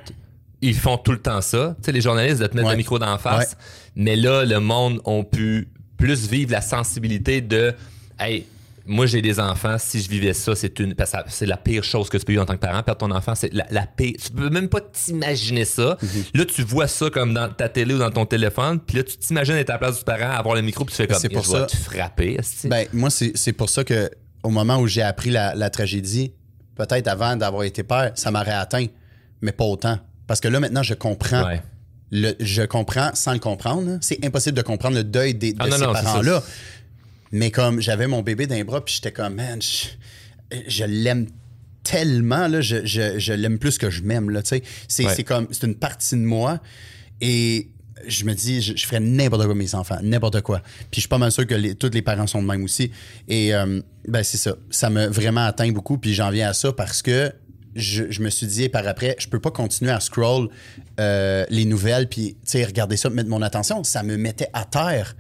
ils 0.70 0.76
font 0.76 0.98
tout 0.98 1.12
le 1.12 1.22
temps 1.22 1.42
ça. 1.42 1.76
Tu 1.78 1.86
sais, 1.86 1.92
les 1.92 2.02
journalistes 2.02 2.42
de 2.42 2.48
te 2.48 2.56
mettre 2.56 2.68
Ouais. 2.68 2.74
le 2.74 2.78
micro 2.78 3.00
d'en 3.00 3.18
face. 3.18 3.56
Mais 3.96 4.16
là, 4.16 4.46
le 4.46 4.60
monde 4.60 5.02
ont 5.06 5.24
pu 5.24 5.70
plus 5.98 6.28
vivre 6.28 6.52
la 6.52 6.62
sensibilité 6.62 7.42
de 7.42 7.74
Hey, 8.20 8.46
moi 8.86 9.06
j'ai 9.06 9.22
des 9.22 9.40
enfants, 9.40 9.78
si 9.80 10.02
je 10.02 10.10
vivais 10.10 10.34
ça, 10.34 10.56
c'est 10.56 10.78
une. 10.80 10.94
parce 10.94 11.12
que 11.12 11.18
ça- 11.18 11.26
c'est 11.30 11.46
la 11.46 11.58
pire 11.58 11.84
chose 11.84 12.10
que 12.10 12.18
tu 12.18 12.26
peux 12.26 12.34
vivre 12.34 12.44
en 12.44 12.46
tant 12.46 12.54
que 12.54 12.60
parent. 12.60 12.84
Perdre 12.84 13.00
ton 13.00 13.12
enfant, 13.12 13.34
c'est 13.36 13.52
la, 13.54 13.66
la 13.72 13.86
pire. 13.88 14.14
Tu 14.24 14.32
peux 14.32 14.50
même 14.50 14.68
pas 14.70 14.82
t'imaginer 14.82 15.66
ça. 15.66 15.98
Mhm. 16.02 16.10
Là, 16.36 16.46
tu 16.46 16.64
vois 16.64 16.88
ça 16.88 17.10
comme 17.10 17.34
dans 17.34 17.50
ta 17.50 17.70
télé 17.70 17.94
ou 17.94 17.98
dans 17.98 18.12
ton 18.12 18.26
téléphone, 18.26 18.80
puis 18.80 18.98
là, 18.98 19.04
tu 19.04 19.18
t'imagines 19.18 19.56
être 19.56 19.70
à 19.70 19.74
la 19.74 19.80
place 19.80 19.98
du 20.00 20.04
parent, 20.04 20.32
avoir 20.32 20.56
le 20.56 20.62
micro, 20.62 20.86
puis 20.86 20.94
tu 20.96 21.02
fais 21.02 21.08
comme 21.08 21.20
C'est 21.20 21.30
pour 21.30 21.44
je 21.44 21.50
ça- 21.50 21.66
te 21.66 21.76
frapper. 21.76 22.38
Ben, 22.66 22.86
moi, 22.94 23.10
c'est 23.10 23.32
c'est 23.36 23.54
pour 23.54 23.70
ça 23.70 23.84
que 23.84 24.10
au 24.44 24.50
moment 24.50 24.78
où 24.80 24.88
j'ai 24.88 25.02
appris 25.02 25.30
la, 25.30 25.56
la 25.56 25.70
tragédie, 25.70 26.34
peut-être 26.76 27.08
avant 27.08 27.36
d'avoir 27.36 27.64
été 27.64 27.84
père, 27.84 28.12
ça 28.16 28.30
m'aurait 28.32 28.52
atteint, 28.52 28.86
mais 29.42 29.52
pas 29.54 29.66
autant. 29.66 29.98
Parce 30.28 30.40
que 30.40 30.48
là, 30.48 30.60
maintenant, 30.60 30.84
je 30.84 30.94
comprends. 30.94 31.46
Ouais. 31.46 31.62
Le- 32.12 32.36
je 32.40 32.62
comprends 32.64 33.10
sans 33.16 33.34
le 33.34 33.40
comprendre. 33.40 33.98
C'est 34.02 34.24
impossible 34.24 34.56
de 34.56 34.62
comprendre 34.62 34.96
le 34.96 35.04
deuil 35.04 35.34
des, 35.34 35.54
de 35.54 35.58
Ah 35.60 35.68
non, 35.68 35.78
ces 35.78 35.86
parents-là. 35.86 36.44
Mais 37.32 37.50
comme 37.50 37.82
j'avais 37.82 38.06
mon 38.08 38.22
bébé 38.22 38.46
dans 38.46 38.56
les 38.56 38.64
bras, 38.64 38.86
puis 38.86 38.94
j'étais 38.96 39.12
comme, 39.12 39.36
man, 39.36 39.60
je, 39.62 39.88
je 40.68 40.84
l'aime 40.86 41.28
tellement, 41.84 42.48
là, 42.48 42.62
je, 42.62 42.86
je- 42.86 43.18
je 43.18 43.34
l'aime 43.34 43.58
plus 43.58 43.78
que 43.80 43.90
je 43.90 44.04
m'aime. 44.04 44.32
C'est 44.88 45.06
Ouais. 45.06 45.24
comme, 45.24 45.48
c'est 45.52 45.66
une 45.66 45.76
partie 45.76 46.16
de 46.16 46.22
moi. 46.22 46.60
Et 47.20 47.70
je 48.08 48.26
me 48.26 48.34
dis, 48.34 48.62
je, 48.62 48.76
je 48.76 48.86
ferais 48.86 49.00
n'importe 49.00 49.44
quoi 49.44 49.52
avec 49.52 49.58
mes 49.58 49.76
enfants, 49.76 49.98
n'importe 50.04 50.42
quoi. 50.42 50.60
Puis 50.60 50.96
je 50.96 51.00
suis 51.02 51.10
pas 51.10 51.18
mal 51.18 51.32
sûr 51.32 51.48
que 51.48 51.56
les- 51.56 51.74
tous 51.76 51.90
les 51.92 52.02
parents 52.02 52.28
sont 52.28 52.42
de 52.44 52.48
même 52.48 52.64
aussi. 52.64 52.92
Et 53.28 53.54
euh, 53.56 53.82
ben 54.08 54.24
c'est 54.24 54.38
ça. 54.38 54.56
Ça 54.70 54.90
m'a 54.90 55.08
vraiment 55.08 55.46
atteint 55.46 55.72
beaucoup. 55.72 55.98
Puis 55.98 56.14
j'en 56.14 56.30
viens 56.30 56.50
à 56.50 56.54
ça 56.54 56.72
parce 56.74 57.02
que 57.02 57.32
je, 57.76 58.06
je 58.10 58.22
me 58.22 58.30
suis 58.30 58.48
dit 58.48 58.70
par 58.70 58.88
après, 58.88 59.16
je 59.20 59.28
peux 59.28 59.40
pas 59.40 59.52
continuer 59.52 59.92
à 59.92 60.00
scroll 60.00 60.50
euh, 61.00 61.46
les 61.50 61.66
nouvelles 61.66 62.08
puis 62.08 62.36
regarder 62.54 62.98
ça, 62.98 63.10
mettre 63.10 63.30
mon 63.30 63.42
attention. 63.42 63.84
Ça 63.84 64.04
me 64.04 64.18
mettait 64.18 64.50
à 64.54 64.66
terre. 64.66 65.16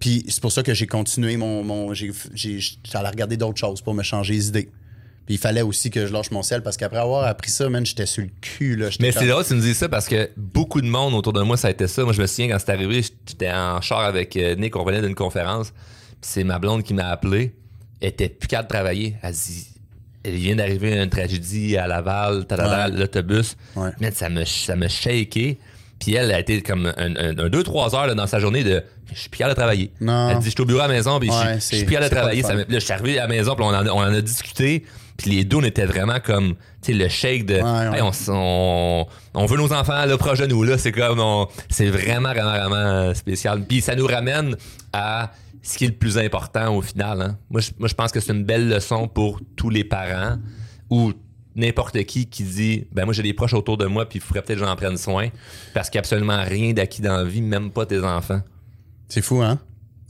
Puis 0.00 0.24
c'est 0.28 0.40
pour 0.40 0.52
ça 0.52 0.62
que 0.62 0.74
j'ai 0.74 0.86
continué 0.86 1.36
mon, 1.36 1.64
mon 1.64 1.94
j'ai, 1.94 2.12
j'allais 2.34 3.08
regarder 3.08 3.36
d'autres 3.36 3.58
choses 3.58 3.80
pour 3.80 3.94
me 3.94 4.02
changer 4.02 4.34
les 4.34 4.48
idées. 4.48 4.70
Puis 5.26 5.36
il 5.36 5.38
fallait 5.38 5.62
aussi 5.62 5.90
que 5.90 6.06
je 6.06 6.12
lâche 6.12 6.30
mon 6.30 6.42
sel 6.42 6.62
parce 6.62 6.76
qu'après 6.76 6.98
avoir 6.98 7.24
appris 7.24 7.50
ça, 7.50 7.70
man, 7.70 7.86
j'étais 7.86 8.04
sur 8.04 8.22
le 8.22 8.30
cul 8.42 8.76
là. 8.76 8.90
Mais 9.00 9.10
c'est 9.10 9.26
drôle 9.26 9.42
que 9.42 9.48
tu 9.48 9.54
me 9.54 9.60
dises 9.62 9.78
ça 9.78 9.88
parce 9.88 10.06
que 10.06 10.28
beaucoup 10.36 10.82
de 10.82 10.86
monde 10.86 11.14
autour 11.14 11.32
de 11.32 11.40
moi, 11.40 11.56
ça 11.56 11.68
a 11.68 11.70
été 11.70 11.86
ça. 11.86 12.04
Moi, 12.04 12.12
je 12.12 12.20
me 12.20 12.26
souviens 12.26 12.48
quand 12.48 12.58
c'est 12.58 12.72
arrivé, 12.72 13.02
j'étais 13.26 13.50
en 13.50 13.80
char 13.80 14.00
avec 14.00 14.36
euh, 14.36 14.54
Nick, 14.56 14.76
on 14.76 14.84
revenait 14.84 15.00
d'une 15.00 15.14
conférence. 15.14 15.70
Puis 15.70 16.30
c'est 16.30 16.44
ma 16.44 16.58
blonde 16.58 16.82
qui 16.82 16.92
m'a 16.92 17.08
appelé. 17.08 17.54
Elle 18.02 18.08
était 18.08 18.28
plus 18.28 18.48
capable 18.48 18.68
de 18.68 18.74
travailler. 18.74 19.16
Elle 19.22 19.32
dit 19.32 19.68
il 20.24 20.34
vient 20.36 20.56
d'arriver 20.56 21.02
une 21.02 21.10
tragédie 21.10 21.76
à 21.76 21.86
Laval, 21.86 22.44
Ouais. 22.50 22.90
l'autobus. 22.98 23.56
Ouais. 23.76 23.90
Man, 24.00 24.12
ça 24.12 24.28
me, 24.28 24.44
ça 24.44 24.76
me 24.76 24.88
shaké. 24.88 25.58
Puis 26.00 26.14
elle 26.14 26.32
a 26.32 26.40
été 26.40 26.60
comme 26.62 26.92
un, 26.96 27.16
un, 27.16 27.38
un 27.38 27.48
deux, 27.48 27.62
trois 27.62 27.94
heures 27.94 28.06
là, 28.06 28.14
dans 28.14 28.26
sa 28.26 28.38
journée 28.38 28.64
de 28.64 28.82
je 29.12 29.20
suis 29.20 29.28
plus 29.28 29.38
capable 29.38 29.54
de 29.54 29.60
travailler. 29.60 29.90
Non. 30.00 30.30
Elle 30.30 30.38
dit 30.38 30.46
je 30.46 30.50
suis 30.50 30.60
au 30.62 30.64
bureau 30.64 30.80
à 30.80 30.88
la 30.88 30.94
maison, 30.94 31.18
puis 31.20 31.28
je 31.28 31.34
suis- 31.34 31.46
Ouais, 31.46 31.54
je 31.54 31.60
c'est- 31.60 31.76
suis 31.76 31.84
plus 31.84 31.94
capable 31.94 32.04
c'est 32.08 32.10
de 32.10 32.14
pas 32.14 32.20
travailler. 32.22 32.42
le 32.42 32.48
Ça 32.48 32.54
là, 32.54 32.64
je 32.68 32.78
suis 32.78 32.92
arrivé 32.92 33.18
à 33.18 33.22
la 33.22 33.28
maison, 33.28 33.54
puis 33.54 33.64
on 33.64 33.68
en, 33.68 33.86
a- 33.86 33.90
on 33.90 33.98
en 34.00 34.14
a 34.14 34.20
discuté. 34.20 34.84
Puis 35.16 35.30
les 35.30 35.44
deux, 35.44 35.58
on 35.58 35.62
était 35.62 35.84
vraiment 35.86 36.18
comme, 36.18 36.54
tu 36.82 36.92
sais, 36.92 36.92
le 36.92 37.08
shake 37.08 37.46
de, 37.46 37.54
Ouais, 37.54 37.60
ouais. 37.62 37.96
Hey, 37.98 38.02
on, 38.02 38.10
on, 38.32 39.06
on 39.34 39.46
veut 39.46 39.56
nos 39.56 39.72
enfants 39.72 40.04
là, 40.04 40.16
proches 40.18 40.40
de 40.40 40.46
nous. 40.46 40.64
Là, 40.64 40.76
c'est 40.78 40.90
comme, 40.90 41.22
c'est 41.70 41.88
vraiment, 41.88 42.30
vraiment, 42.30 42.50
vraiment 42.50 42.74
euh, 42.74 43.14
spécial. 43.14 43.62
Puis 43.64 43.80
ça 43.80 43.94
nous 43.94 44.06
ramène 44.06 44.56
à 44.92 45.30
ce 45.64 45.78
qui 45.78 45.84
est 45.84 45.88
le 45.88 45.94
plus 45.94 46.18
important 46.18 46.76
au 46.76 46.82
final. 46.82 47.20
hein. 47.22 47.38
Moi, 47.50 47.60
je, 47.60 47.70
moi, 47.78 47.88
je 47.88 47.94
pense 47.94 48.12
que 48.12 48.20
c'est 48.20 48.32
une 48.32 48.44
belle 48.44 48.68
leçon 48.68 49.08
pour 49.08 49.40
tous 49.56 49.70
les 49.70 49.82
parents 49.84 50.36
ou 50.90 51.12
n'importe 51.56 52.02
qui 52.04 52.26
qui 52.26 52.42
dit, 52.44 52.86
ben 52.92 53.04
moi, 53.04 53.14
j'ai 53.14 53.22
des 53.22 53.32
proches 53.32 53.54
autour 53.54 53.76
de 53.78 53.86
moi, 53.86 54.08
puis 54.08 54.18
il 54.18 54.22
faudrait 54.22 54.42
peut-être 54.42 54.58
que 54.60 54.64
j'en 54.66 54.76
prenne 54.76 54.96
soin 54.98 55.28
parce 55.72 55.88
qu'il 55.88 55.98
n'y 55.98 56.00
a 56.00 56.04
absolument 56.04 56.42
rien 56.44 56.72
d'acquis 56.72 57.00
dans 57.00 57.16
la 57.16 57.24
vie, 57.24 57.42
même 57.42 57.70
pas 57.70 57.86
tes 57.86 58.00
enfants. 58.04 58.42
C'est 59.08 59.22
fou, 59.22 59.40
hein? 59.42 59.58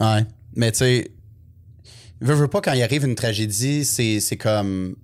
Ouais. 0.00 0.24
Mais 0.56 0.72
tu 0.72 0.78
sais, 0.78 1.10
veux, 2.20 2.34
veux 2.34 2.48
pas, 2.48 2.60
quand 2.60 2.72
il 2.72 2.82
arrive 2.82 3.04
une 3.04 3.14
tragédie, 3.14 3.84
c'est 3.84 4.36
comme. 4.36 4.96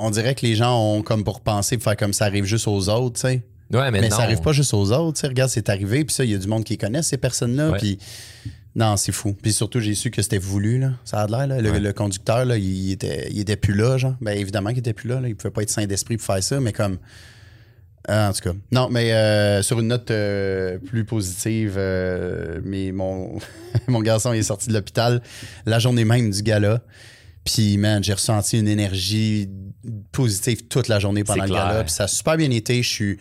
On 0.00 0.10
dirait 0.10 0.36
que 0.36 0.46
les 0.46 0.54
gens 0.54 0.78
ont 0.80 1.02
comme 1.02 1.24
pour 1.24 1.40
penser, 1.40 1.76
pour 1.76 1.84
faire 1.84 1.96
comme 1.96 2.12
ça 2.12 2.26
arrive 2.26 2.44
juste 2.44 2.68
aux 2.68 2.88
autres, 2.88 3.14
tu 3.16 3.20
sais. 3.22 3.42
Ouais, 3.72 3.90
mais, 3.90 4.00
Mais, 4.00 4.08
non. 4.08 4.16
ça 4.16 4.22
arrive 4.22 4.40
pas 4.40 4.52
juste 4.52 4.72
aux 4.72 4.92
autres, 4.92 5.14
tu 5.14 5.20
sais. 5.22 5.26
Regarde, 5.26 5.50
c'est 5.50 5.68
arrivé, 5.68 6.04
puis 6.04 6.14
ça, 6.14 6.24
il 6.24 6.30
y 6.30 6.34
a 6.34 6.38
du 6.38 6.46
monde 6.46 6.62
qui 6.64 6.78
connaît 6.78 7.02
ces 7.02 7.16
personnes-là, 7.16 7.72
puis. 7.72 7.98
Non, 8.78 8.96
c'est 8.96 9.10
fou. 9.10 9.34
Puis 9.42 9.52
surtout, 9.52 9.80
j'ai 9.80 9.94
su 9.96 10.12
que 10.12 10.22
c'était 10.22 10.38
voulu, 10.38 10.78
là. 10.78 10.92
Ça 11.04 11.22
a 11.22 11.26
l'air, 11.26 11.48
là. 11.48 11.60
Le, 11.60 11.72
Ouais. 11.72 11.80
le 11.80 11.92
conducteur, 11.92 12.44
là, 12.44 12.56
il 12.56 12.92
était, 12.92 13.26
il 13.32 13.40
était 13.40 13.56
plus 13.56 13.74
là, 13.74 13.98
genre. 13.98 14.14
Ben, 14.20 14.38
évidemment 14.38 14.70
qu'il 14.70 14.78
était 14.78 14.92
plus 14.92 15.08
là, 15.08 15.20
là. 15.20 15.26
Il 15.26 15.34
pouvait 15.34 15.50
pas 15.50 15.62
être 15.62 15.70
saint 15.70 15.84
d'esprit 15.84 16.16
pour 16.16 16.26
faire 16.26 16.42
ça, 16.42 16.60
mais 16.60 16.72
comme. 16.72 16.98
Ah, 18.06 18.28
en 18.30 18.32
tout 18.32 18.40
cas. 18.40 18.56
Non, 18.70 18.88
mais 18.88 19.12
euh, 19.12 19.62
sur 19.62 19.80
une 19.80 19.88
note 19.88 20.10
euh, 20.12 20.78
plus 20.78 21.04
positive, 21.04 21.74
euh, 21.76 22.60
mais 22.64 22.92
mon, 22.92 23.38
mon 23.88 24.00
garçon 24.00 24.32
est 24.32 24.42
sorti 24.44 24.68
de 24.68 24.74
l'hôpital 24.74 25.22
la 25.66 25.80
journée 25.80 26.04
même 26.04 26.30
du 26.30 26.42
gala. 26.42 26.80
Puis, 27.44 27.78
man, 27.78 28.02
j'ai 28.04 28.12
ressenti 28.12 28.60
une 28.60 28.68
énergie 28.68 29.50
positive 30.12 30.68
toute 30.68 30.86
la 30.86 31.00
journée 31.00 31.24
pendant 31.24 31.44
le 31.44 31.50
gala. 31.50 31.82
Puis 31.82 31.92
ça 31.92 32.04
a 32.04 32.08
super 32.08 32.36
bien 32.36 32.50
été. 32.52 32.82
Je 32.82 32.88
suis, 32.88 33.18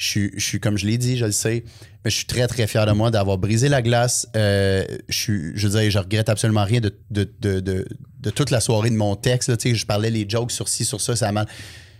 je 0.00 0.06
suis, 0.06 0.30
je 0.34 0.42
suis, 0.46 0.60
comme 0.60 0.78
je 0.78 0.86
l'ai 0.86 0.96
dit, 0.96 1.18
je 1.18 1.26
le 1.26 1.30
sais, 1.32 1.62
mais 2.02 2.10
je 2.10 2.16
suis 2.16 2.24
très, 2.24 2.46
très 2.46 2.66
fier 2.66 2.86
de 2.86 2.92
moi 2.92 3.10
d'avoir 3.10 3.36
brisé 3.36 3.68
la 3.68 3.82
glace. 3.82 4.26
Euh, 4.34 4.82
je, 5.10 5.14
suis, 5.14 5.52
je 5.54 5.68
veux 5.68 5.78
dire, 5.78 5.90
je 5.90 5.98
regrette 5.98 6.30
absolument 6.30 6.64
rien 6.64 6.80
de, 6.80 6.94
de, 7.10 7.30
de, 7.40 7.60
de, 7.60 7.86
de 8.20 8.30
toute 8.30 8.50
la 8.50 8.60
soirée 8.60 8.88
de 8.88 8.94
mon 8.96 9.14
texte. 9.14 9.50
Là, 9.50 9.58
Tu 9.58 9.68
sais, 9.68 9.74
je 9.74 9.84
parlais 9.84 10.08
les 10.08 10.24
jokes 10.26 10.52
sur 10.52 10.68
ci, 10.68 10.86
sur 10.86 11.02
ça, 11.02 11.16
ça 11.16 11.28
a 11.28 11.32
mal. 11.32 11.46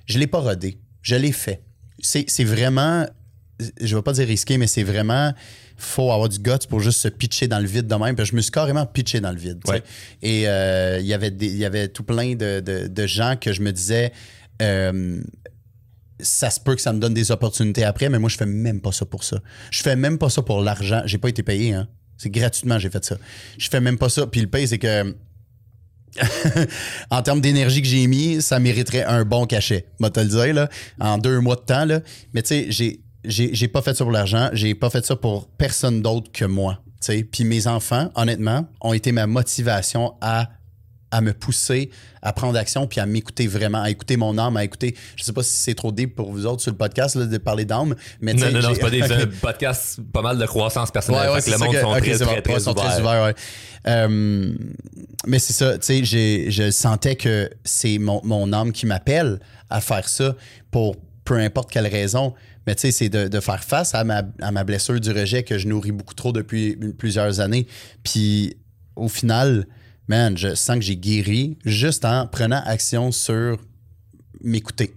Je 0.06 0.18
l'ai 0.18 0.26
pas 0.26 0.38
rodé. 0.38 0.78
Je 1.02 1.14
l'ai 1.14 1.30
fait. 1.32 1.60
C'est 1.98 2.24
c'est 2.30 2.44
vraiment, 2.44 3.06
je 3.82 3.94
vais 3.94 4.00
pas 4.02 4.14
dire 4.14 4.26
risqué, 4.26 4.56
mais 4.56 4.66
c'est 4.66 4.82
vraiment, 4.82 5.34
faut 5.76 6.10
avoir 6.10 6.30
du 6.30 6.38
guts 6.38 6.66
pour 6.70 6.80
juste 6.80 7.00
se 7.00 7.08
pitcher 7.08 7.48
dans 7.48 7.58
le 7.58 7.66
vide 7.66 7.86
de 7.86 7.94
même. 7.96 8.16
Puis 8.16 8.24
je 8.24 8.34
me 8.34 8.40
suis 8.40 8.50
carrément 8.50 8.86
pitché 8.86 9.20
dans 9.20 9.30
le 9.32 9.38
vide. 9.38 9.60
Ouais. 9.68 9.82
Et 10.22 10.48
euh, 10.48 10.98
il 11.00 11.06
y 11.06 11.12
avait 11.12 11.30
des- 11.30 11.48
il 11.48 11.58
y 11.58 11.66
avait 11.66 11.88
tout 11.88 12.02
plein 12.04 12.34
de, 12.34 12.60
de- 12.60 12.86
de 12.88 13.06
gens 13.06 13.36
que 13.38 13.52
je 13.52 13.60
me 13.60 13.72
disais, 13.72 14.10
euh, 14.62 15.20
ça 16.22 16.50
se 16.50 16.60
peut 16.60 16.74
que 16.74 16.82
ça 16.82 16.92
me 16.92 16.98
donne 16.98 17.14
des 17.14 17.30
opportunités 17.30 17.84
après, 17.84 18.08
mais 18.08 18.18
moi, 18.18 18.28
je 18.28 18.36
fais 18.36 18.46
même 18.46 18.80
pas 18.80 18.92
ça 18.92 19.04
pour 19.04 19.24
ça. 19.24 19.38
Je 19.70 19.82
fais 19.82 19.96
même 19.96 20.18
pas 20.18 20.30
ça 20.30 20.42
pour 20.42 20.60
l'argent. 20.60 21.02
J'ai 21.04 21.18
pas 21.18 21.28
été 21.28 21.42
payé, 21.42 21.72
hein. 21.72 21.88
C'est 22.20 22.30
gratuitement, 22.30 22.78
j'ai 22.78 22.90
fait 22.90 23.02
ça. 23.02 23.16
Je 23.56 23.68
fais 23.70 23.80
même 23.80 23.96
pas 23.96 24.10
ça. 24.10 24.26
Puis 24.26 24.42
le 24.42 24.46
pay, 24.46 24.66
c'est 24.66 24.78
que. 24.78 25.16
en 27.10 27.22
termes 27.22 27.40
d'énergie 27.40 27.80
que 27.80 27.88
j'ai 27.88 28.06
mis, 28.06 28.42
ça 28.42 28.58
mériterait 28.58 29.04
un 29.04 29.24
bon 29.24 29.46
cachet. 29.46 29.86
Moi, 30.00 30.10
te 30.10 30.20
le 30.20 30.26
dire, 30.26 30.68
en 31.00 31.16
deux 31.16 31.40
mois 31.40 31.56
de 31.56 31.60
temps. 31.62 31.86
Mais 32.34 32.42
tu 32.42 32.70
sais, 32.72 33.00
j'ai, 33.24 33.68
pas 33.68 33.80
fait 33.80 33.94
ça 33.94 34.04
pour 34.04 34.12
l'argent. 34.12 34.50
J'ai 34.52 34.74
pas 34.74 34.90
fait 34.90 35.06
ça 35.06 35.16
pour 35.16 35.48
personne 35.48 36.02
d'autre 36.02 36.30
que 36.30 36.44
moi. 36.44 36.82
tu 37.00 37.06
sais. 37.06 37.24
Puis 37.24 37.44
mes 37.44 37.66
enfants, 37.66 38.10
honnêtement, 38.14 38.66
ont 38.82 38.92
été 38.92 39.12
ma 39.12 39.26
motivation 39.26 40.14
à 40.20 40.50
à 41.10 41.20
me 41.20 41.32
pousser 41.32 41.90
à 42.22 42.32
prendre 42.32 42.56
action 42.58 42.86
puis 42.86 43.00
à 43.00 43.06
m'écouter 43.06 43.46
vraiment, 43.46 43.82
à 43.82 43.90
écouter 43.90 44.16
mon 44.16 44.36
âme, 44.38 44.56
à 44.56 44.62
écouter. 44.64 44.94
Je 45.16 45.24
sais 45.24 45.32
pas 45.32 45.42
si 45.42 45.54
c'est 45.56 45.74
trop 45.74 45.90
deep 45.90 46.14
pour 46.14 46.30
vous 46.30 46.46
autres 46.46 46.60
sur 46.62 46.70
le 46.70 46.76
podcast 46.76 47.16
là, 47.16 47.24
de 47.26 47.38
parler 47.38 47.64
d'âme, 47.64 47.94
mais 48.20 48.34
Non, 48.34 48.50
non, 48.52 48.60
non, 48.60 48.74
c'est 48.74 48.80
pas 48.80 48.90
des 48.90 49.00
Ok. 49.02 49.08
c'est 49.08 49.14
un 49.22 49.26
podcast 49.40 50.00
pas 50.12 50.22
mal 50.22 50.38
de 50.38 50.46
croissance 50.46 50.90
personnelle. 50.90 51.28
Ouais, 51.30 51.34
ouais, 51.36 51.40
que 51.42 51.46
le 51.50 51.56
ça 51.56 51.64
monde 51.64 51.74
que- 51.74 51.80
sont 51.80 51.90
ok, 51.92 51.98
très, 52.02 52.18
très, 52.18 52.42
très, 52.42 52.60
sont 52.60 52.74
très 52.74 53.00
ouverts. 53.00 53.24
ouais. 53.24 53.34
Euh, 53.88 54.52
mais 55.26 55.38
c'est 55.38 55.52
ça, 55.54 55.78
tu 55.78 56.04
sais, 56.04 56.50
je 56.50 56.70
sentais 56.70 57.16
que 57.16 57.50
c'est 57.64 57.98
mon, 57.98 58.20
mon 58.24 58.52
âme 58.52 58.72
qui 58.72 58.84
m'appelle 58.86 59.40
à 59.70 59.80
faire 59.80 60.08
ça 60.08 60.36
pour 60.70 60.96
peu 61.24 61.36
importe 61.38 61.70
quelle 61.70 61.86
raison. 61.86 62.34
Mais 62.66 62.74
tu 62.74 62.82
sais, 62.82 62.90
c'est 62.92 63.08
de, 63.08 63.26
de 63.28 63.40
faire 63.40 63.64
face 63.64 63.94
à 63.94 64.04
ma, 64.04 64.22
à 64.42 64.50
ma 64.52 64.64
blessure 64.64 65.00
du 65.00 65.10
rejet 65.10 65.42
que 65.42 65.56
je 65.56 65.66
nourris 65.66 65.92
beaucoup 65.92 66.14
trop 66.14 66.32
depuis 66.32 66.76
plusieurs 66.98 67.40
années. 67.40 67.66
Puis 68.04 68.56
au 68.96 69.08
final, 69.08 69.66
man, 70.10 70.36
je 70.36 70.54
sens 70.56 70.76
que 70.76 70.82
j'ai 70.82 70.96
guéri 70.96 71.56
juste 71.64 72.04
en 72.04 72.26
prenant 72.26 72.60
action 72.66 73.12
sur 73.12 73.58
m'écouter. 74.42 74.88
tu 74.88 74.94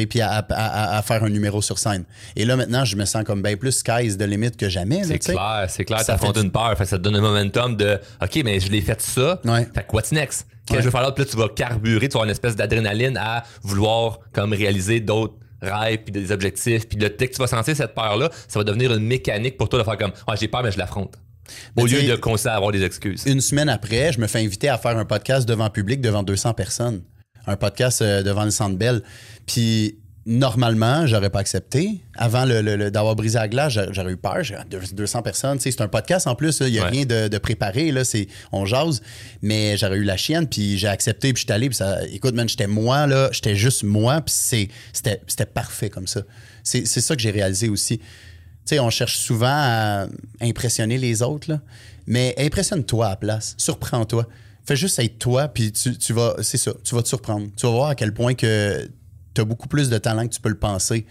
sais, 0.00 0.06
Puis 0.06 0.20
à, 0.20 0.30
à- 0.30 0.38
à- 0.48 0.98
à 0.98 1.02
faire 1.02 1.22
un 1.24 1.28
numéro 1.28 1.60
sur 1.60 1.78
scène. 1.78 2.04
Et 2.36 2.44
là, 2.44 2.56
maintenant, 2.56 2.84
je 2.84 2.96
me 2.96 3.04
sens 3.04 3.24
comme 3.24 3.42
bien 3.42 3.56
plus 3.56 3.72
sky's 3.72 4.16
de 4.16 4.24
limite 4.24 4.56
que 4.56 4.68
jamais. 4.68 5.02
C'est 5.04 5.18
clair, 5.18 5.66
c'est 5.68 5.84
clair. 5.84 6.00
Ça 6.00 6.16
fait- 6.16 6.40
une 6.40 6.50
peur. 6.52 6.76
Fait 6.78 6.86
ça 6.86 6.96
te 6.96 7.02
donne 7.02 7.16
un 7.16 7.20
momentum 7.20 7.76
de 7.76 7.98
OK, 8.22 8.40
mais 8.44 8.60
je 8.60 8.70
l'ai 8.70 8.80
fait 8.80 9.00
ça. 9.02 9.40
Ouais. 9.44 9.66
Fait 9.74 9.86
que 9.86 9.92
what's 9.94 10.12
next? 10.12 10.46
Qu'est-ce 10.48 10.66
que 10.66 10.72
Ouais. 10.76 10.78
je 10.82 10.84
vais 10.86 10.90
faire 10.92 11.02
là? 11.02 11.12
Puis 11.12 11.24
là, 11.24 11.30
tu 11.30 11.36
vas 11.36 11.48
carburer, 11.48 12.08
tu 12.08 12.12
vas 12.12 12.18
avoir 12.20 12.24
une 12.26 12.30
espèce 12.30 12.54
d'adrénaline 12.56 13.16
à 13.16 13.42
vouloir 13.62 14.20
comme 14.32 14.52
réaliser 14.52 15.00
d'autres 15.00 15.34
rêves 15.60 15.98
puis 16.04 16.12
des 16.12 16.30
objectifs. 16.32 16.88
Puis 16.88 16.98
le 16.98 17.08
dès 17.10 17.28
que 17.28 17.32
tu 17.34 17.38
vas 17.40 17.46
sentir 17.48 17.76
cette 17.76 17.94
peur-là, 17.94 18.30
ça 18.48 18.58
va 18.60 18.64
devenir 18.64 18.92
une 18.94 19.04
mécanique 19.04 19.58
pour 19.58 19.68
toi 19.68 19.80
de 19.80 19.84
faire 19.84 19.98
comme 19.98 20.12
Ah, 20.26 20.34
j'ai 20.38 20.48
peur, 20.48 20.62
mais 20.62 20.70
je 20.72 20.78
l'affronte. 20.78 21.14
Au 21.76 21.86
lieu 21.86 22.02
de 22.02 22.16
commencer 22.16 22.48
à 22.48 22.54
avoir 22.54 22.72
des 22.72 22.82
excuses. 22.82 23.24
une 23.26 23.40
semaine 23.40 23.68
après, 23.68 24.12
je 24.12 24.20
me 24.20 24.26
fais 24.26 24.40
inviter 24.44 24.68
à 24.68 24.78
faire 24.78 24.96
un 24.96 25.04
podcast 25.04 25.48
devant 25.48 25.70
public, 25.70 26.00
devant 26.00 26.22
200 26.22 26.54
personnes. 26.54 27.02
Un 27.46 27.56
podcast 27.56 28.02
euh, 28.02 28.22
devant 28.22 28.44
le 28.44 28.50
Centre 28.52 28.76
Bell. 28.76 29.02
Puis, 29.46 29.98
normalement, 30.24 31.06
j'aurais 31.08 31.30
pas 31.30 31.40
accepté. 31.40 32.00
Avant 32.16 32.44
le, 32.44 32.62
le- 32.62 32.76
le- 32.76 32.90
d'avoir 32.92 33.16
brisé 33.16 33.36
la 33.38 33.48
glace, 33.48 33.72
j'a- 33.72 33.90
j'aurais 33.92 34.12
eu 34.12 34.16
peur. 34.16 34.44
J'ai 34.44 34.56
deux- 34.70 34.78
200 34.92 35.22
personnes. 35.22 35.58
C'est 35.58 35.80
un 35.80 35.88
podcast 35.88 36.28
en 36.28 36.36
plus. 36.36 36.60
Il 36.60 36.70
n'y 36.72 36.78
a 36.78 36.84
Ouais. 36.84 36.90
rien 36.90 37.04
de, 37.04 37.26
de 37.26 37.38
préparé. 37.38 37.90
Là, 37.90 38.04
c'est, 38.04 38.28
on 38.52 38.64
jase. 38.64 39.02
Mais 39.42 39.76
j'aurais 39.76 39.96
eu 39.96 40.04
la 40.04 40.16
chienne. 40.16 40.46
Puis, 40.46 40.78
j'ai 40.78 40.86
accepté. 40.86 41.32
Puis, 41.32 41.40
je 41.42 41.46
suis 41.46 41.52
allé. 41.52 41.68
Puis, 41.68 41.76
ça, 41.76 41.98
écoute, 42.06 42.34
man, 42.34 42.48
j'étais 42.48 42.68
moi. 42.68 43.08
là. 43.08 43.28
J'étais 43.32 43.56
juste 43.56 43.82
moi. 43.82 44.20
Puis, 44.20 44.34
c'est, 44.36 44.68
c'était, 44.92 45.46
parfait 45.46 45.90
comme 45.90 46.06
ça. 46.06 46.22
C'est, 46.62 46.86
c'est 46.86 47.00
ça 47.00 47.16
que 47.16 47.22
j'ai 47.22 47.32
réalisé 47.32 47.68
aussi. 47.68 48.00
Sais, 48.64 48.78
on 48.78 48.90
cherche 48.90 49.18
souvent 49.18 49.46
à 49.48 50.06
impressionner 50.40 50.98
les 50.98 51.22
autres, 51.22 51.58
mais 52.06 52.34
impressionne-toi 52.38 53.06
à 53.06 53.10
la 53.10 53.16
place. 53.16 53.54
Surprends-toi. 53.58 54.26
Fais 54.64 54.76
juste 54.76 54.98
être 55.00 55.18
toi, 55.18 55.48
puis 55.48 55.72
tu, 55.72 55.98
tu 55.98 56.12
vas, 56.12 56.36
c'est 56.42 56.58
ça, 56.58 56.72
tu 56.84 56.94
vas 56.94 57.02
te 57.02 57.08
surprendre. 57.08 57.48
Tu 57.56 57.66
vas 57.66 57.72
voir 57.72 57.88
à 57.88 57.94
quel 57.94 58.14
point 58.14 58.34
que 58.34 58.88
tu 59.34 59.40
as 59.40 59.44
beaucoup 59.44 59.68
plus 59.68 59.90
de 59.90 59.98
talent 59.98 60.26
que 60.28 60.34
tu 60.34 60.40
peux 60.40 60.48
le 60.48 60.58
penser. 60.58 61.06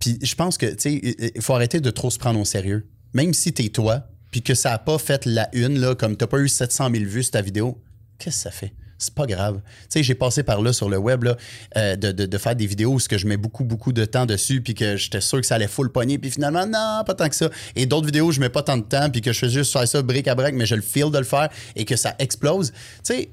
Puis 0.00 0.18
je 0.20 0.34
pense 0.34 0.58
que, 0.58 0.66
tu 0.74 1.00
il 1.34 1.40
faut 1.40 1.54
arrêter 1.54 1.80
de 1.80 1.90
trop 1.90 2.10
se 2.10 2.18
prendre 2.18 2.40
au 2.40 2.44
sérieux. 2.44 2.88
Même 3.12 3.32
si 3.32 3.52
t'es 3.52 3.68
toi, 3.68 4.08
puis 4.32 4.42
que 4.42 4.54
ça 4.54 4.70
n'a 4.70 4.78
pas 4.78 4.98
fait 4.98 5.24
la 5.26 5.48
une, 5.52 5.78
là, 5.78 5.94
comme 5.94 6.16
t'as 6.16 6.26
pas 6.26 6.40
eu 6.40 6.48
700 6.48 6.90
000 6.90 7.04
vues 7.04 7.22
sur 7.22 7.32
ta 7.32 7.42
vidéo, 7.42 7.80
qu'est-ce 8.18 8.36
que 8.36 8.42
ça 8.42 8.50
fait? 8.50 8.74
C'est 8.98 9.14
pas 9.14 9.26
grave. 9.26 9.60
Tu 9.64 9.86
sais, 9.88 10.02
j'ai 10.02 10.14
passé 10.14 10.42
par 10.42 10.62
là 10.62 10.72
sur 10.72 10.88
le 10.88 10.98
web, 10.98 11.24
là, 11.24 11.36
euh, 11.76 11.96
de, 11.96 12.12
de- 12.12 12.38
faire 12.38 12.56
des 12.56 12.66
vidéos 12.66 12.92
où 12.92 13.00
ce 13.00 13.08
que 13.08 13.18
je 13.18 13.26
mets 13.26 13.36
beaucoup, 13.36 13.64
beaucoup 13.64 13.92
de 13.92 14.04
temps 14.04 14.26
dessus, 14.26 14.60
puis 14.60 14.74
que 14.74 14.96
j'étais 14.96 15.20
sûr 15.20 15.40
que 15.40 15.46
ça 15.46 15.56
allait 15.56 15.68
full 15.68 15.90
pogner, 15.90 16.18
puis 16.18 16.30
finalement, 16.30 16.66
non, 16.66 17.02
pas 17.04 17.14
tant 17.14 17.28
que 17.28 17.34
ça. 17.36 17.50
Et 17.76 17.86
d'autres 17.86 18.06
vidéos 18.06 18.26
où 18.26 18.32
je 18.32 18.40
mets 18.40 18.48
pas 18.48 18.62
tant 18.62 18.76
de 18.76 18.82
temps, 18.82 19.10
puis 19.10 19.20
que 19.20 19.32
je 19.32 19.38
fais 19.38 19.48
juste 19.48 19.76
ça 19.84 20.02
bric 20.02 20.28
à 20.28 20.34
brac, 20.34 20.54
mais 20.54 20.66
je 20.66 20.74
le 20.74 20.82
feel 20.82 21.10
de 21.10 21.18
le 21.18 21.24
faire, 21.24 21.48
et 21.76 21.84
que 21.84 21.96
ça 21.96 22.14
explose. 22.18 22.72
Tu 22.72 23.14
sais, 23.14 23.30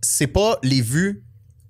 c'est 0.00 0.26
pas 0.26 0.58
les 0.62 0.80
vues 0.80 1.22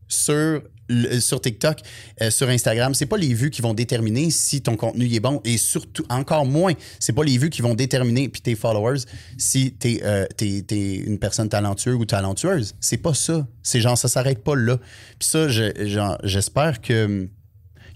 sur, 0.09 0.63
le- 0.89 1.21
sur 1.21 1.41
TikTok, 1.41 1.79
euh, 2.21 2.31
sur 2.31 2.49
Instagram, 2.49 2.95
c'est 2.95 3.07
pas 3.07 3.17
les 3.17 3.33
vues 3.35 3.51
qui 3.51 3.63
vont 3.63 3.75
déterminer 3.75 4.31
si 4.31 4.63
ton 4.63 4.77
contenu 4.77 5.13
est 5.13 5.21
bon 5.21 5.41
et 5.45 5.57
surtout, 5.57 6.05
encore 6.11 6.45
moins, 6.47 6.73
c'est 6.99 7.13
pas 7.13 7.25
les 7.25 7.39
vues 7.39 7.51
qui 7.51 7.63
vont 7.63 7.75
déterminer, 7.75 8.29
puis 8.29 8.41
tes 8.43 8.55
followers, 8.55 9.01
si 9.39 9.73
t'es 9.73 10.01
euh, 10.05 10.27
t'es 10.37 10.95
une 10.97 11.19
personne 11.19 11.49
talentueuse 11.49 11.95
ou 11.95 12.05
talentueuse. 12.05 12.75
C'est 12.81 12.97
pas 12.99 13.15
ça. 13.15 13.47
C'est 13.63 13.81
genre, 13.81 13.97
ça 13.97 14.09
s'arrête 14.09 14.43
pas 14.43 14.57
là. 14.57 14.79
Puis 15.19 15.29
ça, 15.29 15.49
j'espère 15.49 16.81
que. 16.81 17.29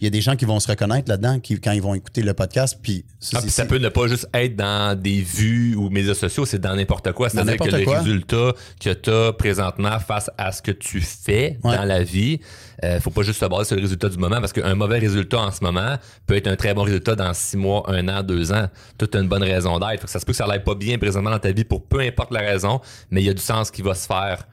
Il 0.00 0.04
y 0.04 0.06
a 0.06 0.10
des 0.10 0.20
gens 0.20 0.36
qui 0.36 0.44
vont 0.44 0.60
se 0.60 0.68
reconnaître 0.68 1.08
là-dedans 1.08 1.40
qui, 1.40 1.60
quand 1.60 1.72
ils 1.72 1.82
vont 1.82 1.94
écouter 1.94 2.22
le 2.22 2.34
podcast. 2.34 2.78
Puis 2.82 3.04
ça, 3.20 3.38
Ah, 3.38 3.42
puis 3.42 3.50
ça 3.50 3.66
peut 3.66 3.78
ne 3.78 3.88
pas 3.88 4.06
juste 4.08 4.28
être 4.34 4.56
dans 4.56 4.98
des 5.00 5.20
vues 5.20 5.74
ou 5.74 5.88
médias 5.90 6.14
sociaux, 6.14 6.44
c'est 6.46 6.58
dans 6.58 6.74
n'importe 6.76 7.12
quoi. 7.12 7.28
C'est-à-dire 7.28 7.56
que 7.56 7.64
n'importe 7.64 7.80
le 7.80 7.84
quoi. 7.84 7.98
résultat 8.00 8.52
que 8.80 8.92
tu 8.92 9.10
as 9.10 9.32
présentement 9.32 9.98
face 10.00 10.30
à 10.38 10.52
ce 10.52 10.62
que 10.62 10.70
tu 10.72 11.00
fais 11.00 11.58
Ouais. 11.64 11.76
dans 11.76 11.84
la 11.84 12.02
vie, 12.02 12.40
euh, 12.84 13.00
faut 13.00 13.10
pas 13.10 13.22
juste 13.22 13.40
se 13.40 13.46
baser 13.46 13.64
sur 13.64 13.76
le 13.76 13.82
résultat 13.82 14.08
du 14.08 14.18
moment 14.18 14.40
parce 14.40 14.52
qu'un 14.52 14.74
mauvais 14.74 14.98
résultat 14.98 15.38
en 15.40 15.50
ce 15.50 15.62
moment 15.64 15.96
peut 16.26 16.36
être 16.36 16.46
un 16.48 16.56
très 16.56 16.74
bon 16.74 16.82
résultat 16.82 17.14
dans 17.14 17.32
six 17.34 17.56
mois, 17.56 17.82
un 17.88 18.06
an, 18.08 18.22
deux 18.22 18.52
ans. 18.52 18.68
Tout 18.98 19.08
a 19.14 19.18
une 19.18 19.28
bonne 19.28 19.42
raison 19.42 19.78
d'être. 19.78 20.08
Ça 20.08 20.20
se 20.20 20.26
peut 20.26 20.32
que 20.32 20.36
ça 20.38 20.46
n'aille 20.46 20.62
pas 20.64 20.74
bien 20.74 20.98
présentement 20.98 21.30
dans 21.30 21.38
ta 21.38 21.52
vie 21.52 21.64
pour 21.64 21.84
peu 21.86 22.00
importe 22.00 22.32
la 22.32 22.40
raison, 22.40 22.80
mais 23.10 23.22
il 23.22 23.26
y 23.26 23.30
a 23.30 23.34
du 23.34 23.42
sens 23.42 23.70
qui 23.70 23.82
va 23.82 23.94
se 23.94 24.06
faire 24.06 24.46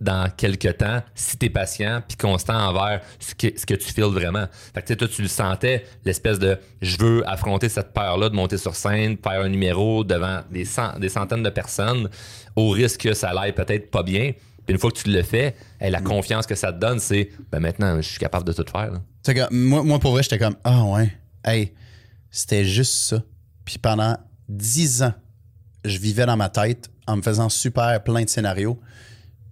dans 0.00 0.30
quelques 0.30 0.76
temps 0.76 1.02
si 1.14 1.36
t'es 1.38 1.48
patient 1.48 2.02
puis 2.06 2.16
constant 2.16 2.54
envers 2.68 3.00
ce 3.18 3.34
que, 3.34 3.58
ce 3.58 3.64
que 3.64 3.74
tu 3.74 3.92
files 3.92 4.04
vraiment. 4.04 4.46
Fait 4.74 4.82
que 4.82 4.94
toi, 4.94 5.08
tu 5.08 5.22
le 5.22 5.28
sentais, 5.28 5.86
l'espèce 6.04 6.38
de 6.38 6.58
je 6.82 6.98
veux 6.98 7.28
affronter 7.28 7.68
cette 7.68 7.92
peur-là, 7.92 8.28
de 8.28 8.34
monter 8.34 8.58
sur 8.58 8.76
scène, 8.76 9.16
faire 9.22 9.40
un 9.40 9.48
numéro 9.48 10.04
devant 10.04 10.42
des, 10.50 10.64
cent- 10.64 10.98
des 10.98 11.08
centaines 11.08 11.42
de 11.42 11.50
personnes, 11.50 12.10
au 12.56 12.70
risque 12.70 13.02
que 13.02 13.14
ça 13.14 13.30
aille 13.30 13.54
peut-être 13.54 13.90
pas 13.90 14.02
bien. 14.02 14.32
Puis 14.66 14.74
une 14.74 14.78
fois 14.80 14.90
que 14.90 14.98
tu 14.98 15.08
le 15.10 15.22
fais, 15.22 15.54
la 15.80 16.00
confiance 16.00 16.44
que 16.46 16.56
ça 16.56 16.72
te 16.72 16.78
donne, 16.78 16.98
c'est 16.98 17.30
ben 17.52 17.60
maintenant, 17.60 17.96
je 17.96 18.08
suis 18.08 18.18
capable 18.18 18.44
de 18.44 18.52
tout 18.52 18.64
faire. 18.70 19.00
moi, 19.50 19.82
moi, 19.82 19.98
pour 19.98 20.12
vrai, 20.12 20.22
j'étais 20.22 20.38
comme, 20.38 20.56
ah 20.64 20.84
ouais, 20.84 21.12
hey, 21.44 21.72
c'était 22.30 22.64
juste 22.64 22.92
ça. 22.94 23.22
Puis 23.64 23.78
pendant 23.78 24.18
dix 24.48 25.02
ans, 25.02 25.14
je 25.84 25.98
vivais 25.98 26.26
dans 26.26 26.36
ma 26.36 26.48
tête 26.48 26.90
en 27.06 27.16
me 27.16 27.22
faisant 27.22 27.48
super 27.48 28.02
plein 28.02 28.24
de 28.24 28.28
scénarios. 28.28 28.78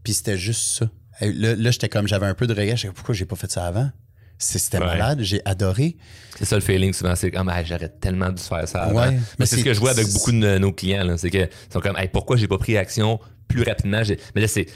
Puis 0.05 0.13
c'était 0.15 0.39
juste 0.39 0.79
ça. 0.79 0.91
Là, 1.21 1.55
là, 1.57 1.71
j'étais 1.71 1.89
comme, 1.89 2.07
j'avais 2.07 2.27
un 2.27 2.35
peu 2.35 2.47
de 2.47 2.53
regret. 2.55 2.77
Comme, 2.81 2.93
pourquoi 2.93 3.15
j'ai 3.15 3.25
pas 3.25 3.37
fait 3.37 3.51
ça 3.51 3.67
avant? 3.67 3.91
C'était 4.37 4.79
Ouais. 4.79 4.87
malade, 4.87 5.21
j'ai 5.23 5.41
adoré. 5.45 5.97
C'est 6.37 6.45
ça 6.45 6.57
le 6.57 6.61
feeling 6.61 6.93
souvent, 6.93 7.15
c'est 7.15 7.31
comme 7.31 7.51
j'aurais 7.65 7.89
tellement 7.89 8.31
dû 8.31 8.43
faire 8.43 8.69
ça 8.69 8.83
avant. 8.83 9.01
Ouais, 9.09 9.19
mais 9.39 9.47
c'est 9.47 9.57
ce 9.59 9.65
que 9.65 9.73
je 9.73 9.79
vois 9.81 9.91
avec 9.93 10.09
beaucoup 10.13 10.33
de 10.33 10.59
nos 10.59 10.73
clients, 10.73 11.17
c'est 11.17 11.31
que 11.31 11.39
ils 11.39 11.49
sont 11.73 11.81
comme 11.81 11.97
hey, 11.97 12.09
pourquoi 12.09 12.37
j'ai 12.37 12.49
pas 12.49 12.59
pris 12.59 12.77
action 12.77 13.21
plus 13.47 13.63
rapidement? 13.63 14.03
Mais 14.35 14.41
là 14.43 14.49
c'est 14.49 14.67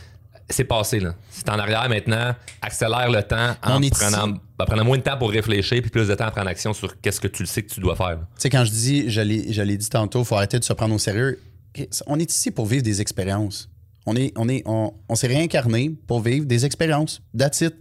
c'est 0.48 0.64
passé 0.64 1.00
là. 1.00 1.14
C'est 1.30 1.48
en 1.50 1.58
arrière 1.58 1.86
maintenant. 1.88 2.34
Accélère 2.62 3.10
le 3.10 3.22
temps 3.22 3.50
en 3.50 3.80
prenant, 3.80 3.80
ici. 3.80 4.38
en 4.58 4.64
prenant 4.64 4.84
moins 4.84 4.96
de 4.96 5.02
temps 5.02 5.18
pour 5.18 5.30
réfléchir 5.30 5.82
puis 5.82 5.90
plus 5.90 6.06
de 6.08 6.14
temps 6.14 6.26
à 6.26 6.30
prendre 6.30 6.48
action 6.48 6.72
sur 6.72 6.98
qu'est-ce 7.00 7.20
que 7.20 7.28
tu 7.28 7.42
le 7.42 7.46
sais 7.48 7.62
que 7.62 7.70
tu 7.70 7.80
dois 7.80 7.96
faire. 7.96 8.18
Tu 8.20 8.24
sais, 8.42 8.50
quand 8.50 8.64
je 8.64 8.70
dis, 8.70 9.10
je 9.10 9.20
je 9.50 9.62
l'ai 9.62 9.76
dit 9.76 9.90
tantôt, 9.90 10.24
faut 10.24 10.36
arrêter 10.36 10.58
de 10.58 10.64
se 10.64 10.72
prendre 10.72 10.94
au 10.94 10.98
sérieux. 10.98 11.40
On 12.06 12.18
est 12.18 12.30
ici 12.30 12.50
pour 12.52 12.64
vivre 12.64 12.82
des 12.82 13.00
expériences. 13.00 13.68
On 14.08 14.16
est, 14.16 14.32
on 14.36 14.48
est, 14.48 14.62
on, 14.64 14.94
on 15.06 15.14
s'est 15.14 15.26
réincarné 15.26 15.94
pour 16.06 16.20
vivre 16.20 16.46
des 16.46 16.64
expériences. 16.64 17.20
That's 17.36 17.60
it. 17.60 17.74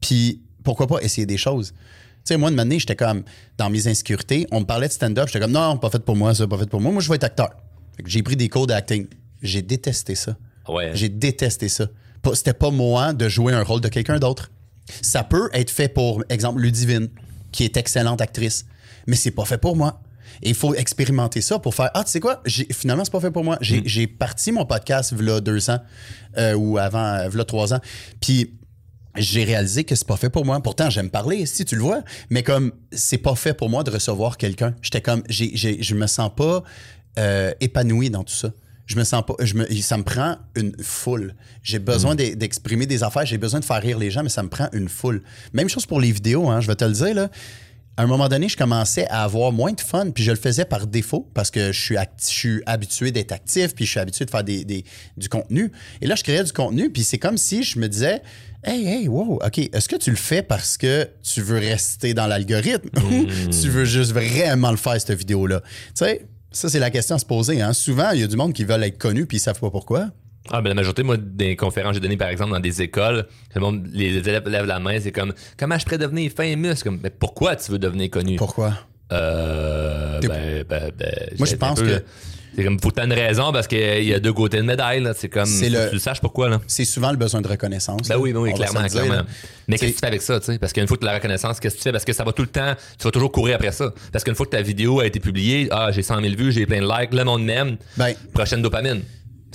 Puis 0.00 0.40
pourquoi 0.62 0.86
pas 0.86 1.00
essayer 1.02 1.26
des 1.26 1.36
choses? 1.36 1.72
Tu 1.72 2.32
sais, 2.32 2.36
moi, 2.38 2.50
de 2.50 2.56
manière, 2.56 2.78
j'étais 2.78 2.96
comme 2.96 3.22
dans 3.58 3.68
mes 3.68 3.86
insécurités. 3.86 4.46
On 4.50 4.60
me 4.60 4.64
parlait 4.64 4.88
de 4.88 4.92
stand-up. 4.92 5.26
J'étais 5.26 5.40
comme 5.40 5.52
non, 5.52 5.76
pas 5.76 5.90
fait 5.90 6.02
pour 6.02 6.16
moi, 6.16 6.34
ça, 6.34 6.46
pas 6.46 6.56
fait 6.56 6.70
pour 6.70 6.80
moi. 6.80 6.90
Moi, 6.90 7.02
je 7.02 7.08
veux 7.10 7.16
être 7.16 7.24
acteur. 7.24 7.50
J'ai 8.06 8.22
pris 8.22 8.34
des 8.34 8.48
cours 8.48 8.66
d'acting. 8.66 9.06
J'ai 9.42 9.60
détesté 9.60 10.14
ça. 10.14 10.34
Ouais. 10.66 10.92
J'ai 10.94 11.10
détesté 11.10 11.68
ça. 11.68 11.86
C'était 12.32 12.54
pas 12.54 12.70
moi 12.70 13.12
de 13.12 13.28
jouer 13.28 13.52
un 13.52 13.62
rôle 13.62 13.82
de 13.82 13.88
quelqu'un 13.88 14.18
d'autre. 14.18 14.50
Ça 15.02 15.22
peut 15.22 15.50
être 15.52 15.70
fait 15.70 15.88
pour, 15.88 16.24
exemple, 16.30 16.62
Ludivine, 16.62 17.08
qui 17.52 17.64
est 17.64 17.76
excellente 17.76 18.22
actrice, 18.22 18.64
mais 19.06 19.16
c'est 19.16 19.30
pas 19.30 19.44
fait 19.44 19.58
pour 19.58 19.76
moi. 19.76 20.00
Et 20.42 20.50
il 20.50 20.54
faut 20.54 20.74
expérimenter 20.74 21.40
ça 21.40 21.58
pour 21.58 21.74
faire 21.74 21.90
Ah, 21.94 22.04
tu 22.04 22.10
sais 22.10 22.20
quoi, 22.20 22.42
finalement, 22.72 23.04
c'est 23.04 23.12
pas 23.12 23.20
fait 23.20 23.30
pour 23.30 23.44
moi. 23.44 23.56
J'ai 23.60 23.82
j'ai 23.86 24.06
parti 24.06 24.52
mon 24.52 24.66
podcast 24.66 25.12
v'là 25.12 25.40
deux 25.40 25.70
ans, 25.70 25.80
euh, 26.38 26.54
ou 26.54 26.78
avant, 26.78 27.04
euh, 27.14 27.28
v'là 27.28 27.44
trois 27.44 27.72
ans. 27.74 27.80
Puis 28.20 28.54
j'ai 29.16 29.44
réalisé 29.44 29.84
que 29.84 29.94
c'est 29.94 30.06
pas 30.08 30.16
fait 30.16 30.30
pour 30.30 30.44
moi. 30.44 30.60
Pourtant, 30.60 30.90
j'aime 30.90 31.08
parler, 31.10 31.46
si 31.46 31.64
tu 31.64 31.76
le 31.76 31.82
vois, 31.82 32.02
mais 32.30 32.42
comme 32.42 32.72
c'est 32.92 33.18
pas 33.18 33.34
fait 33.36 33.54
pour 33.54 33.70
moi 33.70 33.84
de 33.84 33.90
recevoir 33.90 34.36
quelqu'un. 34.36 34.74
J'étais 34.82 35.00
comme, 35.00 35.22
je 35.28 35.94
me 35.94 36.06
sens 36.08 36.30
pas 36.36 36.64
euh, 37.18 37.52
épanoui 37.60 38.10
dans 38.10 38.24
tout 38.24 38.34
ça. 38.34 38.50
Je 38.86 38.96
me 38.96 39.04
sens 39.04 39.24
pas, 39.24 39.34
je 39.40 39.54
me, 39.54 39.64
ça 39.80 39.96
me 39.96 40.02
prend 40.02 40.36
une 40.56 40.74
foule. 40.82 41.34
J'ai 41.62 41.78
besoin 41.78 42.14
d'e- 42.16 42.34
d'exprimer 42.34 42.84
des 42.84 43.02
affaires, 43.02 43.24
j'ai 43.24 43.38
besoin 43.38 43.60
de 43.60 43.64
faire 43.64 43.80
rire 43.80 43.98
les 43.98 44.10
gens, 44.10 44.22
mais 44.22 44.28
ça 44.28 44.42
me 44.42 44.50
prend 44.50 44.68
une 44.74 44.90
foule. 44.90 45.22
Même 45.54 45.70
chose 45.70 45.86
pour 45.86 46.00
les 46.00 46.12
vidéos, 46.12 46.50
hein, 46.50 46.60
je 46.60 46.66
vais 46.66 46.74
te 46.74 46.84
le 46.84 46.92
dire 46.92 47.14
là. 47.14 47.30
À 47.96 48.02
un 48.02 48.06
moment 48.06 48.28
donné, 48.28 48.48
je 48.48 48.56
commençais 48.56 49.06
à 49.08 49.22
avoir 49.22 49.52
moins 49.52 49.72
de 49.72 49.80
fun, 49.80 50.10
puis 50.10 50.24
je 50.24 50.32
le 50.32 50.36
faisais 50.36 50.64
par 50.64 50.86
défaut 50.88 51.30
parce 51.32 51.50
que 51.52 51.70
je 51.70 51.80
suis, 51.80 51.94
je 51.96 52.24
suis 52.26 52.62
habitué 52.66 53.12
d'être 53.12 53.30
actif, 53.30 53.74
puis 53.74 53.84
je 53.84 53.90
suis 53.92 54.00
habitué 54.00 54.24
de 54.24 54.30
faire 54.30 54.42
des, 54.42 54.64
des- 54.64 54.84
du 55.16 55.28
contenu. 55.28 55.70
Et 56.00 56.06
là, 56.06 56.16
je 56.16 56.24
créais 56.24 56.42
du 56.42 56.52
contenu, 56.52 56.90
puis 56.90 57.04
c'est 57.04 57.18
comme 57.18 57.38
si 57.38 57.62
je 57.62 57.78
me 57.78 57.88
disais, 57.88 58.20
hey, 58.64 58.84
hey, 58.84 59.06
wow, 59.08 59.38
OK, 59.44 59.58
est-ce 59.58 59.88
que 59.88 59.94
tu 59.96 60.10
le 60.10 60.16
fais 60.16 60.42
parce 60.42 60.76
que 60.76 61.08
tu 61.22 61.40
veux 61.40 61.58
rester 61.58 62.14
dans 62.14 62.26
l'algorithme? 62.26 62.88
Ou 62.96 63.26
tu 63.50 63.68
veux 63.68 63.84
juste 63.84 64.10
vraiment 64.12 64.72
le 64.72 64.76
faire, 64.76 65.00
cette 65.00 65.16
vidéo-là? 65.16 65.60
Tu 65.60 65.70
sais, 65.94 66.26
ça, 66.50 66.68
c'est 66.68 66.80
la 66.80 66.90
question 66.90 67.14
à 67.14 67.18
se 67.20 67.24
poser. 67.26 67.60
Hein. 67.62 67.72
Souvent, 67.72 68.10
il 68.10 68.20
y 68.20 68.22
a 68.24 68.26
du 68.26 68.36
monde 68.36 68.52
qui 68.54 68.64
veulent 68.64 68.82
être 68.84 68.98
connu, 68.98 69.26
puis 69.26 69.36
ils 69.36 69.40
savent 69.40 69.60
pas 69.60 69.70
pourquoi. 69.70 70.08
Ah, 70.50 70.60
ben 70.60 70.68
la 70.70 70.74
majorité, 70.74 71.02
moi, 71.02 71.16
des 71.18 71.56
conférences 71.56 71.90
que 71.92 71.94
j'ai 71.94 72.00
données, 72.00 72.16
par 72.18 72.28
exemple, 72.28 72.52
dans 72.52 72.60
des 72.60 72.82
écoles, 72.82 73.26
le 73.54 73.60
monde, 73.60 73.88
les 73.92 74.18
élèves 74.18 74.46
lèvent 74.48 74.66
la 74.66 74.78
main, 74.78 74.98
c'est 75.00 75.12
comme 75.12 75.32
Comment 75.58 75.78
je 75.78 75.84
pourrais 75.84 75.98
devenir 75.98 76.30
famous? 76.36 76.74
Comme, 76.82 77.00
mais 77.02 77.10
pourquoi 77.10 77.56
tu 77.56 77.72
veux 77.72 77.78
devenir 77.78 78.10
connu? 78.10 78.36
Pourquoi? 78.36 78.74
Euh, 79.12 80.20
ben, 80.20 80.64
ben, 80.68 80.90
ben, 80.98 81.12
Moi, 81.38 81.46
je 81.46 81.50
j'ai 81.50 81.54
un 81.54 81.58
pense 81.58 81.80
peu- 81.80 81.86
que- 81.86 82.04
C'est 82.56 82.62
comme, 82.62 82.78
faut 82.78 82.92
t'aies 82.92 83.02
une 83.04 83.12
raison 83.12 83.50
parce 83.52 83.66
qu'il 83.66 84.04
y 84.04 84.14
a 84.14 84.20
deux 84.20 84.32
côtés 84.32 84.58
de 84.58 84.62
médaille, 84.62 85.00
là. 85.02 85.12
C'est 85.12 85.28
comme, 85.28 85.44
C'est 85.46 85.66
faut 85.66 85.72
le- 85.72 85.78
que 85.86 85.88
tu 85.88 85.94
le 85.94 85.98
saches 86.00 86.20
pourquoi, 86.20 86.48
là. 86.48 86.60
C'est 86.68 86.84
souvent 86.84 87.10
le 87.10 87.16
besoin 87.16 87.40
de 87.40 87.48
reconnaissance. 87.48 88.06
Ben 88.06 88.16
oui, 88.16 88.32
ben 88.32 88.38
oui, 88.38 88.50
On 88.52 88.56
clairement, 88.56 88.82
dire, 88.82 88.90
clairement. 89.02 89.22
Mais 89.66 89.76
qu'est-ce 89.76 89.90
que 89.90 89.94
tu 89.96 90.00
fais 90.00 90.06
avec 90.06 90.22
ça, 90.22 90.38
tu 90.38 90.46
sais? 90.46 90.58
Parce 90.60 90.72
qu'une 90.72 90.86
fois 90.86 90.96
que 90.96 91.02
tu 91.02 91.08
as 91.08 91.10
la 91.10 91.16
reconnaissance, 91.18 91.58
qu'est-ce 91.58 91.74
que 91.74 91.80
tu 91.80 91.82
fais? 91.84 91.90
Parce 91.92 92.04
que 92.04 92.12
ça 92.12 92.22
va 92.22 92.30
tout 92.32 92.42
le 92.42 92.48
temps, 92.48 92.74
tu 92.96 93.02
vas 93.04 93.10
toujours 93.10 93.32
courir 93.32 93.56
après 93.56 93.72
ça. 93.72 93.92
Parce 94.12 94.22
qu'une 94.22 94.36
fois 94.36 94.46
que 94.46 94.52
ta 94.52 94.62
vidéo 94.62 95.00
a 95.00 95.06
été 95.06 95.18
publiée, 95.18 95.66
ah, 95.72 95.90
j'ai 95.90 96.02
100 96.02 96.20
000 96.20 96.34
vues, 96.36 96.52
j'ai 96.52 96.64
plein 96.64 96.80
de 96.80 96.86
likes, 96.86 97.12
le 97.12 97.24
monde 97.24 97.44
m'aime, 97.44 97.76
Ben, 97.96 98.14
prochaine 98.32 98.62
dopamine. 98.62 99.02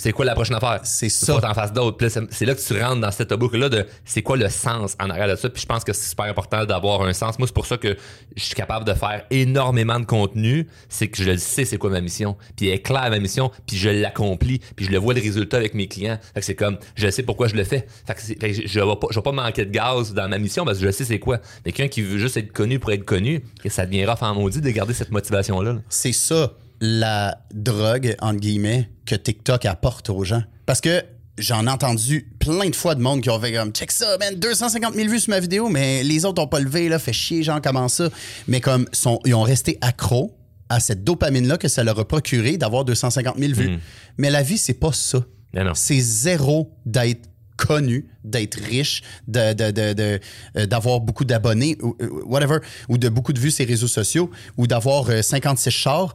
C'est 0.00 0.12
quoi 0.12 0.24
la 0.24 0.34
prochaine 0.34 0.56
affaire? 0.56 0.80
C'est 0.84 1.10
Faut 1.10 1.26
ça. 1.26 1.34
pas 1.34 1.48
t'en 1.48 1.54
fasses 1.54 1.72
d'autres. 1.74 2.08
C'est- 2.30 2.46
là 2.46 2.54
que 2.54 2.60
tu 2.60 2.80
rentres 2.82 3.00
dans 3.02 3.10
cette 3.10 3.34
boucle-là 3.34 3.68
de 3.68 3.86
c'est 4.06 4.22
quoi 4.22 4.38
le 4.38 4.48
sens 4.48 4.96
en 4.98 5.10
arrière 5.10 5.28
de 5.28 5.36
ça? 5.36 5.50
Puis 5.50 5.60
je 5.60 5.66
pense 5.66 5.84
que 5.84 5.92
c'est 5.92 6.08
super 6.08 6.24
important 6.24 6.64
d'avoir 6.64 7.02
un 7.02 7.12
sens. 7.12 7.38
Moi, 7.38 7.46
c'est 7.46 7.54
pour 7.54 7.66
ça 7.66 7.76
que 7.76 7.96
je 8.34 8.42
suis 8.42 8.54
capable 8.54 8.86
de 8.86 8.94
faire 8.94 9.24
énormément 9.30 10.00
de 10.00 10.06
contenu. 10.06 10.66
C'est 10.88 11.08
que 11.08 11.22
je 11.22 11.30
le 11.30 11.36
sais 11.36 11.66
c'est 11.66 11.76
quoi 11.76 11.90
ma 11.90 12.00
mission. 12.00 12.36
Puis 12.56 12.68
elle 12.68 12.74
est 12.76 12.78
claire 12.82 13.10
ma 13.10 13.18
mission. 13.18 13.50
Puis 13.66 13.76
je 13.76 13.90
l'accomplis. 13.90 14.60
Puis 14.74 14.86
je 14.86 14.90
le 14.90 14.96
vois 14.98 15.12
le 15.12 15.20
résultat 15.20 15.58
avec 15.58 15.74
mes 15.74 15.86
clients. 15.86 16.18
Fait 16.32 16.40
que 16.40 16.46
c'est 16.46 16.54
comme, 16.54 16.78
je 16.94 17.10
sais 17.10 17.22
pourquoi 17.22 17.48
je 17.48 17.54
le 17.56 17.64
fais. 17.64 17.86
Fait 18.06 18.14
que, 18.14 18.20
fait 18.20 18.34
que 18.62 18.66
je, 18.68 18.80
vais 18.80 18.96
pas, 18.96 19.06
je 19.10 19.16
vais 19.16 19.22
pas 19.22 19.32
manquer 19.32 19.66
de 19.66 19.70
gaz 19.70 20.14
dans 20.14 20.28
ma 20.28 20.38
mission 20.38 20.64
parce 20.64 20.78
que 20.78 20.86
je 20.86 20.90
sais 20.92 21.04
c'est 21.04 21.18
quoi. 21.18 21.40
Mais 21.66 21.72
quelqu'un 21.72 21.90
qui 21.90 22.00
veut 22.00 22.16
juste 22.18 22.38
être 22.38 22.52
connu 22.52 22.78
pour 22.78 22.90
être 22.92 23.04
connu, 23.04 23.42
et 23.64 23.68
ça 23.68 23.84
deviendra 23.84 24.16
en 24.22 24.34
maudit 24.34 24.60
de 24.62 24.70
garder 24.70 24.94
cette 24.94 25.10
motivation-là. 25.10 25.74
là. 25.74 25.80
c'est 25.90 26.12
ça 26.12 26.52
la 26.80 27.38
drogue, 27.52 28.16
entre 28.20 28.40
guillemets, 28.40 28.88
que 29.06 29.14
TikTok 29.14 29.64
apporte 29.66 30.10
aux 30.10 30.24
gens. 30.24 30.42
Parce 30.66 30.80
que 30.80 31.02
j'en 31.38 31.66
ai 31.66 31.70
entendu 31.70 32.30
plein 32.38 32.68
de 32.68 32.76
fois 32.76 32.94
de 32.94 33.00
monde 33.00 33.20
qui 33.22 33.30
ont 33.30 33.40
fait 33.40 33.52
comme 33.52 33.72
check 33.72 33.90
ça, 33.92 34.16
man, 34.18 34.34
250 34.36 34.94
000 34.94 35.08
vues 35.08 35.20
sur 35.20 35.30
ma 35.30 35.40
vidéo, 35.40 35.68
mais 35.68 36.02
les 36.02 36.24
autres 36.24 36.42
ont 36.42 36.46
pas 36.46 36.60
levé, 36.60 36.88
là, 36.88 36.98
fait 36.98 37.12
chier, 37.12 37.42
genre, 37.42 37.60
comment 37.62 37.88
ça? 37.88 38.08
Mais 38.48 38.60
comme 38.60 38.86
sont, 38.92 39.20
ils 39.24 39.34
ont 39.34 39.42
resté 39.42 39.78
accros 39.80 40.36
à 40.68 40.80
cette 40.80 41.02
dopamine-là 41.04 41.58
que 41.58 41.68
ça 41.68 41.82
leur 41.82 41.98
a 41.98 42.06
procuré 42.06 42.56
d'avoir 42.56 42.84
250 42.84 43.36
000 43.38 43.52
vues. 43.54 43.78
Mais 44.18 44.30
la 44.30 44.42
vie, 44.42 44.58
c'est 44.58 44.74
pas 44.74 44.92
ça. 44.92 45.24
Non. 45.64 45.72
C'est 45.74 45.98
zéro 46.00 46.72
d'être 46.86 47.28
connu, 47.56 48.06
d'être 48.24 48.54
riche, 48.54 49.02
de, 49.28 49.52
de- 49.52 49.70
de- 49.70 49.92
de, 49.92 50.20
euh, 50.56 50.66
d'avoir 50.66 51.00
beaucoup 51.00 51.24
d'abonnés, 51.26 51.76
ou 51.82 51.94
euh, 52.00 52.08
whatever, 52.24 52.58
ou 52.88 52.96
de 52.96 53.08
beaucoup 53.10 53.32
de 53.34 53.40
vues 53.40 53.50
sur 53.50 53.64
les 53.66 53.72
réseaux 53.72 53.88
sociaux, 53.88 54.30
ou 54.56 54.66
d'avoir 54.66 55.10
euh, 55.10 55.20
56 55.22 55.70
chars. 55.70 56.14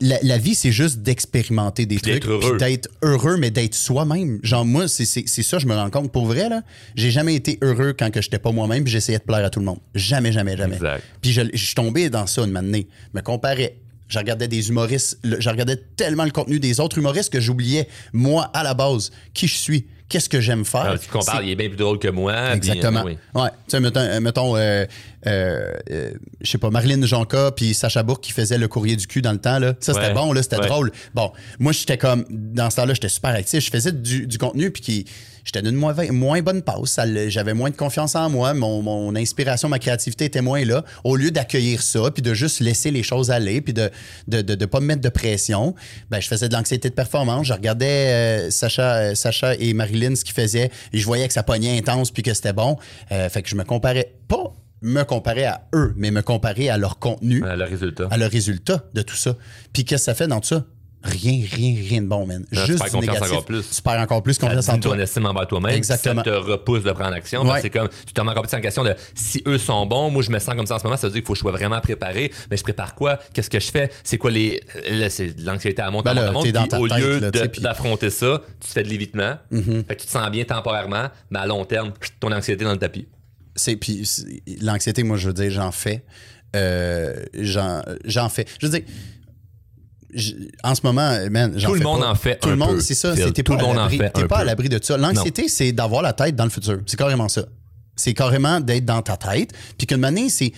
La, 0.00 0.18
la 0.22 0.38
vie, 0.38 0.54
c'est 0.54 0.72
juste 0.72 1.00
d'expérimenter 1.00 1.84
des 1.84 2.00
trucs, 2.00 2.22
puis 2.22 2.58
d'être 2.58 2.88
heureux, 3.02 3.36
mais 3.36 3.50
d'être 3.50 3.74
soi-même. 3.74 4.40
Genre, 4.42 4.64
moi, 4.64 4.88
c'est, 4.88 5.04
ça, 5.04 5.58
je 5.58 5.66
me 5.66 5.74
rends 5.74 5.90
compte. 5.90 6.10
Pour 6.10 6.26
vrai, 6.26 6.48
là, 6.48 6.62
j'ai 6.94 7.10
jamais 7.10 7.34
été 7.34 7.58
heureux 7.62 7.94
quand 7.98 8.10
que 8.10 8.22
j'étais 8.22 8.38
pas 8.38 8.50
moi-même, 8.50 8.84
puis 8.84 8.92
j'essayais 8.92 9.18
de 9.18 9.24
plaire 9.24 9.44
à 9.44 9.50
tout 9.50 9.60
le 9.60 9.66
monde. 9.66 9.78
Jamais, 9.94 10.32
jamais, 10.32 10.56
jamais. 10.56 10.76
Exact. 10.76 11.04
Puis 11.20 11.32
je, 11.32 11.42
je 11.52 11.64
suis 11.64 11.74
tombé 11.74 12.08
dans 12.08 12.26
ça 12.26 12.42
une 12.42 12.56
année. 12.56 12.88
Me 13.14 13.20
comparais. 13.20 13.76
Je 14.08 14.18
regardais 14.18 14.48
des 14.48 14.70
humoristes, 14.70 15.20
je 15.22 15.48
regardais 15.48 15.76
tellement 15.94 16.24
le 16.24 16.32
contenu 16.32 16.58
des 16.58 16.80
autres 16.80 16.98
humoristes 16.98 17.32
que 17.32 17.38
j'oubliais, 17.38 17.86
moi, 18.12 18.50
à 18.54 18.64
la 18.64 18.74
base, 18.74 19.12
qui 19.34 19.46
je 19.46 19.54
suis, 19.54 19.86
qu'est-ce 20.10 20.28
que 20.28 20.40
j'aime 20.40 20.66
faire? 20.66 20.92
Ah, 20.94 20.98
tu 20.98 21.08
compares, 21.08 21.42
il 21.42 21.48
est 21.50 21.56
bien 21.56 21.68
plus 21.68 21.78
drôle 21.78 21.98
que 21.98 22.08
moi. 22.08 22.52
Exactement. 22.54 23.00
euh, 23.00 23.04
oui. 23.06 23.18
Ouais. 23.34 23.48
Tu 23.48 23.56
sais, 23.70 23.80
mettons, 23.80 24.00
euh, 24.00 24.20
mettons 24.20 24.56
euh, 24.56 24.84
euh, 25.26 25.72
euh, 25.90 26.10
je 26.42 26.50
sais 26.50 26.58
pas, 26.58 26.68
Marilyn 26.70 27.04
Jonca 27.06 27.50
puis 27.52 27.72
Sacha 27.72 28.02
Bourque 28.02 28.22
qui 28.24 28.32
faisaient 28.32 28.58
le 28.58 28.68
courrier 28.68 28.96
du 28.96 29.06
cul 29.06 29.22
dans 29.22 29.32
le 29.32 29.38
temps, 29.40 29.58
là. 29.58 29.74
Ça, 29.80 29.94
c'était 29.94 30.12
bon, 30.12 30.32
là, 30.34 30.42
c'était 30.42 30.58
Ouais. 30.60 30.66
drôle. 30.66 30.92
Bon, 31.14 31.32
moi, 31.58 31.72
j'étais 31.72 31.96
comme, 31.96 32.24
dans 32.28 32.68
ce 32.68 32.76
temps-là, 32.76 32.92
j'étais 32.94 33.08
super 33.08 33.30
actif. 33.30 33.64
Je 33.64 33.70
faisais 33.70 33.92
du, 33.92 34.26
du 34.26 34.36
contenu 34.36 34.70
puis 34.70 34.82
qui. 34.82 35.04
J'étais 35.42 35.62
d'une 35.62 35.74
moins, 35.74 35.94
moins 36.10 36.42
bonne 36.42 36.60
passe. 36.60 37.00
J'avais 37.28 37.54
moins 37.54 37.70
de 37.70 37.74
confiance 37.74 38.14
en 38.14 38.28
moi. 38.28 38.52
Mon, 38.52 38.82
mon 38.82 39.16
inspiration, 39.16 39.70
ma 39.70 39.78
créativité 39.78 40.26
était 40.26 40.42
moins 40.42 40.62
là. 40.66 40.84
Au 41.02 41.16
lieu 41.16 41.30
d'accueillir 41.30 41.80
ça, 41.82 42.10
puis 42.10 42.20
de 42.22 42.34
juste 42.34 42.60
laisser 42.60 42.90
les 42.90 43.02
choses 43.02 43.30
aller, 43.30 43.62
puis 43.62 43.72
de 43.72 43.90
de, 44.28 44.42
de, 44.42 44.54
de 44.54 44.66
pas 44.66 44.80
me 44.80 44.86
mettre 44.86 45.00
de 45.00 45.08
pression, 45.08 45.74
ben, 46.10 46.20
je 46.20 46.28
faisais 46.28 46.48
de 46.50 46.54
l'anxiété 46.54 46.90
de 46.90 46.94
performance. 46.94 47.46
Je 47.46 47.54
regardais 47.54 47.86
euh, 47.86 48.50
Sacha, 48.50 48.94
euh, 48.96 49.14
Sacha 49.14 49.54
et 49.54 49.72
Marilyn 49.72 49.99
ce 50.16 50.24
qu'ils 50.24 50.34
faisaient, 50.34 50.70
et 50.92 50.98
je 50.98 51.04
voyais 51.06 51.26
que 51.26 51.32
ça 51.34 51.42
pognait 51.42 51.76
intense, 51.78 52.10
puis 52.10 52.22
que 52.22 52.32
c'était 52.34 52.52
bon. 52.52 52.76
Euh, 53.12 53.28
fait 53.28 53.42
que 53.42 53.48
je 53.48 53.54
me 53.56 53.64
comparais, 53.64 54.14
pas 54.28 54.52
me 54.82 55.02
comparer 55.02 55.44
à 55.44 55.62
eux, 55.74 55.92
mais 55.96 56.10
me 56.10 56.22
comparer 56.22 56.70
à 56.70 56.78
leur 56.78 56.98
contenu 56.98 57.44
Euh, 57.44 57.54
le 57.56 57.64
résultat. 57.64 58.08
à 58.10 58.16
le 58.16 58.26
résultat 58.26 58.84
de 58.94 59.02
tout 59.02 59.16
ça. 59.16 59.36
Puis 59.72 59.84
qu'est-ce 59.84 60.02
que 60.02 60.04
ça 60.06 60.14
fait 60.14 60.26
dans 60.26 60.40
tout 60.40 60.48
ça? 60.48 60.64
Rien, 61.02 61.42
rien, 61.50 61.74
rien 61.88 62.02
de 62.02 62.06
bon, 62.06 62.26
man. 62.26 62.44
Là, 62.52 62.60
tu 62.60 62.72
Juste 62.72 62.82
perds 62.82 62.92
confiance 62.92 63.14
négatif. 63.14 63.32
encore 63.32 63.44
plus. 63.46 63.70
Tu 63.74 63.80
perds 63.82 64.00
encore 64.00 64.22
plus 64.22 64.36
confiance 64.38 64.68
en 64.68 64.78
toi. 64.78 64.94
ton 64.94 65.00
estime 65.02 65.24
envers 65.24 65.46
toi-même. 65.46 65.74
Exactement. 65.74 66.22
Ça 66.22 66.30
te 66.30 66.36
repousse 66.36 66.82
de 66.82 66.92
prendre 66.92 67.14
action. 67.14 67.42
Ouais. 67.48 67.60
C'est 67.62 67.70
comme, 67.70 67.88
tu 68.06 68.12
te 68.12 68.20
remets 68.20 68.32
encore 68.32 68.42
plus 68.46 68.54
en 68.54 68.60
question 68.60 68.84
de 68.84 68.94
si 69.14 69.42
eux 69.46 69.56
sont 69.56 69.86
bons, 69.86 70.10
moi 70.10 70.22
je 70.22 70.30
me 70.30 70.38
sens 70.38 70.54
comme 70.54 70.66
ça 70.66 70.74
en 70.74 70.78
ce 70.78 70.84
moment, 70.84 70.98
ça 70.98 71.06
veut 71.06 71.12
dire 71.14 71.22
qu'il 71.22 71.26
faut 71.26 71.32
que 71.32 71.38
je 71.38 71.40
sois 71.42 71.52
vraiment 71.52 71.80
préparé. 71.80 72.30
Mais 72.50 72.58
je 72.58 72.62
prépare 72.62 72.94
quoi? 72.94 73.18
Qu'est-ce 73.32 73.48
que 73.48 73.58
je 73.60 73.70
fais? 73.70 73.90
C'est 74.04 74.18
quoi 74.18 74.30
les. 74.30 74.60
C'est 75.08 75.38
l'anxiété 75.40 75.80
à 75.80 75.90
monter 75.90 76.10
Ben 76.14 76.18
à 76.18 76.32
monter, 76.32 76.52
au 76.78 76.86
tête, 76.88 76.98
lieu 76.98 77.30
puis- 77.50 77.62
d'affronter 77.62 78.10
ça, 78.10 78.42
tu 78.60 78.70
fais 78.70 78.82
de 78.82 78.88
l'évitement. 78.88 79.36
Fait 79.50 79.96
que 79.96 80.00
tu 80.00 80.06
te 80.06 80.10
sens 80.12 80.30
bien 80.30 80.44
temporairement, 80.44 81.08
mais 81.30 81.38
à 81.38 81.46
long 81.46 81.64
terme, 81.64 81.92
ton 82.20 82.30
anxiété 82.30 82.64
dans 82.64 82.72
le 82.72 82.78
tapis. 82.78 83.06
C'est 83.56 83.76
puis 83.76 84.06
l'anxiété, 84.60 85.02
moi, 85.02 85.16
je 85.16 85.28
veux 85.28 85.34
dire, 85.34 85.50
j'en 85.50 85.72
fais. 85.72 86.04
Euh, 86.56 87.14
j'en, 87.34 87.82
j'en 88.04 88.28
fais. 88.28 88.44
Je 88.60 88.66
veux 88.66 88.72
dire, 88.78 88.82
en 90.64 90.74
ce 90.74 90.80
moment, 90.84 91.16
man, 91.30 91.52
j'en 91.56 91.68
Tout 91.68 91.74
le 91.74 91.80
monde 91.80 92.00
pas. 92.00 92.10
en 92.10 92.14
fait 92.14 92.36
Tout 92.40 92.48
un 92.48 92.52
le 92.52 92.56
monde, 92.56 92.74
peu, 92.76 92.80
c'est 92.80 92.94
ça. 92.94 93.14
Phil. 93.14 93.32
T'es 93.32 93.42
Tout 93.42 93.52
pas, 93.54 93.58
le 93.58 93.64
à 93.64 93.68
monde 93.68 93.78
en 93.78 93.88
fait 93.88 94.10
t'es 94.10 94.22
un 94.22 94.26
pas 94.26 94.38
à 94.38 94.44
l'abri 94.44 94.68
de 94.68 94.78
ça. 94.82 94.96
L'anxiété, 94.96 95.48
c'est 95.48 95.72
d'avoir 95.72 96.02
la 96.02 96.12
tête 96.12 96.36
dans 96.36 96.44
le 96.44 96.50
futur. 96.50 96.80
C'est 96.86 96.96
carrément 96.98 97.28
ça. 97.28 97.44
C'est 97.96 98.14
carrément 98.14 98.60
d'être 98.60 98.84
dans 98.84 99.02
ta 99.02 99.16
tête. 99.16 99.52
Puis 99.76 99.86
qu'une 99.86 99.98
manière, 99.98 100.30
c'est. 100.30 100.52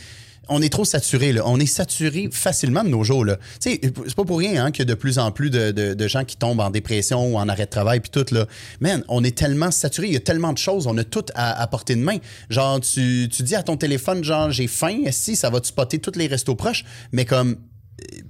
On 0.49 0.61
est 0.61 0.69
trop 0.71 0.85
saturé, 0.85 1.33
là. 1.33 1.43
On 1.47 1.59
est 1.61 1.67
saturé 1.67 2.29
facilement 2.33 2.83
de 2.83 2.89
nos 2.89 3.05
jours, 3.05 3.25
là. 3.25 3.37
Tu 3.61 3.71
sais, 3.73 3.81
c'est 3.83 4.15
pas 4.17 4.25
pour 4.25 4.39
rien 4.41 4.65
hein, 4.67 4.71
qu'il 4.73 4.81
y 4.81 4.83
a 4.91 4.93
de 4.93 4.99
plus 4.99 5.19
en 5.21 5.31
plus 5.31 5.51
de, 5.51 5.71
de- 5.71 5.95
de 5.95 6.09
gens 6.09 6.25
qui 6.25 6.37
tombent 6.37 6.59
en 6.61 6.69
dépression 6.71 7.33
ou 7.33 7.37
en 7.39 7.49
arrêt 7.49 7.65
de 7.67 7.71
travail, 7.71 8.01
puis 8.01 8.11
tout, 8.11 8.27
là. 8.35 8.47
Man, 8.81 9.05
on 9.09 9.23
est 9.23 9.37
tellement 9.39 9.71
saturé. 9.71 10.09
Il 10.09 10.13
y 10.15 10.17
a 10.17 10.21
tellement 10.21 10.53
de 10.53 10.59
choses. 10.59 10.89
On 10.89 10.99
a 10.99 11.05
tout 11.05 11.25
à, 11.37 11.63
à 11.63 11.67
portée 11.69 11.95
de 11.95 12.01
main. 12.01 12.17
Genre, 12.51 12.81
tu, 12.81 13.29
tu 13.31 13.45
dis 13.45 13.55
à 13.55 13.63
ton 13.63 13.77
téléphone, 13.77 14.25
genre, 14.25 14.51
j'ai 14.51 14.67
faim, 14.67 14.99
si, 15.13 15.37
ça 15.37 15.49
va 15.49 15.61
te 15.61 15.69
spotter 15.69 16.01
tous 16.01 16.19
les 16.19 16.27
restos 16.27 16.57
proches. 16.57 16.85
Mais 17.13 17.25
comme, 17.25 17.57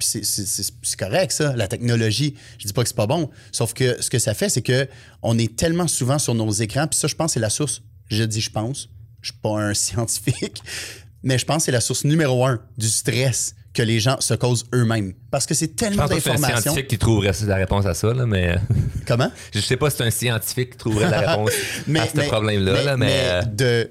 c'est- 0.01 0.97
correct, 0.99 1.33
ça, 1.33 1.55
la 1.57 1.68
technologie. 1.68 2.35
Je 2.59 2.66
dis 2.66 2.73
pas 2.73 2.83
que 2.83 2.89
c'est 2.89 2.97
pas 2.97 3.07
bon. 3.07 3.31
Sauf 3.53 3.75
que 3.75 4.01
ce 4.03 4.11
que 4.11 4.18
ça 4.18 4.35
fait, 4.35 4.49
c'est 4.49 4.62
que 4.62 4.89
on 5.23 5.39
est 5.39 5.57
tellement 5.57 5.89
souvent 5.89 6.18
sur 6.18 6.35
nos 6.35 6.51
écrans. 6.51 6.87
Puis 6.87 6.99
ça, 6.99 7.09
je 7.09 7.14
pense, 7.14 7.33
c'est 7.35 7.41
la 7.41 7.51
source. 7.51 7.83
Je 8.09 8.25
dis 8.25 8.41
je 8.41 8.51
pense. 8.51 8.89
Je 9.20 9.31
suis 9.33 9.41
pas 9.41 9.61
un 9.61 9.75
scientifique. 9.75 10.62
Mais 11.23 11.39
je 11.39 11.45
pense 11.45 11.59
que 11.59 11.62
c'est 11.64 11.73
la 11.73 11.81
source 11.81 12.05
numéro 12.05 12.45
un 12.45 12.61
du 12.77 12.89
stress 12.89 13.55
que 13.73 13.83
les 13.83 14.01
gens 14.01 14.20
se 14.20 14.35
causent 14.35 14.66
eux-mêmes. 14.75 15.14
Parce 15.31 15.47
que 15.47 15.55
c'est 15.55 15.66
Je 15.70 15.75
tellement 15.77 16.03
pense 16.03 16.11
pas 16.11 16.16
que 16.16 16.23
c'est 16.23 16.29
un 16.31 16.33
d'informations. 16.35 16.62
scientifique 16.73 16.89
qui 16.89 16.99
trouverait 16.99 17.33
la 17.47 17.55
réponse 17.57 17.87
à 17.87 17.95
ça, 17.95 18.12
là, 18.12 18.27
mais 18.27 18.57
Comment? 19.07 19.31
je 19.55 19.61
sais 19.61 19.77
pas 19.79 19.89
si 19.89 19.97
c'est 19.97 20.05
un 20.05 20.11
scientifique 20.11 20.70
qui 20.73 20.77
trouverait 20.79 21.09
la 21.09 21.20
réponse 21.20 21.51
à 21.97 22.07
ce 22.07 22.29
problème-là, 22.29 22.83
là, 22.85 22.97
mais, 22.99 23.20
euh, 23.23 23.43
de. 23.43 23.89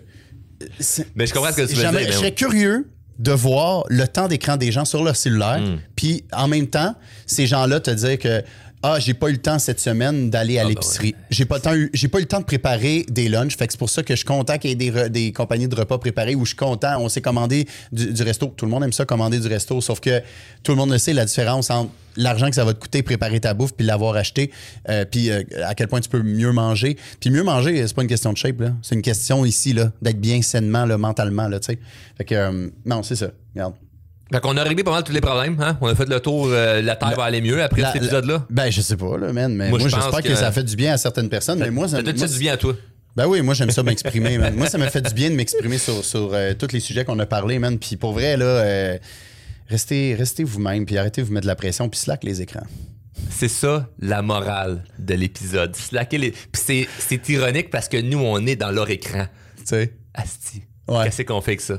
mais 1.15 1.25
je 1.25 1.33
comprends 1.33 1.51
ce 1.51 1.57
que 1.57 1.67
tu 1.67 1.73
veux 1.75 1.89
dire. 1.89 2.11
Je 2.11 2.17
serais 2.17 2.33
curieux 2.35 2.91
de 3.21 3.31
voir 3.31 3.83
le 3.89 4.07
temps 4.07 4.27
d'écran 4.27 4.57
des 4.57 4.71
gens 4.71 4.83
sur 4.85 5.03
leur 5.03 5.15
cellulaire, 5.15 5.59
Hmm. 5.61 5.77
puis 5.95 6.23
en 6.33 6.47
même 6.47 6.67
temps, 6.67 6.95
ces 7.27 7.45
gens-là 7.45 7.79
te 7.79 7.91
dire 7.91 8.17
que 8.17 8.41
ah, 8.83 8.99
j'ai 8.99 9.13
pas 9.13 9.29
eu 9.29 9.33
le 9.33 9.37
temps 9.41 9.59
cette 9.59 9.79
semaine 9.79 10.29
d'aller 10.29 10.57
à 10.57 10.61
Ah, 10.61 10.63
ben 10.63 10.69
l'épicerie. 10.69 11.15
J'ai 11.29 11.45
pas 11.45 11.55
le 11.57 11.61
temps, 11.61 11.75
eu- 11.75 11.89
j'ai 11.93 12.07
pas 12.07 12.17
eu 12.17 12.21
le 12.21 12.27
temps 12.27 12.39
de 12.39 12.45
préparer 12.45 13.05
des 13.09 13.29
lunchs, 13.29 13.55
fait 13.57 13.67
que 13.67 13.73
c'est 13.73 13.79
pour 13.79 13.89
ça 13.89 14.01
que 14.03 14.13
je 14.13 14.17
suis 14.17 14.25
content 14.25 14.57
qu'il 14.57 14.69
y 14.69 14.73
ait 14.73 14.75
des, 14.75 14.91
re- 14.91 15.09
des 15.09 15.31
compagnies 15.31 15.67
de 15.67 15.75
repas 15.75 15.97
préparés 15.97 16.35
où 16.35 16.43
je 16.45 16.49
suis 16.49 16.57
content, 16.57 16.99
on 16.99 17.09
s'est 17.09 17.21
commandé 17.21 17.67
du, 17.91 18.11
du 18.13 18.23
resto. 18.23 18.47
Tout 18.57 18.65
le 18.65 18.71
monde 18.71 18.83
aime 18.83 18.93
ça 18.93 19.05
commander 19.05 19.39
du 19.39 19.47
resto, 19.47 19.81
sauf 19.81 19.99
que 19.99 20.21
tout 20.63 20.71
le 20.71 20.77
monde 20.77 20.91
le 20.91 20.97
sait 20.97 21.13
la 21.13 21.25
différence 21.25 21.69
entre 21.69 21.91
l'argent 22.17 22.49
que 22.49 22.55
ça 22.55 22.65
va 22.65 22.73
te 22.73 22.79
coûter 22.79 23.03
préparer 23.03 23.39
ta 23.39 23.53
bouffe 23.53 23.71
puis 23.73 23.85
l'avoir 23.85 24.15
acheté, 24.15 24.51
euh, 24.89 25.05
puis 25.05 25.29
euh, 25.29 25.43
à 25.65 25.75
quel 25.75 25.87
point 25.87 26.01
tu 26.01 26.09
peux 26.09 26.21
mieux 26.21 26.51
manger. 26.51 26.97
Puis 27.19 27.29
mieux 27.29 27.43
manger, 27.43 27.85
c'est 27.87 27.95
pas 27.95 28.01
une 28.01 28.07
question 28.09 28.33
de 28.33 28.37
shape 28.37 28.59
là, 28.59 28.73
c'est 28.81 28.95
une 28.95 29.01
question 29.01 29.45
ici 29.45 29.73
là, 29.73 29.91
d'être 30.01 30.19
bien 30.19 30.41
sainement 30.41 30.85
là, 30.85 30.97
mentalement 30.97 31.47
là, 31.47 31.59
tu 31.59 31.67
sais. 31.73 31.79
Fait 32.17 32.25
que 32.25 32.35
euh, 32.35 32.69
non, 32.85 33.01
c'est 33.03 33.15
ça. 33.15 33.31
Regarde. 33.55 33.75
Fait 34.31 34.39
qu'on 34.39 34.55
a 34.57 34.63
réglé 34.63 34.83
pas 34.83 34.91
mal 34.91 35.03
tous 35.03 35.11
les 35.11 35.21
problèmes, 35.21 35.57
hein? 35.59 35.77
On 35.81 35.87
a 35.87 35.95
fait 35.95 36.07
le 36.07 36.19
tour, 36.19 36.47
euh, 36.49 36.81
la 36.81 36.95
Terre 36.95 37.15
va 37.15 37.25
aller 37.25 37.41
mieux 37.41 37.61
après 37.61 37.81
La- 37.81 37.91
cet 37.91 38.01
épisode-là. 38.01 38.45
Ben 38.49 38.69
je 38.71 38.81
sais 38.81 38.95
pas 38.95 39.17
là, 39.17 39.33
man, 39.33 39.53
mais 39.55 39.69
Moi, 39.69 39.79
moi, 39.79 39.87
je 39.89 39.93
pense 39.95 40.03
j'espère 40.05 40.21
que... 40.23 40.27
que- 40.29 40.35
ça 40.35 40.51
fait 40.51 40.63
du 40.63 40.75
bien 40.75 40.93
à 40.93 40.97
certaines 40.97 41.29
personnes, 41.29 41.59
mais 41.59 41.69
moi 41.71 41.87
ça 41.87 41.97
Ça 41.97 42.03
moi, 42.03 42.13
fait 42.13 42.27
du 42.33 42.39
bien 42.39 42.53
à 42.53 42.57
toi? 42.57 42.75
Ben 43.15 43.27
oui, 43.27 43.41
moi 43.41 43.53
j'aime 43.53 43.71
ça 43.71 43.83
m'exprimer, 43.83 44.37
man. 44.37 44.53
Moi 44.57 44.67
ça 44.67 44.77
me 44.77 44.85
fait 44.87 45.01
du 45.01 45.13
bien 45.13 45.29
de 45.29 45.35
m'exprimer 45.35 45.77
sur, 45.77 46.05
sur 46.05 46.29
euh, 46.33 46.53
tous 46.53 46.71
les 46.71 46.79
sujets 46.79 47.03
qu'on 47.03 47.19
a 47.19 47.25
parlé, 47.25 47.59
man. 47.59 47.77
Puis 47.77 47.97
pour 47.97 48.13
vrai 48.13 48.37
là, 48.37 48.45
euh, 48.45 48.97
restez, 49.67 50.15
restez 50.15 50.45
vous-même, 50.45 50.85
puis 50.85 50.97
arrêtez 50.97 51.21
de 51.21 51.27
vous 51.27 51.33
mettre 51.33 51.43
de 51.43 51.47
la 51.47 51.55
pression, 51.57 51.89
puis 51.89 51.99
slack 51.99 52.23
les 52.23 52.41
écrans. 52.41 52.65
C'est 53.29 53.49
ça 53.49 53.89
la 53.99 54.21
morale 54.21 54.85
de 54.97 55.13
l'épisode. 55.13 55.75
Slacker 55.75 56.17
les. 56.17 56.31
Puis 56.31 56.61
c'est, 56.65 56.87
c'est 56.99 57.27
ironique 57.29 57.69
parce 57.69 57.89
que 57.89 57.97
nous, 58.01 58.19
on 58.19 58.45
est 58.47 58.55
dans 58.55 58.71
leur 58.71 58.89
écran. 58.89 59.25
Tu 59.57 59.63
sais. 59.65 59.93
Asti. 60.13 60.63
Ouais. 60.87 61.03
Qu'est-ce 61.03 61.21
qu'on 61.23 61.41
fait 61.41 61.51
avec 61.51 61.61
ça? 61.61 61.75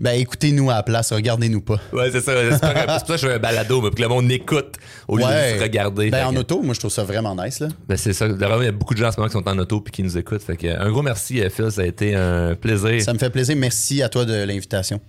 Ben 0.00 0.12
écoutez-nous 0.12 0.70
à 0.70 0.74
la 0.76 0.82
place, 0.82 1.12
regardez-nous 1.12 1.60
pas. 1.60 1.78
Ouais, 1.92 2.10
c'est 2.10 2.20
ça. 2.20 2.32
C'est 2.50 2.60
pour 2.60 2.60
ça 2.60 3.00
que 3.06 3.16
je 3.16 3.26
fais 3.28 3.34
un 3.34 3.38
balado, 3.38 3.80
mais 3.80 3.88
pour 3.90 3.96
que 3.96 4.02
le 4.02 4.08
monde 4.08 4.30
écoute 4.30 4.76
au 5.08 5.16
lieu 5.16 5.24
de 5.24 5.30
juste 5.50 5.62
regarder. 5.62 6.10
Ben 6.10 6.26
en 6.26 6.32
que- 6.32 6.38
auto, 6.38 6.62
moi 6.62 6.74
je 6.74 6.80
trouve 6.80 6.92
ça 6.92 7.04
vraiment 7.04 7.34
nice 7.36 7.60
là. 7.60 7.68
Ben, 7.88 7.96
c'est 7.96 8.12
ça. 8.12 8.28
D'ailleurs, 8.28 8.62
il 8.62 8.66
y 8.66 8.68
a 8.68 8.72
beaucoup 8.72 8.94
de 8.94 8.98
gens 8.98 9.08
en 9.08 9.12
ce 9.12 9.16
moment 9.18 9.28
qui 9.28 9.32
sont 9.34 9.48
en 9.48 9.58
auto 9.58 9.82
et 9.86 9.90
qui 9.90 10.02
nous 10.02 10.16
écoutent. 10.18 10.42
Fait 10.42 10.56
que, 10.56 10.66
un 10.78 10.90
gros 10.90 11.02
merci, 11.02 11.40
euh, 11.42 11.50
Phil. 11.50 11.70
Ça 11.70 11.82
a 11.82 11.86
été 11.86 12.14
un 12.14 12.54
plaisir. 12.54 13.00
Ça 13.02 13.12
me 13.12 13.18
fait 13.18 13.30
plaisir. 13.30 13.56
Merci 13.56 14.02
à 14.02 14.08
toi 14.08 14.24
de 14.24 14.34
l'invitation. 14.44 15.00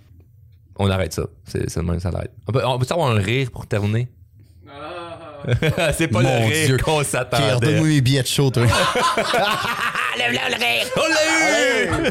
On 0.78 0.88
arrête 0.90 1.12
ça. 1.12 1.24
C'est, 1.44 1.68
c'est 1.68 1.80
le 1.80 1.86
même, 1.86 1.98
ça 2.00 2.10
l'arrête. 2.10 2.30
On 2.46 2.52
peut, 2.52 2.62
on 2.64 2.78
peut 2.78 2.86
avoir 2.90 3.10
un 3.10 3.18
rire 3.20 3.50
pour 3.50 3.66
terminer? 3.66 4.08
c'est 5.96 6.08
pas 6.08 6.20
Mon 6.20 6.28
le 6.40 6.46
rire 6.52 6.66
Dieu. 6.66 6.76
qu'on 6.78 7.02
s'attendait. 7.04 7.54
redonne-moi 7.54 7.86
mes 7.86 8.00
billets 8.00 8.22
de 8.22 8.26
show, 8.26 8.50
toi. 8.50 8.64
On 10.16 10.18
l'a 10.18 12.06
eu! 12.06 12.10